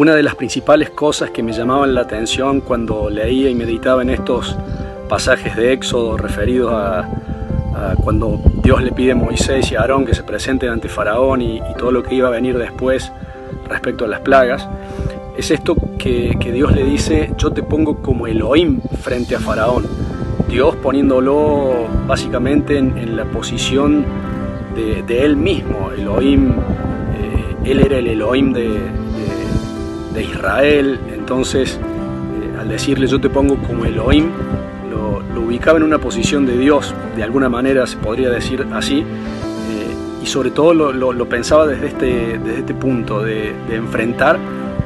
[0.04, 4.10] Una de las principales cosas que me llamaban la atención cuando leía y meditaba en
[4.10, 4.54] estos
[5.08, 7.08] pasajes de Éxodo referidos a,
[8.04, 11.62] cuando Dios le pide a Moisés y a Aarón que se presenten ante Faraón y,
[11.78, 13.14] todo lo que iba a venir después
[13.70, 14.68] respecto a las plagas,
[15.38, 19.86] es esto que, Dios le dice, yo te pongo como Elohim frente a Faraón.
[20.50, 24.04] Dios poniéndolo básicamente en, la posición
[24.76, 29.03] de, él mismo, Elohim, eh, él era el Elohim de,
[30.14, 34.30] de Israel, entonces eh, al decirle yo te pongo como Elohim,
[34.90, 39.04] lo, ubicaba en una posición de Dios, de alguna manera se podría decir así, eh,
[40.24, 44.38] y sobre todo lo, pensaba desde este, desde este punto, de, enfrentar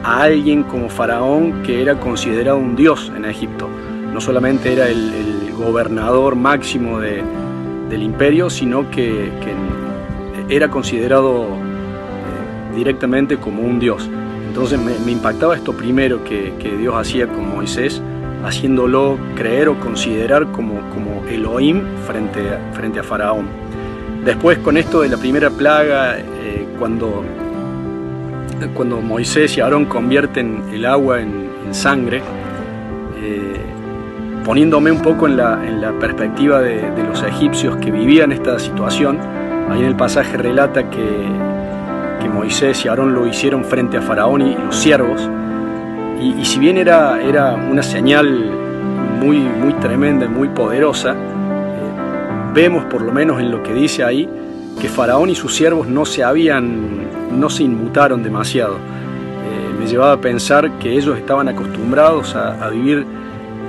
[0.03, 3.67] a alguien como Faraón que era considerado un dios en Egipto.
[4.13, 9.31] No solamente era el, gobernador máximo del imperio, sino que,
[10.49, 14.07] era considerado eh, directamente como un dios.
[14.57, 18.01] Entonces me, impactaba esto primero que, Dios hacía con Moisés,
[18.43, 23.45] haciéndolo creer o considerar como, como Elohim frente a, frente a Faraón.
[24.25, 27.23] Después con esto de la primera plaga, eh, cuando,
[28.73, 32.23] cuando Moisés y Aarón convierten el agua en, sangre,
[33.21, 33.61] eh,
[34.43, 38.57] poniéndome un poco en la, en la perspectiva de, de los egipcios que vivían esta
[38.57, 39.19] situación,
[39.69, 41.27] ahí en el pasaje relata que
[42.27, 45.29] Moisés y Aarón lo hicieron frente a Faraón y los siervos.
[46.21, 48.27] Y, si bien era, era una señal
[49.21, 51.15] muy, muy tremenda, muy poderosa, eh,
[52.53, 54.27] vemos por lo menos en lo que dice ahí
[54.81, 58.75] que Faraón y sus siervos no se habían, no se inmutaron demasiado.
[58.75, 63.05] Eh, me llevaba a pensar que ellos estaban acostumbrados a, vivir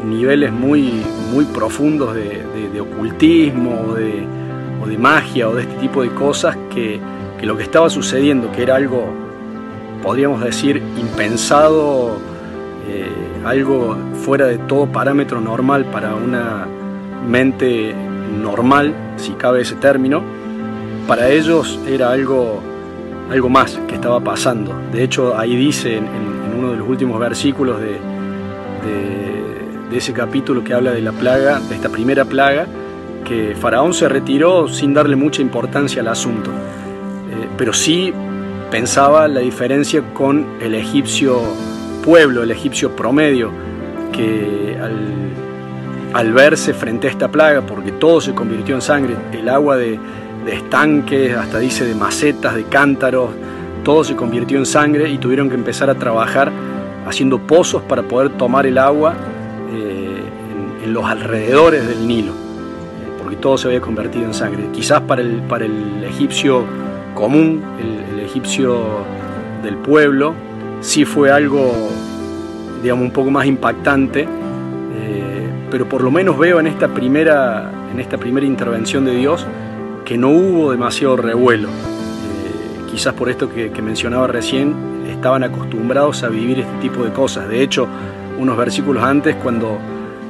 [0.07, 1.03] niveles muy,
[1.33, 2.47] muy profundos de,
[2.81, 4.25] ocultismo o de,
[4.83, 7.01] o de magia o de este tipo de cosas que,
[7.39, 9.13] que lo que estaba sucediendo, que era algo,
[10.03, 12.19] podríamos decir, impensado,
[12.89, 13.11] eh,
[13.45, 16.67] algo fuera de todo parámetro normal para una
[17.29, 17.95] mente
[18.43, 20.23] normal, si cabe ese término,
[21.07, 22.61] para ellos era algo,
[23.31, 24.75] algo más que estaba pasando.
[24.93, 26.07] De hecho, ahí dice en,
[26.59, 27.99] uno de los últimos versículos de,
[29.91, 32.67] de ese capítulo que habla de la plaga, de esta primera plaga,
[33.25, 36.51] que Faraón se retiró sin darle mucha importancia al asunto
[37.59, 38.15] pero sí
[38.71, 41.43] pensaba la diferencia con el egipcio
[42.05, 43.51] pueblo, el egipcio promedio,
[44.13, 44.79] que
[46.15, 49.99] al, verse frente a esta plaga, porque todo se convirtió en sangre, el agua de,
[50.47, 53.31] estanques, hasta dice de macetas, de cántaros,
[53.85, 56.51] todo se convirtió en sangre y tuvieron que empezar a trabajar
[57.07, 59.15] haciendo pozos para poder tomar el agua
[59.75, 60.23] eh,
[60.85, 64.69] en, los alrededores del Nilo, eh, porque todo se había convertido en sangre.
[64.73, 66.65] Quizás para el, para el egipcio
[67.19, 69.05] común, el, egipcio
[69.63, 70.35] del pueblo,
[70.81, 71.73] sí fue algo,
[72.83, 74.27] digamos, un poco más impactante, eh,
[75.71, 79.47] pero por lo menos veo en esta primera, en esta primera intervención de Dios
[80.05, 81.69] que no hubo demasiado revuelo.
[81.69, 84.75] Eh, quizás por esto que, que mencionaba recién,
[85.11, 87.49] estaban acostumbrados a vivir este tipo de cosas.
[87.49, 87.89] De hecho,
[88.39, 89.79] unos versículos antes, cuando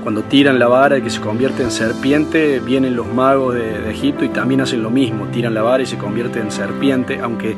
[0.08, 4.24] cuando tiran la vara y que se convierte en serpiente, vienen los magos de, Egipto
[4.24, 7.54] y también hacen lo mismo, tiran la vara y se convierte en serpiente, aunque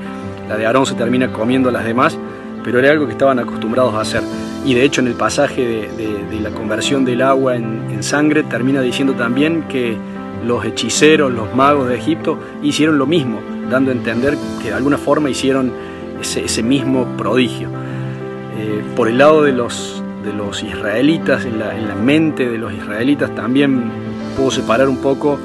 [0.49, 2.19] la de Aarón se termina comiendo las demás,
[2.65, 4.25] pero era algo que estaban acostumbrados a hacer.
[4.65, 5.65] Y de hecho en el pasaje
[5.97, 9.97] de, la conversión del agua en, sangre termina diciendo también que
[10.45, 13.39] los hechiceros, los magos de Egipto hicieron lo mismo,
[13.71, 15.71] dando a entender que de alguna forma hicieron
[16.21, 17.69] ese, mismo prodigio.
[18.59, 23.35] Eh, por el lado de los, de los israelitas, en la, mente de los israelitas
[23.35, 23.91] también
[24.37, 25.39] puedo separar un poco,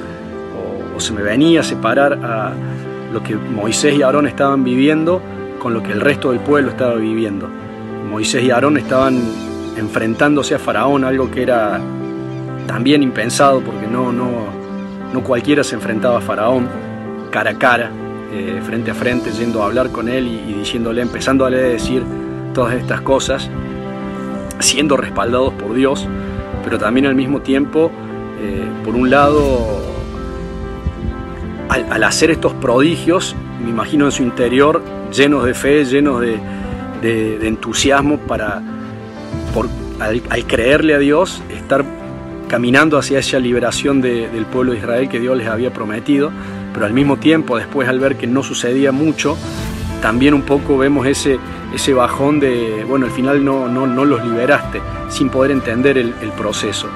[0.95, 2.53] o, se me venía a separar a
[3.13, 5.21] lo que Moisés y Aarón estaban viviendo
[5.59, 7.49] con lo que el resto del pueblo estaba viviendo.
[8.09, 9.19] Moisés y Aarón estaban
[9.77, 11.79] enfrentándose a Faraón, algo que era
[12.67, 14.29] también impensado porque no, no,
[15.13, 16.67] no cualquiera se enfrentaba a Faraón
[17.31, 17.91] cara a cara,
[18.31, 22.03] eh, frente a frente, yendo a hablar con él y, y diciéndole, empezándole a decir
[22.53, 23.49] todas estas cosas
[24.59, 26.07] siendo respaldados por Dios,
[26.63, 27.91] pero también al mismo tiempo,
[28.41, 29.81] eh, por un lado,
[31.69, 36.39] al, hacer estos prodigios, me imagino en su interior, llenos de fe, llenos de,
[37.47, 38.63] entusiasmo para,
[39.53, 39.67] por,
[39.99, 41.85] al, creerle a Dios, estar
[42.47, 46.31] caminando hacia esa liberación del pueblo de Israel que Dios les había prometido,
[46.73, 49.37] pero al mismo tiempo, después al ver que no sucedía mucho,
[50.01, 51.39] también un poco vemos ese,
[51.73, 56.13] ese bajón de, bueno, al final no, no, no los liberaste, sin poder entender el,
[56.37, 56.87] proceso.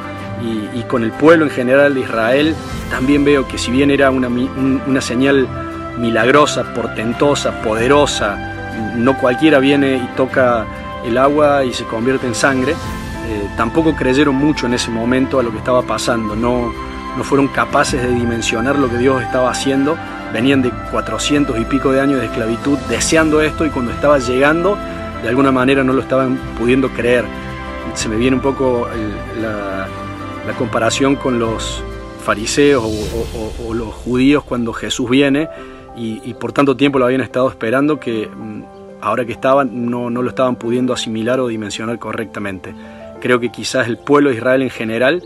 [0.42, 2.56] Y, con el pueblo en general de Israel,
[2.90, 5.48] también veo que si bien era una, una señal
[5.98, 8.38] milagrosa, portentosa, poderosa,
[8.96, 10.66] no cualquiera viene y toca
[11.06, 15.44] el agua y se convierte en sangre, eh, tampoco creyeron mucho en ese momento a
[15.44, 16.74] lo que estaba pasando, no,
[17.18, 19.98] no fueron capaces de dimensionar lo que Dios estaba haciendo,
[20.34, 24.78] venían de 400 y pico de años de esclavitud deseando esto y cuando estaba llegando,
[25.22, 27.26] de alguna manera no lo estaban pudiendo creer.
[27.94, 28.88] Se me viene un poco
[29.42, 29.88] la,
[30.58, 31.84] comparación con los
[32.24, 35.48] fariseos o, los judíos cuando Jesús viene
[35.96, 38.64] y, por tanto tiempo lo habían estado esperando que mm,
[39.02, 42.74] ahora que estaban no, no lo estaban pudiendo asimilar o dimensionar correctamente.
[43.22, 45.24] Creo que quizás el pueblo de Israel en general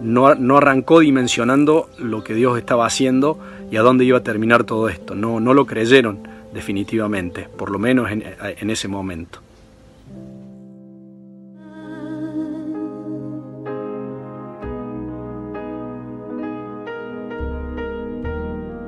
[0.00, 3.38] no, no, arrancó dimensionando lo que Dios estaba haciendo
[3.70, 5.14] y a dónde iba a terminar todo esto.
[5.14, 6.18] No, no lo creyeron
[6.52, 9.40] definitivamente, por lo menos en, en ese momento.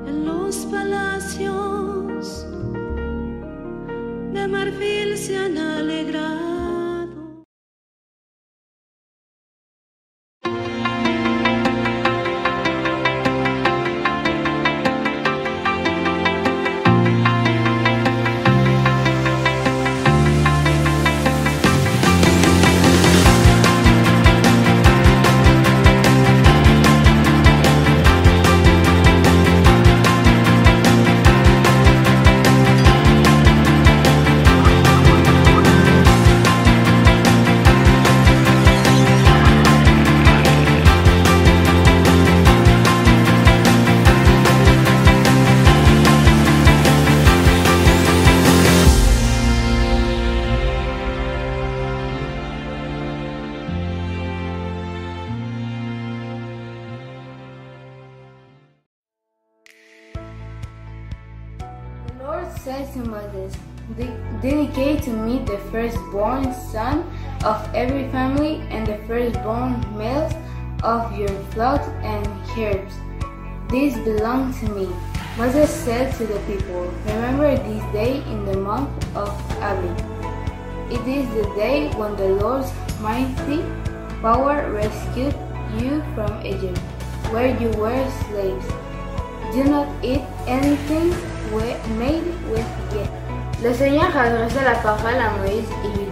[0.07, 2.47] En los palacios
[4.33, 6.58] de marfil se han alegrado.
[66.19, 67.03] Firstborn son
[67.45, 70.33] of every family and the firstborn males
[70.83, 72.25] of your flocks and
[72.55, 72.93] herds.
[73.69, 74.87] These belong to me.
[75.37, 79.29] Moses said to the people, Remember this day in the month of
[79.61, 79.97] Abib.
[80.91, 83.63] It is the day when the Lord's mighty
[84.21, 85.35] power rescued
[85.79, 86.79] you from Egypt,
[87.31, 88.67] where you were slaves.
[89.53, 91.15] Do not eat anything
[91.97, 93.19] made with yeast.
[93.61, 96.08] Le Seigneur adressa la parole à Moïse et lui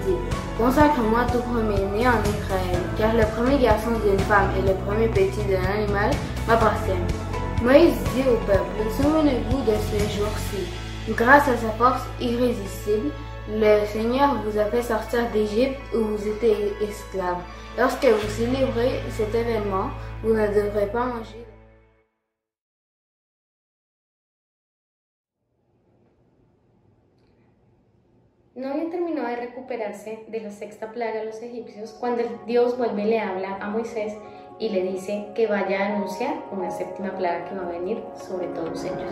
[0.57, 5.45] Consacre-moi tout premier-né en Israël, car le premier garçon d'une femme et le premier petit
[5.47, 6.09] d'un animal
[6.47, 7.07] m'appartiennent.
[7.61, 10.65] Moïse dit au peuple Souvenez-vous de ce jour-ci.
[11.15, 13.11] Grâce à sa force irrésistible,
[13.49, 17.43] le Seigneur vous a fait sortir d'Égypte où vous étiez esclaves.
[17.77, 19.91] Lorsque vous célébrez cet événement,
[20.23, 21.46] vous ne devrez pas manger.
[28.57, 33.03] No habían terminado de recuperarse de la sexta plaga de los egipcios cuando Dios vuelve
[33.03, 34.15] y le habla a Moisés
[34.57, 38.47] y le dice que vaya a anunciar una séptima plaga que va a venir sobre
[38.47, 39.11] todos ellos.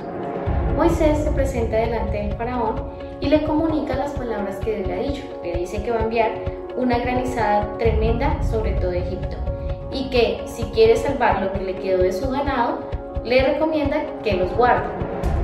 [0.75, 2.89] Moisés se presenta delante del faraón
[3.21, 5.23] y le comunica las palabras que Dios le ha dicho.
[5.43, 6.31] Le dice que va a enviar
[6.75, 9.37] una granizada tremenda sobre todo Egipto
[9.91, 12.79] y que si quiere salvar lo que le quedó de su ganado,
[13.23, 14.89] le recomienda que los guarde.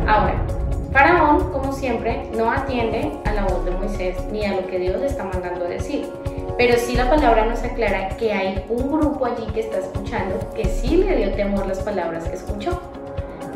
[0.08, 0.44] Ahora,
[0.92, 5.00] Faraón, como siempre, no atiende a la voz de Moisés ni a lo que Dios
[5.00, 6.11] le está mandando a decir.
[6.58, 10.66] Pero sí la palabra nos aclara que hay un grupo allí que está escuchando que
[10.66, 12.82] sí le dio temor las palabras que escuchó.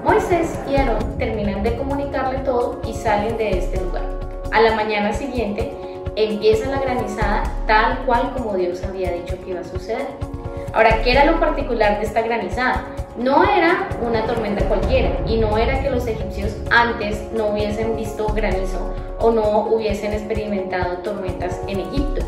[0.04, 4.06] Moisés y Aarón terminan de comunicarle todo y salen de este lugar.
[4.54, 5.74] A la mañana siguiente
[6.16, 10.08] empieza la granizada tal cual como Dios había dicho que iba a suceder.
[10.76, 12.84] Ahora, ¿qué era lo particular de esta granizada?
[13.18, 18.28] No era una tormenta cualquiera y no era que los egipcios antes no hubiesen visto
[18.28, 22.26] granizo o no hubiesen experimentado tormentas en Egipto,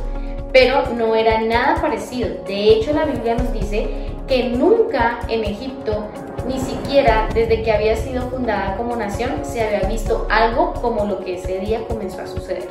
[0.53, 2.29] pero no era nada parecido.
[2.47, 3.85] De hecho, la Biblia nos dice
[4.29, 6.05] que nunca en Egipto,
[6.47, 11.19] ni siquiera desde que había sido fundada como nación, se había visto algo como lo
[11.19, 12.69] que ese día comenzó a suceder.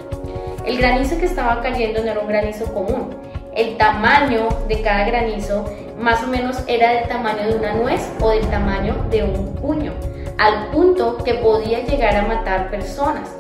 [0.65, 3.15] El granizo que estaba cayendo no era un granizo común,
[3.57, 5.65] el tamaño de cada granizo
[5.99, 9.93] más o menos era del tamaño de una nuez o del tamaño de un puño,
[10.39, 13.31] al punto que podía llegar a matar personas.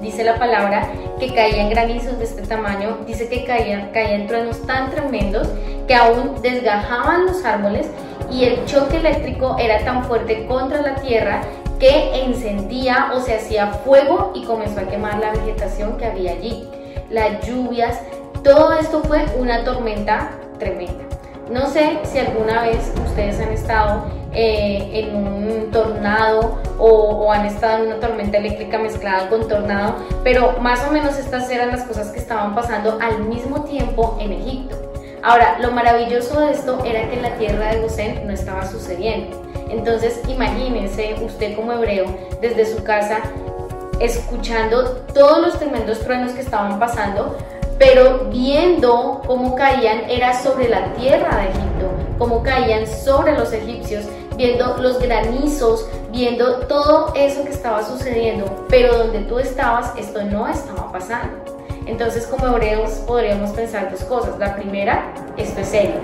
[0.00, 0.88] Dice la palabra
[1.18, 5.48] que caían granizos de este tamaño, dice que caían, caían truenos tan tremendos
[5.86, 7.90] que aún desgajaban los árboles
[8.30, 11.42] y el choque eléctrico era tan fuerte contra la tierra
[11.78, 16.68] que encendía o se hacía fuego y comenzó a quemar la vegetación que había allí.
[17.10, 18.00] Las lluvias,
[18.42, 21.04] todo esto fue una tormenta tremenda.
[21.50, 27.82] No sé si alguna vez ustedes han estado eh, en un tornado o, han estado
[27.82, 32.10] en una tormenta eléctrica mezclada con tornado, pero más o menos estas eran las cosas
[32.10, 34.76] que estaban pasando al mismo tiempo en Egipto.
[35.22, 39.42] Ahora, lo maravilloso de esto era que en la tierra de Gosén no estaba sucediendo.
[39.68, 42.06] Entonces, imagínense usted como hebreo
[42.40, 43.20] desde su casa
[44.00, 47.36] escuchando todos los tremendos truenos que estaban pasando,
[47.80, 54.04] pero viendo cómo caían era sobre la tierra de Egipto, cómo caían sobre los egipcios,
[54.36, 60.46] viendo los granizos, viendo todo eso que estaba sucediendo, pero donde tú estabas esto no
[60.46, 61.38] estaba pasando.
[61.86, 64.38] Entonces como hebreos podríamos pensar dos cosas.
[64.38, 66.00] La primera, esto es serio.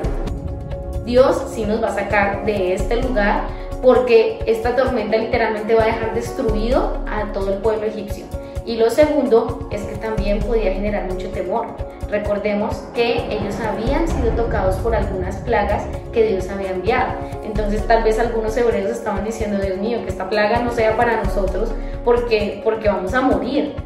[1.04, 3.48] Dios sí nos va a sacar de este lugar
[3.82, 8.24] porque esta tormenta literalmente va a dejar destruido a todo el pueblo egipcio.
[8.66, 11.66] Y lo segundo es que también podía generar mucho temor.
[12.10, 17.12] Recordemos que ellos habían sido tocados por algunas plagas que Dios había enviado.
[17.44, 21.22] Entonces tal vez algunos hebreos estaban diciendo, Dios mío, que esta plaga no sea para
[21.22, 21.70] nosotros
[22.04, 23.76] porque, porque vamos a morir.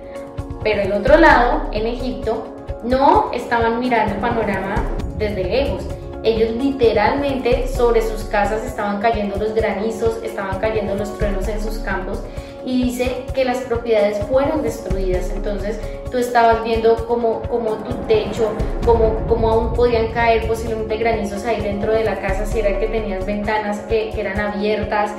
[0.63, 2.47] Pero el otro lado, en Egipto,
[2.83, 4.77] no estaban mirando el panorama
[5.19, 5.85] desde lejos.
[6.23, 11.79] Ellos literalmente sobre sus casas estaban cayendo los granizos, estaban cayendo los truenos en sus
[11.79, 12.23] campos
[12.65, 15.31] y dice que las propiedades fueron destruidas.
[15.31, 15.81] Entonces
[16.11, 18.51] tú estabas viendo como, como tu techo,
[18.85, 22.87] como, como aún podían caer posiblemente granizos ahí dentro de la casa si era que
[22.87, 25.13] tenías ventanas que, que eran abiertas,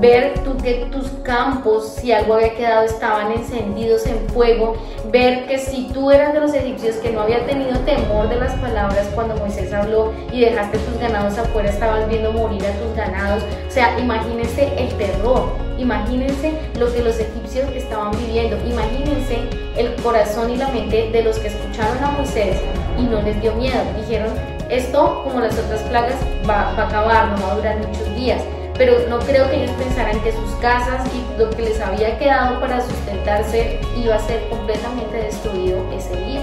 [0.00, 4.76] ver tú que tus campos, si algo había quedado, estaban encendidos en fuego,
[5.10, 8.54] ver que si tú eras de los egipcios que no había tenido temor de las
[8.54, 13.42] palabras cuando Moisés habló y dejaste tus ganados afuera, estabas viendo morir a tus ganados,
[13.66, 19.38] o sea, imagínense el terror, imagínense lo que los egipcios estaban viviendo, imagínense
[19.76, 22.56] el corazón y la mente de los que escucharon a Moisés
[22.98, 24.30] y no les dio miedo, dijeron,
[24.70, 26.16] esto como las otras plagas
[26.48, 28.42] va, va a acabar, no va a durar muchos días
[28.78, 32.60] pero no creo que ellos pensaran que sus casas y lo que les había quedado
[32.60, 36.42] para sustentarse iba a ser completamente destruido ese día.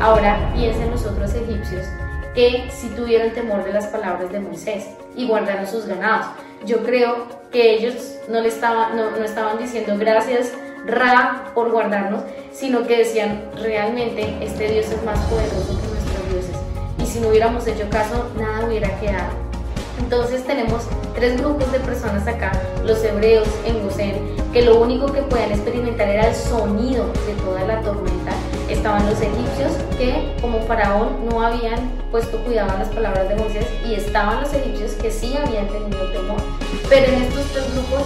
[0.00, 1.86] Ahora piensen los otros egipcios
[2.34, 6.26] que si tuvieron temor de las palabras de Moisés y guardaron sus ganados.
[6.66, 10.52] Yo creo que ellos no le estaban, no, no estaban diciendo gracias
[10.86, 16.56] Ra por guardarnos, sino que decían realmente este Dios es más poderoso que nuestros dioses.
[16.98, 19.53] Y si no hubiéramos hecho caso, nada hubiera quedado.
[19.98, 20.82] Entonces tenemos
[21.14, 22.52] tres grupos de personas acá,
[22.84, 27.64] los hebreos en Gosén, que lo único que podían experimentar era el sonido de toda
[27.64, 28.32] la tormenta.
[28.68, 33.66] Estaban los egipcios que como faraón no habían puesto cuidado a las palabras de Moisés
[33.86, 36.40] y estaban los egipcios que sí habían tenido temor.
[36.88, 38.02] Pero en estos tres grupos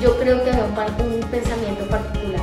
[0.00, 2.40] yo creo que había un, pensamiento particular.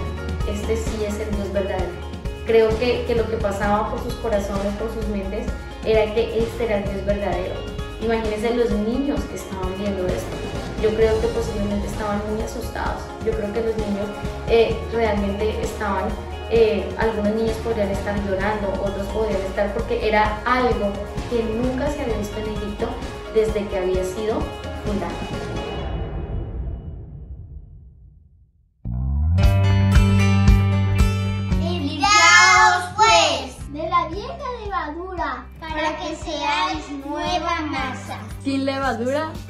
[0.52, 2.10] Este sí es el Dios verdadero.
[2.46, 5.46] Creo que, que lo que pasaba por sus corazones, por sus mentes,
[5.86, 7.69] era que este era el Dios verdadero
[8.02, 10.36] Imagínense los niños que estaban viendo esto.
[10.82, 13.04] Yo creo que posiblemente estaban muy asustados.
[13.26, 14.08] Yo creo que los niños
[14.48, 16.06] eh, realmente estaban,
[16.50, 20.94] eh, algunos niños podrían estar llorando, otros podrían estar porque era algo
[21.30, 22.88] que nunca se había visto en Egipto
[23.34, 24.40] desde que había sido
[24.86, 25.49] fundado.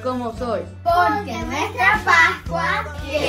[0.04, 0.64] Como sois.
[0.84, 3.20] Porque nuestra Pascua, es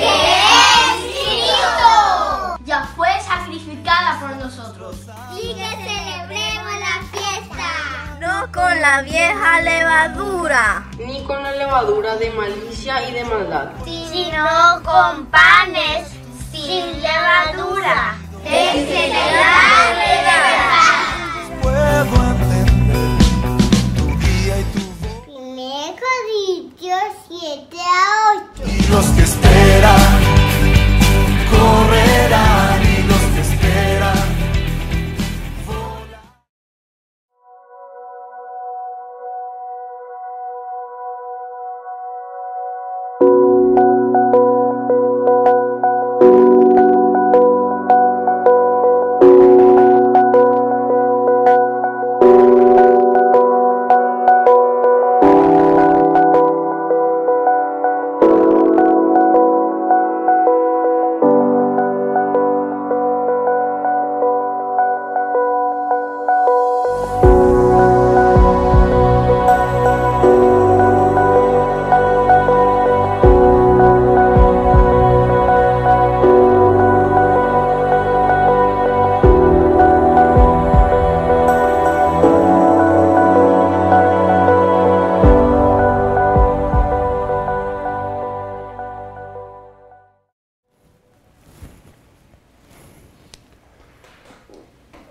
[1.25, 4.97] Cristo, ya fue sacrificada por nosotros.
[5.35, 8.19] Y que celebremos la fiesta.
[8.19, 10.83] No con la vieja levadura.
[10.99, 13.69] Ni con la levadura de malicia y de maldad.
[13.83, 14.45] Sino
[14.83, 16.07] con panes
[16.51, 18.15] sin levadura.
[18.43, 19.81] De celebrar
[22.03, 22.30] la
[27.27, 28.63] 7 a 8.
[28.67, 29.50] Y los que esperan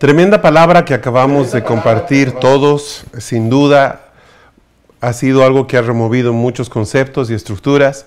[0.00, 4.12] Tremenda palabra que acabamos de compartir todos, sin duda.
[5.02, 8.06] Ha sido algo que ha removido muchos conceptos y estructuras.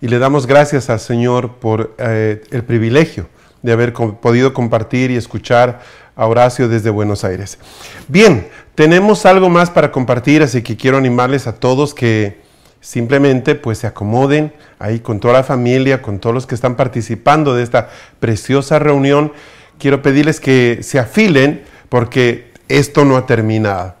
[0.00, 3.26] Y le damos gracias al Señor por eh, el privilegio
[3.60, 5.80] de haber podido compartir y escuchar
[6.14, 7.58] a Horacio desde Buenos Aires.
[8.06, 8.46] Bien,
[8.76, 12.40] tenemos algo más para compartir, así que quiero animarles a todos que
[12.80, 17.56] simplemente pues se acomoden ahí con toda la familia, con todos los que están participando
[17.56, 17.90] de esta
[18.20, 19.32] preciosa reunión
[19.78, 23.94] quiero pedirles que se afilen porque esto no ha terminado.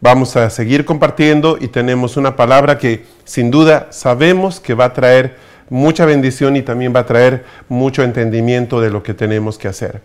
[0.00, 4.92] Vamos a seguir compartiendo y tenemos una palabra que sin duda sabemos que va a
[4.92, 5.36] traer
[5.68, 10.00] mucha bendición y también va a traer mucho entendimiento de lo que tenemos que hacer.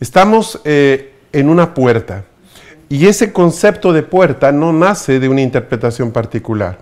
[0.00, 2.24] Estamos eh, en una puerta
[2.88, 6.78] y ese concepto de puerta no nace de una interpretación particular.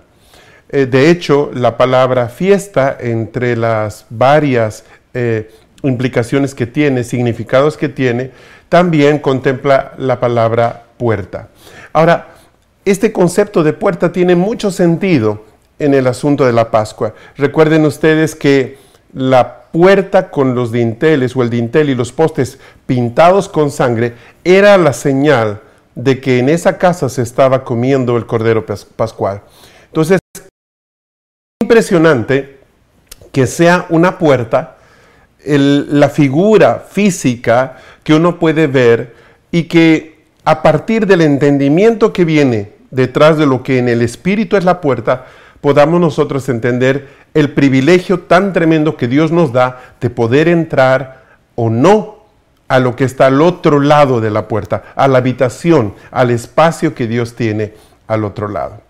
[0.68, 4.84] Eh, de hecho, la palabra fiesta entre las varias
[5.14, 5.50] eh,
[5.82, 8.30] implicaciones que tiene, significados que tiene,
[8.68, 11.48] también contempla la palabra puerta.
[11.92, 12.28] Ahora,
[12.84, 15.44] este concepto de puerta tiene mucho sentido
[15.78, 17.14] en el asunto de la Pascua.
[17.36, 18.78] Recuerden ustedes que
[19.12, 24.76] la puerta con los dinteles o el dintel y los postes pintados con sangre era
[24.78, 25.60] la señal
[25.94, 29.42] de que en esa casa se estaba comiendo el cordero pascual.
[29.86, 30.42] Entonces, es
[31.60, 32.60] impresionante
[33.32, 34.76] que sea una puerta
[35.44, 39.14] la figura física que uno puede ver
[39.50, 44.56] y que a partir del entendimiento que viene detrás de lo que en el espíritu
[44.56, 45.26] es la puerta,
[45.60, 51.22] podamos nosotros entender el privilegio tan tremendo que Dios nos da de poder entrar
[51.54, 52.22] o no
[52.68, 56.94] a lo que está al otro lado de la puerta, a la habitación, al espacio
[56.94, 57.74] que Dios tiene
[58.06, 58.80] al otro lado.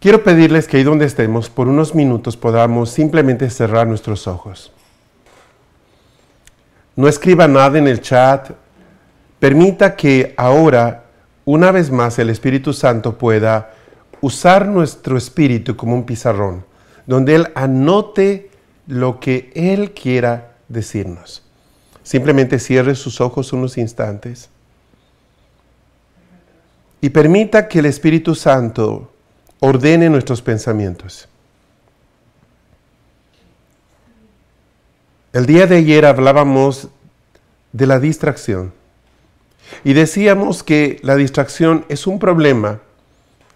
[0.00, 4.72] Quiero pedirles que ahí donde estemos, por unos minutos podamos simplemente cerrar nuestros ojos.
[6.96, 8.50] No escriba nada en el chat.
[9.38, 11.04] Permita que ahora,
[11.44, 13.74] una vez más, el Espíritu Santo pueda
[14.22, 16.64] usar nuestro espíritu como un pizarrón,
[17.06, 18.50] donde Él anote
[18.86, 21.42] lo que Él quiera decirnos.
[22.02, 24.48] Simplemente cierre sus ojos unos instantes
[27.02, 29.10] y permita que el Espíritu Santo
[29.60, 31.28] ordene nuestros pensamientos.
[35.32, 36.88] El día de ayer hablábamos
[37.72, 38.72] de la distracción
[39.84, 42.80] y decíamos que la distracción es un problema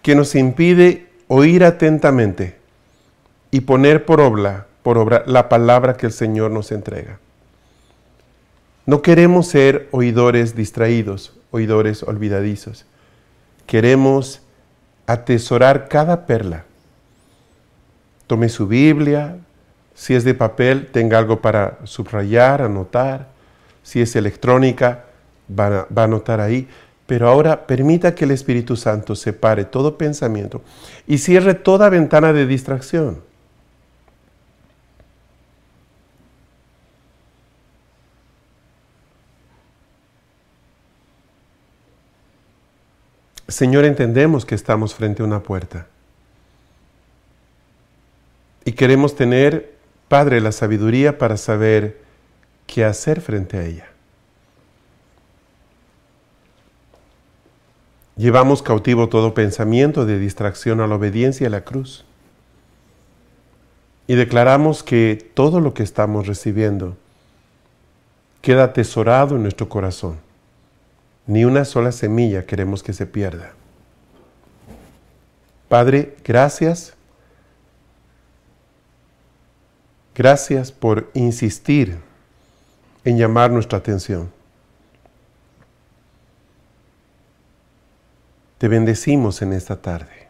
[0.01, 2.55] que nos impide oír atentamente
[3.51, 7.19] y poner por obra, por obra la palabra que el Señor nos entrega.
[8.85, 12.85] No queremos ser oidores distraídos, oidores olvidadizos.
[13.65, 14.41] Queremos
[15.07, 16.65] atesorar cada perla.
[18.27, 19.37] Tome su Biblia,
[19.95, 23.27] si es de papel, tenga algo para subrayar, anotar.
[23.81, 25.05] Si es electrónica,
[25.47, 26.67] va a, anotar ahí.
[27.07, 30.61] Pero ahora permita que el Espíritu Santo separe todo pensamiento
[31.07, 33.21] y cierre toda ventana de distracción.
[43.47, 45.87] Señor, entendemos que estamos frente a una puerta.
[48.63, 49.75] Y queremos tener,
[50.07, 52.01] Padre, la sabiduría para saber
[52.65, 53.87] qué hacer frente a ella.
[58.17, 62.05] Llevamos cautivo todo pensamiento de distracción a la obediencia a la cruz.
[64.07, 66.97] Y declaramos que todo lo que estamos recibiendo
[68.41, 70.24] queda atesorado en nuestro corazón
[71.27, 73.53] ni una sola semilla queremos que se pierda.
[75.67, 76.93] Padre, gracias.
[80.13, 81.99] Gracias por insistir
[83.03, 84.31] en llamar nuestra atención.
[88.57, 90.25] Te bendecimos en esta tarde.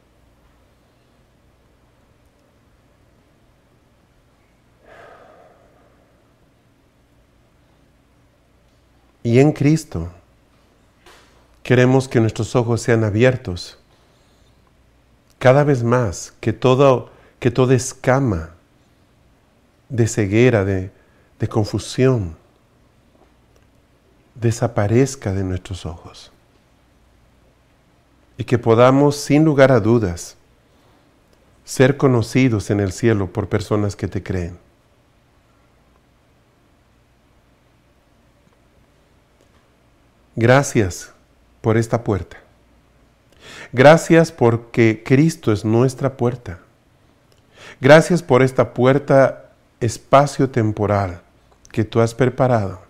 [9.21, 10.11] Y en Cristo
[11.65, 13.79] Queremos que nuestros ojos sean abiertos
[15.39, 18.51] cada vez más, que todo, que toda escama
[19.89, 20.91] de ceguera, de,
[21.39, 22.37] de confusión,
[24.35, 26.31] desaparezca de nuestros ojos.
[28.37, 30.37] Y que podamos, sin lugar a dudas,
[31.63, 34.59] ser conocidos en el cielo por personas que te creen.
[40.35, 41.14] Gracias
[41.65, 42.37] por esta puerta.
[43.73, 46.59] Gracias porque Cristo es nuestra puerta.
[47.81, 51.23] Gracias por esta puerta espacio temporal
[51.71, 52.81] que tú has preparado.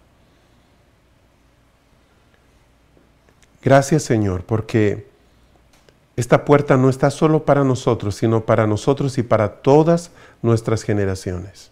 [3.63, 5.07] Gracias Señor porque
[6.17, 11.71] esta puerta no está solo para nosotros, sino para nosotros y para todas nuestras generaciones.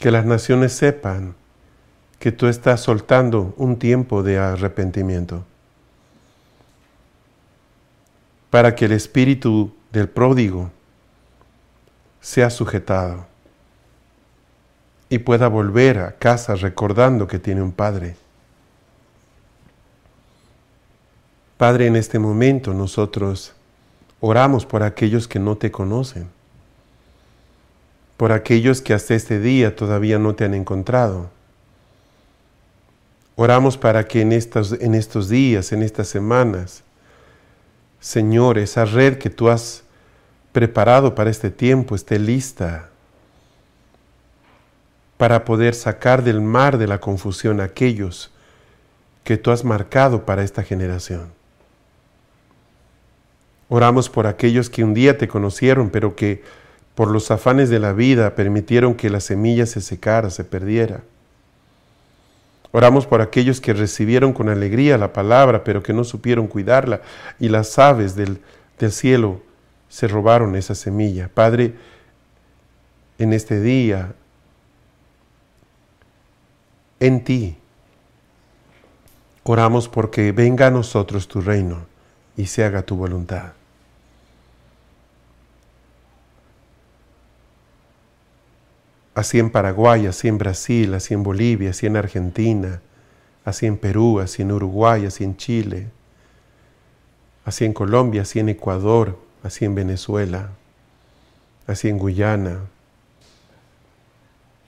[0.00, 1.34] Que las naciones sepan
[2.18, 5.44] que tú estás soltando un tiempo de arrepentimiento
[8.48, 10.70] para que el espíritu del pródigo
[12.20, 13.26] sea sujetado
[15.10, 18.16] y pueda volver a casa recordando que tiene un padre.
[21.58, 23.52] Padre, en este momento nosotros
[24.20, 26.39] oramos por aquellos que no te conocen
[28.20, 31.30] por aquellos que hasta este día todavía no te han encontrado.
[33.34, 36.82] Oramos para que en estos, en estos días, en estas semanas,
[37.98, 39.84] Señor, esa red que tú has
[40.52, 42.90] preparado para este tiempo esté lista
[45.16, 48.30] para poder sacar del mar de la confusión a aquellos
[49.24, 51.32] que tú has marcado para esta generación.
[53.70, 56.60] Oramos por aquellos que un día te conocieron, pero que
[56.94, 61.02] por los afanes de la vida permitieron que la semilla se secara, se perdiera.
[62.72, 67.00] Oramos por aquellos que recibieron con alegría la palabra, pero que no supieron cuidarla,
[67.38, 68.40] y las aves del,
[68.90, 69.42] cielo
[69.88, 71.28] se robaron esa semilla.
[71.32, 71.74] Padre,
[73.18, 74.14] en este día,
[77.00, 77.56] en ti,
[79.42, 81.86] oramos porque venga a nosotros tu reino
[82.36, 83.52] y se haga tu voluntad.
[89.14, 92.80] Así en Paraguay, así en Brasil, así en Bolivia, así en Argentina,
[93.44, 95.88] así en Perú, así en Uruguay, así en Chile,
[97.44, 100.50] así en Colombia, así en Ecuador, así en Venezuela,
[101.66, 102.60] así en Guyana,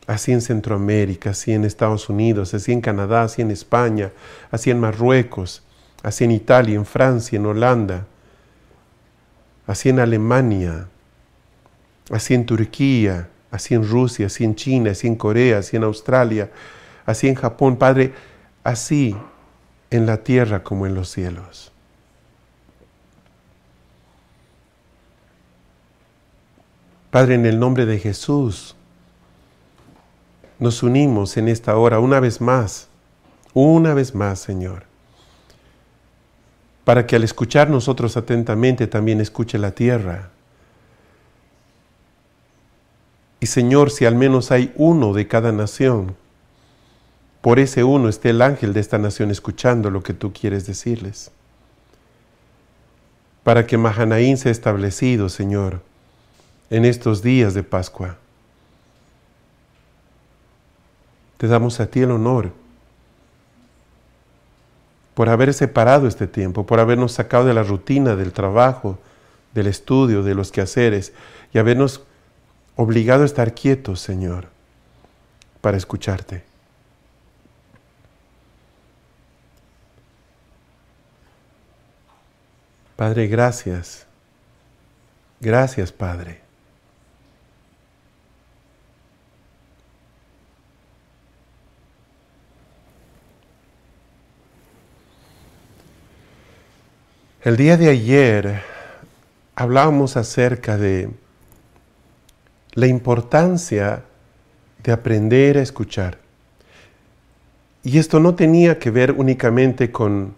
[0.06, 4.10] así en Centroamérica, así en Estados Unidos, así en Canadá, así en España,
[4.50, 5.62] así en Marruecos,
[6.02, 8.06] así en Italia, en Francia, en Holanda,
[9.66, 10.88] así en Alemania,
[12.10, 16.50] así en Turquía, así en Rusia, así en China, así en Corea, así en Australia,
[17.04, 18.14] así en Japón, Padre,
[18.64, 19.14] así
[19.90, 21.70] en la tierra como en los cielos.
[27.10, 28.74] Padre, en el nombre de Jesús,
[30.58, 32.88] nos unimos en esta hora una vez más,
[33.52, 34.84] una vez más, Señor,
[36.84, 40.31] para que al escuchar nosotros atentamente también escuche la tierra
[43.42, 46.14] y Señor, si al menos hay uno de cada nación,
[47.40, 51.32] por ese uno esté el ángel de esta nación escuchando lo que tú quieres decirles.
[53.42, 55.80] Para que Mahanaín sea establecido, Señor,
[56.70, 58.16] en estos días de Pascua.
[61.36, 62.52] Te damos a ti el honor
[65.14, 69.00] por haber separado este tiempo, por habernos sacado de la rutina del trabajo,
[69.52, 71.12] del estudio, de los quehaceres
[71.52, 72.02] y habernos
[72.76, 74.48] obligado a estar quieto, Señor,
[75.60, 76.44] para escucharte.
[82.96, 84.06] Padre, gracias.
[85.40, 86.40] Gracias, Padre.
[97.42, 98.62] El día de ayer
[99.56, 101.10] hablábamos acerca de
[102.74, 104.02] la importancia
[104.82, 106.18] de aprender a escuchar.
[107.82, 110.34] Y esto no tenía que ver únicamente con,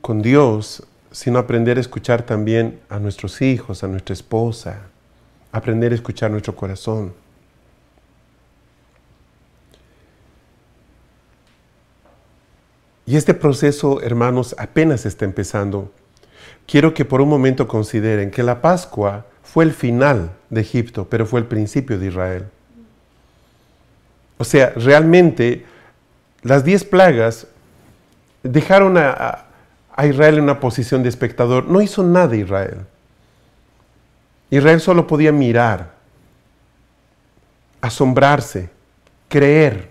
[0.00, 4.80] con Dios, sino aprender a escuchar también a nuestros hijos, a nuestra esposa,
[5.50, 7.12] aprender a escuchar nuestro corazón.
[13.04, 15.92] Y este proceso, hermanos, apenas está empezando.
[16.66, 21.26] Quiero que por un momento consideren que la Pascua fue el final de Egipto, pero
[21.26, 22.46] fue el principio de Israel.
[24.38, 25.64] O sea, realmente
[26.42, 27.46] las diez plagas
[28.42, 29.46] dejaron a,
[30.04, 31.66] Israel en una posición de espectador.
[31.66, 32.78] No hizo nada Israel.
[34.50, 35.92] Israel solo podía mirar,
[37.80, 38.68] asombrarse,
[39.28, 39.90] creer.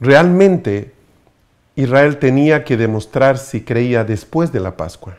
[0.00, 0.94] Realmente
[1.76, 5.18] Israel tenía que demostrar si creía después de la Pascua.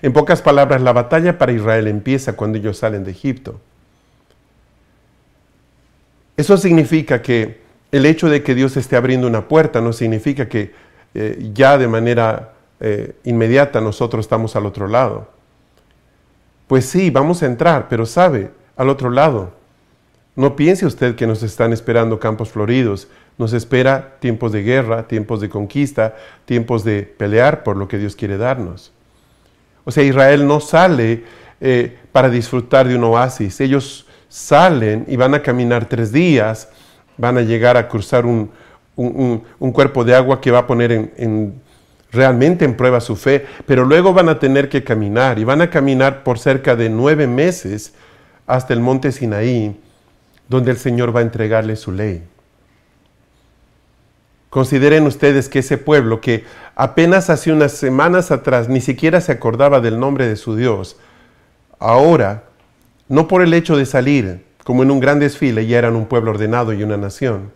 [0.00, 3.60] En pocas palabras, la batalla para Israel empieza cuando ellos salen de Egipto.
[6.36, 10.72] Eso significa que el hecho de que Dios esté abriendo una puerta no significa que
[11.14, 15.28] eh, ya de manera eh, inmediata nosotros estamos al otro lado.
[16.66, 19.52] Pues sí, vamos a entrar, pero sabe, al otro lado.
[20.34, 23.08] No piense usted que nos están esperando campos floridos.
[23.36, 28.16] Nos espera tiempos de guerra, tiempos de conquista, tiempos de pelear por lo que Dios
[28.16, 28.92] quiere darnos.
[29.84, 31.24] O sea, Israel no sale
[31.60, 33.60] eh, para disfrutar de un oasis.
[33.60, 36.68] Ellos salen y van a caminar tres días,
[37.16, 38.50] van a llegar a cruzar un,
[39.72, 41.60] cuerpo de agua que va a poner en,
[42.10, 45.70] realmente en prueba su fe, pero luego van a tener que caminar y van a
[45.70, 47.94] caminar por cerca de nueve meses
[48.46, 49.80] hasta el monte Sinaí,
[50.48, 52.22] donde el Señor va a entregarle su ley.
[54.52, 59.80] Consideren ustedes que ese pueblo que apenas hace unas semanas atrás ni siquiera se acordaba
[59.80, 60.98] del nombre de su Dios,
[61.78, 62.44] ahora,
[63.08, 66.32] no por el hecho de salir, como en un gran desfile, ya eran un pueblo
[66.32, 67.50] ordenado y una nación.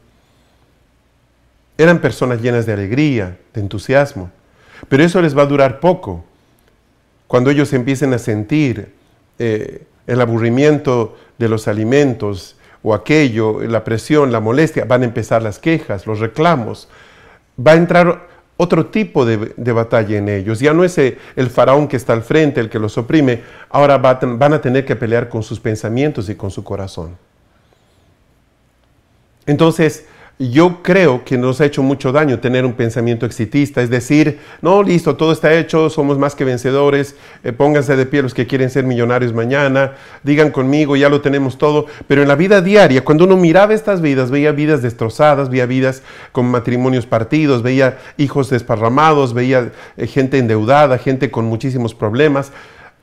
[1.77, 4.31] Eran personas llenas de alegría, de entusiasmo,
[4.89, 6.25] pero eso les va a durar poco.
[7.27, 8.95] Cuando ellos empiecen a sentir
[9.39, 12.56] eh, el aburrimiento de los alimentos,
[12.89, 16.89] o aquello, la presión, la molestia, van a empezar las quejas, los reclamos.
[17.59, 20.61] Va a entrar otro tipo de, batalla en ellos.
[20.61, 24.53] Ya no es el faraón que está al frente, el que los oprime, ahora van
[24.53, 27.19] a tener que pelear con sus pensamientos y con su corazón.
[29.47, 30.07] Entonces,
[30.39, 34.83] yo creo que nos ha hecho mucho daño tener un pensamiento exitista, es decir, no,
[34.83, 38.69] listo, todo está hecho, somos más que vencedores, eh, pónganse de pie los que quieren
[38.69, 39.93] ser millonarios mañana,
[40.23, 44.03] digan conmigo, ya lo tenemos todo, pero en la vida diaria, cuando uno miraba estas
[44.03, 50.37] vidas, veía vidas destrozadas, veía vidas con matrimonios partidos, veía hijos desparramados, veía eh, gente
[50.37, 52.53] endeudada, gente con muchísimos problemas,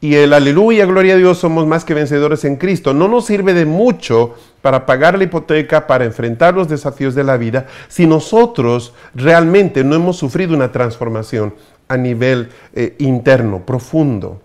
[0.04, 2.94] y el aleluya, gloria a Dios, somos más que vencedores en Cristo.
[2.94, 7.38] No nos sirve de mucho para pagar la hipoteca, para enfrentar los desafíos de la
[7.38, 11.56] vida, si nosotros realmente no hemos sufrido una transformación
[11.88, 14.42] a nivel eh, interno, profundo.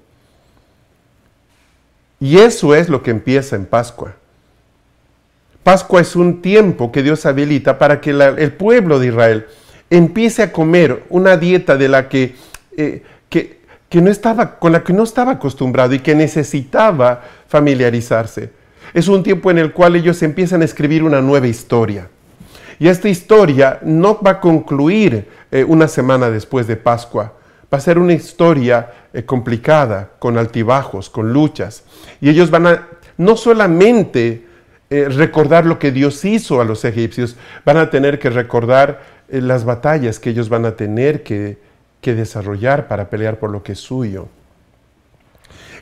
[2.20, 4.14] Y eso es lo que empieza en Pascua.
[5.64, 9.46] Pascua es un tiempo que Dios habilita para que el pueblo de Israel
[9.90, 12.36] empiece a comer una dieta de la que,
[12.76, 13.02] eh,
[13.88, 18.50] que no estaba, con la que no estaba acostumbrado y que necesitaba familiarizarse.
[18.92, 22.08] Es un tiempo en el cual ellos empiezan a escribir una nueva historia.
[22.78, 27.34] Y esta historia no va a concluir eh, una semana después de Pascua.
[27.72, 31.82] Va a ser una historia eh, complicada, con altibajos, con luchas.
[32.20, 34.46] Y ellos van a no solamente
[34.90, 39.64] eh, recordar lo que Dios hizo a los egipcios, van a tener que recordar las
[39.64, 41.58] batallas que ellos van a tener que
[42.00, 44.28] que desarrollar para pelear por lo que es suyo.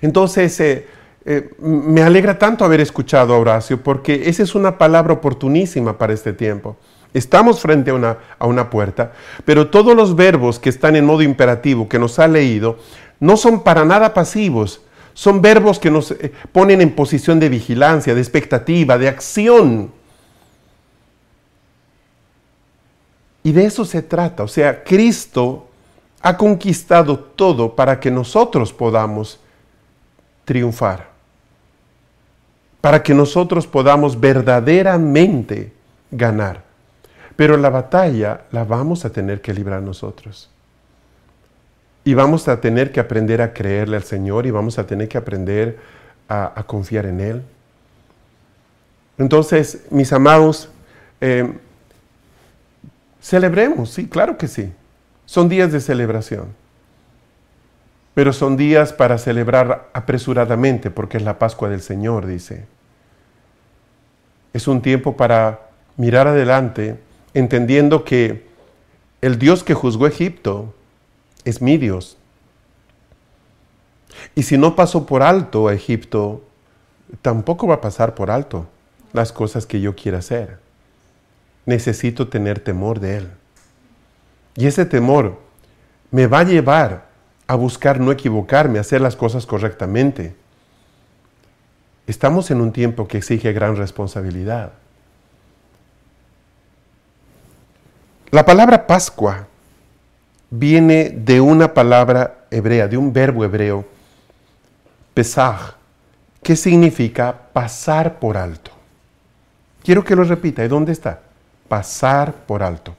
[0.00, 0.86] Entonces, eh,
[1.24, 6.12] eh, me alegra tanto haber escuchado a Horacio porque esa es una palabra oportunísima para
[6.12, 6.76] este tiempo.
[7.12, 9.12] Estamos frente a una, a una puerta,
[9.44, 12.78] pero todos los verbos que están en modo imperativo que nos ha leído
[13.20, 14.82] no son para nada pasivos,
[15.14, 19.90] son verbos que nos eh, ponen en posición de vigilancia, de expectativa, de acción.
[23.42, 24.42] Y de eso se trata.
[24.42, 25.65] O sea, Cristo
[26.26, 29.38] ha conquistado todo para que nosotros podamos
[30.44, 31.06] triunfar,
[32.80, 35.72] para que nosotros podamos verdaderamente
[36.10, 36.64] ganar.
[37.36, 40.50] Pero la batalla la vamos a tener que librar nosotros.
[42.02, 45.18] Y vamos a tener que aprender a creerle al Señor y vamos a tener que
[45.18, 45.78] aprender
[46.28, 47.42] a, confiar en Él.
[49.16, 50.70] Entonces, mis amados,
[51.20, 51.52] eh,
[53.22, 54.72] celebremos, sí, claro que sí.
[55.26, 56.54] Son días de celebración,
[58.14, 62.64] pero son días para celebrar apresuradamente porque es la Pascua del Señor, dice.
[64.52, 66.98] Es un tiempo para mirar adelante
[67.34, 68.46] entendiendo que
[69.20, 70.72] el Dios que juzgó Egipto
[71.44, 72.16] es mi Dios.
[74.34, 76.42] Y si no pasó por alto a Egipto,
[77.20, 78.66] tampoco va a pasar por alto
[79.12, 80.58] las cosas que yo quiera hacer.
[81.64, 83.30] Necesito tener temor de Él.
[84.56, 85.38] Y ese temor
[86.10, 87.06] me va a llevar
[87.46, 90.34] a buscar no equivocarme, a hacer las cosas correctamente.
[92.06, 94.72] Estamos en un tiempo que exige gran responsabilidad.
[98.30, 99.46] La palabra Pascua
[100.50, 103.84] viene de una palabra hebrea, de un verbo hebreo,
[105.14, 105.74] pesaj,
[106.42, 108.70] que significa pasar por alto.
[109.82, 110.64] Quiero que lo repita.
[110.64, 111.20] ¿Y dónde está?
[111.68, 112.94] Pasar por alto.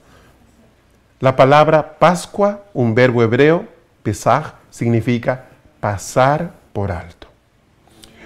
[1.20, 3.66] La palabra Pascua, un verbo hebreo,
[4.04, 5.46] Pesaj, significa
[5.80, 7.28] pasar por alto.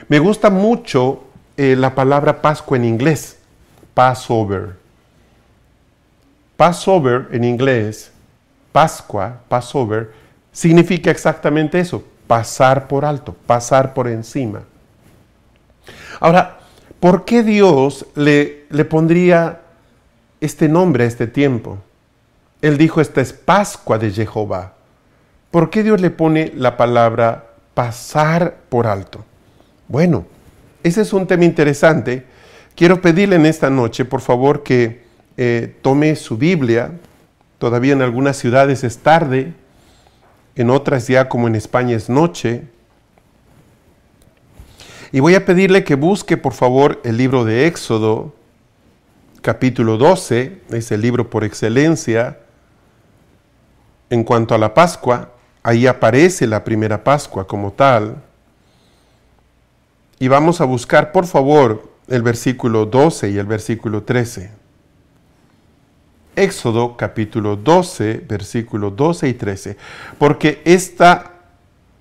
[0.10, 1.24] Me gusta mucho
[1.56, 3.38] eh, la palabra Pascua en inglés,
[3.94, 4.76] Passover.
[6.58, 8.12] Passover en inglés,
[8.74, 10.12] Pascua, Passover,
[10.52, 14.64] significa exactamente eso, pasar por alto, pasar por encima.
[16.20, 16.60] Ahora,
[17.00, 19.62] ¿por qué Dios le, le pondría
[20.42, 21.78] este nombre a este tiempo?
[22.62, 24.74] Él dijo, esta es Pascua de Jehová.
[25.50, 29.26] ¿Por qué Dios le pone la palabra pasar por alto?
[29.88, 30.26] Bueno,
[30.84, 32.26] ese es un tema interesante.
[32.76, 35.02] Quiero pedirle en esta noche, por favor, que
[35.38, 36.92] eh, tome su Biblia.
[37.58, 39.54] Todavía en algunas ciudades es tarde,
[40.56, 42.64] en otras ya como en España es noche.
[45.12, 48.34] Y voy a pedirle que busque, por favor, el libro de Éxodo,
[49.42, 52.38] capítulo 12, es el libro por excelencia.
[54.12, 55.30] En cuanto a la Pascua,
[55.64, 58.18] ahí aparece la primera Pascua como tal.
[60.20, 64.52] Y vamos a buscar, por favor, el versículo 12 y el versículo 13.
[66.36, 69.78] Éxodo capítulo 12, versículo 12 y 13.
[70.20, 71.32] Porque esta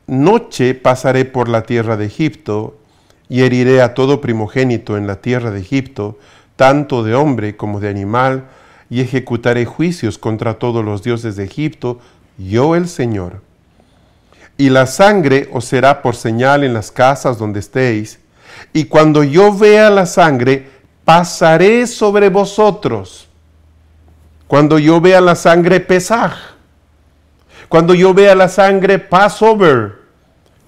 [0.09, 2.77] noche pasaré por la tierra de Egipto
[3.29, 6.19] y heriré a todo primogénito en la tierra de Egipto,
[6.57, 8.49] tanto de hombre como de animal,
[8.91, 12.01] y ejecutaré juicios contra todos los dioses de Egipto,
[12.37, 13.41] yo el Señor
[14.61, 18.21] y la sangre os será por señal en las casas donde estéis,
[18.75, 20.69] y cuando yo vea la sangre,
[21.03, 23.27] pasaré sobre vosotros.
[24.47, 26.35] Cuando yo vea la sangre, Pesaj.
[27.71, 30.00] Cuando yo vea la sangre, Passover.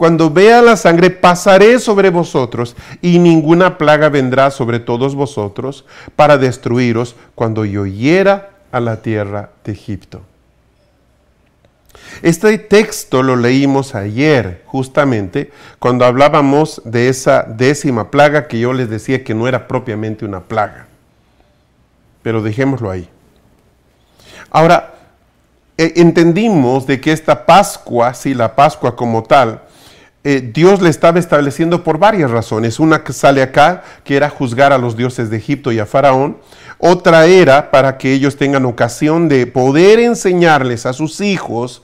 [0.02, 5.84] Cuando vea la sangre, pasaré sobre vosotros, y ninguna plaga vendrá sobre todos vosotros
[6.16, 10.22] para destruiros cuando yo hiera a la tierra de Egipto.
[12.20, 18.90] Este texto lo leímos ayer, justamente, cuando hablábamos de esa décima plaga que yo les
[18.90, 20.88] decía que no era propiamente una plaga.
[22.24, 23.08] Pero dejémoslo ahí.
[24.50, 24.94] Ahora,
[25.78, 29.62] eh, entendimos de que esta Pascua, sí, la Pascua como tal,
[30.24, 32.78] eh, Dios le estaba estableciendo por varias razones.
[32.78, 36.38] Una que sale acá, que era juzgar a los dioses de Egipto y a Faraón.
[36.78, 41.82] Otra era para que ellos tengan ocasión de poder enseñarles a sus hijos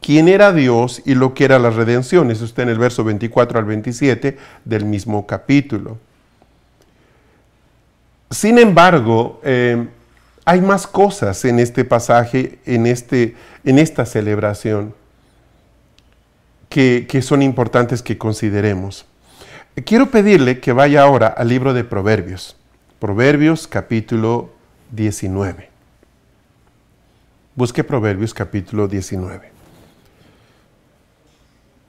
[0.00, 2.30] quién era Dios y lo que era la redención.
[2.30, 5.98] Eso en el verso 24 al 27 del mismo capítulo.
[8.30, 9.86] Sin embargo, eh,
[10.44, 14.94] hay más cosas en este pasaje, en, este, en esta celebración,
[16.72, 19.04] que, son importantes que consideremos.
[19.84, 22.56] Quiero pedirle que vaya ahora al libro de Proverbios,
[22.98, 24.50] Proverbios capítulo
[24.90, 25.68] 19.
[27.54, 29.52] Busque Proverbios capítulo 19.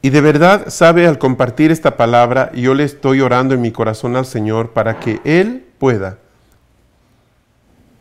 [0.01, 4.17] Y de verdad sabe al compartir esta palabra, yo le estoy orando en mi corazón
[4.17, 6.17] al Señor para que Él pueda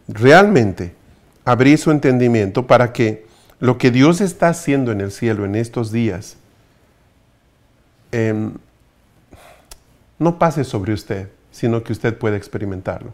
[0.08, 0.96] realmente
[1.44, 3.24] abrir su entendimiento para que
[3.60, 6.38] lo que Dios está haciendo en el cielo en estos días
[8.12, 8.52] em,
[10.18, 13.12] no pase sobre usted, sino que usted pueda experimentarlo.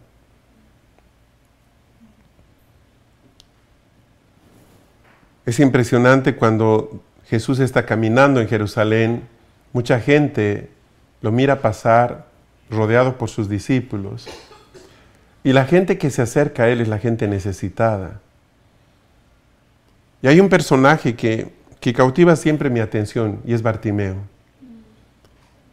[5.47, 9.23] Es impresionante cuando Jesús está caminando en Jerusalén,
[9.73, 10.69] mucha gente
[11.23, 12.27] lo mira pasar
[12.71, 14.29] rodeado por sus discípulos.
[15.43, 18.21] Y la gente que se acerca a Él es la gente necesitada.
[20.21, 24.17] Y hay un personaje que, que cautiva siempre mi atención y es Bartimeo.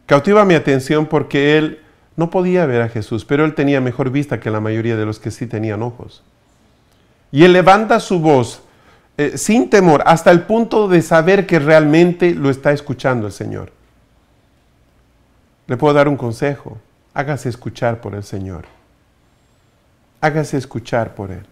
[0.06, 1.82] Cautiva mi atención porque él
[2.16, 5.18] no podía ver a Jesús, pero él tenía mejor vista que la mayoría de los
[5.18, 6.22] que sí tenían ojos.
[7.32, 8.62] Y él levanta su voz
[9.18, 13.72] eh, sin temor, hasta el punto de saber que realmente lo está escuchando el Señor.
[15.66, 16.78] Le puedo dar un consejo,
[17.14, 18.66] hágase escuchar por el Señor.
[20.20, 21.44] Hágase escuchar por Él.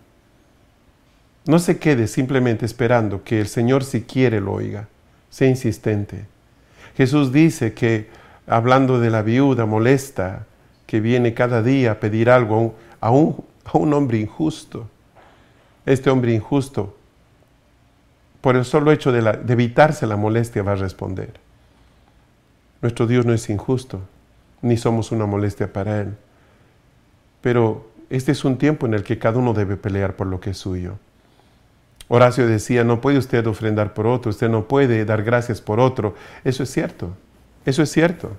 [1.46, 4.88] No se quede simplemente esperando que el Señor si quiere lo oiga.
[5.30, 6.26] Sea insistente.
[6.96, 8.08] Jesús dice que,
[8.46, 10.46] hablando de la viuda molesta,
[10.86, 14.88] que viene cada día a pedir algo a un, a un hombre injusto.
[15.86, 16.94] Este hombre injusto
[18.44, 21.32] por el solo hecho de, evitarse la molestia va a responder.
[22.82, 24.02] Nuestro Dios no es injusto,
[24.60, 26.14] ni somos una molestia para Él.
[27.40, 30.50] Pero este es un tiempo en el que cada uno debe pelear por lo que
[30.50, 30.98] es suyo.
[32.08, 36.14] Horacio decía, no puede usted ofrendar por otro, usted no puede dar gracias por otro.
[36.44, 37.16] Eso es cierto,
[37.64, 38.32] eso es cierto.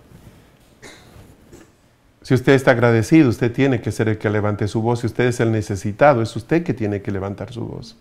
[2.21, 5.01] Si usted está agradecido, usted tiene que ser el que levante su voz.
[5.01, 7.95] Si usted es el necesitado, es usted que tiene que levantar su voz.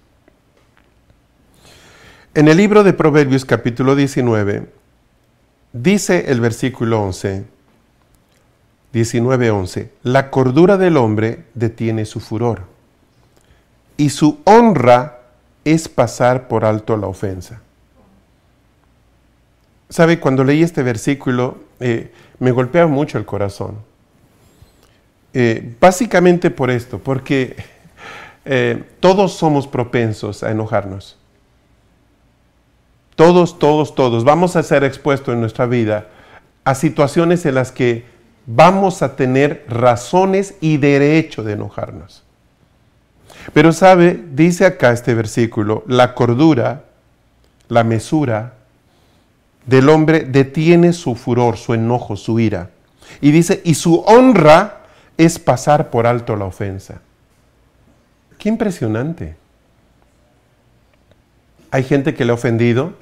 [2.32, 4.66] En el libro de Proverbios capítulo 19,
[5.72, 7.44] dice el versículo 11,
[8.92, 12.62] 19, 11, la cordura del hombre detiene su furor,
[13.96, 15.20] y su honra
[15.64, 17.60] es pasar por alto la ofensa.
[19.88, 20.18] ¿Sabe?
[20.18, 23.78] Cuando leí este versículo eh, me golpea mucho el corazón.
[25.32, 27.56] Eh, básicamente por esto, porque
[28.44, 31.18] eh, todos somos propensos a enojarnos.
[33.16, 34.24] Todos, todos, todos.
[34.24, 36.08] Vamos a ser expuestos en nuestra vida
[36.64, 38.04] a situaciones en las que
[38.46, 42.24] vamos a tener razones y derecho de enojarnos.
[43.52, 46.84] Pero sabe, dice acá este versículo, la cordura,
[47.68, 48.54] la mesura
[49.66, 52.70] del hombre detiene su furor, su enojo, su ira.
[53.20, 54.82] Y dice, y su honra
[55.16, 57.00] es pasar por alto la ofensa.
[58.38, 59.36] Qué impresionante.
[61.70, 62.94] Hay gente que le ha ofendido.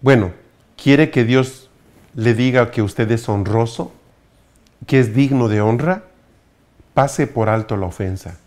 [0.00, 0.32] Bueno,
[0.80, 1.70] ¿quiere que Dios
[2.14, 3.92] le diga que usted es honroso?
[4.86, 6.04] ¿Que es digno de honra?
[6.94, 8.38] Pase por alto la ofensa.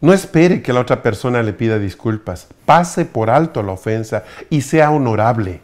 [0.00, 2.48] No espere que la otra persona le pida disculpas.
[2.64, 5.60] Pase por alto la ofensa y sea honorable.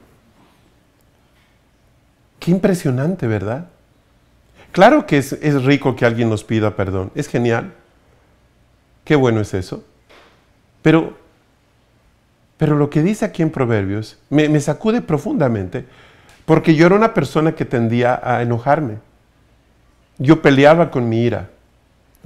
[2.39, 3.69] Qué impresionante, ¿verdad?
[4.73, 7.11] Claro que es, rico que alguien nos pida perdón.
[7.15, 7.73] Es genial.
[9.05, 9.85] Qué bueno es eso.
[10.83, 11.17] Pero,
[12.59, 15.87] pero lo que dice aquí en Proverbios me, me sacude profundamente.
[16.45, 18.99] Porque yo era una persona que tendía a enojarme.
[20.19, 21.51] Yo peleaba con mi ira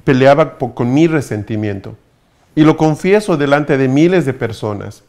[0.04, 1.96] peleaba con mi resentimiento.
[2.54, 5.04] Y lo confieso delante de miles de personas,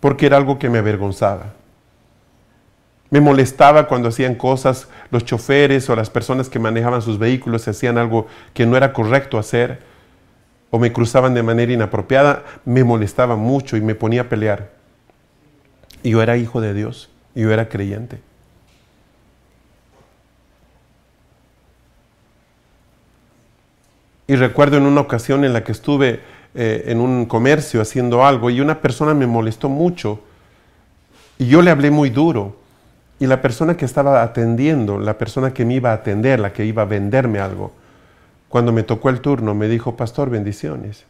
[0.00, 1.52] porque era algo que me avergonzaba.
[3.10, 7.98] Me molestaba cuando hacían cosas, los choferes o las personas que manejaban sus vehículos hacían
[7.98, 9.80] algo que no era correcto hacer,
[10.70, 14.72] o me cruzaban de manera inapropiada, me molestaba mucho y me ponía a pelear.
[16.02, 18.20] Yo era hijo de Dios, y yo era creyente.
[24.26, 26.20] Y recuerdo en una ocasión en la que estuve
[26.54, 30.20] eh, en un comercio haciendo algo y una persona me molestó mucho
[31.38, 32.56] y yo le hablé muy duro.
[33.18, 36.64] Y la persona que estaba atendiendo, la persona que me iba a atender, la que
[36.64, 37.72] iba a venderme algo,
[38.48, 41.04] cuando me tocó el turno me dijo, pastor, bendiciones.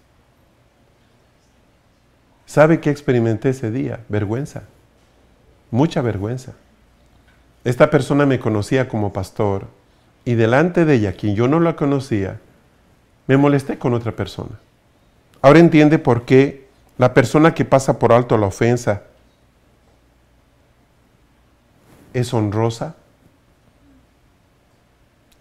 [2.47, 4.01] ¿Sabe qué experimenté ese día?
[4.09, 4.63] Vergüenza,
[5.71, 6.53] mucha vergüenza.
[7.65, 9.67] Esta persona me conocía como pastor
[10.25, 12.39] y delante de ella, quien yo no la conocía,
[13.27, 14.59] me molesté con otra persona.
[15.43, 16.67] Ahora entiende por qué
[16.99, 19.03] la persona que pasa por alto la ofensa
[22.13, 22.95] es honrosa.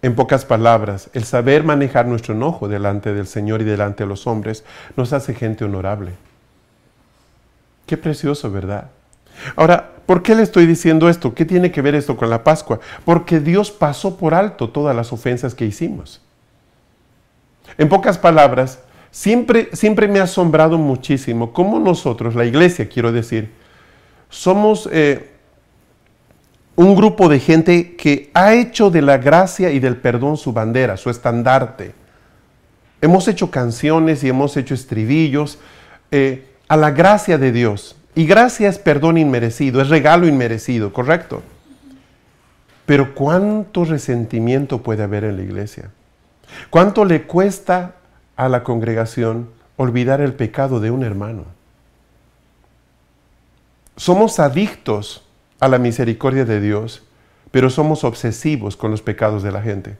[0.02, 4.28] En pocas palabras, el saber manejar nuestro enojo delante del Señor y delante de los
[4.28, 4.66] hombres
[4.98, 6.12] nos hace gente honorable.
[7.86, 8.90] Qué precioso, ¿verdad?
[9.56, 11.34] Ahora, ¿por qué le estoy diciendo esto?
[11.34, 12.80] ¿Qué tiene que ver esto con la Pascua?
[13.06, 16.22] Porque Dios pasó por alto todas las ofensas que hicimos.
[17.78, 18.80] En pocas palabras,
[19.12, 23.52] siempre, siempre me ha asombrado muchísimo cómo nosotros, la iglesia quiero decir,
[24.30, 25.32] somos eh,
[26.76, 30.98] un grupo de gente que ha hecho de la gracia y del perdón su bandera,
[30.98, 31.94] su estandarte.
[33.02, 35.60] Hemos hecho canciones y hemos hecho estribillos
[36.10, 37.96] eh, a la gracia de Dios.
[38.16, 41.44] Y gracia es perdón inmerecido, es regalo inmerecido, ¿correcto?
[42.86, 45.90] Pero ¿cuánto resentimiento puede haber en la iglesia?
[46.70, 47.96] ¿Cuánto le cuesta
[48.36, 51.46] a la congregación olvidar el pecado de un hermano?
[53.96, 55.24] Somos adictos
[55.60, 57.04] a la misericordia de Dios,
[57.52, 59.98] pero somos obsesivos con los pecados de la gente.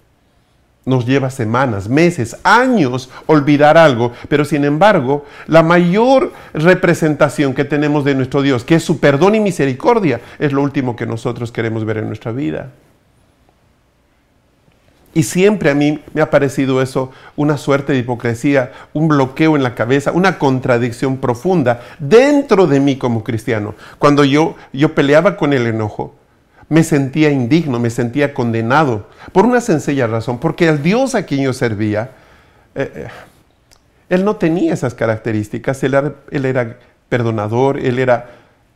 [0.86, 8.04] Nos lleva semanas, meses, años olvidar algo, pero sin embargo, la mayor representación que tenemos
[8.04, 11.86] de nuestro Dios, que es su perdón y misericordia, es lo último que nosotros queremos
[11.86, 12.72] ver en nuestra vida.
[15.14, 19.62] Y siempre a mí me ha parecido eso una suerte de hipocresía, un bloqueo en
[19.62, 23.76] la cabeza, una contradicción profunda dentro de mí como cristiano.
[24.00, 26.16] Cuando yo, yo peleaba con el enojo,
[26.68, 31.44] me sentía indigno, me sentía condenado, por una sencilla razón, porque el Dios a quien
[31.44, 32.12] yo servía,
[32.74, 33.08] eh, eh,
[34.10, 36.78] Él no tenía esas características, Él era, él era
[37.10, 38.30] perdonador, Él era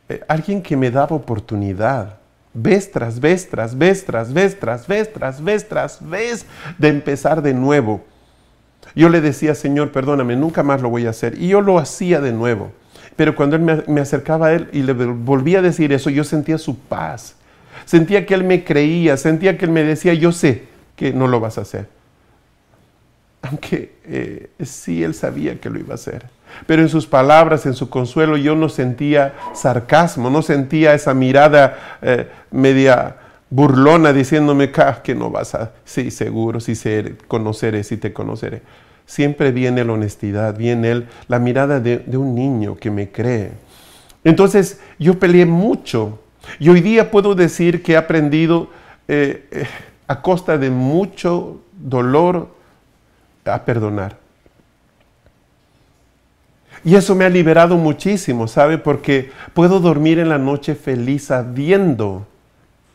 [0.08, 2.17] eh, alguien que me daba oportunidad
[2.62, 6.46] vez tras vez, tras vez, tras vez, tras vez, tras vez, tras vez,
[6.78, 8.04] de empezar de nuevo.
[8.94, 11.40] Yo le decía, Señor, perdóname, nunca más lo voy a hacer.
[11.40, 12.72] Y yo lo hacía de nuevo.
[13.16, 16.58] Pero cuando Él me, acercaba a Él y le volvía a decir eso, yo sentía
[16.58, 17.34] su paz.
[17.84, 20.64] Sentía que Él me creía, sentía que Él me decía, yo sé
[20.96, 21.88] que no lo vas a hacer.
[23.42, 26.26] Aunque eh, sí Él sabía que lo iba a hacer.
[26.66, 31.98] Pero en sus palabras, en su consuelo, yo no sentía sarcasmo, no sentía esa mirada
[32.02, 33.16] eh, media
[33.50, 34.70] burlona diciéndome
[35.02, 38.62] que no vas a, sí, seguro, sí sé, conoceré, sí te conoceré.
[39.06, 43.52] siempre viene la honestidad, viene la mirada de, un niño que me cree.
[44.22, 46.18] Entonces yo peleé mucho
[46.58, 48.68] y hoy día puedo decir que he aprendido
[49.06, 49.66] eh, eh,
[50.06, 52.48] a costa de mucho dolor
[53.46, 54.18] a perdonar.
[56.88, 58.78] Y eso me ha liberado muchísimo, ¿sabe?
[58.78, 62.26] Porque puedo dormir en la noche feliz sabiendo,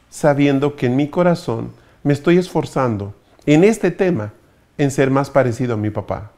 [0.10, 1.70] sabiendo que en mi corazón
[2.02, 3.14] me estoy esforzando
[3.46, 4.34] en este tema
[4.80, 6.32] en ser más parecido a mi papá.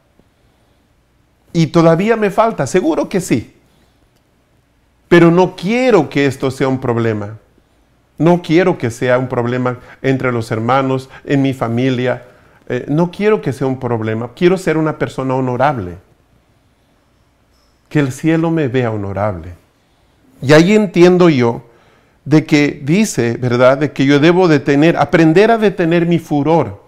[1.53, 3.56] Y todavía me falta, seguro que sí.
[5.08, 7.38] Pero no quiero que esto sea un problema.
[8.17, 12.25] No quiero que sea un problema entre los hermanos, en mi familia.
[12.67, 14.32] Eh, no quiero que sea un problema.
[14.35, 16.00] Quiero ser una persona honorable.
[17.95, 19.53] Que el cielo me vea honorable.
[20.41, 21.64] Y ahí entiendo yo
[22.25, 23.77] de que dice, ¿verdad?
[23.77, 26.83] De que yo debo detener, aprender a detener mi furor.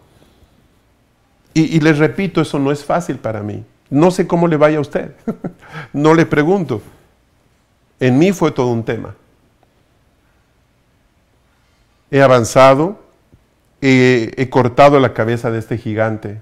[1.54, 3.64] Y, les repito, eso no es fácil para mí.
[3.90, 5.14] No sé cómo le vaya a usted.
[5.94, 6.82] no le pregunto.
[8.02, 9.16] En mí fue todo un tema.
[12.12, 13.00] He avanzado,
[13.80, 16.42] he, cortado la cabeza de este gigante.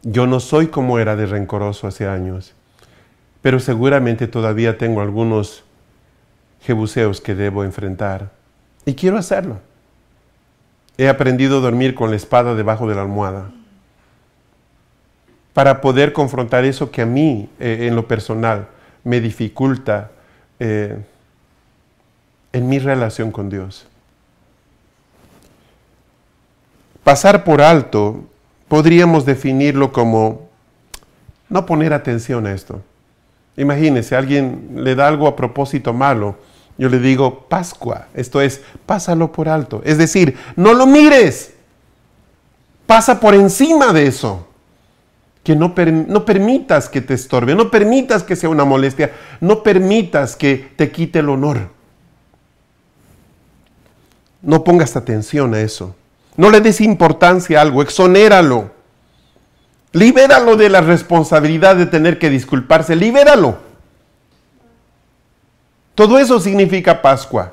[0.00, 2.54] Yo no soy como era de rencoroso hace años,
[3.42, 5.64] pero seguramente todavía tengo algunos
[6.62, 8.30] jebuseos que debo enfrentar.
[8.86, 9.58] Y quiero hacerlo.
[10.96, 13.50] He aprendido a dormir con la espada debajo de la almohada
[15.52, 18.68] para poder confrontar eso que a mí, eh, en lo personal,
[19.04, 20.10] me dificulta
[20.58, 20.98] eh,
[22.52, 23.86] en mi relación con Dios.
[27.04, 28.24] Pasar por alto
[28.68, 30.48] podríamos definirlo como
[31.48, 32.80] no poner atención a esto.
[33.56, 36.36] Imagínese, alguien le da algo a propósito malo
[36.78, 39.82] yo le digo Pascua, esto es, pásalo por alto.
[39.84, 41.52] Es decir, no lo mires,
[42.86, 44.48] pasa por encima de eso.
[45.44, 45.74] Que no,
[46.06, 50.90] no permitas que te estorbe, no permitas que sea una molestia, no permitas que te
[50.90, 51.68] quite el honor.
[54.40, 55.96] No pongas atención a eso.
[56.36, 58.70] No le des importancia a algo, exonéralo.
[59.92, 63.58] Libéralo de la responsabilidad de tener que disculparse, libéralo.
[65.94, 67.52] Todo eso significa Pascua.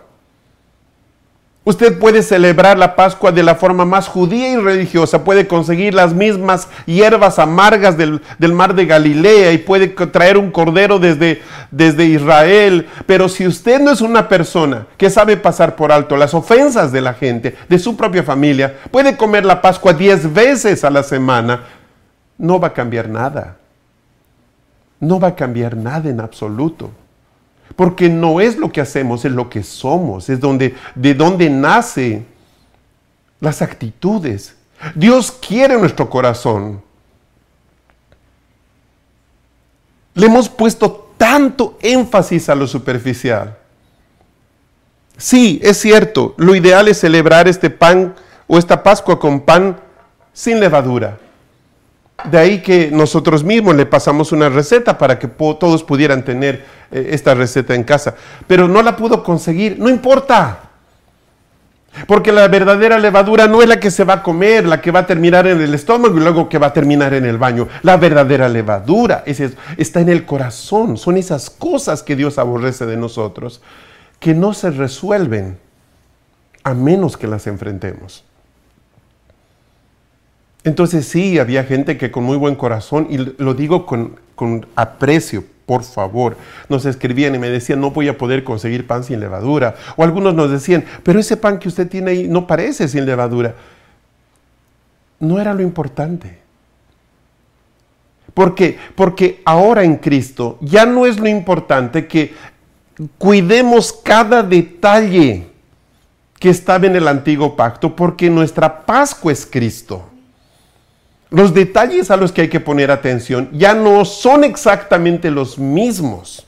[1.65, 6.15] Usted puede celebrar la Pascua de la forma más judía y religiosa, puede conseguir las
[6.15, 8.21] mismas hierbas amargas del,
[8.53, 14.01] mar de Galilea y puede traer un cordero desde, Israel, pero si usted no es
[14.01, 18.23] una persona que sabe pasar por alto las ofensas de la gente, de su propia
[18.23, 21.65] familia, puede comer la Pascua diez veces a la semana,
[22.39, 23.57] no va a cambiar nada.
[24.99, 26.89] No va a cambiar nada en absoluto.
[27.75, 32.25] Porque no es lo que hacemos, es lo que somos, es donde, de donde nace
[33.39, 34.55] las actitudes.
[34.95, 36.81] Dios quiere nuestro corazón.
[40.15, 43.55] Le hemos puesto tanto énfasis a lo superficial.
[45.17, 48.15] Sí, es cierto, lo ideal es celebrar este pan
[48.47, 49.77] o esta Pascua con pan
[50.33, 51.19] sin levadura.
[52.25, 57.09] De ahí que nosotros mismos le pasamos una receta para que todos pudieran tener eh,
[57.11, 58.15] esta receta en casa.
[58.47, 60.69] Pero no la pudo conseguir, no importa.
[62.07, 64.99] Porque la verdadera levadura no es la que se va a comer, la que va
[64.99, 67.67] a terminar en el estómago y luego que va a terminar en el baño.
[67.81, 70.97] La verdadera levadura está en el corazón.
[70.97, 73.61] Son esas cosas que Dios aborrece de nosotros,
[74.19, 75.57] que no se resuelven
[76.63, 78.23] a menos que las enfrentemos.
[80.63, 84.17] Entonces sí, había gente que con muy buen corazón, y lo digo con,
[84.75, 86.35] aprecio, por favor,
[86.67, 89.75] nos escribían y me decían, no voy a poder conseguir pan sin levadura.
[89.95, 93.55] O algunos nos decían, pero ese pan que usted tiene ahí no parece sin levadura.
[95.19, 96.39] No era lo importante.
[98.33, 98.77] ¿Por qué?
[98.95, 102.33] Porque ahora en Cristo ya no es lo importante que
[103.17, 105.47] cuidemos cada detalle
[106.39, 110.08] que estaba en el antiguo pacto, porque nuestra Pascua es Cristo
[111.31, 116.45] los detalles a los que hay que poner atención ya no son exactamente los mismos.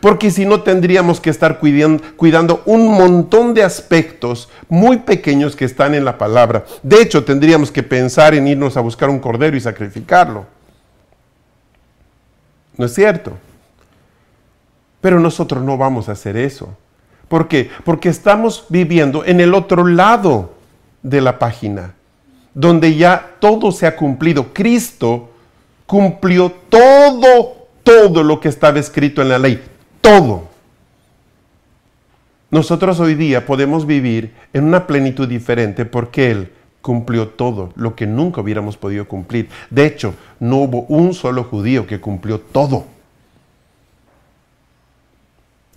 [0.00, 5.94] Porque si no tendríamos que estar cuidando, un montón de aspectos muy pequeños que están
[5.94, 6.64] en la palabra.
[6.82, 10.46] De hecho, tendríamos que pensar en irnos a buscar un cordero y sacrificarlo.
[12.76, 13.38] ¿No es cierto?
[15.00, 16.76] Pero nosotros no vamos a hacer eso.
[17.28, 17.70] ¿Por qué?
[17.84, 20.54] Porque estamos viviendo en el otro lado
[21.02, 21.94] de la página
[22.54, 24.52] donde ya todo se ha cumplido.
[24.54, 25.30] Cristo
[25.86, 29.62] cumplió todo, todo lo que estaba escrito en la ley.
[30.00, 30.48] Todo.
[32.50, 38.06] Nosotros hoy día podemos vivir en una plenitud diferente porque Él cumplió todo lo que
[38.06, 39.48] nunca hubiéramos podido cumplir.
[39.70, 42.84] De hecho, no hubo un solo judío que cumplió todo.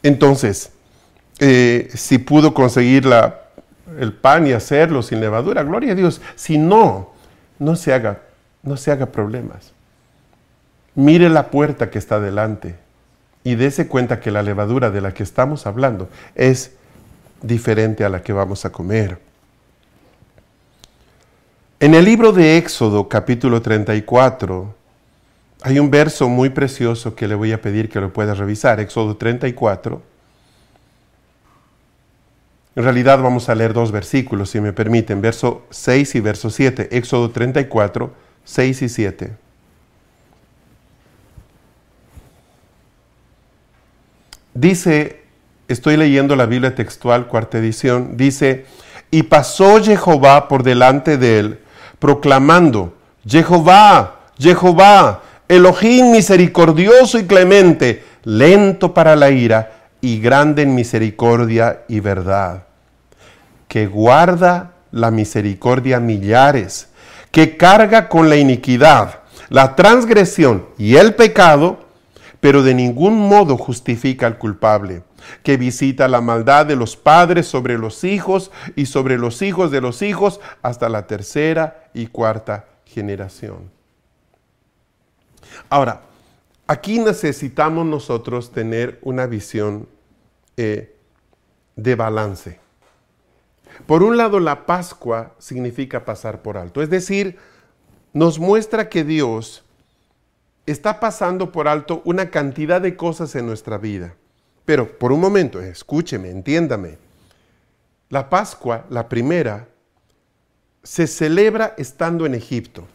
[0.03, 0.71] Entonces,
[1.39, 3.46] eh, si pudo conseguir la,
[3.97, 6.21] el pan y hacerlo sin levadura, gloria a Dios.
[6.35, 7.11] Si no,
[7.59, 8.21] no se haga,
[8.63, 9.71] no se haga problemas.
[10.95, 12.75] Mire la puerta que está delante
[13.43, 16.71] y dése cuenta que la levadura de la que estamos hablando es
[17.41, 19.19] diferente a la que vamos a comer.
[21.79, 24.75] En el libro de Éxodo capítulo 34
[25.61, 29.17] hay un verso muy precioso que le voy a pedir que lo pueda revisar, Éxodo
[29.17, 30.01] 34.
[32.77, 36.95] En realidad vamos a leer dos versículos, si me permiten, verso 6 y verso 7,
[36.95, 39.31] Éxodo 34, 6 y 7.
[44.53, 45.23] Dice,
[45.67, 48.67] estoy leyendo la Biblia textual, cuarta edición, dice,
[49.09, 51.59] y pasó Jehová por delante de él,
[51.97, 52.93] proclamando,
[53.27, 62.01] Jehová, Jehová, Elohim misericordioso y clemente, lento para la ira y grande en misericordia y
[62.01, 62.66] verdad,
[63.67, 66.87] que guarda la misericordia millares,
[67.31, 71.85] que carga con la iniquidad, la transgresión y el pecado,
[72.39, 75.03] pero de ningún modo justifica al culpable,
[75.43, 79.81] que visita la maldad de los padres sobre los hijos y sobre los hijos de
[79.81, 83.71] los hijos hasta la tercera y cuarta generación.
[85.69, 86.01] Ahora,
[86.67, 89.87] aquí necesitamos nosotros tener una visión
[90.55, 90.95] eh,
[91.75, 92.66] de balance.
[93.85, 97.37] Por un lado, la Pascua significa pasar por alto, es decir,
[98.13, 99.63] nos muestra que Dios
[100.65, 104.15] está pasando por alto una cantidad de cosas en nuestra vida.
[104.65, 106.97] Pero por un momento, escúcheme, entiéndame.
[108.09, 109.67] La Pascua, la primera,
[110.83, 112.85] se celebra estando en Egipto.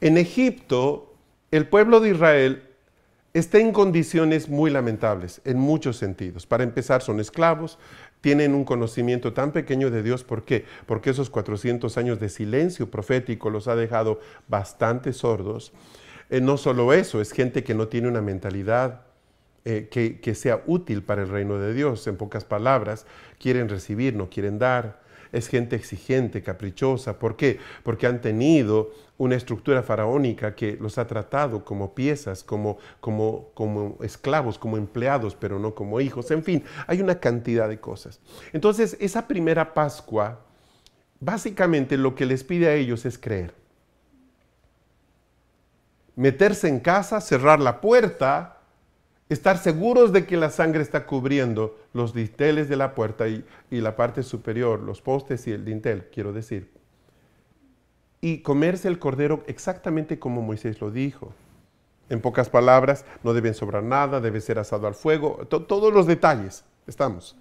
[0.00, 1.14] En Egipto,
[1.50, 2.62] el pueblo de Israel
[3.34, 6.46] está en condiciones muy lamentables, en muchos sentidos.
[6.46, 7.78] Para empezar, son esclavos,
[8.26, 10.24] tienen un conocimiento tan pequeño de Dios.
[10.24, 10.64] ¿Por qué?
[10.86, 15.72] Porque esos 400 años de silencio profético los ha dejado bastante sordos.
[16.28, 19.02] Eh, no solo eso, es gente que no tiene una mentalidad
[19.64, 22.04] eh, que, que sea útil para el reino de Dios.
[22.08, 23.06] En pocas palabras,
[23.38, 25.00] quieren recibir, no quieren dar.
[25.36, 27.18] Es gente exigente, caprichosa.
[27.18, 27.58] ¿Por qué?
[27.82, 33.96] Porque han tenido una estructura faraónica que los ha tratado como piezas, como, como, como
[34.02, 36.30] esclavos, como empleados, pero no como hijos.
[36.30, 38.20] En fin, hay una cantidad de cosas.
[38.52, 40.40] Entonces, esa primera Pascua,
[41.20, 43.54] básicamente lo que les pide a ellos es creer
[46.16, 48.55] meterse en casa, cerrar la puerta,
[49.28, 53.96] estar seguros de que la sangre está cubriendo los dinteles de la puerta y, la
[53.96, 56.70] parte superior, los postes y el dintel, quiero decir.
[58.20, 61.32] Y comerse el cordero exactamente como Moisés lo dijo.
[62.08, 66.64] En pocas palabras, no deben sobrar nada, debe ser asado al fuego, todos los detalles,
[66.86, 67.36] estamos.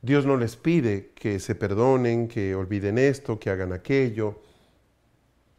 [0.00, 4.40] Dios no les pide que se perdonen, que olviden esto, que hagan aquello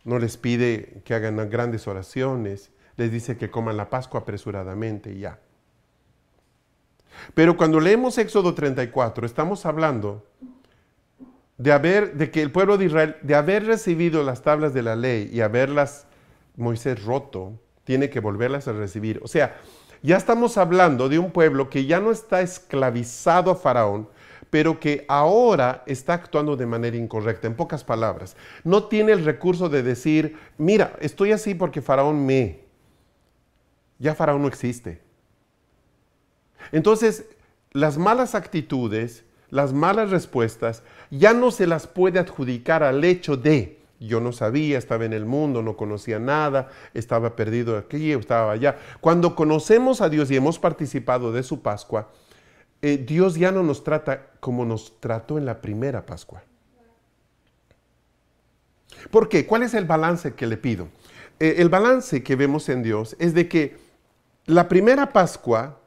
[0.05, 5.19] no les pide que hagan grandes oraciones, les dice que coman la Pascua apresuradamente y
[5.19, 5.39] ya.
[7.33, 10.25] Pero cuando leemos Éxodo 34, estamos hablando
[11.57, 14.95] de haber, de que el pueblo de Israel, de haber recibido las tablas de la
[14.95, 16.05] ley y haberlas
[16.57, 19.19] Moisés roto, tiene que volverlas a recibir.
[19.23, 19.57] O sea,
[20.01, 24.09] ya estamos hablando de un pueblo que ya no está esclavizado a Faraón,
[24.49, 27.47] pero que ahora está actuando de manera incorrecta.
[27.47, 32.64] En pocas palabras, no tiene el recurso de decir, mira, estoy así porque Faraón me.
[33.99, 35.01] Ya Faraón no existe.
[36.71, 37.25] Entonces,
[37.71, 43.79] las malas actitudes, las malas respuestas, ya no se las puede adjudicar al hecho de,
[43.99, 48.77] yo no sabía, estaba en el mundo, no conocía nada, estaba perdido aquí, estaba allá.
[49.01, 52.09] Cuando conocemos a Dios y hemos participado de su Pascua,
[52.81, 56.43] eh, Dios ya no nos trata como nos trató en la primera Pascua.
[59.11, 59.45] ¿Por qué?
[59.45, 60.87] ¿Cuál es el balance que le pido?
[61.39, 63.84] Eh, el balance que vemos en Dios es de que
[64.45, 65.79] la primera Pascua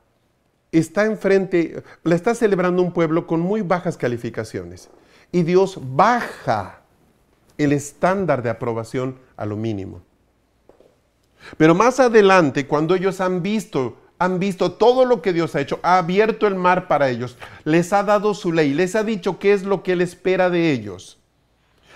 [0.72, 4.88] está enfrente, la está celebrando un pueblo con muy bajas calificaciones.
[5.32, 6.80] Y Dios baja
[7.56, 10.02] el estándar de aprobación a lo mínimo.
[11.56, 15.78] Pero más adelante, cuando ellos han visto han visto todo lo que Dios ha hecho,
[15.82, 19.52] ha abierto el mar para ellos, les ha dado su ley, les ha dicho qué
[19.52, 21.18] es lo que Él espera de ellos,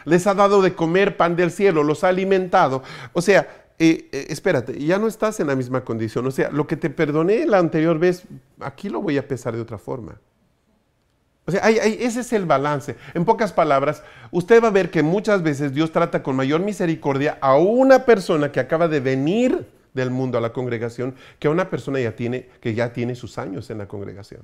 [0.04, 2.82] les ha dado de comer pan del cielo, los ha alimentado.
[3.12, 6.26] O sea, eh, espérate, ya no estás en la misma condición.
[6.26, 8.24] O sea, lo que te perdoné la anterior vez,
[8.60, 10.20] aquí lo voy a pesar de otra forma.
[11.44, 12.96] O sea, ese es el balance.
[13.14, 17.38] En pocas palabras, usted va a ver que muchas veces Dios trata con mayor misericordia
[17.40, 21.68] a una persona que acaba de venir del mundo a la congregación que a una
[21.68, 24.42] persona ya tiene, que ya tiene sus años en la congregación.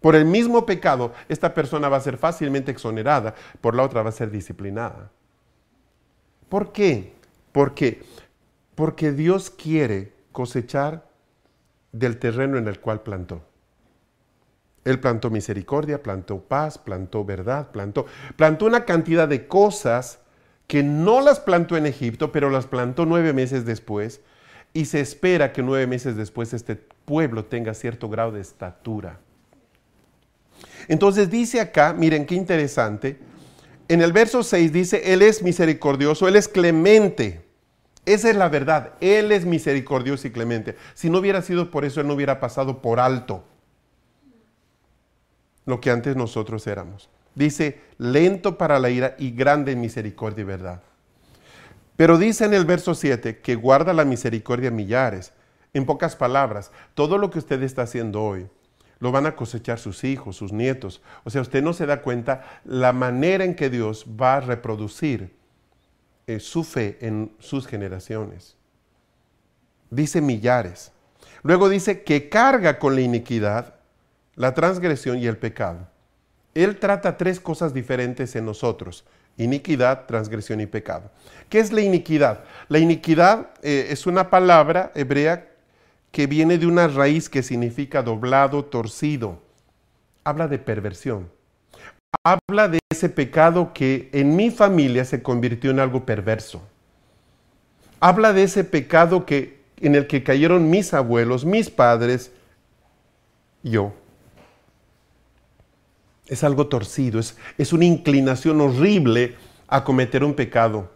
[0.00, 4.10] Por el mismo pecado, esta persona va a ser fácilmente exonerada, por la otra va
[4.10, 5.10] a ser disciplinada.
[6.48, 7.14] ¿Por qué?
[7.52, 8.02] Porque,
[8.74, 11.06] porque Dios quiere cosechar
[11.92, 13.42] del terreno en el cual plantó.
[14.84, 20.18] Él plantó misericordia, plantó paz, plantó verdad, plantó, plantó una cantidad de cosas
[20.66, 24.20] que no las plantó en Egipto, pero las plantó nueve meses después.
[24.72, 29.20] Y se espera que nueve meses después este pueblo tenga cierto grado de estatura.
[30.88, 33.18] Entonces dice acá, miren qué interesante,
[33.88, 37.41] en el verso 6 dice, Él es misericordioso, Él es clemente.
[38.04, 40.76] Esa es la verdad, Él es misericordioso y clemente.
[40.94, 43.44] Si no hubiera sido por eso, Él no hubiera pasado por alto
[45.64, 47.08] lo que antes nosotros éramos.
[47.34, 50.82] Dice, lento para la ira y grande en misericordia y verdad.
[51.96, 55.32] Pero dice en el verso 7 que guarda la misericordia millares.
[55.72, 58.48] En pocas palabras, todo lo que usted está haciendo hoy,
[58.98, 61.00] lo van a cosechar sus hijos, sus nietos.
[61.24, 65.34] O sea, usted no se da cuenta la manera en que Dios va a reproducir
[66.26, 68.56] eh, su fe en sus generaciones.
[69.90, 70.92] Dice millares.
[71.42, 73.74] Luego dice que carga con la iniquidad
[74.34, 75.88] la transgresión y el pecado.
[76.54, 79.04] Él trata tres cosas diferentes en nosotros,
[79.36, 81.10] iniquidad, transgresión y pecado.
[81.48, 82.44] ¿Qué es la iniquidad?
[82.68, 85.48] La iniquidad eh, es una palabra hebrea
[86.10, 89.42] que viene de una raíz que significa doblado, torcido.
[90.24, 91.30] Habla de perversión.
[92.24, 96.62] Habla de ese pecado que en mi familia se convirtió en algo perverso.
[98.00, 102.32] Habla de ese pecado que, en el que cayeron mis abuelos, mis padres,
[103.62, 103.92] yo
[106.26, 109.36] es algo torcido, es, es una inclinación horrible
[109.68, 110.90] a cometer un pecado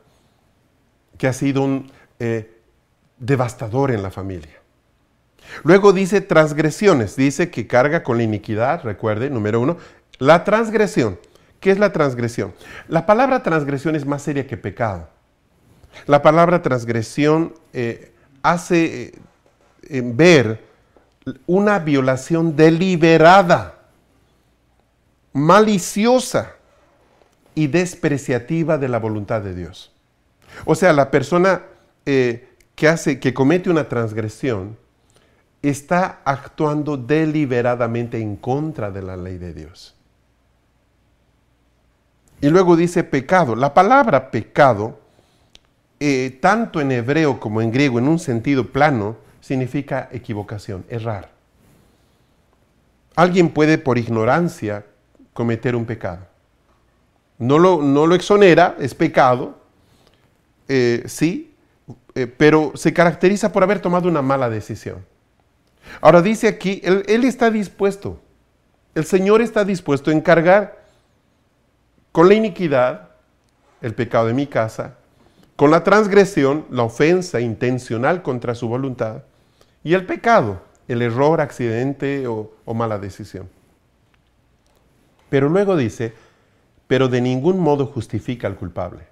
[1.19, 2.61] que ha sido un eh,
[3.19, 4.63] devastador en la familia.
[5.63, 9.77] Luego dice transgresiones, dice que carga con la iniquidad, recuerde, número uno,
[10.19, 11.19] la transgresión.
[11.61, 12.55] ¿Qué es la transgresión?
[12.89, 15.09] La palabra transgresión es más seria que pecado.
[16.07, 18.13] La palabra transgresión eh,
[18.43, 19.15] hace
[19.83, 20.61] eh, ver
[21.47, 23.75] una violación deliberada
[25.33, 26.53] maliciosa
[27.55, 29.93] y despreciativa de la voluntad de Dios.
[30.65, 31.63] O sea, la persona
[32.05, 34.77] eh, que hace, que comete una transgresión,
[35.63, 39.96] está actuando deliberadamente en contra de la ley de Dios.
[42.41, 43.57] Y luego dice pecado.
[43.57, 44.99] La palabra pecado,
[46.01, 51.31] eh, tanto en hebreo como en griego, en un sentido plano, significa equivocación, errar.
[53.15, 54.85] Alguien puede por ignorancia
[55.33, 56.27] cometer un pecado.
[57.39, 59.59] No lo, no lo exonera, es pecado,
[60.69, 61.55] eh, sí,
[62.15, 65.05] eh, pero se caracteriza por haber tomado una mala decisión.
[66.01, 68.21] Ahora dice aquí, él, él está dispuesto,
[68.95, 70.86] el Señor está dispuesto a encargar
[72.17, 73.11] con la iniquidad,
[73.83, 74.95] el pecado de mi casa,
[75.55, 79.25] con la transgresión, la ofensa intencional contra su voluntad,
[79.85, 83.51] y el pecado, el error, accidente o mala decisión.
[85.29, 86.15] Pero luego dice,
[86.87, 89.05] pero de ningún modo justifica al culpable.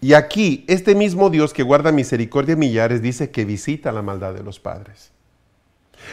[0.00, 4.42] Y aquí, este mismo Dios que guarda misericordia millares dice que visita la maldad de
[4.42, 5.12] los padres.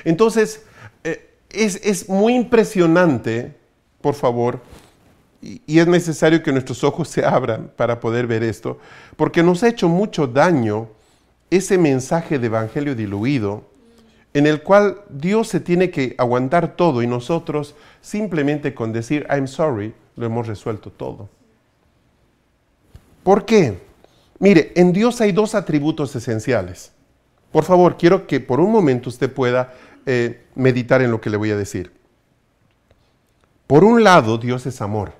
[0.03, 0.64] Entonces,
[1.03, 3.64] eh, es, muy impresionante,
[4.06, 4.59] por favor,
[5.42, 8.77] y, es necesario que nuestros ojos se abran para poder ver esto,
[9.16, 10.90] porque nos ha hecho mucho daño
[11.50, 13.64] ese mensaje de evangelio diluido
[14.35, 19.48] en el cual Dios se tiene que aguantar todo y nosotros simplemente con decir I'm
[19.48, 21.27] sorry lo hemos resuelto todo.
[23.24, 23.80] ¿Por qué?
[24.38, 26.92] Mire, en Dios hay dos atributos esenciales.
[27.51, 29.74] Por favor, quiero que por un momento usted pueda
[30.06, 32.05] eh, meditar en lo que le voy a decir.
[33.67, 35.13] Por un lado, Dios es amor.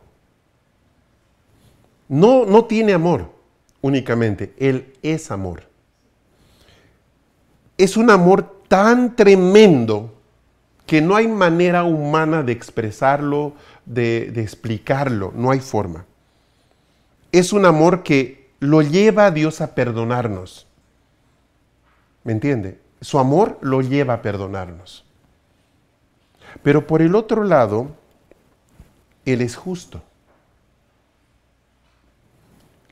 [2.08, 3.32] No, no tiene amor
[3.82, 5.64] únicamente, Él es amor.
[7.78, 10.16] Es un amor tan tremendo
[10.86, 13.54] que no hay manera humana de expresarlo,
[13.86, 16.06] de, explicarlo, no hay forma.
[17.32, 20.68] Es un amor que lo lleva a Dios a perdonarnos.
[22.24, 22.80] ¿Me entiende?
[23.02, 25.06] Su amor lo lleva a perdonarnos.
[26.64, 27.90] Pero por el otro lado,
[29.26, 30.02] Él es justo.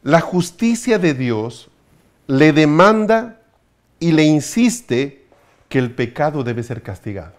[0.01, 1.69] La justicia de Dios
[2.27, 3.39] le demanda
[3.99, 5.25] y le insiste
[5.69, 7.35] que el pecado debe ser castigado.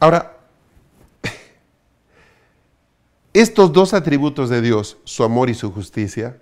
[0.00, 0.36] Ahora,
[3.32, 6.36] estos dos atributos de Dios, su amor y su justicia,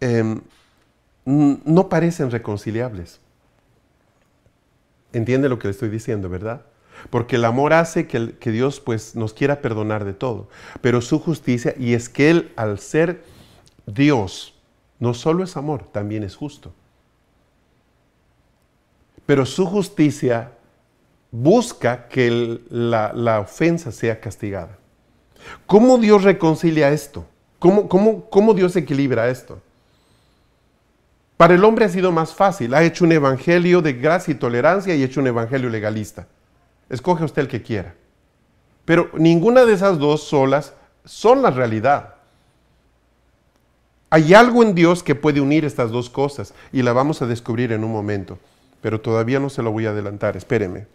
[0.00, 0.40] em,
[1.24, 3.20] no parecen reconciliables.
[5.12, 6.62] Entiende lo que le estoy diciendo, ¿verdad?
[7.10, 10.48] Porque el amor hace que, Dios pues, nos quiera perdonar de todo.
[10.80, 13.24] Pero su justicia, y es que Él al ser
[13.86, 14.54] Dios,
[14.98, 16.72] no solo es amor, también es justo.
[19.26, 20.52] Pero su justicia
[21.30, 24.78] busca que la, ofensa sea castigada.
[25.66, 27.26] ¿Cómo Dios reconcilia esto?
[27.58, 29.60] ¿Cómo, cómo, cómo Dios equilibra esto?
[31.36, 32.72] Para el hombre ha sido más fácil.
[32.74, 36.28] Ha hecho un evangelio de gracia y tolerancia y ha hecho un evangelio legalista.
[36.92, 37.94] Escoge usted el que quiera.
[38.84, 40.74] Pero ninguna de esas dos solas
[41.06, 42.16] son la realidad.
[44.10, 47.72] Hay algo en Dios que puede unir estas dos cosas y la vamos a descubrir
[47.72, 48.38] en un momento.
[48.82, 50.86] Pero todavía no se lo voy a adelantar, espéreme.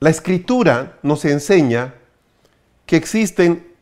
[0.00, 1.94] La escritura nos enseña
[2.84, 3.72] que existen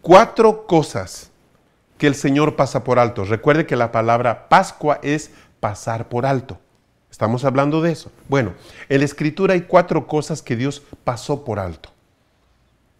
[0.00, 1.30] cuatro cosas
[1.98, 3.26] que el Señor pasa por alto.
[3.26, 6.58] Recuerde que la palabra Pascua es pasar por alto.
[7.10, 8.10] Estamos hablando de eso.
[8.28, 8.54] Bueno,
[8.88, 11.90] en la escritura hay cuatro cosas que Dios pasó por alto.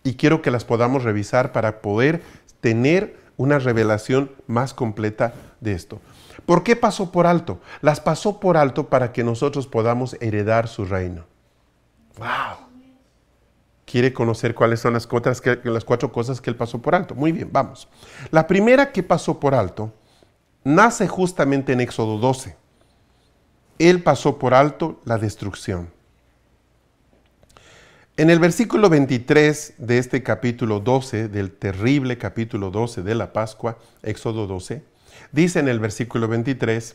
[0.02, 2.22] Y quiero que las podamos revisar para poder
[2.60, 6.00] tener una revelación más completa de esto.
[6.46, 7.60] ¿Por qué pasó por alto?
[7.80, 11.24] Las pasó por alto para que nosotros podamos heredar su reino.
[12.18, 12.70] ¡Wow!
[13.90, 17.16] quiere conocer cuáles son las, cuatro cosas que él pasó por alto.
[17.16, 17.88] Muy bien, vamos.
[18.30, 19.92] La primera que pasó por alto
[20.62, 22.56] nace justamente en Éxodo 12.
[23.80, 25.88] Él pasó por alto la destrucción.
[28.18, 33.78] En el versículo 23 de este capítulo 12, del terrible capítulo 12 de la Pascua,
[34.02, 34.82] Éxodo 12,
[35.32, 36.94] dice en el versículo 23,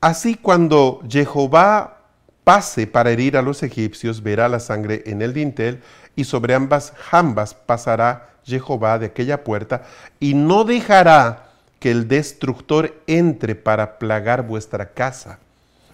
[0.00, 2.00] así cuando Jehová
[2.42, 5.84] pase para herir a los egipcios, verá la sangre en el dintel,
[6.16, 9.84] y sobre ambas jambas pasará Jehová de aquella puerta,
[10.18, 15.38] y no dejará que el destructor entre para plagar vuestra casa.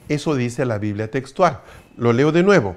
[0.09, 1.61] Eso dice la Biblia textual.
[1.97, 2.77] Lo leo de nuevo.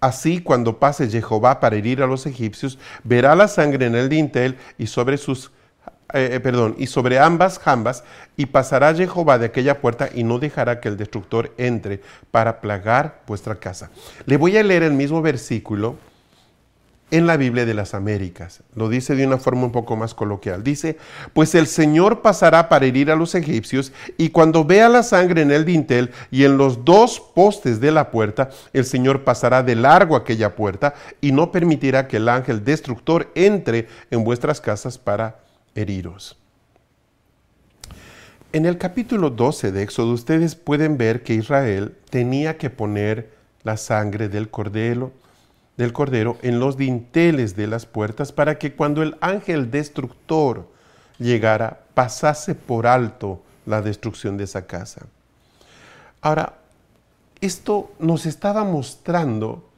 [0.00, 4.56] Así cuando pase Jehová para herir a los egipcios, verá la sangre en el dintel
[4.78, 5.50] y sobre sus
[6.12, 8.04] eh, eh, perdón, y sobre ambas jambas,
[8.36, 13.22] y pasará Jehová de aquella puerta y no dejará que el destructor entre para plagar
[13.26, 13.90] vuestra casa.
[14.24, 15.96] Le voy a leer el mismo versículo
[17.10, 18.62] en la Biblia de las Américas.
[18.74, 20.64] Lo dice de una forma un poco más coloquial.
[20.64, 20.98] Dice,
[21.32, 25.52] pues el Señor pasará para herir a los egipcios y cuando vea la sangre en
[25.52, 30.16] el dintel y en los dos postes de la puerta, el Señor pasará de largo
[30.16, 35.38] aquella puerta y no permitirá que el ángel destructor entre en vuestras casas para
[35.74, 36.36] heridos.
[38.52, 43.30] En el capítulo 12 de Éxodo ustedes pueden ver que Israel tenía que poner
[43.64, 45.12] la sangre del cordero,
[45.76, 50.68] del cordero en los dinteles de las puertas para que cuando el ángel destructor
[51.18, 55.06] llegara pasase por alto la destrucción de esa casa.
[56.20, 56.58] Ahora,
[57.40, 59.68] esto nos estaba mostrando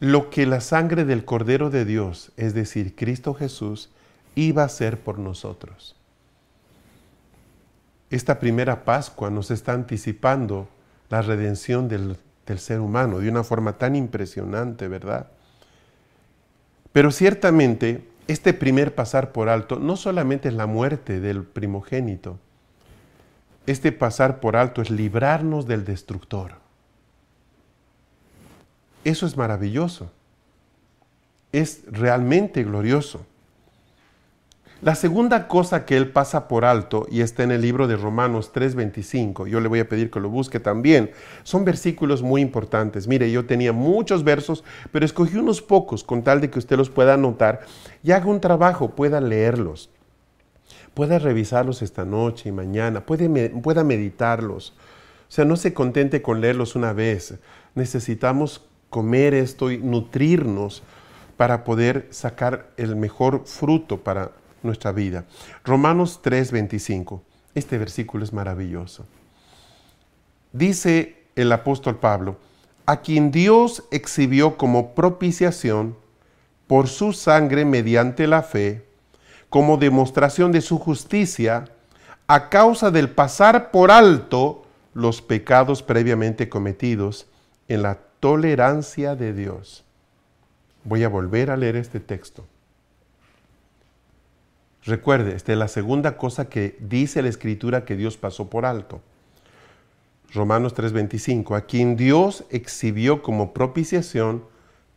[0.00, 3.90] lo que la sangre del Cordero de Dios, es decir, Cristo Jesús,
[4.34, 5.96] iba a ser por nosotros.
[8.10, 10.68] Esta primera Pascua nos está anticipando
[11.08, 12.16] la redención del,
[12.58, 15.28] ser humano de una forma tan impresionante, ¿verdad?
[16.92, 22.38] Pero ciertamente este primer pasar por alto no solamente es la muerte del primogénito,
[23.66, 26.52] este pasar por alto es librarnos del destructor.
[29.04, 30.10] Eso es maravilloso,
[31.52, 33.26] es realmente glorioso.
[34.84, 38.52] La segunda cosa que él pasa por alto, y está en el libro de Romanos
[38.52, 41.10] 3:25, yo le voy a pedir que lo busque también,
[41.42, 43.08] son versículos muy importantes.
[43.08, 46.90] Mire, yo tenía muchos versos, pero escogí unos pocos con tal de que usted los
[46.90, 47.60] pueda anotar
[48.02, 49.88] y haga un trabajo, pueda leerlos,
[50.92, 54.74] pueda revisarlos esta noche y mañana, pueda meditarlos.
[55.26, 57.36] O sea, no se contente con leerlos una vez.
[57.74, 60.82] Necesitamos comer esto y nutrirnos
[61.38, 64.32] para poder sacar el mejor fruto para
[64.64, 65.24] nuestra vida.
[65.64, 67.22] Romanos 3:25.
[67.54, 69.06] Este versículo es maravilloso.
[70.52, 72.38] Dice el apóstol Pablo,
[72.86, 75.96] a quien Dios exhibió como propiciación
[76.66, 78.84] por su sangre mediante la fe,
[79.48, 81.66] como demostración de su justicia,
[82.26, 87.26] a causa del pasar por alto los pecados previamente cometidos
[87.68, 89.84] en la tolerancia de Dios.
[90.84, 92.46] Voy a volver a leer este texto.
[94.84, 99.00] Recuerde, esta es la segunda cosa que dice la Escritura que Dios pasó por alto.
[100.34, 104.44] Romanos 3:25, a quien Dios exhibió como propiciación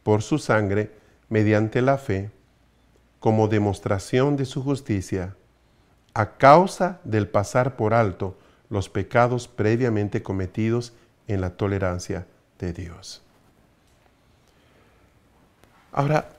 [0.03, 0.91] por su sangre
[1.30, 2.32] mediante la fe,
[3.19, 5.35] como demostración de su justicia,
[6.14, 8.38] a causa del pasar por alto
[8.69, 10.93] los pecados previamente cometidos
[11.27, 12.25] en la tolerancia
[12.59, 13.22] de Dios.
[15.91, 16.30] Ahora,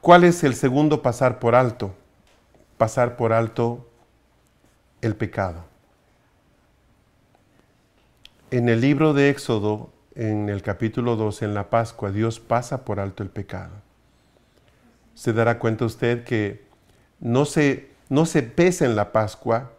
[0.00, 1.94] ¿cuál es el segundo pasar por alto?
[2.84, 3.88] Pasar por alto
[5.00, 5.64] el pecado.
[8.50, 13.00] En el libro de Éxodo, en el capítulo 2, en la Pascua, Dios pasa por
[13.00, 13.72] alto el pecado.
[15.14, 16.66] Se dará cuenta usted que
[17.20, 19.72] no se, no se pesa en la Pascua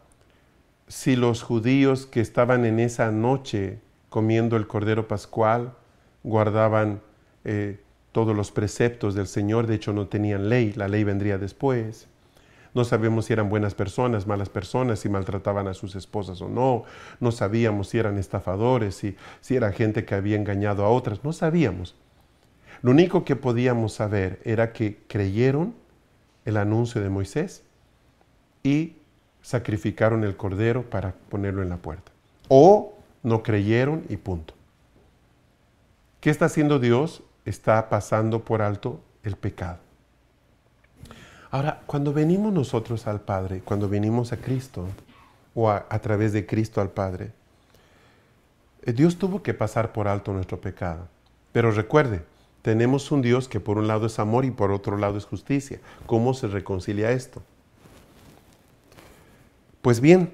[0.87, 5.75] si los judíos que estaban en esa noche comiendo el cordero pascual
[6.23, 7.01] guardaban
[7.43, 7.79] eh,
[8.11, 12.07] todos los preceptos del Señor, de hecho no tenían ley, la ley vendría después.
[12.75, 16.83] No sabemos si eran buenas personas, malas personas, si maltrataban a sus esposas o no.
[17.21, 21.23] No sabíamos si eran estafadores, si, si era gente que había engañado a otras.
[21.23, 21.95] No sabíamos.
[22.81, 25.73] Lo único que podíamos saber era que creyeron
[26.43, 27.63] el anuncio de Moisés
[28.61, 28.97] y
[29.41, 32.11] sacrificaron el cordero para ponerlo en la puerta.
[32.49, 34.53] O no creyeron y punto.
[36.19, 37.23] ¿Qué está haciendo Dios?
[37.45, 39.84] Está pasando por alto el pecado.
[41.51, 44.87] Ahora, cuando venimos nosotros al Padre, cuando venimos a Cristo,
[45.53, 47.31] o a, través de Cristo al Padre,
[48.83, 51.07] eh, Dios tuvo que pasar por alto nuestro pecado.
[51.53, 52.23] Pero recuerde,
[52.61, 55.79] tenemos un Dios que por un lado es amor y por otro lado es justicia.
[56.05, 57.41] ¿Cómo se reconcilia esto?
[59.81, 60.33] Pues bien,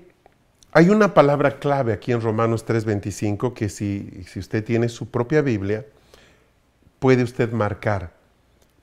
[0.72, 5.42] hay una palabra clave aquí en Romanos 3:25 que si, si usted tiene su propia
[5.42, 5.86] Biblia,
[7.00, 8.14] puede usted marcar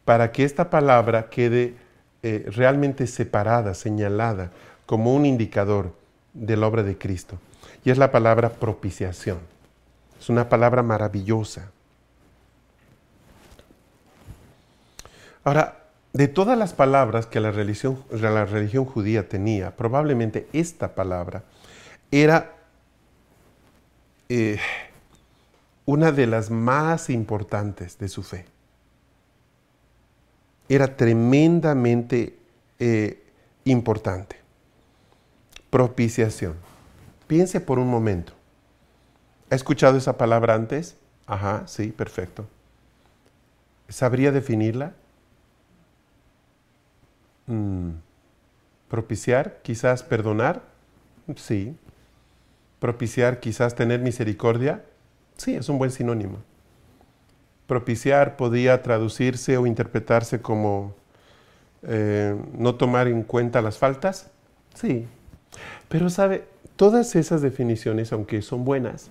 [0.05, 1.75] para que esta palabra quede
[2.23, 4.51] eh, realmente separada, señalada,
[4.87, 5.95] como un indicador
[6.35, 7.39] de la obra de Cristo.
[7.85, 9.39] Y es la palabra propiciación.
[10.21, 11.71] Es una palabra maravillosa.
[15.45, 21.45] Ahora, de todas las palabras que la religión, la religión judía tenía, probablemente esta palabra
[22.11, 22.57] era
[24.29, 24.59] eh,
[25.85, 28.47] una de las más importantes de su fe
[30.69, 32.39] era tremendamente
[32.79, 33.23] eh,
[33.65, 34.37] importante.
[35.71, 36.55] Propiciación.
[37.27, 38.33] Piense por un momento.
[39.51, 40.97] ¿Ha escuchado esa palabra antes?
[41.27, 42.47] Ajá, sí, perfecto.
[43.89, 44.93] ¿Sabría definirla?
[47.47, 47.93] Mm,
[48.89, 50.63] propiciar, quizás perdonar.
[51.37, 51.77] Sí.
[52.79, 54.85] Propiciar, quizás tener misericordia.
[55.37, 56.48] Sí, es un buen sinónimo
[57.69, 60.97] propiciar podía traducirse o interpretarse como
[61.83, 64.31] eh, no tomar en cuenta las faltas?
[64.75, 65.07] Sí.
[65.89, 69.11] Pero sabe, todas esas definiciones, aunque son buenas,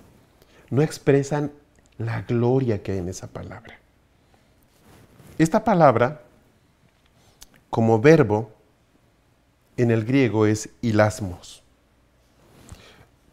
[0.68, 1.52] no expresan
[1.96, 3.78] la gloria que hay en esa palabra.
[5.38, 6.22] Esta palabra,
[7.70, 8.50] como verbo,
[9.76, 11.62] en el griego es ilasmos.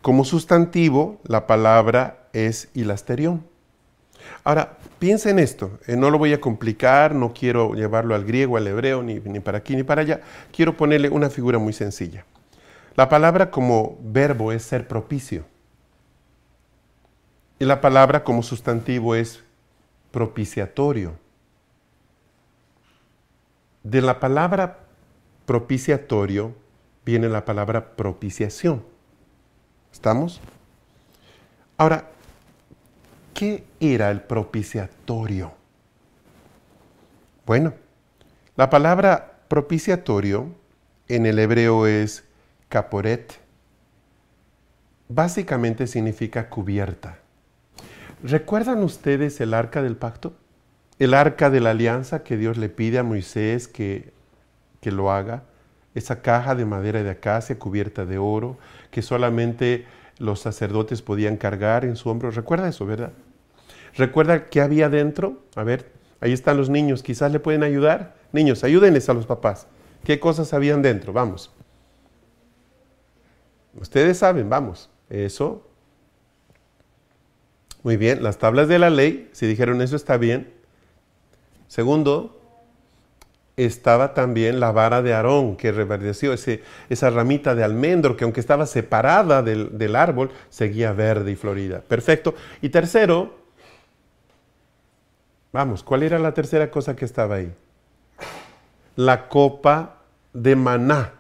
[0.02, 3.44] Como sustantivo, la palabra es ilasterión.
[4.44, 8.58] Ahora, piensa en esto, eh, no lo voy a complicar, no quiero llevarlo al griego,
[8.58, 10.22] al hebreo, ni, ni para aquí ni para allá,
[10.52, 12.26] quiero ponerle una figura muy sencilla.
[12.96, 15.46] La palabra como verbo es ser propicio.
[17.60, 19.44] Y la palabra como sustantivo es
[20.12, 21.14] propiciatorio.
[23.84, 24.80] De la palabra
[25.46, 26.54] propiciatorio
[27.06, 28.84] viene la palabra propiciación.
[29.92, 30.42] ¿Estamos?
[31.78, 32.10] Ahora,
[33.36, 35.52] ¿Qué era el propiciatorio?
[37.46, 37.74] Bueno,
[38.56, 40.56] la palabra propiciatorio
[41.10, 42.24] en el hebreo es
[42.70, 43.34] caporet.
[45.10, 47.20] Básicamente significa cubierta.
[48.24, 50.34] ¿Recuerdan ustedes el arca del pacto?
[50.98, 54.14] El arca de la alianza que Dios le pide a Moisés que,
[54.80, 55.44] que lo haga.
[55.94, 58.58] Esa caja de madera de acacia cubierta de oro
[58.92, 59.86] que solamente
[60.20, 62.32] los sacerdotes podían cargar en su hombro.
[62.32, 63.12] ¿Recuerda eso, verdad?
[63.98, 65.44] ¿Recuerda qué había dentro?
[65.56, 68.16] A ver, ahí están los niños, quizás le pueden ayudar.
[68.32, 69.68] Niños, ayúdenles a los papás.
[70.04, 71.14] ¿Qué cosas habían dentro?
[71.14, 71.52] Vamos.
[73.80, 74.90] Ustedes saben, vamos.
[75.10, 75.66] Eso.
[77.84, 80.52] Muy bien, las tablas de la ley, si dijeron eso está bien.
[81.68, 82.42] Segundo,
[83.58, 88.40] estaba también la vara de Aarón que reverdeció, ese, esa ramita de almendro que aunque
[88.40, 91.82] estaba separada del, del árbol, seguía verde y florida.
[91.88, 92.36] Perfecto.
[92.62, 93.45] Y tercero,
[95.56, 97.50] Vamos, ¿cuál era la tercera cosa que estaba ahí?
[98.98, 100.00] La copa
[100.34, 101.14] de maná.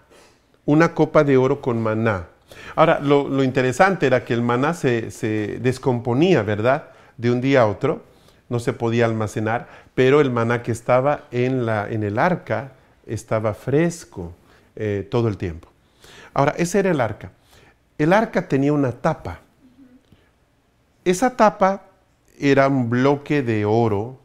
[0.65, 2.27] Una copa de oro con maná.
[2.75, 6.89] Ahora, lo, interesante era que el maná se, descomponía, ¿verdad?
[7.15, 8.03] De un día a otro,
[8.49, 12.73] no se podía almacenar, pero el maná que estaba en el arca
[13.05, 14.33] estaba fresco
[14.75, 15.69] eh, todo el tiempo.
[16.33, 17.31] Ahora, ese era el arca.
[17.97, 19.39] El arca tenía una tapa.
[21.05, 21.83] Esa tapa
[22.37, 24.24] era un bloque de oro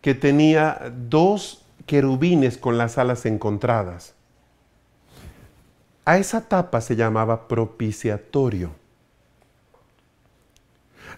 [0.00, 4.14] que tenía dos querubines con las alas encontradas.
[6.04, 8.70] A esa tapa se llamaba propiciatorio.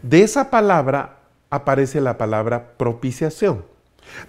[0.02, 1.18] De esa palabra
[1.50, 3.64] aparece la palabra propiciación.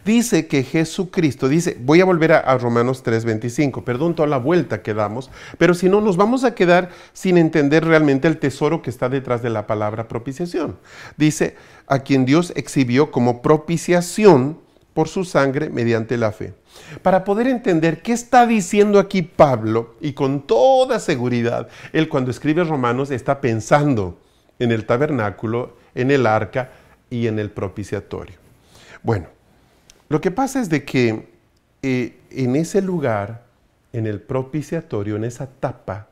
[0.06, 4.93] Dice que Jesucristo, dice, voy a volver a, Romanos 3:25, perdón toda la vuelta que
[4.93, 9.10] damos, pero si no nos vamos a quedar sin entender realmente el tesoro que está
[9.10, 10.77] detrás de la palabra propiciación.
[11.18, 11.56] Dice,
[11.88, 14.60] a quien Dios exhibió como propiciación
[14.93, 16.53] por su sangre mediante la fe.
[17.02, 22.64] Para poder entender qué está diciendo aquí Pablo, y con toda seguridad, él cuando escribe
[22.64, 24.19] Romanos está pensando
[24.60, 26.72] en el tabernáculo, en el arca
[27.10, 28.35] y en el propiciatorio.
[29.02, 29.27] Bueno,
[30.09, 31.27] lo que pasa es de que
[31.82, 33.43] eh, en ese lugar,
[33.91, 36.07] en el propiciatorio, en esa tapa,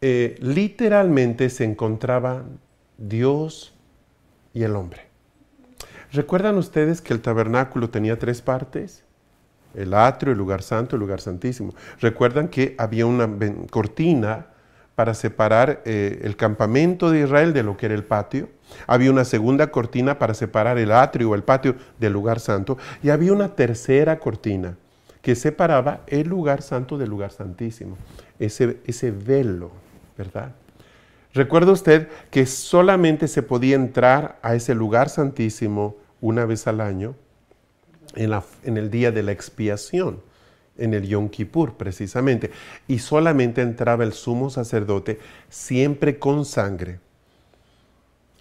[0.00, 2.58] eh, literalmente se encontraban
[2.96, 3.74] Dios
[4.54, 5.02] y el hombre.
[6.12, 9.04] ¿Recuerdan ustedes que el tabernáculo tenía tres partes?
[9.74, 11.74] El atrio, el lugar santo, el lugar santísimo.
[12.00, 13.28] ¿Recuerdan que había una
[13.70, 14.46] cortina
[15.00, 18.50] para separar eh, el campamento de Israel de lo que era el patio?
[18.86, 22.76] Había una segunda cortina para separar el atrio o el patio del lugar santo.
[23.02, 24.76] Y había una tercera cortina
[25.22, 27.96] que separaba el lugar santo del lugar santísimo.
[28.38, 29.70] Ese, ese velo,
[30.18, 30.52] ¿verdad?
[31.32, 37.14] Recuerda usted que solamente se podía entrar a ese lugar santísimo una vez al año
[38.16, 40.20] en, en, el día de la expiación,
[40.80, 42.50] en el Yom Kippur precisamente.
[42.88, 45.18] Y solamente entraba el sumo sacerdote
[45.48, 46.98] siempre con sangre.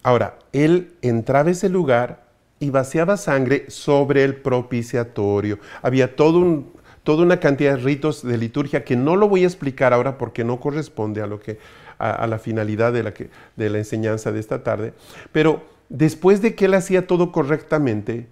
[0.01, 2.23] Ahora, él entraba a ese lugar
[2.59, 5.59] y vaciaba sangre sobre el propiciatorio.
[5.81, 6.71] Había todo un,
[7.03, 10.43] toda una cantidad de ritos de liturgia que no lo voy a explicar ahora porque
[10.43, 11.59] no corresponde a, lo que,
[11.97, 14.93] a, la finalidad de la, que, de la enseñanza de esta tarde.
[15.31, 18.27] Pero después de que él hacía todo correctamente,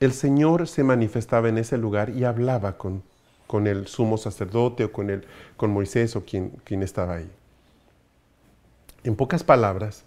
[0.00, 3.02] el Señor se manifestaba en ese lugar y hablaba con,
[3.50, 7.28] con el sumo sacerdote o con, el, con Moisés o quien, quien estaba ahí.
[9.02, 10.04] En pocas palabras,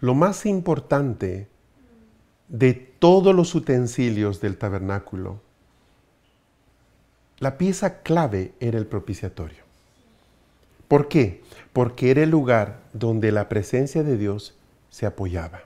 [0.00, 1.46] lo más importante
[2.48, 5.38] de todos los utensilios del tabernáculo,
[7.38, 9.62] la pieza clave era el propiciatorio.
[10.88, 11.44] ¿Por qué?
[11.72, 14.56] Porque era el lugar donde la presencia de Dios
[14.88, 15.60] se apoyaba.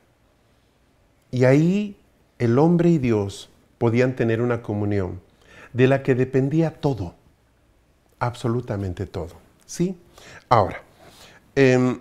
[1.31, 1.97] Y ahí
[2.39, 5.23] el hombre y Dios podían tener una comunión
[5.75, 7.15] de la que dependía todo,
[8.21, 9.35] absolutamente todo.
[9.67, 9.99] ¿Sí?
[10.49, 10.81] Ahora,
[11.55, 12.01] em,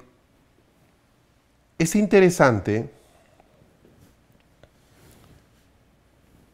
[1.79, 2.89] es interesante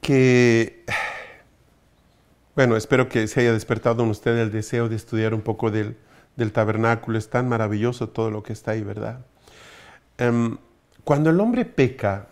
[0.02, 0.86] que,
[2.56, 5.98] bueno, espero que se haya despertado en usted el deseo de estudiar un poco del,
[6.54, 7.18] tabernáculo.
[7.18, 9.20] Es tan maravilloso todo lo que está ahí, ¿verdad?
[10.18, 10.58] Em,
[11.04, 12.28] cuando el hombre peca,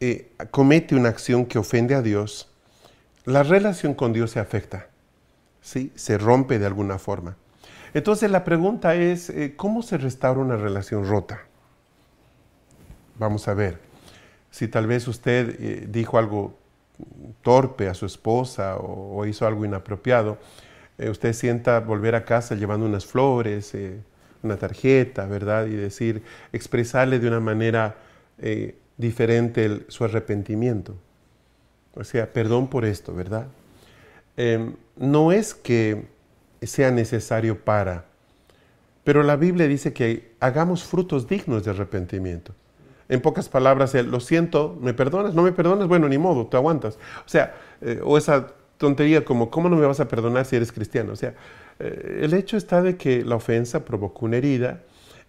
[0.00, 2.51] eh, comete una acción que ofende a Dios,
[3.24, 4.88] la relación con Dios se afecta,
[5.60, 5.92] ¿sí?
[5.94, 7.36] se rompe de alguna forma.
[7.94, 11.42] Entonces la pregunta es, eh, ¿cómo se restaura una relación rota?
[13.18, 13.78] Vamos a ver.
[14.50, 16.54] Si tal vez usted eh, dijo algo
[17.42, 20.38] torpe a su esposa o, hizo algo inapropiado,
[20.98, 23.72] eh, usted sienta volver a casa llevando unas flores,
[24.42, 25.66] una tarjeta, ¿verdad?
[25.66, 27.96] Y decir, expresarle de una manera
[28.96, 30.96] diferente su arrepentimiento.
[31.94, 33.46] O sea, perdón por esto, ¿verdad?
[34.36, 36.06] Em, no es que
[36.62, 38.04] sea necesario para,
[39.04, 42.54] pero la Biblia dice que hagamos frutos dignos de arrepentimiento.
[43.08, 45.34] En pocas palabras, lo siento, ¿me perdonas?
[45.34, 45.88] ¿No me perdonas?
[45.88, 46.98] Bueno, ni modo, te aguantas.
[47.26, 48.46] O sea, eh, o esa
[48.78, 51.12] tontería como, ¿cómo no me vas a perdonar si eres cristiano?
[51.12, 51.34] O sea,
[51.78, 54.80] eh, el hecho está de que la ofensa provocó una herida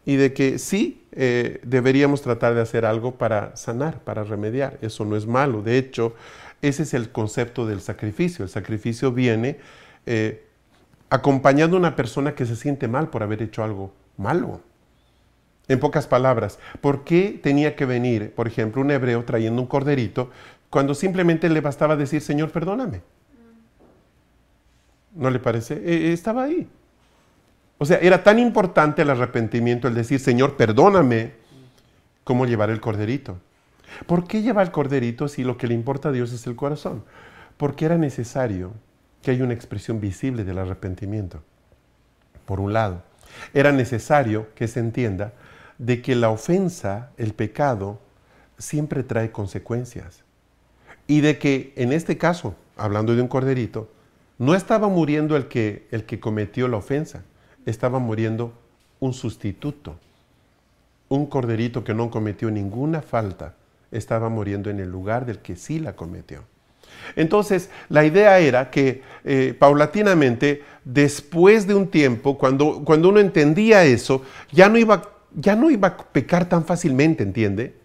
[0.06, 4.78] y de que sí eh, deberíamos tratar de hacer algo para sanar, para remediar.
[4.82, 5.62] Eso no es malo.
[5.62, 6.14] De hecho,
[6.64, 8.44] ese es el concepto del sacrificio.
[8.44, 9.60] El sacrificio viene
[11.10, 14.62] acompañando a una persona que se siente mal por haber hecho algo malo.
[15.68, 20.32] En pocas palabras, ¿por qué tenía que venir, por ejemplo, un hebreo trayendo un corderito
[20.70, 23.02] cuando simplemente le bastaba decir, Señor, perdóname?
[25.14, 25.76] ¿No le parece?
[25.76, 26.68] E, e, estaba ahí.
[27.78, 31.34] O sea, era tan importante el arrepentimiento, el decir, Señor, perdóname,
[32.24, 33.38] como llevar el corderito.
[34.06, 37.04] ¿Por qué llevar el corderito si lo que le importa a Dios es el corazón?
[37.58, 38.74] Porque era necesario
[39.22, 41.42] que haya una expresión visible del arrepentimiento,
[42.46, 43.04] por un lado.
[43.54, 45.34] Era necesario que se entienda
[45.78, 48.00] de que la ofensa, el pecado,
[48.58, 50.24] siempre trae consecuencias.
[51.08, 53.90] Y de que en este caso, hablando de un corderito,
[54.38, 57.24] no estaba muriendo el que, el que cometió la ofensa,
[57.66, 58.54] estaba muriendo
[59.00, 59.98] un sustituto.
[61.10, 63.56] Un corderito que no cometió ninguna falta,
[63.94, 66.44] estaba muriendo en el lugar del que sí la cometió.
[67.16, 73.86] Entonces, la idea era que eh, paulatinamente, después de un tiempo, cuando, cuando uno entendía
[73.86, 77.76] eso, ya no, iba, ya no iba a pecar tan fácilmente, ¿entiende?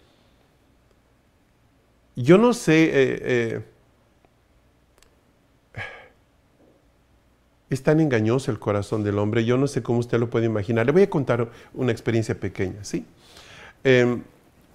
[2.16, 3.60] Yo no sé, eh, eh,
[7.70, 10.86] es tan engañoso el corazón del hombre, yo no sé cómo usted lo puede imaginar.
[10.86, 13.04] Le voy a contar una experiencia pequeña, ¿sí?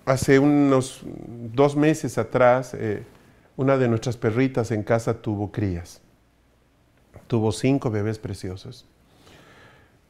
[0.06, 1.02] Hace unos
[1.54, 2.76] dos meses atrás,
[3.56, 6.02] una de nuestras perritas en casa tuvo crías.
[7.28, 8.86] Tuvo cinco bebés preciosos.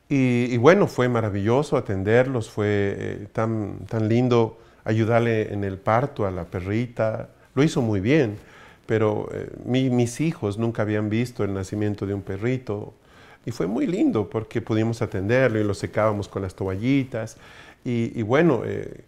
[0.10, 6.32] Y, bueno, fue maravilloso atenderlos, fue eh, tan, tan lindo ayudarle en el parto a
[6.32, 7.30] la perrita.
[7.56, 8.38] Lo hizo muy bien,
[8.86, 12.94] pero eh, mis hijos nunca habían visto el nacimiento de un perrito.
[13.46, 17.38] Y fue muy lindo porque pudimos atenderlo y lo secábamos con las toallitas.
[17.84, 19.04] Y, bueno, eh,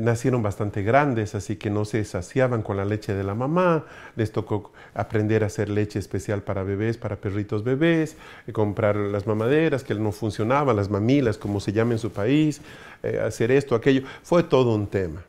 [0.00, 3.84] nacieron bastante grandes, así que no se saciaban con la leche de la mamá.
[4.16, 9.26] Les tocó aprender a hacer leche especial para bebés, para perritos bebés, eh, comprar las
[9.26, 12.62] mamaderas que no funcionaban, las mamilas, como se llama en su país,
[13.02, 14.02] eh, hacer esto, aquello.
[14.22, 15.22] Fue todo un tema.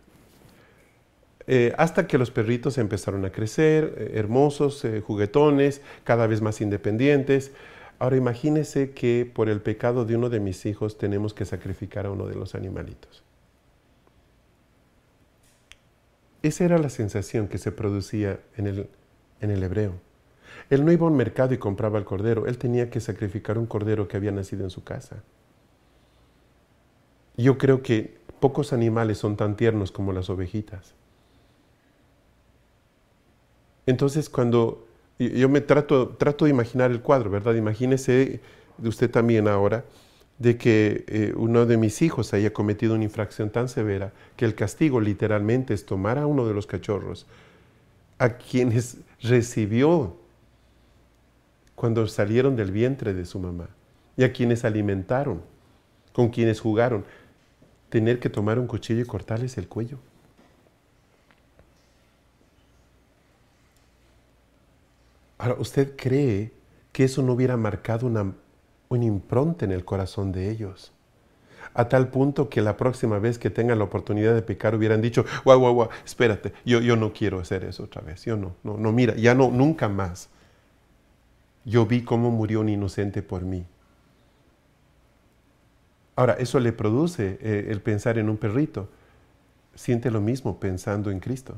[1.45, 7.51] Eh, hasta que los perritos empezaron a crecer, hermosos, juguetones, cada vez más independientes.
[7.99, 12.11] Ahora imagínese que por el pecado de uno de mis hijos tenemos que sacrificar a
[12.11, 13.22] uno de los animalitos.
[16.43, 18.89] Esa era la sensación que se producía en el,
[19.39, 19.93] en el hebreo.
[20.69, 23.65] Él no iba a un mercado y compraba el cordero, él tenía que sacrificar un
[23.65, 25.23] cordero que había nacido en su casa.
[27.37, 30.93] Yo creo que pocos animales son tan tiernos como las ovejitas.
[33.85, 34.85] Entonces cuando
[35.17, 37.55] yo me trato, trato de imaginar el cuadro, ¿verdad?
[37.55, 38.41] Imagínese
[38.83, 39.85] usted también ahora
[40.43, 44.55] de que eh, uno de mis hijos haya cometido una infracción tan severa que el
[44.55, 47.25] castigo literalmente es tomar a uno de los cachorros,
[48.17, 50.17] a quienes recibió
[51.75, 53.69] cuando salieron del vientre de su mamá
[54.17, 55.41] y a quienes alimentaron,
[56.11, 57.05] con quienes jugaron,
[57.87, 59.97] tener que tomar un cuchillo y cortarles el cuello.
[65.37, 66.51] Ahora, ¿usted cree
[66.91, 68.33] que eso no hubiera marcado una
[68.93, 70.91] un impronta en el corazón de ellos.
[71.73, 75.25] A tal punto que la próxima vez que tengan la oportunidad de pecar hubieran dicho,
[75.43, 78.23] guau, guau, guau, espérate, yo, yo no quiero hacer eso otra vez.
[78.25, 80.29] Yo no, no, no, mira, ya no, nunca más.
[81.65, 83.65] Yo vi cómo murió un inocente por mí.
[86.15, 88.89] Ahora, eso le produce eh, el pensar en un perrito.
[89.73, 91.57] Siente lo mismo pensando en Cristo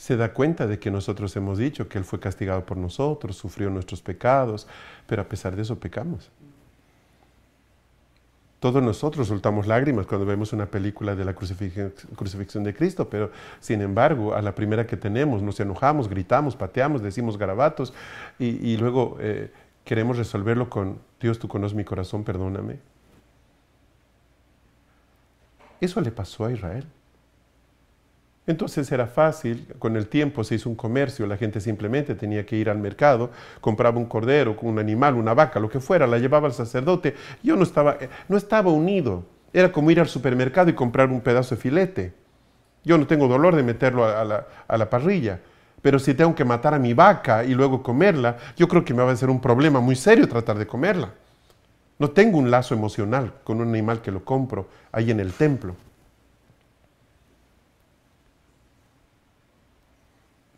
[0.00, 3.68] se da cuenta de que nosotros hemos dicho que Él fue castigado por nosotros, sufrió
[3.68, 4.66] nuestros pecados,
[5.06, 6.30] pero a pesar de eso pecamos.
[8.60, 13.30] Todos nosotros soltamos lágrimas cuando vemos una película de la crucifixión de Cristo, pero
[13.60, 17.92] sin embargo, a la primera que tenemos nos enojamos, gritamos, pateamos, decimos garabatos
[18.38, 19.52] y, luego eh,
[19.84, 22.78] queremos resolverlo con Dios, tú conoces mi corazón, perdóname.
[25.78, 26.86] Eso le pasó a Israel.
[28.50, 32.56] Entonces era fácil, con el tiempo se hizo un comercio, la gente simplemente tenía que
[32.56, 33.30] ir al mercado,
[33.60, 37.14] compraba un cordero, un animal, una vaca, lo que fuera, la llevaba al sacerdote.
[37.44, 41.20] Yo no estaba, eh, no estaba unido, era como ir al supermercado y comprar un
[41.20, 42.12] pedazo de filete.
[42.84, 45.38] Yo no tengo dolor de meterlo a, la, a la parrilla,
[45.80, 49.04] pero si tengo que matar a mi vaca y luego comerla, yo creo que me
[49.04, 51.10] va a ser un problema muy serio tratar de comerla.
[52.00, 55.76] No tengo un lazo emocional con un animal que lo compro ahí en el templo.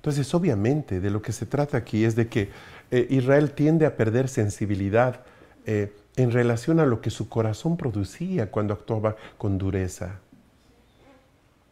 [0.03, 2.51] Entonces, obviamente, de lo que se trata aquí es de que
[2.91, 5.21] eh, Israel tiende a perder sensibilidad
[5.65, 10.19] eh, en relación a lo que su corazón producía cuando actuaba con dureza.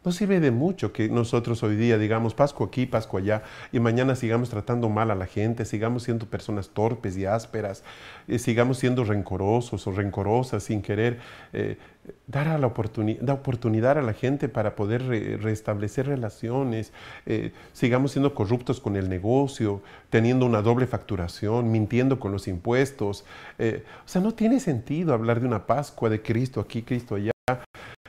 [0.03, 4.15] No sirve de mucho que nosotros hoy día digamos Pascua aquí, Pascua allá, y mañana
[4.15, 7.83] sigamos tratando mal a la gente, sigamos siendo personas torpes y ásperas,
[8.27, 11.19] y sigamos siendo rencorosos o rencorosas sin querer
[11.53, 11.77] eh,
[12.25, 15.07] dar a la oportunidad a la gente para poder
[15.39, 16.93] restablecer relaciones,
[17.27, 23.23] eh, sigamos siendo corruptos con el negocio, teniendo una doble facturación, mintiendo con los impuestos.
[23.59, 27.31] Eh, o sea, no tiene sentido hablar de una Pascua de Cristo aquí, Cristo allá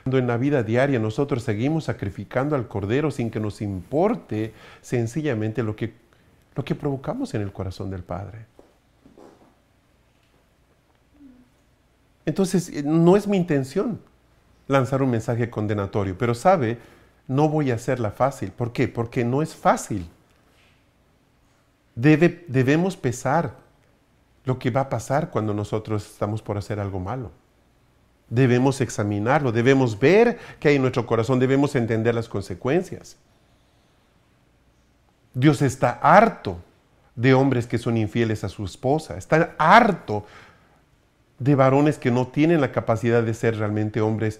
[0.03, 5.63] cuando en la vida diaria nosotros seguimos sacrificando al Cordero sin que nos importe sencillamente
[5.63, 5.93] lo que,
[6.55, 8.45] lo que provocamos en el corazón del Padre.
[12.25, 13.99] Entonces, eh, no es mi intención
[14.67, 16.79] lanzar un mensaje condenatorio, pero sabe,
[17.27, 18.51] no voy a hacerla fácil.
[18.51, 18.89] ¿Por qué?
[18.89, 20.09] Porque no es fácil.
[21.95, 23.55] Debe, debemos pesar
[24.43, 27.31] lo que va a pasar cuando nosotros estamos por hacer algo malo.
[28.29, 33.17] Debemos examinarlo, debemos ver qué hay en nuestro corazón, debemos entender las consecuencias.
[35.33, 36.57] Dios está harto
[37.15, 40.25] de hombres que son infieles a su esposa, está harto
[41.39, 44.39] de varones que no tienen la capacidad de ser realmente hombres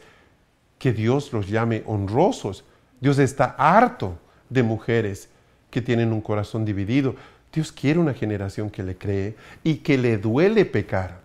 [0.77, 2.63] que Dios los llame honrosos.
[2.99, 4.17] Dios está harto
[4.49, 5.29] de mujeres
[5.69, 7.15] que tienen un corazón dividido.
[7.51, 11.22] Dios quiere una generación que le cree y que le duele pecar.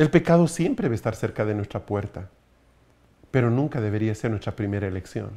[0.00, 2.30] El pecado siempre va a estar cerca de nuestra puerta,
[3.30, 5.28] pero nunca debería ser nuestra primera elección.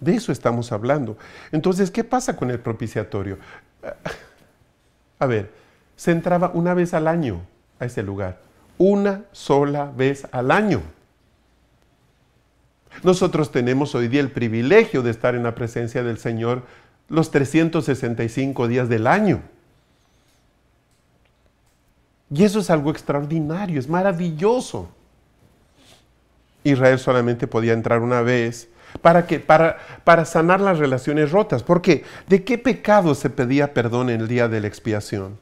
[0.00, 1.16] De eso estamos hablando.
[1.52, 3.38] Entonces, ¿qué pasa con el propiciatorio?
[5.20, 5.52] A ver,
[5.94, 7.42] se entraba una vez al año
[7.78, 8.40] a ese lugar,
[8.76, 10.82] una sola vez al año.
[13.04, 16.64] Nosotros tenemos hoy día el privilegio de estar en la presencia del Señor
[17.08, 19.42] los 365 días del año.
[22.30, 24.88] Y eso es algo extraordinario, es maravilloso.
[26.64, 28.68] Israel solamente podía entrar una vez.
[29.02, 29.26] ¿Para?
[29.46, 31.62] Para, para sanar las relaciones rotas.
[31.62, 32.04] ¿Por qué?
[32.26, 35.38] ¿De qué pecado se pedía perdón en el día de la expiación?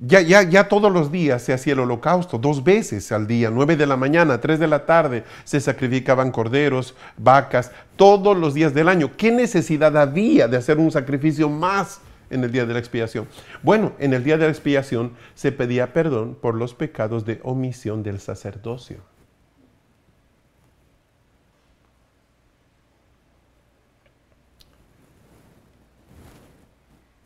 [0.00, 3.76] Ya, ya, ya todos los días se hacía el holocausto, dos veces al día, nueve
[3.76, 8.88] de la mañana, tres de la tarde, se sacrificaban corderos, vacas, todos los días del
[8.88, 9.10] año.
[9.16, 13.28] ¿Qué necesidad había de hacer un sacrificio más en el día de la expiación?
[13.62, 18.02] Bueno, en el día de la expiación se pedía perdón por los pecados de omisión
[18.02, 18.98] del sacerdocio.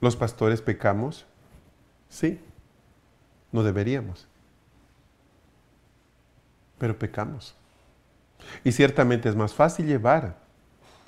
[0.02, 1.24] ¿Los pastores pecamos?
[2.08, 2.40] Sí.
[3.52, 4.26] No deberíamos.
[6.78, 7.54] Pero pecamos.
[8.64, 10.36] Y ciertamente es más fácil llevar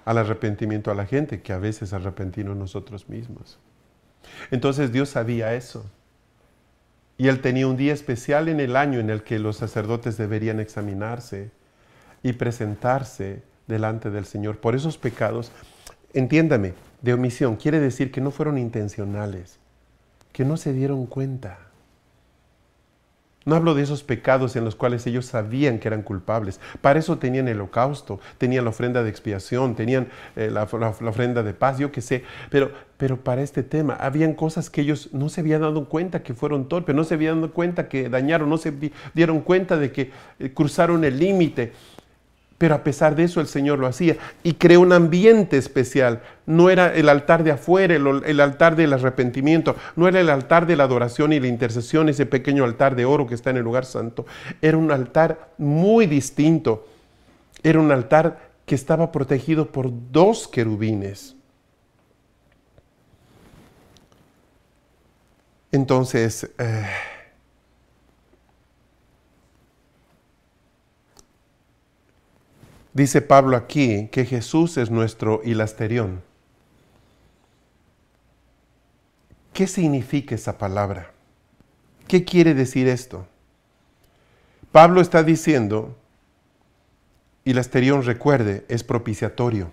[0.05, 3.59] al arrepentimiento a la gente que a veces arrepentirnos nosotros mismos.
[4.51, 5.85] Entonces Dios sabía eso.
[7.17, 10.61] Y Él tenía un día especial en el año en el que los sacerdotes deberían
[10.61, 11.51] examinarse
[12.23, 15.53] y presentarse delante del Señor por esos pecados.
[16.13, 19.59] Entiéndame, de omisión quiere decir que no fueron intencionales,
[20.33, 21.59] que no se dieron cuenta.
[23.45, 26.61] No hablo de esos pecados en los cuales ellos sabían que eran culpables.
[26.81, 31.53] Para eso tenían el holocausto, tenían la ofrenda de expiación, tenían eh, la, ofrenda de
[31.53, 32.25] paz, yo qué sé.
[32.51, 36.33] Pero, pero para este tema, habían cosas que ellos no se habían dado cuenta que
[36.33, 38.73] fueron torpes, no se habían dado cuenta que dañaron, no se
[39.13, 41.73] dieron cuenta de que eh, cruzaron el límite.
[42.57, 46.23] Pero a pesar de eso el Señor lo hacía y creó un ambiente especial.
[46.47, 50.77] No era el altar de afuera, el, altar del arrepentimiento, no era el altar de
[50.77, 53.85] la adoración y la intercesión, ese pequeño altar de oro que está en el lugar
[53.85, 54.25] santo.
[54.63, 56.87] Era un altar muy distinto.
[57.63, 61.35] Era un altar que estaba protegido por dos querubines.
[65.73, 66.87] Entonces, eh,
[72.95, 76.23] Dice Pablo aquí que Jesús es nuestro hilasterión.
[79.53, 81.13] ¿Qué significa esa palabra?
[82.07, 83.27] ¿Qué quiere decir esto?
[84.71, 85.97] Pablo está diciendo,
[87.45, 89.73] hilasterión, recuerde, es propiciatorio.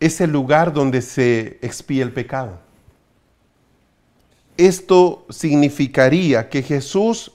[0.00, 2.58] Es el lugar donde se expía el pecado.
[4.56, 7.30] Esto significaría que Jesús,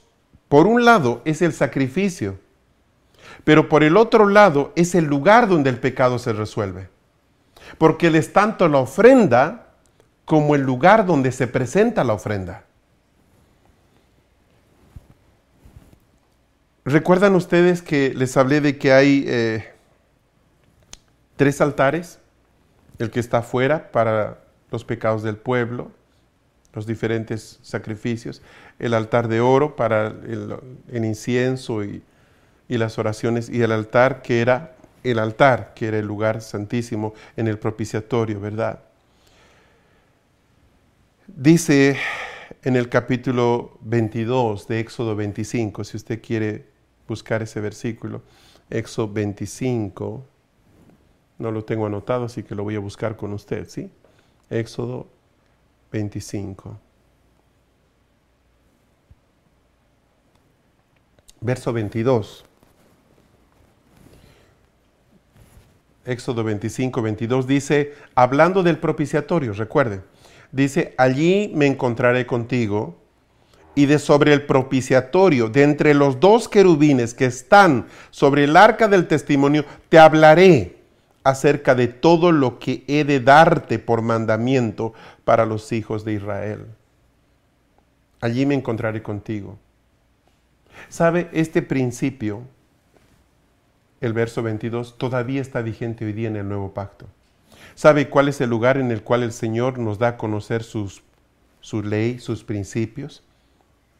[0.50, 2.38] por un lado, es el sacrificio
[3.44, 6.90] pero por el otro lado es el lugar donde el pecado se resuelve.
[7.78, 9.68] Porque Él es tanto la ofrenda
[10.26, 12.64] como el lugar donde se presenta la ofrenda.
[16.84, 19.74] ¿Recuerdan ustedes que les hablé de que hay eh,
[21.36, 22.20] tres altares?
[22.98, 24.40] El que está afuera para
[24.72, 25.92] los pecados del pueblo,
[26.74, 28.42] los diferentes sacrificios,
[28.80, 30.56] el altar de oro para el,
[30.92, 32.02] el incienso y
[32.70, 34.74] y las oraciones y el altar que era
[35.04, 38.84] el altar, que era el lugar santísimo en el propiciatorio, ¿verdad?
[41.28, 41.98] Dice
[42.64, 46.66] en el capítulo 22 de Éxodo 25, si usted quiere
[47.08, 48.24] buscar ese versículo,
[48.70, 50.26] Éxodo 25,
[51.40, 53.90] no lo tengo anotado, así que lo voy a buscar con usted, ¿sí?
[54.50, 55.08] Éxodo
[55.92, 56.80] 25.
[61.40, 62.47] Verso 22.
[66.08, 70.02] Éxodo 25, 22 dice, hablando del propiciatorio, recuerde,
[70.52, 72.96] dice, allí me encontraré contigo
[73.76, 78.88] y de sobre el propiciatorio, de entre los dos querubines que están sobre el arca
[78.88, 80.78] del testimonio, te hablaré
[81.24, 84.94] acerca de todo lo que he de darte por mandamiento
[85.26, 86.66] para los hijos de Israel.
[88.22, 89.60] Allí me encontraré contigo.
[90.90, 91.30] ¿Sabe?
[91.34, 92.44] Este principio,
[94.02, 97.08] el verso 22, todavía está vigente hoy día en el nuevo pacto.
[97.76, 101.04] ¿Sabe cuál es el lugar en el cual el Señor nos da a conocer sus,
[101.62, 103.24] su ley, sus principios?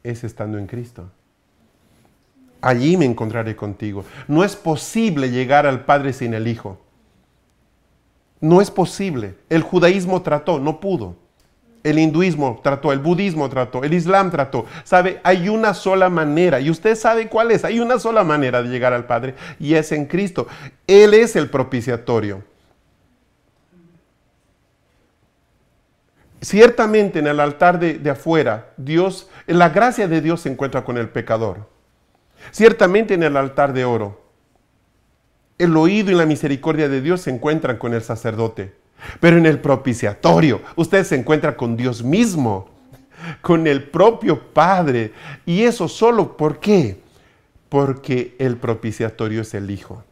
[0.04, 1.10] es estando en Cristo.
[2.62, 4.04] Allí me encontraré contigo.
[4.28, 6.80] No es posible llegar al Padre sin el Hijo.
[8.40, 9.36] No es posible.
[9.50, 11.16] El judaísmo trató, no pudo.
[11.88, 14.66] El hinduismo trató, el budismo trató, el islam trató.
[14.84, 17.64] Sabe, hay una sola manera, y usted sabe cuál es.
[17.64, 20.48] Hay una sola manera de llegar al Padre, y es en Cristo.
[20.86, 22.44] Él es el propiciatorio.
[26.42, 31.08] Ciertamente en el altar de, afuera, Dios, la gracia de Dios se encuentra con el
[31.08, 31.70] pecador.
[32.52, 34.22] Ciertamente en el altar de oro,
[35.58, 38.76] el oído y la misericordia de Dios se encuentran con el sacerdote.
[39.20, 42.70] Pero en el propiciatorio, usted se encuentra con Dios mismo,
[43.42, 45.14] con el propio Padre.
[45.46, 47.00] Y eso solo, ¿por qué?
[47.70, 50.04] Porque el propiciatorio es el Hijo.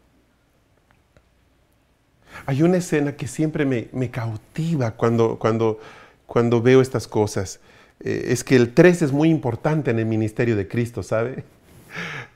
[2.46, 5.80] Hay una escena que siempre me, me cautiva cuando, cuando
[6.26, 7.60] cuando veo estas cosas.
[8.02, 11.44] Eh, es que el 3 es muy importante en el ministerio de Cristo, ¿sabe?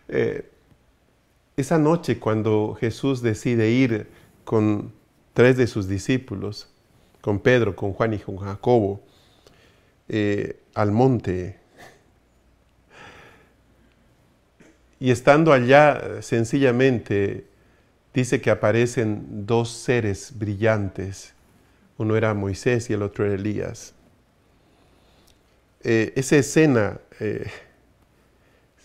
[0.07, 0.49] Eh,
[1.57, 4.07] esa noche cuando Jesús decide ir
[4.45, 4.93] con
[5.39, 6.67] tres de sus discípulos,
[7.21, 9.01] con Pedro, con Juan y con Jacobo,
[10.09, 11.57] eh, al monte,
[14.99, 17.47] y estando allá sencillamente,
[18.13, 21.33] dice que aparecen dos seres brillantes
[21.97, 23.93] uno era Moisés y el otro era Elías.
[25.85, 27.49] Eh, esa escena eh,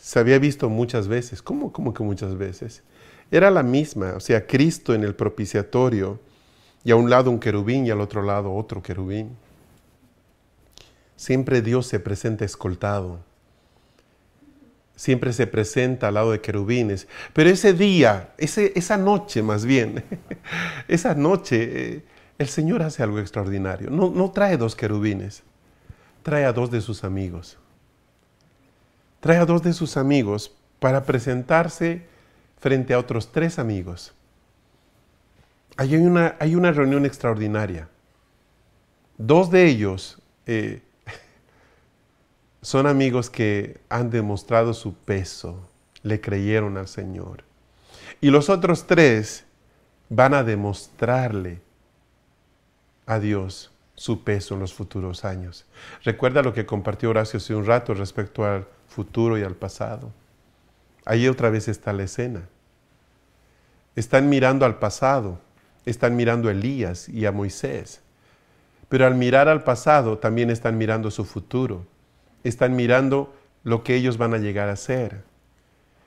[0.01, 1.43] se había visto muchas veces.
[1.43, 2.85] ¿Cómo, ¿Cómo que muchas veces?
[3.33, 6.21] Era la misma, o sea, Cristo en el propiciatorio
[6.85, 9.37] y a un lado un querubín y al otro lado otro querubín.
[11.17, 13.21] Siempre Dios se presenta escoltado.
[14.95, 17.09] Siempre se presenta al lado de querubines.
[17.33, 20.05] Pero ese día, ese, esa noche más bien,
[20.89, 22.05] esa noche, eh,
[22.39, 23.91] el Señor hace algo extraordinario.
[23.91, 25.43] No, no trae dos querubines,
[26.23, 27.57] trae a dos de sus amigos.
[29.21, 32.03] Trae a dos de sus amigos para presentarse
[32.59, 34.13] frente a otros tres amigos.
[35.77, 37.89] Hay una, reunión extraordinaria.
[39.19, 40.83] Dos de ellos eh,
[42.63, 45.69] son amigos que han demostrado su peso,
[46.03, 47.45] le creyeron al Señor.
[48.21, 49.45] Y los otros tres
[50.09, 51.61] van a demostrarle
[53.07, 55.67] a Dios su peso en los futuros años.
[56.05, 60.13] Recuerda lo que compartió Horacio hace un rato respecto al futuro y al pasado.
[61.05, 62.49] Ahí otra vez está la escena.
[63.95, 65.41] Están mirando al pasado,
[65.87, 68.01] están mirando a Elías y a Moisés.
[68.89, 71.87] Pero al mirar al pasado también están mirando su futuro.
[72.43, 75.23] Están mirando lo que ellos van a llegar a ser.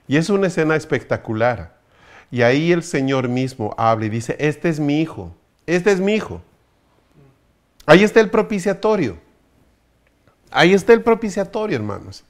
[0.07, 1.77] Y es una escena espectacular.
[2.31, 6.15] Y ahí el Señor mismo habla y dice, este es mi hijo, este es mi
[6.15, 6.41] hijo.
[7.85, 9.17] Ahí está el propiciatorio.
[10.51, 12.23] Ahí está el propiciatorio, hermanos.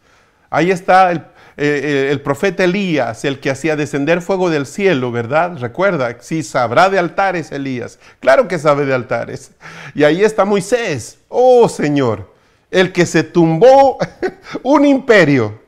[0.50, 1.24] Ahí está el,
[1.58, 5.58] eh, el, profeta Elías, el que hacía descender fuego del cielo, ¿verdad?
[5.58, 8.00] Recuerda, sí, sabrá de altares Elías.
[8.20, 9.52] Claro que sabe de altares.
[9.94, 11.20] Y ahí está Moisés.
[11.30, 12.34] Oh Señor,
[12.72, 13.98] el que se tumbó
[14.64, 15.60] un imperio.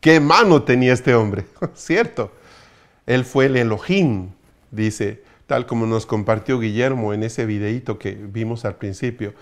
[0.00, 1.46] ¿Qué mano tenía este hombre?
[1.74, 2.32] ¿Cierto?
[3.06, 4.30] Él fue el Elohim,
[4.70, 9.34] dice tal como nos compartió Guillermo en ese videíto que vimos al principio.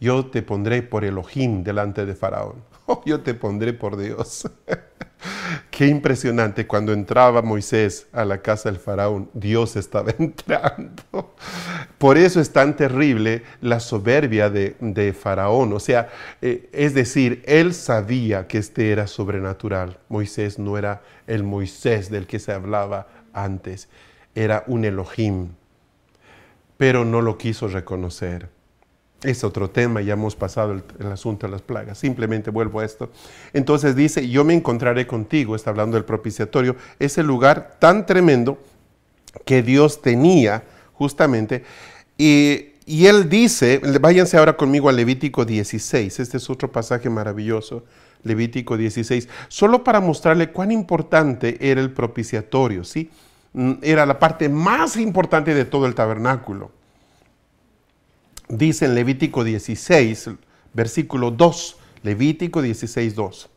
[0.00, 2.56] Yo te pondré por Elohim delante de Faraón.
[2.86, 4.46] Oh, yo te pondré por Dios.
[5.70, 11.34] Qué impresionante cuando entraba Moisés a la casa del faraón, Dios estaba entrando.
[11.96, 15.72] Por eso es tan terrible la soberbia de, faraón.
[15.72, 16.10] O sea,
[16.42, 19.98] eh, es decir, él sabía que este era sobrenatural.
[20.10, 23.88] Moisés no era el Moisés del que se hablaba antes
[24.34, 25.50] era un Elohim,
[26.76, 28.48] pero no lo quiso reconocer.
[29.24, 31.96] Es otro tema, ya hemos pasado el, asunto de las plagas.
[31.96, 33.10] Simplemente vuelvo a esto.
[33.54, 38.58] Entonces dice, yo me encontraré contigo, está hablando del propiciatorio, ese lugar tan tremendo
[39.46, 40.62] que Dios tenía
[40.92, 41.64] justamente.
[42.18, 47.84] Y, él dice, váyanse ahora conmigo a Levítico 16, este es otro pasaje maravilloso,
[48.24, 53.10] Levítico 16, solo para mostrarle cuán importante era el propiciatorio, ¿sí?
[53.54, 56.72] Mm, era la parte más importante de todo el tabernáculo.
[58.48, 60.30] Dice en Levítico 16,
[60.72, 63.50] versículo 2, Levítico 16, 2.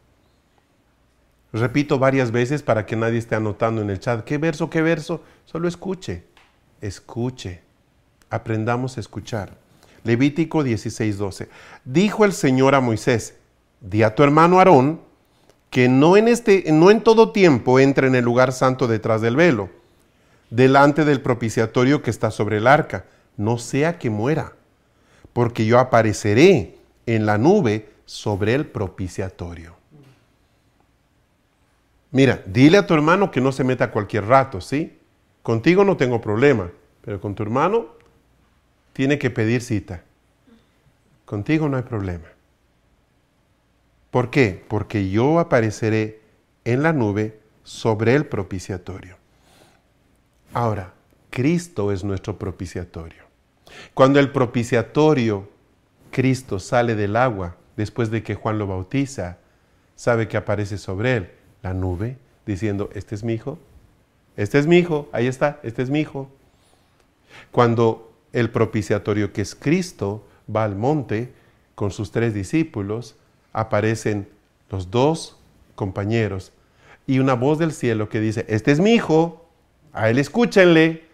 [1.53, 4.23] Repito varias veces para que nadie esté anotando en el chat.
[4.23, 5.23] ¿Qué verso, qué verso?
[5.45, 6.23] Solo escuche,
[6.81, 7.61] escuche.
[8.29, 9.57] Aprendamos a escuchar.
[10.03, 11.49] Levítico 16, 12.
[11.85, 13.35] Dijo el Señor a Moisés,
[13.81, 15.01] di a tu hermano Aarón
[15.69, 19.35] que no en, este, no en todo tiempo entre en el lugar santo detrás del
[19.35, 19.69] velo,
[20.49, 24.53] delante del propiciatorio que está sobre el arca, no sea que muera,
[25.37, 29.75] porque yo apareceré en la nube sobre el propiciatorio.
[32.09, 34.97] Mira, dile a tu hermano que no se meta cualquier rato, ¿sí?
[35.43, 36.71] Contigo no tengo problema,
[37.05, 37.85] pero con tu hermano
[38.93, 40.01] tiene que pedir cita.
[41.25, 42.29] Contigo no hay problema.
[44.09, 44.65] ¿Por qué?
[44.67, 46.19] Porque yo apareceré
[46.65, 49.17] en la nube sobre el propiciatorio.
[50.51, 50.93] Ahora,
[51.29, 53.26] Cristo es nuestro propiciatorio.
[53.93, 55.49] Cuando el propiciatorio,
[56.11, 59.37] Cristo, sale del agua, después de que Juan lo bautiza,
[59.95, 61.31] sabe que aparece sobre él
[61.61, 63.59] la nube, diciendo, este es mi hijo,
[64.35, 66.29] este es mi hijo, ahí está, este es mi hijo.
[67.51, 71.33] Cuando el propiciatorio que es Cristo va al monte
[71.75, 73.15] con sus tres discípulos,
[73.53, 74.27] aparecen
[74.69, 75.37] los dos
[75.75, 76.51] compañeros
[77.07, 79.47] y una voz del cielo que dice, este es mi hijo,
[79.93, 81.06] a él escúchenle.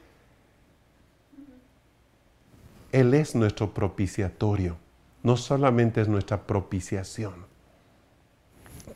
[2.93, 4.77] Él es nuestro propiciatorio,
[5.23, 7.33] no solamente es nuestra propiciación.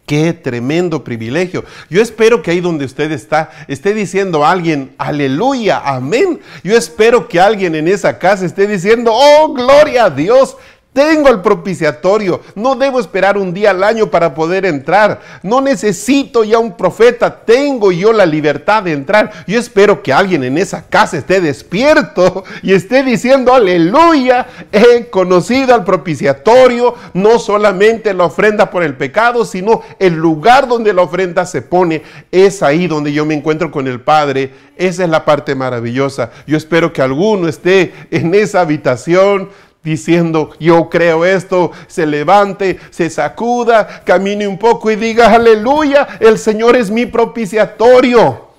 [0.06, 1.66] Qué tremendo privilegio.
[1.90, 6.40] Yo espero que ahí donde usted está esté diciendo a alguien, aleluya, amén.
[6.64, 10.56] Yo espero que alguien en esa casa esté diciendo, oh, gloria a Dios.
[10.98, 12.42] Tengo el propiciatorio.
[12.56, 15.22] No debo esperar un día al año para poder entrar.
[15.44, 17.46] No necesito ya un profeta.
[17.46, 19.32] Tengo yo la libertad de entrar.
[19.46, 25.76] Yo espero que alguien en esa casa esté despierto y esté diciendo, aleluya, he conocido
[25.76, 26.96] al propiciatorio.
[27.14, 32.02] No solamente la ofrenda por el pecado, sino el lugar donde la ofrenda se pone.
[32.32, 34.52] Es ahí donde yo me encuentro con el Padre.
[34.76, 36.32] Esa es la parte maravillosa.
[36.48, 39.50] Yo espero que alguno esté en esa habitación
[39.88, 46.38] diciendo, yo creo esto, se levante, se sacuda, camine un poco y diga, aleluya, el
[46.38, 48.50] Señor es mi propiciatorio.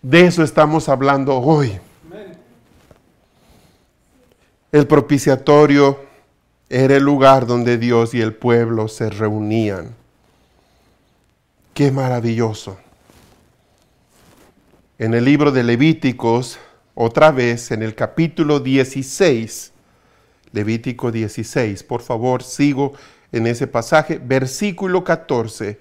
[0.00, 1.78] De eso estamos hablando hoy.
[4.72, 6.00] El propiciatorio
[6.70, 9.94] era el lugar donde Dios y el pueblo se reunían.
[11.74, 12.78] Qué maravilloso.
[14.98, 16.58] En el libro de Levíticos,
[16.94, 19.74] otra vez en el capítulo 16,
[20.56, 21.82] Levítico 16.
[21.82, 22.94] Por favor, sigo
[23.30, 24.18] en ese pasaje.
[24.18, 25.78] Versículo 14.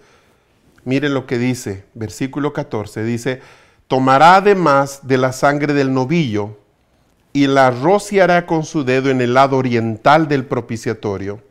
[0.84, 1.86] Miren lo que dice.
[1.94, 3.04] Versículo 14.
[3.06, 3.40] Dice,
[3.88, 6.60] tomará además de la sangre del novillo
[7.32, 11.42] y la rociará con su dedo en el lado oriental del propiciatorio.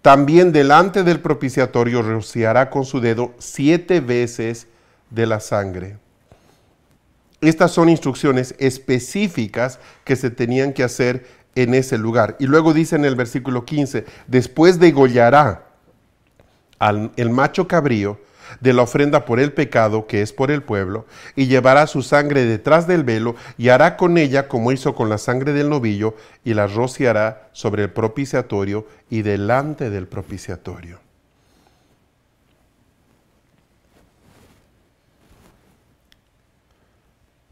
[0.00, 4.68] También delante del propiciatorio rociará con su dedo siete veces
[5.10, 5.96] de la sangre.
[7.40, 12.36] Estas son instrucciones específicas que se tenían que hacer en ese lugar.
[12.38, 15.64] Y luego dice en el versículo 15, después degollará
[16.78, 18.18] al el macho cabrío
[18.60, 22.44] de la ofrenda por el pecado, que es por el pueblo, y llevará su sangre
[22.44, 26.54] detrás del velo, y hará con ella como hizo con la sangre del novillo, y
[26.54, 31.00] la rociará sobre el propiciatorio y delante del propiciatorio.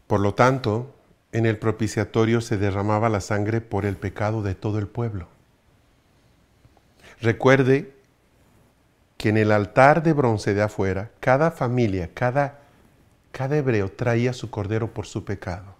[0.07, 0.93] Por lo tanto,
[1.33, 5.27] en el propiciatorio se derramaba la sangre por el pecado de todo el pueblo.
[7.21, 7.91] Recuerde
[9.17, 12.59] que en el altar de bronce de afuera, cada familia, cada,
[13.31, 15.75] cada hebreo traía su cordero por su pecado.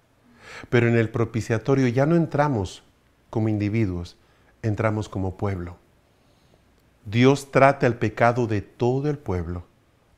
[0.70, 2.84] Pero en el propiciatorio ya no entramos
[3.30, 4.18] como individuos,
[4.64, 5.78] entramos como pueblo.
[7.06, 9.66] Dios trata el pecado de todo el pueblo,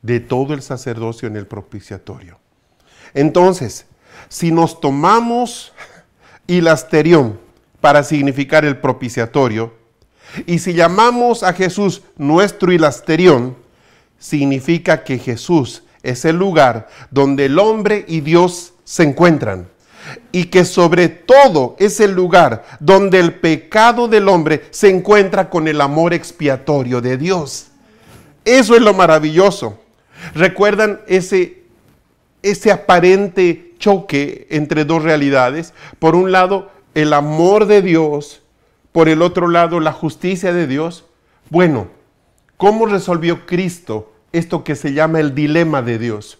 [0.00, 2.38] de todo el sacerdocio en el propiciatorio.
[3.12, 3.86] Entonces,
[4.28, 5.72] si nos tomamos
[6.46, 7.38] hilasterión
[7.80, 9.72] para significar el propiciatorio,
[10.44, 13.56] y si llamamos a Jesús nuestro hilasterión,
[14.18, 19.68] significa que Jesús es el lugar donde el hombre y Dios se encuentran.
[20.30, 25.66] Y que sobre todo es el lugar donde el pecado del hombre se encuentra con
[25.66, 27.68] el amor expiatorio de Dios.
[28.44, 29.80] Eso es lo maravilloso.
[30.34, 31.64] ¿Recuerdan ese,
[32.42, 35.74] ese aparente choque entre dos realidades.
[35.98, 38.42] Por un lado, el amor de Dios,
[38.92, 41.04] por el otro lado, la justicia de Dios.
[41.50, 41.88] Bueno,
[42.56, 46.38] ¿cómo resolvió Cristo esto que se llama el dilema de Dios?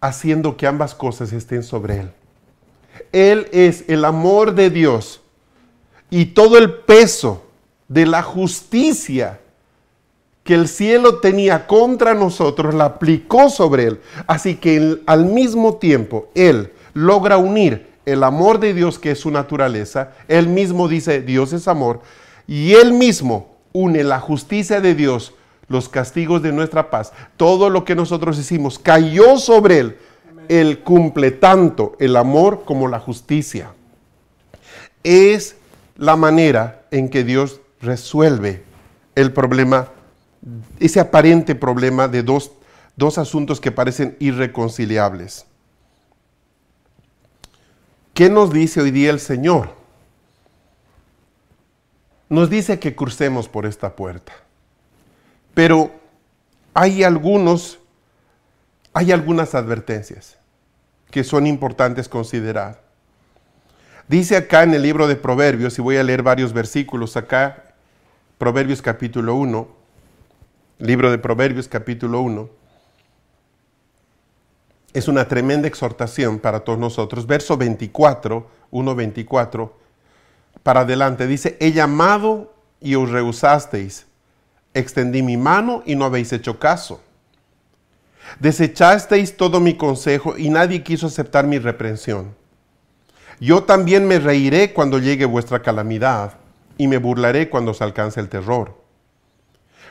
[0.00, 2.10] Haciendo que ambas cosas estén sobre Él.
[3.12, 5.20] Él es el amor de Dios
[6.10, 7.46] y todo el peso
[7.88, 9.40] de la justicia
[10.46, 14.00] que el cielo tenía contra nosotros, la aplicó sobre Él.
[14.26, 19.30] Así que al mismo tiempo Él logra unir el amor de Dios, que es su
[19.30, 22.00] naturaleza, Él mismo dice, Dios es amor,
[22.46, 25.34] y Él mismo une la justicia de Dios,
[25.68, 29.96] los castigos de nuestra paz, todo lo que nosotros hicimos, cayó sobre Él.
[30.48, 33.72] Él cumple tanto el amor como la justicia.
[35.02, 35.56] Es
[35.96, 38.62] la manera en que Dios resuelve
[39.16, 39.88] el problema,
[40.78, 42.52] ese aparente problema de dos,
[42.96, 45.46] dos asuntos que parecen irreconciliables.
[48.14, 49.74] ¿Qué nos dice hoy día el Señor?
[52.28, 54.32] Nos dice que crucemos por esta puerta.
[55.54, 55.90] Pero
[56.74, 57.78] hay algunos,
[58.92, 60.38] hay algunas advertencias
[61.10, 62.82] que son importantes considerar.
[64.08, 67.74] Dice acá en el libro de Proverbios, y voy a leer varios versículos acá,
[68.38, 69.75] Proverbios capítulo 1,
[70.78, 72.48] libro de Proverbios capítulo 1,
[74.92, 77.26] es una tremenda exhortación para todos nosotros.
[77.26, 79.70] Verso 24, 1.24,
[80.62, 84.06] para adelante, dice, he llamado y os rehusasteis,
[84.74, 87.02] extendí mi mano y no habéis hecho caso.
[88.40, 92.34] Desechasteis todo mi consejo y nadie quiso aceptar mi reprensión.
[93.38, 96.34] Yo también me reiré cuando llegue vuestra calamidad
[96.78, 98.85] y me burlaré cuando os alcance el terror.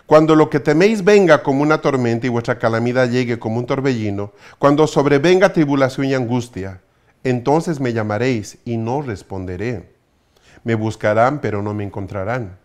[0.05, 4.33] Cuando lo que teméis venga como una tormenta y vuestra calamidad llegue como un torbellino,
[4.59, 6.81] cuando sobrevenga tribulación y angustia,
[7.23, 9.89] entonces me llamaréis y no responderé.
[10.63, 12.57] Me buscarán, pero no me encontrarán.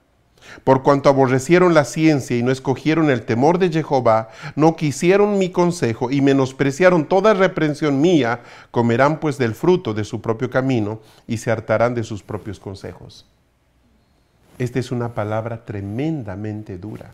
[0.65, 5.51] Por cuanto aborrecieron la ciencia y no escogieron el temor de Jehová, no quisieron mi
[5.51, 11.39] consejo y menospreciaron toda reprensión mía, comerán pues del fruto de su propio camino y
[11.39, 13.27] se hartarán de sus propios consejos.
[14.59, 17.13] Esta es una palabra tremendamente dura.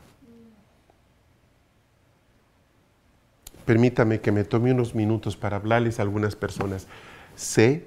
[3.66, 6.86] Permítame que me tome unos minutos para hablarles a algunas personas.
[7.34, 7.86] Sé,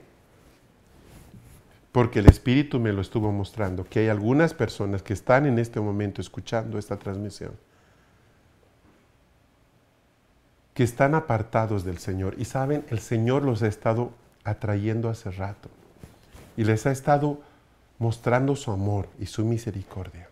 [1.92, 5.80] porque el Espíritu me lo estuvo mostrando, que hay algunas personas que están en este
[5.80, 7.54] momento escuchando esta transmisión,
[10.76, 12.36] que están apartados del Señor.
[12.38, 14.12] Y saben, el Señor los ha estado
[14.44, 15.70] atrayendo hace rato
[16.56, 17.42] y les ha estado
[17.98, 20.30] mostrando su amor y su misericordia.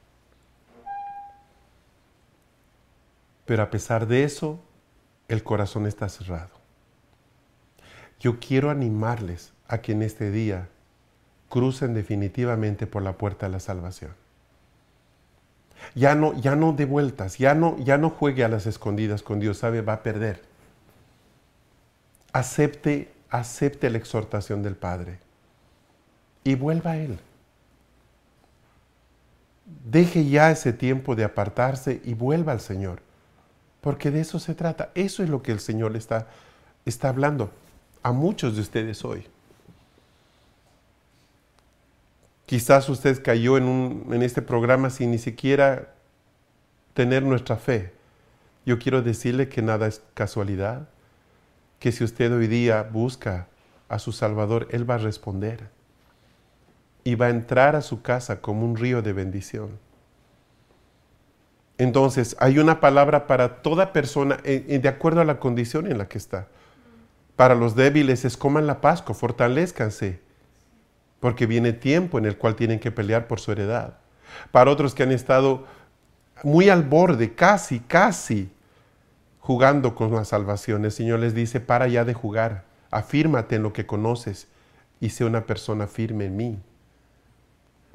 [3.45, 4.59] Pero a pesar de eso,
[5.27, 6.49] el corazón está cerrado.
[8.19, 10.69] Yo quiero animarles a que en este día
[11.49, 14.11] crucen definitivamente por la puerta de la salvación.
[15.95, 19.39] Ya no, ya no de vueltas, ya no, ya no juegue a las escondidas con
[19.39, 20.41] Dios, sabe, va a perder.
[22.33, 25.19] Acepte, acepte la exhortación del Padre
[26.43, 27.19] y vuelva a Él.
[29.85, 33.01] Deje ya ese tiempo de apartarse y vuelva al Señor.
[33.87, 34.91] Porque de eso se trata.
[34.95, 36.27] Eso es lo que el Señor está,
[36.83, 37.51] está hablando
[38.03, 39.25] a muchos de ustedes hoy.
[42.45, 45.93] Quizás usted cayó en, en este programa sin ni siquiera
[46.95, 47.93] tener nuestra fe.
[48.65, 50.89] Yo quiero decirle que nada es casualidad,
[51.79, 53.47] que si usted hoy día busca
[53.87, 55.69] a su Salvador, Él va a responder
[57.05, 59.86] y va a entrar a su casa como un río de bendición.
[61.77, 66.17] Entonces, hay una palabra para toda persona de acuerdo a la condición en la que
[66.17, 66.47] está.
[67.35, 70.19] Para los débiles es coman la Pascua, fortalezcanse,
[71.19, 73.97] porque viene tiempo en el cual tienen que pelear por su heredad.
[74.51, 75.65] Para otros que han estado
[76.43, 78.51] muy al borde, casi, casi
[79.39, 83.71] jugando con la salvación, el Señor les dice, para ya de jugar, afírmate en lo
[83.71, 84.47] que conoces
[84.99, 86.59] y sé una persona firme en mí.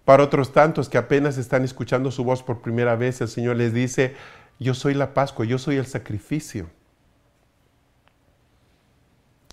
[0.04, 3.72] Para otros tantos que apenas están escuchando su voz por primera vez, el Señor les
[3.72, 4.16] dice,
[4.58, 6.68] yo soy la Pascua, yo soy el sacrificio.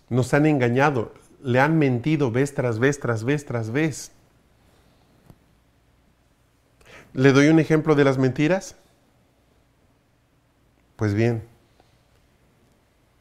[0.10, 1.14] Nos han engañado,
[1.44, 4.11] le han mentido vez tras vez, tras vez, tras vez.
[7.14, 8.76] ¿Le doy un ejemplo de las mentiras?
[10.95, 11.44] Pues bien,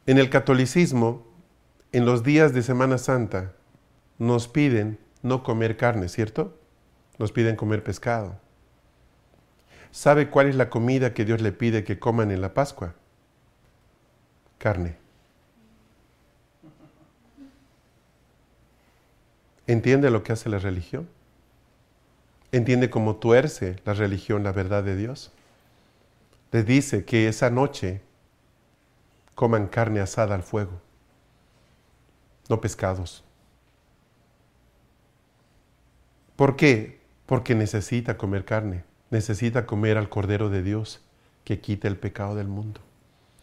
[0.05, 1.25] en el catolicismo,
[1.91, 3.53] en los días de Semana Santa,
[4.17, 6.58] nos piden no comer carne, ¿cierto?
[7.19, 8.35] Nos piden comer pescado.
[9.91, 12.95] ¿Sabe cuál es la comida que Dios le pide que coman en la Pascua?
[14.57, 14.97] Carne.
[19.67, 21.07] ¿Entiende lo que hace la religión?
[22.51, 25.31] ¿Entiende cómo tuerce la religión la verdad de Dios?
[26.51, 28.01] Les dice que esa noche
[29.35, 30.81] coman carne asada al fuego,
[32.49, 33.23] no pescados.
[36.35, 36.98] ¿Por qué?
[37.29, 40.99] Porque necesita comer carne, necesita comer al Cordero de Dios
[41.43, 42.81] que quita el pecado del mundo.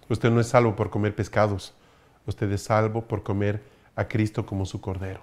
[0.09, 1.73] Usted no es salvo por comer pescados,
[2.27, 3.63] usted es salvo por comer
[3.95, 5.21] a Cristo como su Cordero.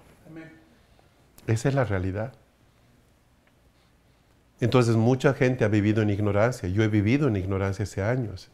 [1.46, 2.32] Esa es la realidad.
[4.60, 6.66] Entonces mucha gente ha vivido en ignorancia.
[6.66, 8.48] Yo he vivido en ignorancia hace años.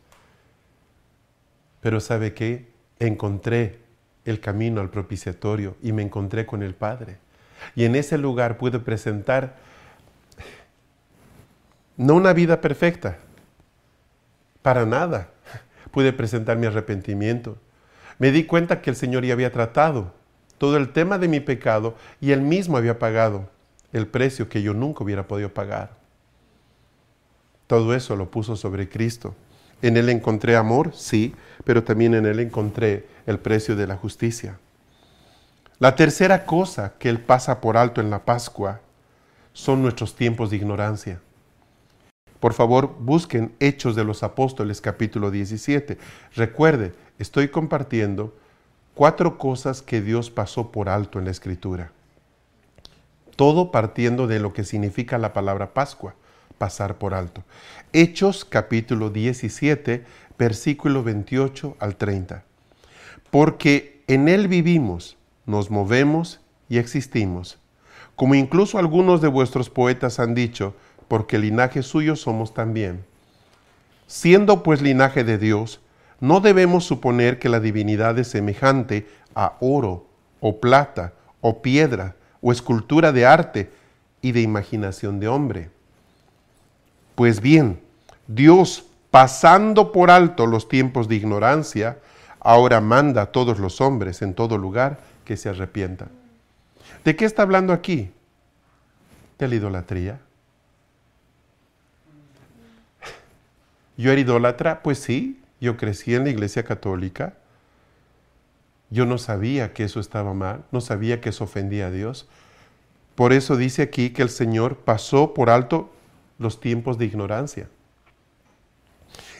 [1.80, 2.66] Pero ¿sabe qué?
[2.98, 3.78] Encontré
[4.24, 7.18] el camino al propiciatorio y me encontré con el Padre.
[7.76, 9.69] Y en ese lugar pude presentar
[12.00, 13.18] no una vida perfecta,
[14.62, 15.28] para nada.
[15.90, 17.58] Pude presentar mi arrepentimiento.
[18.18, 20.14] Me di cuenta que el Señor ya había tratado
[20.56, 23.50] todo el tema de mi pecado y Él mismo había pagado
[23.92, 25.90] el precio que yo nunca hubiera podido pagar.
[27.66, 29.34] Todo eso lo puso sobre Cristo.
[29.82, 34.58] En Él encontré amor, sí, pero también en Él encontré el precio de la justicia.
[35.78, 38.80] La tercera cosa que Él pasa por alto en la Pascua
[39.52, 41.20] son nuestros tiempos de ignorancia.
[42.40, 45.98] Por favor, busquen Hechos de los Apóstoles capítulo 17.
[46.34, 48.34] Recuerde, estoy compartiendo
[48.94, 51.92] cuatro cosas que Dios pasó por alto en la Escritura.
[53.36, 56.14] Todo partiendo de lo que significa la palabra Pascua,
[56.56, 57.44] pasar por alto.
[57.92, 60.04] Hechos capítulo 17,
[60.38, 62.42] versículo 28 al 30.
[63.30, 67.58] Porque en Él vivimos, nos movemos y existimos,
[68.16, 70.74] como incluso algunos de vuestros poetas han dicho,
[71.10, 73.04] porque linaje suyo somos también.
[74.06, 75.80] Siendo pues linaje de Dios,
[76.20, 80.06] no debemos suponer que la divinidad es semejante a oro
[80.38, 83.72] o plata o piedra o escultura de arte
[84.22, 85.70] y de imaginación de hombre.
[87.16, 87.80] Pues bien,
[88.28, 91.98] Dios, pasando por alto los tiempos de ignorancia,
[92.38, 96.10] ahora manda a todos los hombres en todo lugar que se arrepientan.
[97.04, 98.12] ¿De qué está hablando aquí?
[99.40, 100.20] De la idolatría.
[104.00, 104.82] ¿Yo era idólatra?
[104.82, 107.34] Pues sí, yo crecí en la iglesia católica.
[108.88, 112.26] Yo no sabía que eso estaba mal, no sabía que eso ofendía a Dios.
[113.14, 115.92] Por eso dice aquí que el Señor pasó por alto
[116.38, 117.68] los tiempos de ignorancia.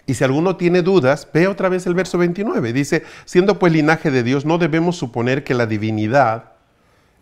[0.05, 2.74] Y si alguno tiene dudas, ve otra vez el verso 29.
[2.74, 6.52] Dice, siendo pues linaje de Dios, no debemos suponer que la divinidad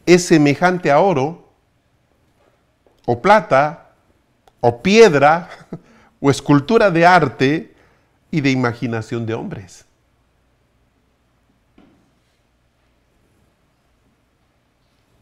[0.07, 1.53] es semejante a oro,
[3.07, 3.93] o plata,
[4.59, 5.49] o piedra,
[6.21, 7.75] o escultura de arte,
[8.31, 9.85] y de imaginación de hombres.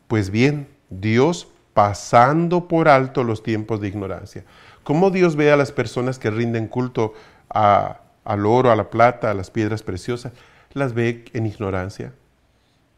[0.09, 4.45] Pues bien, Dios pasando por alto los tiempos de ignorancia.
[4.83, 7.15] ¿Cómo Dios ve a las personas que rinden culto
[7.49, 10.33] al oro, a la plata, a las piedras preciosas?
[10.73, 12.13] Las ve en ignorancia.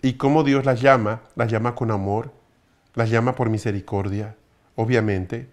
[0.03, 1.23] ¿Y cómo Dios las llama?
[1.35, 2.31] Las llama con amor,
[2.95, 4.37] las llama por misericordia,
[4.77, 5.49] obviamente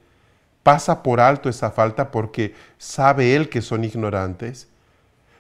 [0.65, 4.67] pasa por alto esa falta porque sabe Él que son ignorantes,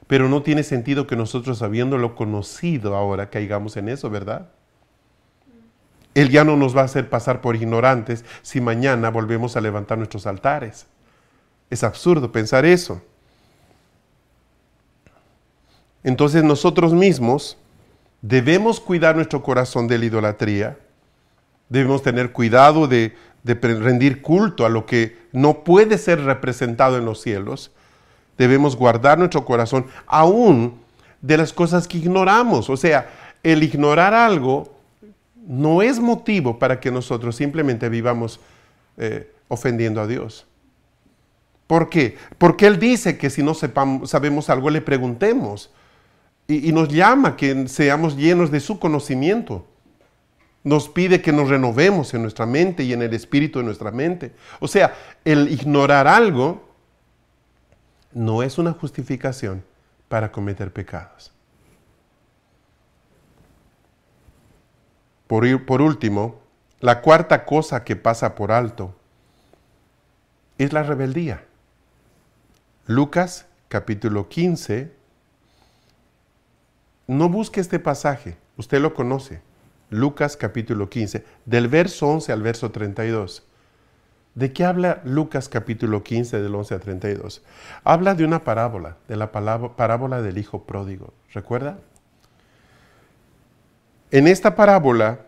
[0.05, 4.49] pero no tiene sentido que nosotros habiéndolo conocido ahora caigamos en eso, ¿verdad?
[6.13, 9.97] Él ya no nos va a hacer pasar por ignorantes si mañana volvemos a levantar
[9.97, 10.85] nuestros altares.
[11.71, 13.01] Es absurdo pensar eso.
[16.03, 17.57] Entonces nosotros mismos
[18.21, 20.77] debemos cuidar nuestro corazón de la idolatría,
[21.67, 23.15] debemos tener cuidado de,
[23.45, 27.71] de rendir culto a lo que no puede ser representado en los cielos,
[28.39, 30.79] debemos guardar nuestro corazón aún
[31.21, 32.71] de las cosas que ignoramos.
[32.71, 33.07] O sea,
[33.43, 34.73] el ignorar algo
[35.47, 38.39] no es motivo para que nosotros simplemente vivamos
[38.97, 40.47] eh, ofendiendo a Dios.
[41.67, 42.17] ¿Por qué?
[42.39, 45.69] Porque Él dice que si no sabemos algo le preguntemos
[46.47, 49.67] y, y nos llama que seamos llenos de su conocimiento
[50.65, 54.33] nos pide que nos renovemos en nuestra mente y en el espíritu de nuestra mente.
[54.59, 56.67] O sea, el ignorar algo
[58.11, 59.63] no es una justificación
[60.09, 61.31] para cometer pecados.
[65.27, 66.41] Por, por último,
[66.79, 68.95] la cuarta cosa que pasa por alto
[70.57, 71.45] es la rebeldía.
[72.87, 74.91] Lucas capítulo 15.
[77.05, 79.41] No busque este pasaje, usted lo conoce.
[79.89, 83.45] Lucas capítulo 15, del verso 11 al verso 32.
[84.33, 87.41] ¿De qué habla Lucas capítulo 15 del 11 al 32?
[87.83, 91.13] Habla de una parábola, de la parábola del hijo pródigo.
[91.33, 91.77] ¿Recuerda?
[94.11, 95.19] En esta parábola,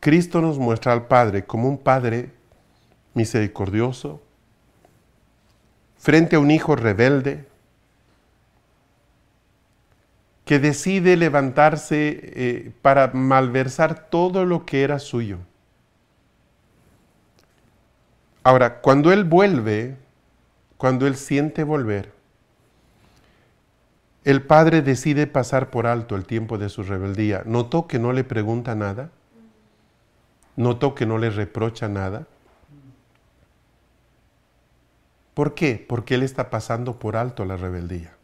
[0.00, 2.32] Cristo nos muestra al Padre como un Padre
[3.14, 4.20] misericordioso,
[5.96, 7.46] frente a un hijo rebelde,
[10.44, 15.38] que decide levantarse eh, para malversar todo lo que era suyo.
[18.42, 19.96] Ahora, cuando él vuelve,
[20.76, 22.12] cuando él siente volver,
[24.24, 27.42] el padre decide pasar por alto el tiempo de su rebeldía.
[27.46, 29.10] ¿Notó que no le pregunta nada?
[30.56, 32.26] ¿Notó que no le reprocha nada?
[35.32, 35.84] ¿Por qué?
[35.86, 38.14] Porque él está pasando por alto la rebeldía.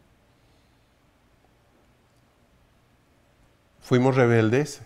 [3.91, 4.83] ¿Fuimos rebeldes?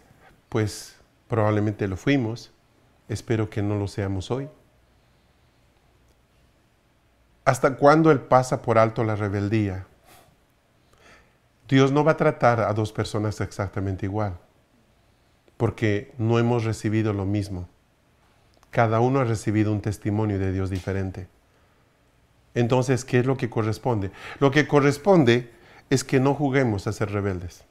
[0.49, 0.95] Pues
[1.27, 2.51] probablemente lo fuimos.
[3.07, 4.49] Espero que no lo seamos hoy.
[7.43, 9.85] ¿Hasta cuándo Él pasa por alto la rebeldía?
[11.67, 14.39] Dios no va a tratar a dos personas exactamente igual,
[15.55, 17.69] porque no hemos recibido lo mismo.
[18.71, 21.27] Cada uno ha recibido un testimonio de Dios diferente.
[22.55, 24.09] Entonces, ¿qué es lo que corresponde?
[24.39, 25.51] Lo que corresponde
[25.91, 27.65] es que no juguemos a ser rebeldes,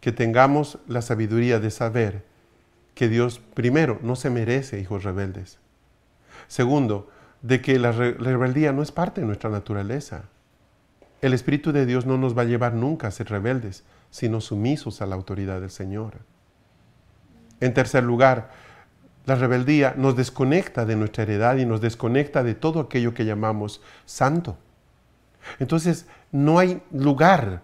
[0.00, 2.24] que tengamos la sabiduría de saber
[2.94, 5.58] que Dios, primero, no se merece hijos rebeldes.
[6.48, 7.10] Segundo,
[7.42, 10.24] de que la, rebeldía no es parte de nuestra naturaleza.
[11.20, 15.00] El Espíritu de Dios no nos va a llevar nunca a ser rebeldes, sino sumisos
[15.00, 16.18] a la autoridad del Señor.
[17.60, 18.50] En tercer lugar,
[19.26, 23.82] la rebeldía nos desconecta de nuestra heredad y nos desconecta de todo aquello que llamamos
[24.06, 24.56] santo.
[25.58, 27.62] Entonces, no hay lugar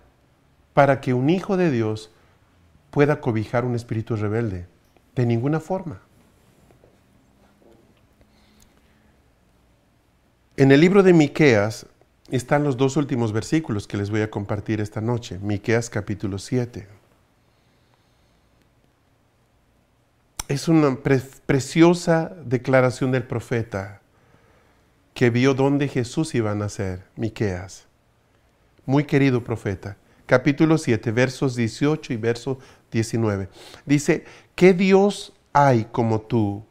[0.74, 2.13] para que un hijo de Dios
[2.94, 4.68] pueda cobijar un espíritu rebelde,
[5.16, 6.00] de ninguna forma.
[10.56, 11.86] En el libro de Miqueas
[12.30, 16.86] están los dos últimos versículos que les voy a compartir esta noche, Miqueas capítulo 7.
[20.46, 20.96] Es una
[21.46, 24.02] preciosa declaración del profeta
[25.14, 27.86] que vio dónde Jesús iba a nacer, Miqueas.
[28.86, 29.96] Muy querido profeta.
[30.26, 32.58] Capítulo 7, versos 18 y verso
[32.94, 33.48] 19.
[33.84, 34.24] Dice,
[34.54, 36.64] ¿qué Dios hay como tú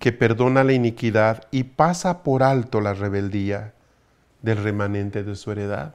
[0.00, 3.74] que perdona la iniquidad y pasa por alto la rebeldía
[4.40, 5.94] del remanente de su heredad.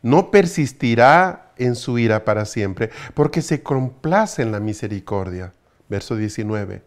[0.00, 5.52] No persistirá en su ira para siempre, porque se complace en la misericordia.
[5.88, 6.82] Verso 19.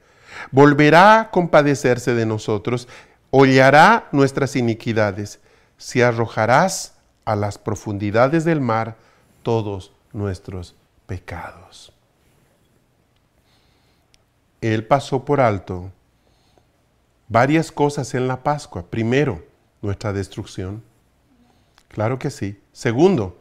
[0.51, 2.87] Volverá a compadecerse de nosotros,
[3.29, 5.41] hollará nuestras iniquidades,
[5.77, 6.93] si arrojarás
[7.25, 8.95] a las profundidades del mar
[9.43, 10.75] todos nuestros
[11.11, 11.91] pecados.
[14.61, 15.91] Él pasó por alto
[17.27, 18.83] varias cosas en la Pascua.
[18.83, 19.45] Primero,
[19.81, 20.81] nuestra destrucción.
[21.89, 22.61] Claro que sí.
[22.71, 23.37] Segundo,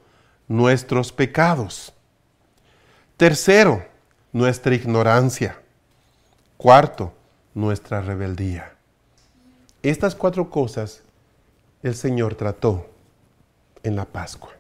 [0.49, 1.93] nuestros pecados.
[3.17, 3.87] Tercero,
[4.33, 5.63] nuestra ignorancia.
[6.57, 7.15] Cuarto,
[7.55, 8.75] nuestra rebeldía.
[9.85, 11.03] Estas cuatro cosas
[11.85, 12.91] el Señor trató
[13.85, 14.60] en la Pascua.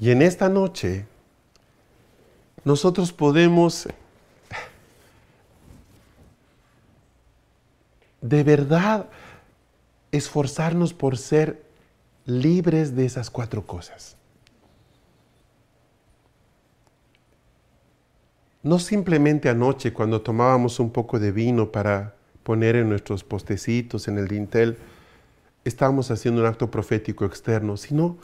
[0.00, 1.04] Y en esta noche
[2.64, 3.86] nosotros podemos
[8.22, 9.06] de verdad
[10.10, 11.62] esforzarnos por ser
[12.24, 14.16] libres de esas cuatro cosas.
[18.62, 24.18] No simplemente anoche cuando tomábamos un poco de vino para poner en nuestros postecitos, en
[24.18, 24.78] el dintel,
[25.64, 28.16] estábamos haciendo un acto profético externo, sino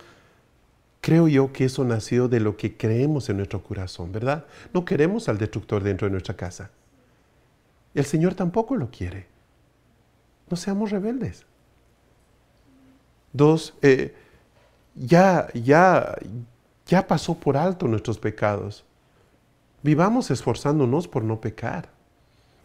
[1.06, 4.44] creo yo que eso nació de lo que creemos en nuestro corazón, ¿verdad?
[4.74, 6.72] No queremos al destructor dentro de nuestra casa.
[7.94, 9.28] El Señor tampoco lo quiere.
[10.50, 11.46] No seamos rebeldes.
[13.32, 14.16] Dos, eh,
[14.96, 16.16] ya, ya,
[16.86, 18.84] ya pasó por alto nuestros pecados.
[19.84, 21.88] Vivamos esforzándonos por no pecar.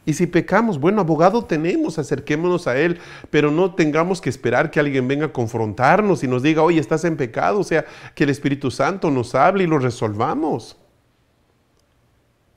[0.06, 3.00] Y si pecamos, bueno, abogado tenemos, acerquémonos a Él,
[3.30, 7.06] pero no tengamos que esperar que alguien venga a confrontarnos y nos diga, oye, estás
[7.06, 10.76] en pecado, o sea, que el Espíritu Santo nos hable y lo resolvamos.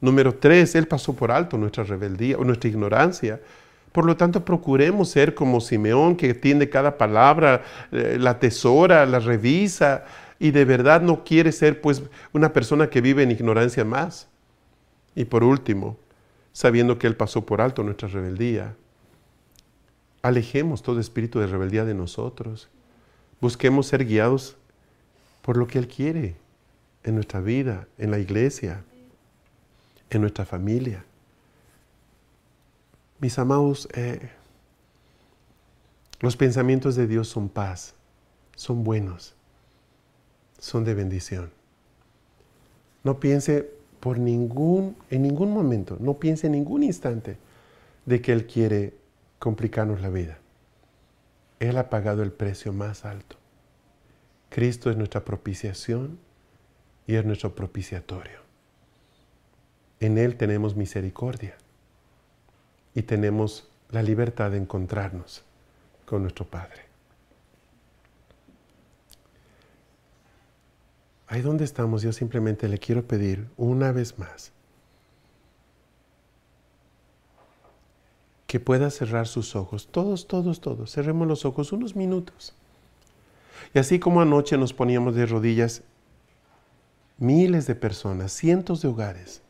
[0.01, 3.41] Número tres, Él pasó por alto nuestra rebeldía o nuestra ignorancia.
[3.93, 9.19] Por lo tanto, procuremos ser como Simeón, que atiende cada palabra, eh, la tesora, la
[9.19, 10.05] revisa,
[10.39, 14.29] y de verdad no quiere ser pues una persona que vive en ignorancia más.
[15.15, 15.97] Y por último,
[16.55, 18.77] sabiendo que Él pasó por alto nuestra rebeldía,
[20.23, 22.69] alejemos todo espíritu de rebeldía de nosotros.
[23.41, 24.57] Busquemos ser guiados
[25.43, 26.37] por lo que Él quiere
[27.03, 28.85] en nuestra vida, en la iglesia,
[30.09, 31.05] en nuestra familia.
[33.19, 34.31] Mis amados, eh,
[36.21, 37.95] los pensamientos de Dios son paz,
[38.55, 39.35] son buenos,
[40.59, 41.51] son de bendición.
[43.03, 43.71] No piense
[44.05, 47.39] por ningún, en ningún momento, no piense en ningún instante
[48.05, 48.93] de que Él quiere
[49.39, 50.37] complicarnos la vida.
[51.59, 53.37] Él ha pagado el precio más alto.
[54.51, 56.19] Cristo es nuestra propiciación
[57.07, 58.41] y es nuestro propiciatorio.
[60.01, 61.57] En Él tenemos misericordia
[62.95, 65.45] y tenemos la libertad de encontrarnos
[66.05, 66.94] con nuestro Padre.
[71.27, 74.53] Ahí donde estamos, yo simplemente le quiero pedir una vez más
[78.47, 79.89] que pueda cerrar sus ojos.
[79.91, 80.93] Todos, todos, todos.
[80.93, 82.55] Cerremos los ojos unos minutos.
[83.75, 85.83] Y así como anoche nos poníamos de rodillas,
[87.19, 89.43] miles de personas, cientos de hogares,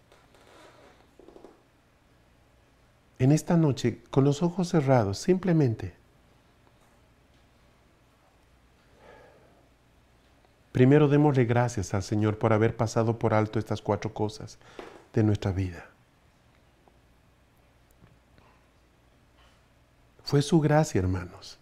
[3.19, 5.94] en esta noche, con los ojos cerrados, simplemente,
[10.75, 14.59] primero démosle gracias al Señor por haber pasado por alto estas cuatro cosas
[15.12, 15.86] de nuestra vida.
[20.25, 21.61] Fue su gracia, hermanos.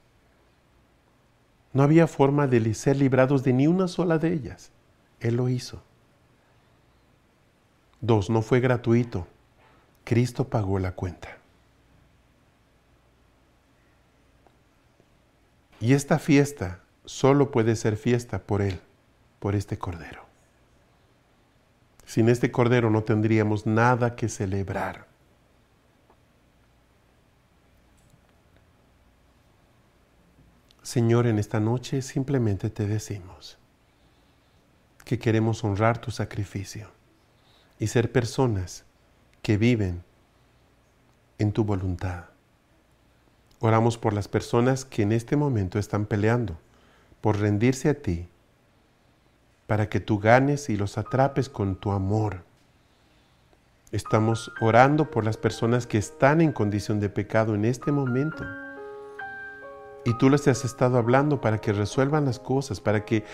[1.74, 4.70] No había forma de ser librados de ni una sola de ellas.
[5.20, 5.82] Él lo hizo.
[8.00, 9.26] Dos, no fue gratuito.
[10.04, 11.36] Cristo pagó la cuenta.
[15.80, 18.80] Y esta fiesta solo puede ser fiesta por Él,
[19.42, 20.24] por este Cordero.
[22.06, 25.08] Sin este Cordero no tendríamos nada que celebrar.
[30.84, 33.58] Señor, en esta noche simplemente te decimos
[35.04, 36.92] que queremos honrar tu sacrificio
[37.80, 38.84] y ser personas
[39.42, 40.04] que viven
[41.38, 42.26] en tu voluntad.
[43.58, 46.60] Oramos por las personas que en este momento están peleando
[47.20, 48.28] por rendirse a ti,
[49.66, 52.44] para que tú ganes y los atrapes con tu amor.
[53.90, 58.44] Estamos orando por las personas que están en condición de pecado en este momento
[60.04, 63.24] y tú les has estado hablando para que resuelvan las cosas, para que eh,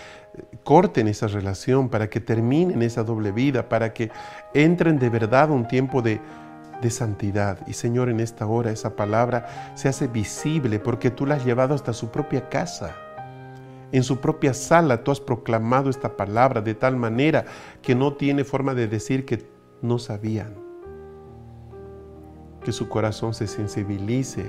[0.63, 4.11] corten esa relación, para que terminen esa doble vida, para que
[4.53, 6.21] entren de verdad un tiempo de,
[6.81, 7.57] de santidad.
[7.67, 11.73] Y Señor, en esta hora esa palabra se hace visible porque tú la has llevado
[11.73, 12.95] hasta su propia casa.
[13.91, 17.45] En su propia sala tú has proclamado esta palabra de tal manera
[17.81, 19.49] que no tiene forma de decir que
[19.81, 20.53] no sabían.
[22.63, 24.45] Que su corazón se sensibilice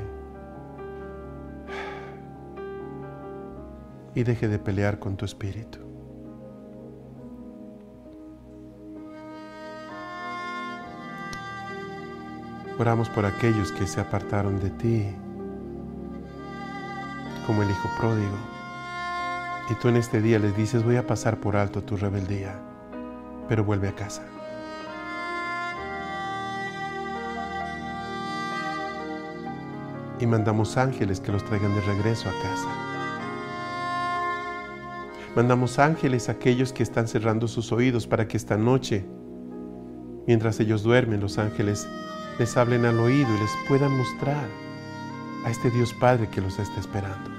[4.15, 5.79] y deje de pelear con tu espíritu.
[12.79, 15.07] Oramos por aquellos que se apartaron de ti,
[17.47, 18.50] como el hijo pródigo.
[19.71, 22.61] Y tú en este día les dices, voy a pasar por alto tu rebeldía,
[23.49, 24.23] pero vuelve a casa.
[30.19, 32.69] Y mandamos ángeles que los traigan de regreso a casa.
[35.37, 39.07] Mandamos ángeles a aquellos que están cerrando sus oídos para que esta noche,
[40.27, 41.87] mientras ellos duermen, los ángeles
[42.41, 44.49] les hablen al oído y les puedan mostrar
[45.45, 47.30] a este Dios Padre que los está esperando.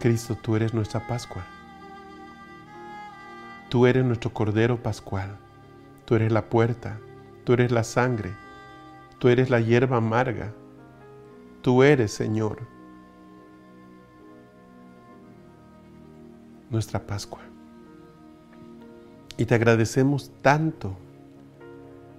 [0.00, 1.44] Cristo, tú eres nuestra Pascua.
[3.68, 5.36] Tú eres nuestro Cordero Pascual.
[6.04, 6.98] Tú eres la puerta.
[7.44, 8.34] Tú eres la sangre
[9.20, 10.50] Tú eres la hierba amarga.
[11.60, 12.66] Tú eres, Señor,
[16.70, 17.42] nuestra Pascua.
[19.36, 20.96] Y te agradecemos tanto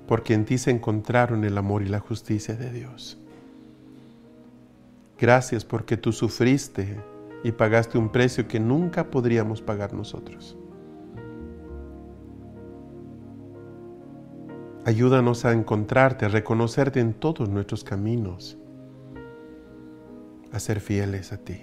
[0.07, 3.17] porque en ti se encontraron el amor y la justicia de Dios.
[5.19, 6.99] Gracias porque tú sufriste
[7.43, 10.57] y pagaste un precio que nunca podríamos pagar nosotros.
[14.83, 18.57] Ayúdanos a encontrarte, a reconocerte en todos nuestros caminos,
[20.51, 21.61] a ser fieles a ti.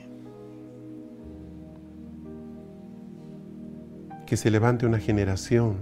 [4.24, 5.76] Que se levante una generación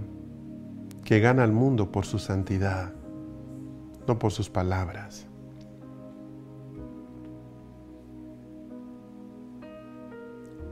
[1.05, 2.93] que gana al mundo por su santidad,
[4.09, 5.26] no por sus palabras.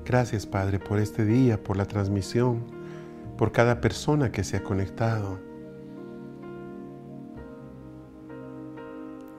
[0.04, 2.64] Gracias Padre por este día, por la transmisión,
[3.36, 5.38] por cada persona que se ha conectado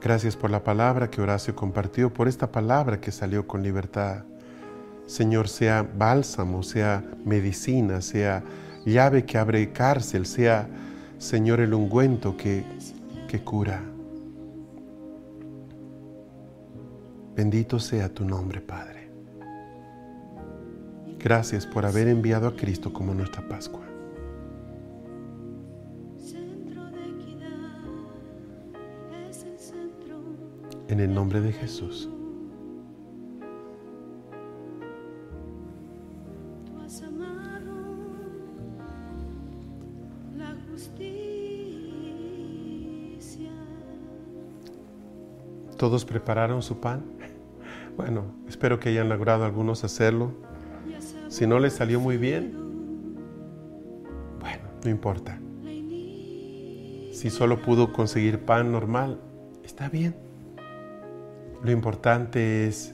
[0.06, 4.24] Gracias por la palabra que Horacio compartió, por esta palabra que salió con libertad.
[5.08, 8.44] Señor, sea bálsamo, sea medicina, sea
[8.86, 10.70] llave que abre cárcel, sea,
[11.18, 12.64] Señor, el ungüento que,
[13.28, 13.82] que cura.
[17.36, 18.95] Bendito sea tu nombre, Padre.
[21.26, 23.82] Gracias por haber enviado a Cristo como nuestra Pascua.
[30.88, 32.08] en el nombre de Jesús.
[45.76, 47.04] ¿Todos prepararon su pan?
[47.98, 50.34] Bueno, espero que hayan logrado algunos hacerlo.
[51.28, 52.54] Si no les salió muy bien,
[54.40, 55.40] bueno, no importa.
[57.12, 59.20] Si solo pudo conseguir pan normal,
[59.64, 60.16] está bien.
[61.64, 62.94] Lo importante es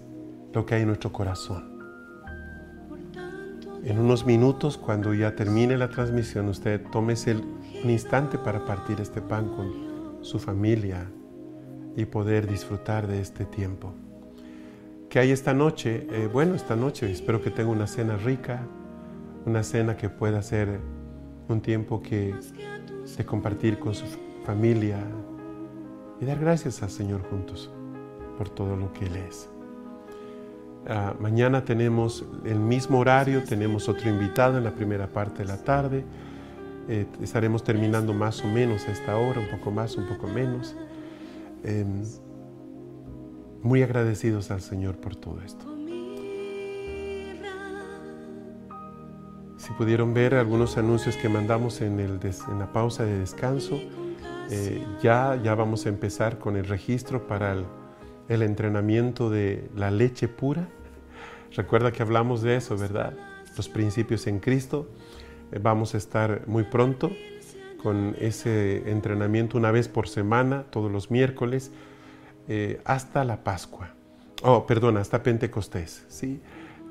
[0.54, 1.72] lo que hay en nuestro corazón.
[3.84, 9.22] En unos minutos, cuando ya termine la transmisión, usted tómese un instante para partir este
[9.22, 11.08] pan con su familia
[11.96, 13.94] y poder disfrutar de este tiempo.
[15.12, 16.08] ¿Qué hay esta noche?
[16.10, 18.66] Eh, bueno, esta noche espero que tenga una cena rica,
[19.46, 20.80] una cena que pueda ser
[21.50, 22.34] un tiempo que
[23.18, 24.06] de compartir con su
[24.46, 25.04] familia
[26.22, 27.70] y dar gracias al Señor juntos
[28.38, 29.50] por todo lo que Él es.
[30.88, 35.58] Ah, mañana tenemos el mismo horario, tenemos otro invitado en la primera parte de la
[35.58, 36.06] tarde.
[36.88, 40.74] Eh, estaremos terminando más o menos a esta hora, un poco más, un poco menos.
[41.66, 42.02] Em,
[43.64, 45.66] muy agradecidos al Señor por todo esto.
[49.58, 53.80] Si pudieron ver algunos anuncios que mandamos en, el en la pausa de descanso,
[54.50, 57.66] eh, ya, ya vamos a empezar con el registro para el
[58.32, 60.70] el entrenamiento de la leche pura.
[61.54, 63.14] Recuerda que hablamos de eso, ¿verdad?
[63.58, 64.88] Los principios en Cristo.
[65.52, 67.12] Eh, vamos a estar muy pronto
[67.84, 71.72] con ese entrenamiento una vez por semana, todos los miércoles,
[72.48, 73.92] eh, hasta la Pascua.
[74.44, 76.06] Oh, perdón, hasta Pentecostés.
[76.08, 76.42] ¿sí?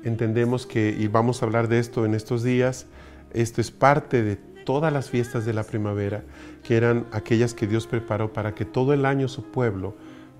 [0.03, 2.87] Entendemos que, y vamos a hablar de esto en estos días,
[3.33, 6.23] esto es parte de todas las fiestas de la primavera,
[6.63, 9.95] que eran aquellas que Dios preparó para que todo el año su pueblo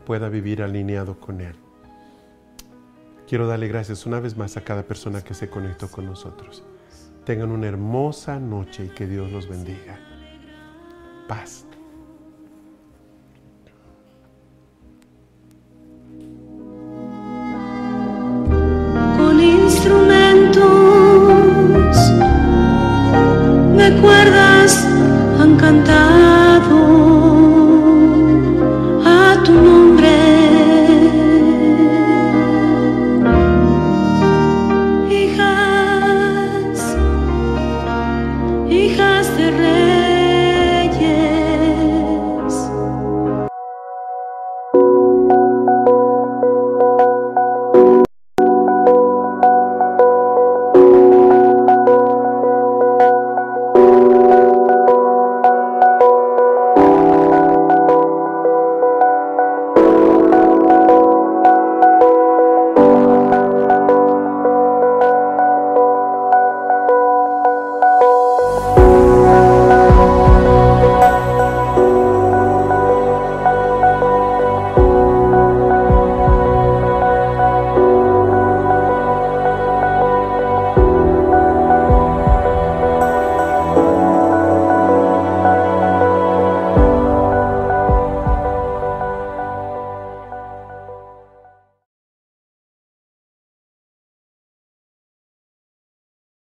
[0.05, 1.55] pueda vivir alineado con Él.
[3.27, 6.63] Quiero darle gracias una vez más a cada persona que se conectó con nosotros.
[7.25, 9.99] Tengan una hermosa noche y que Dios los bendiga.
[11.27, 11.65] Paz.
[23.81, 24.85] de cuerdas
[25.39, 27.30] han cantado.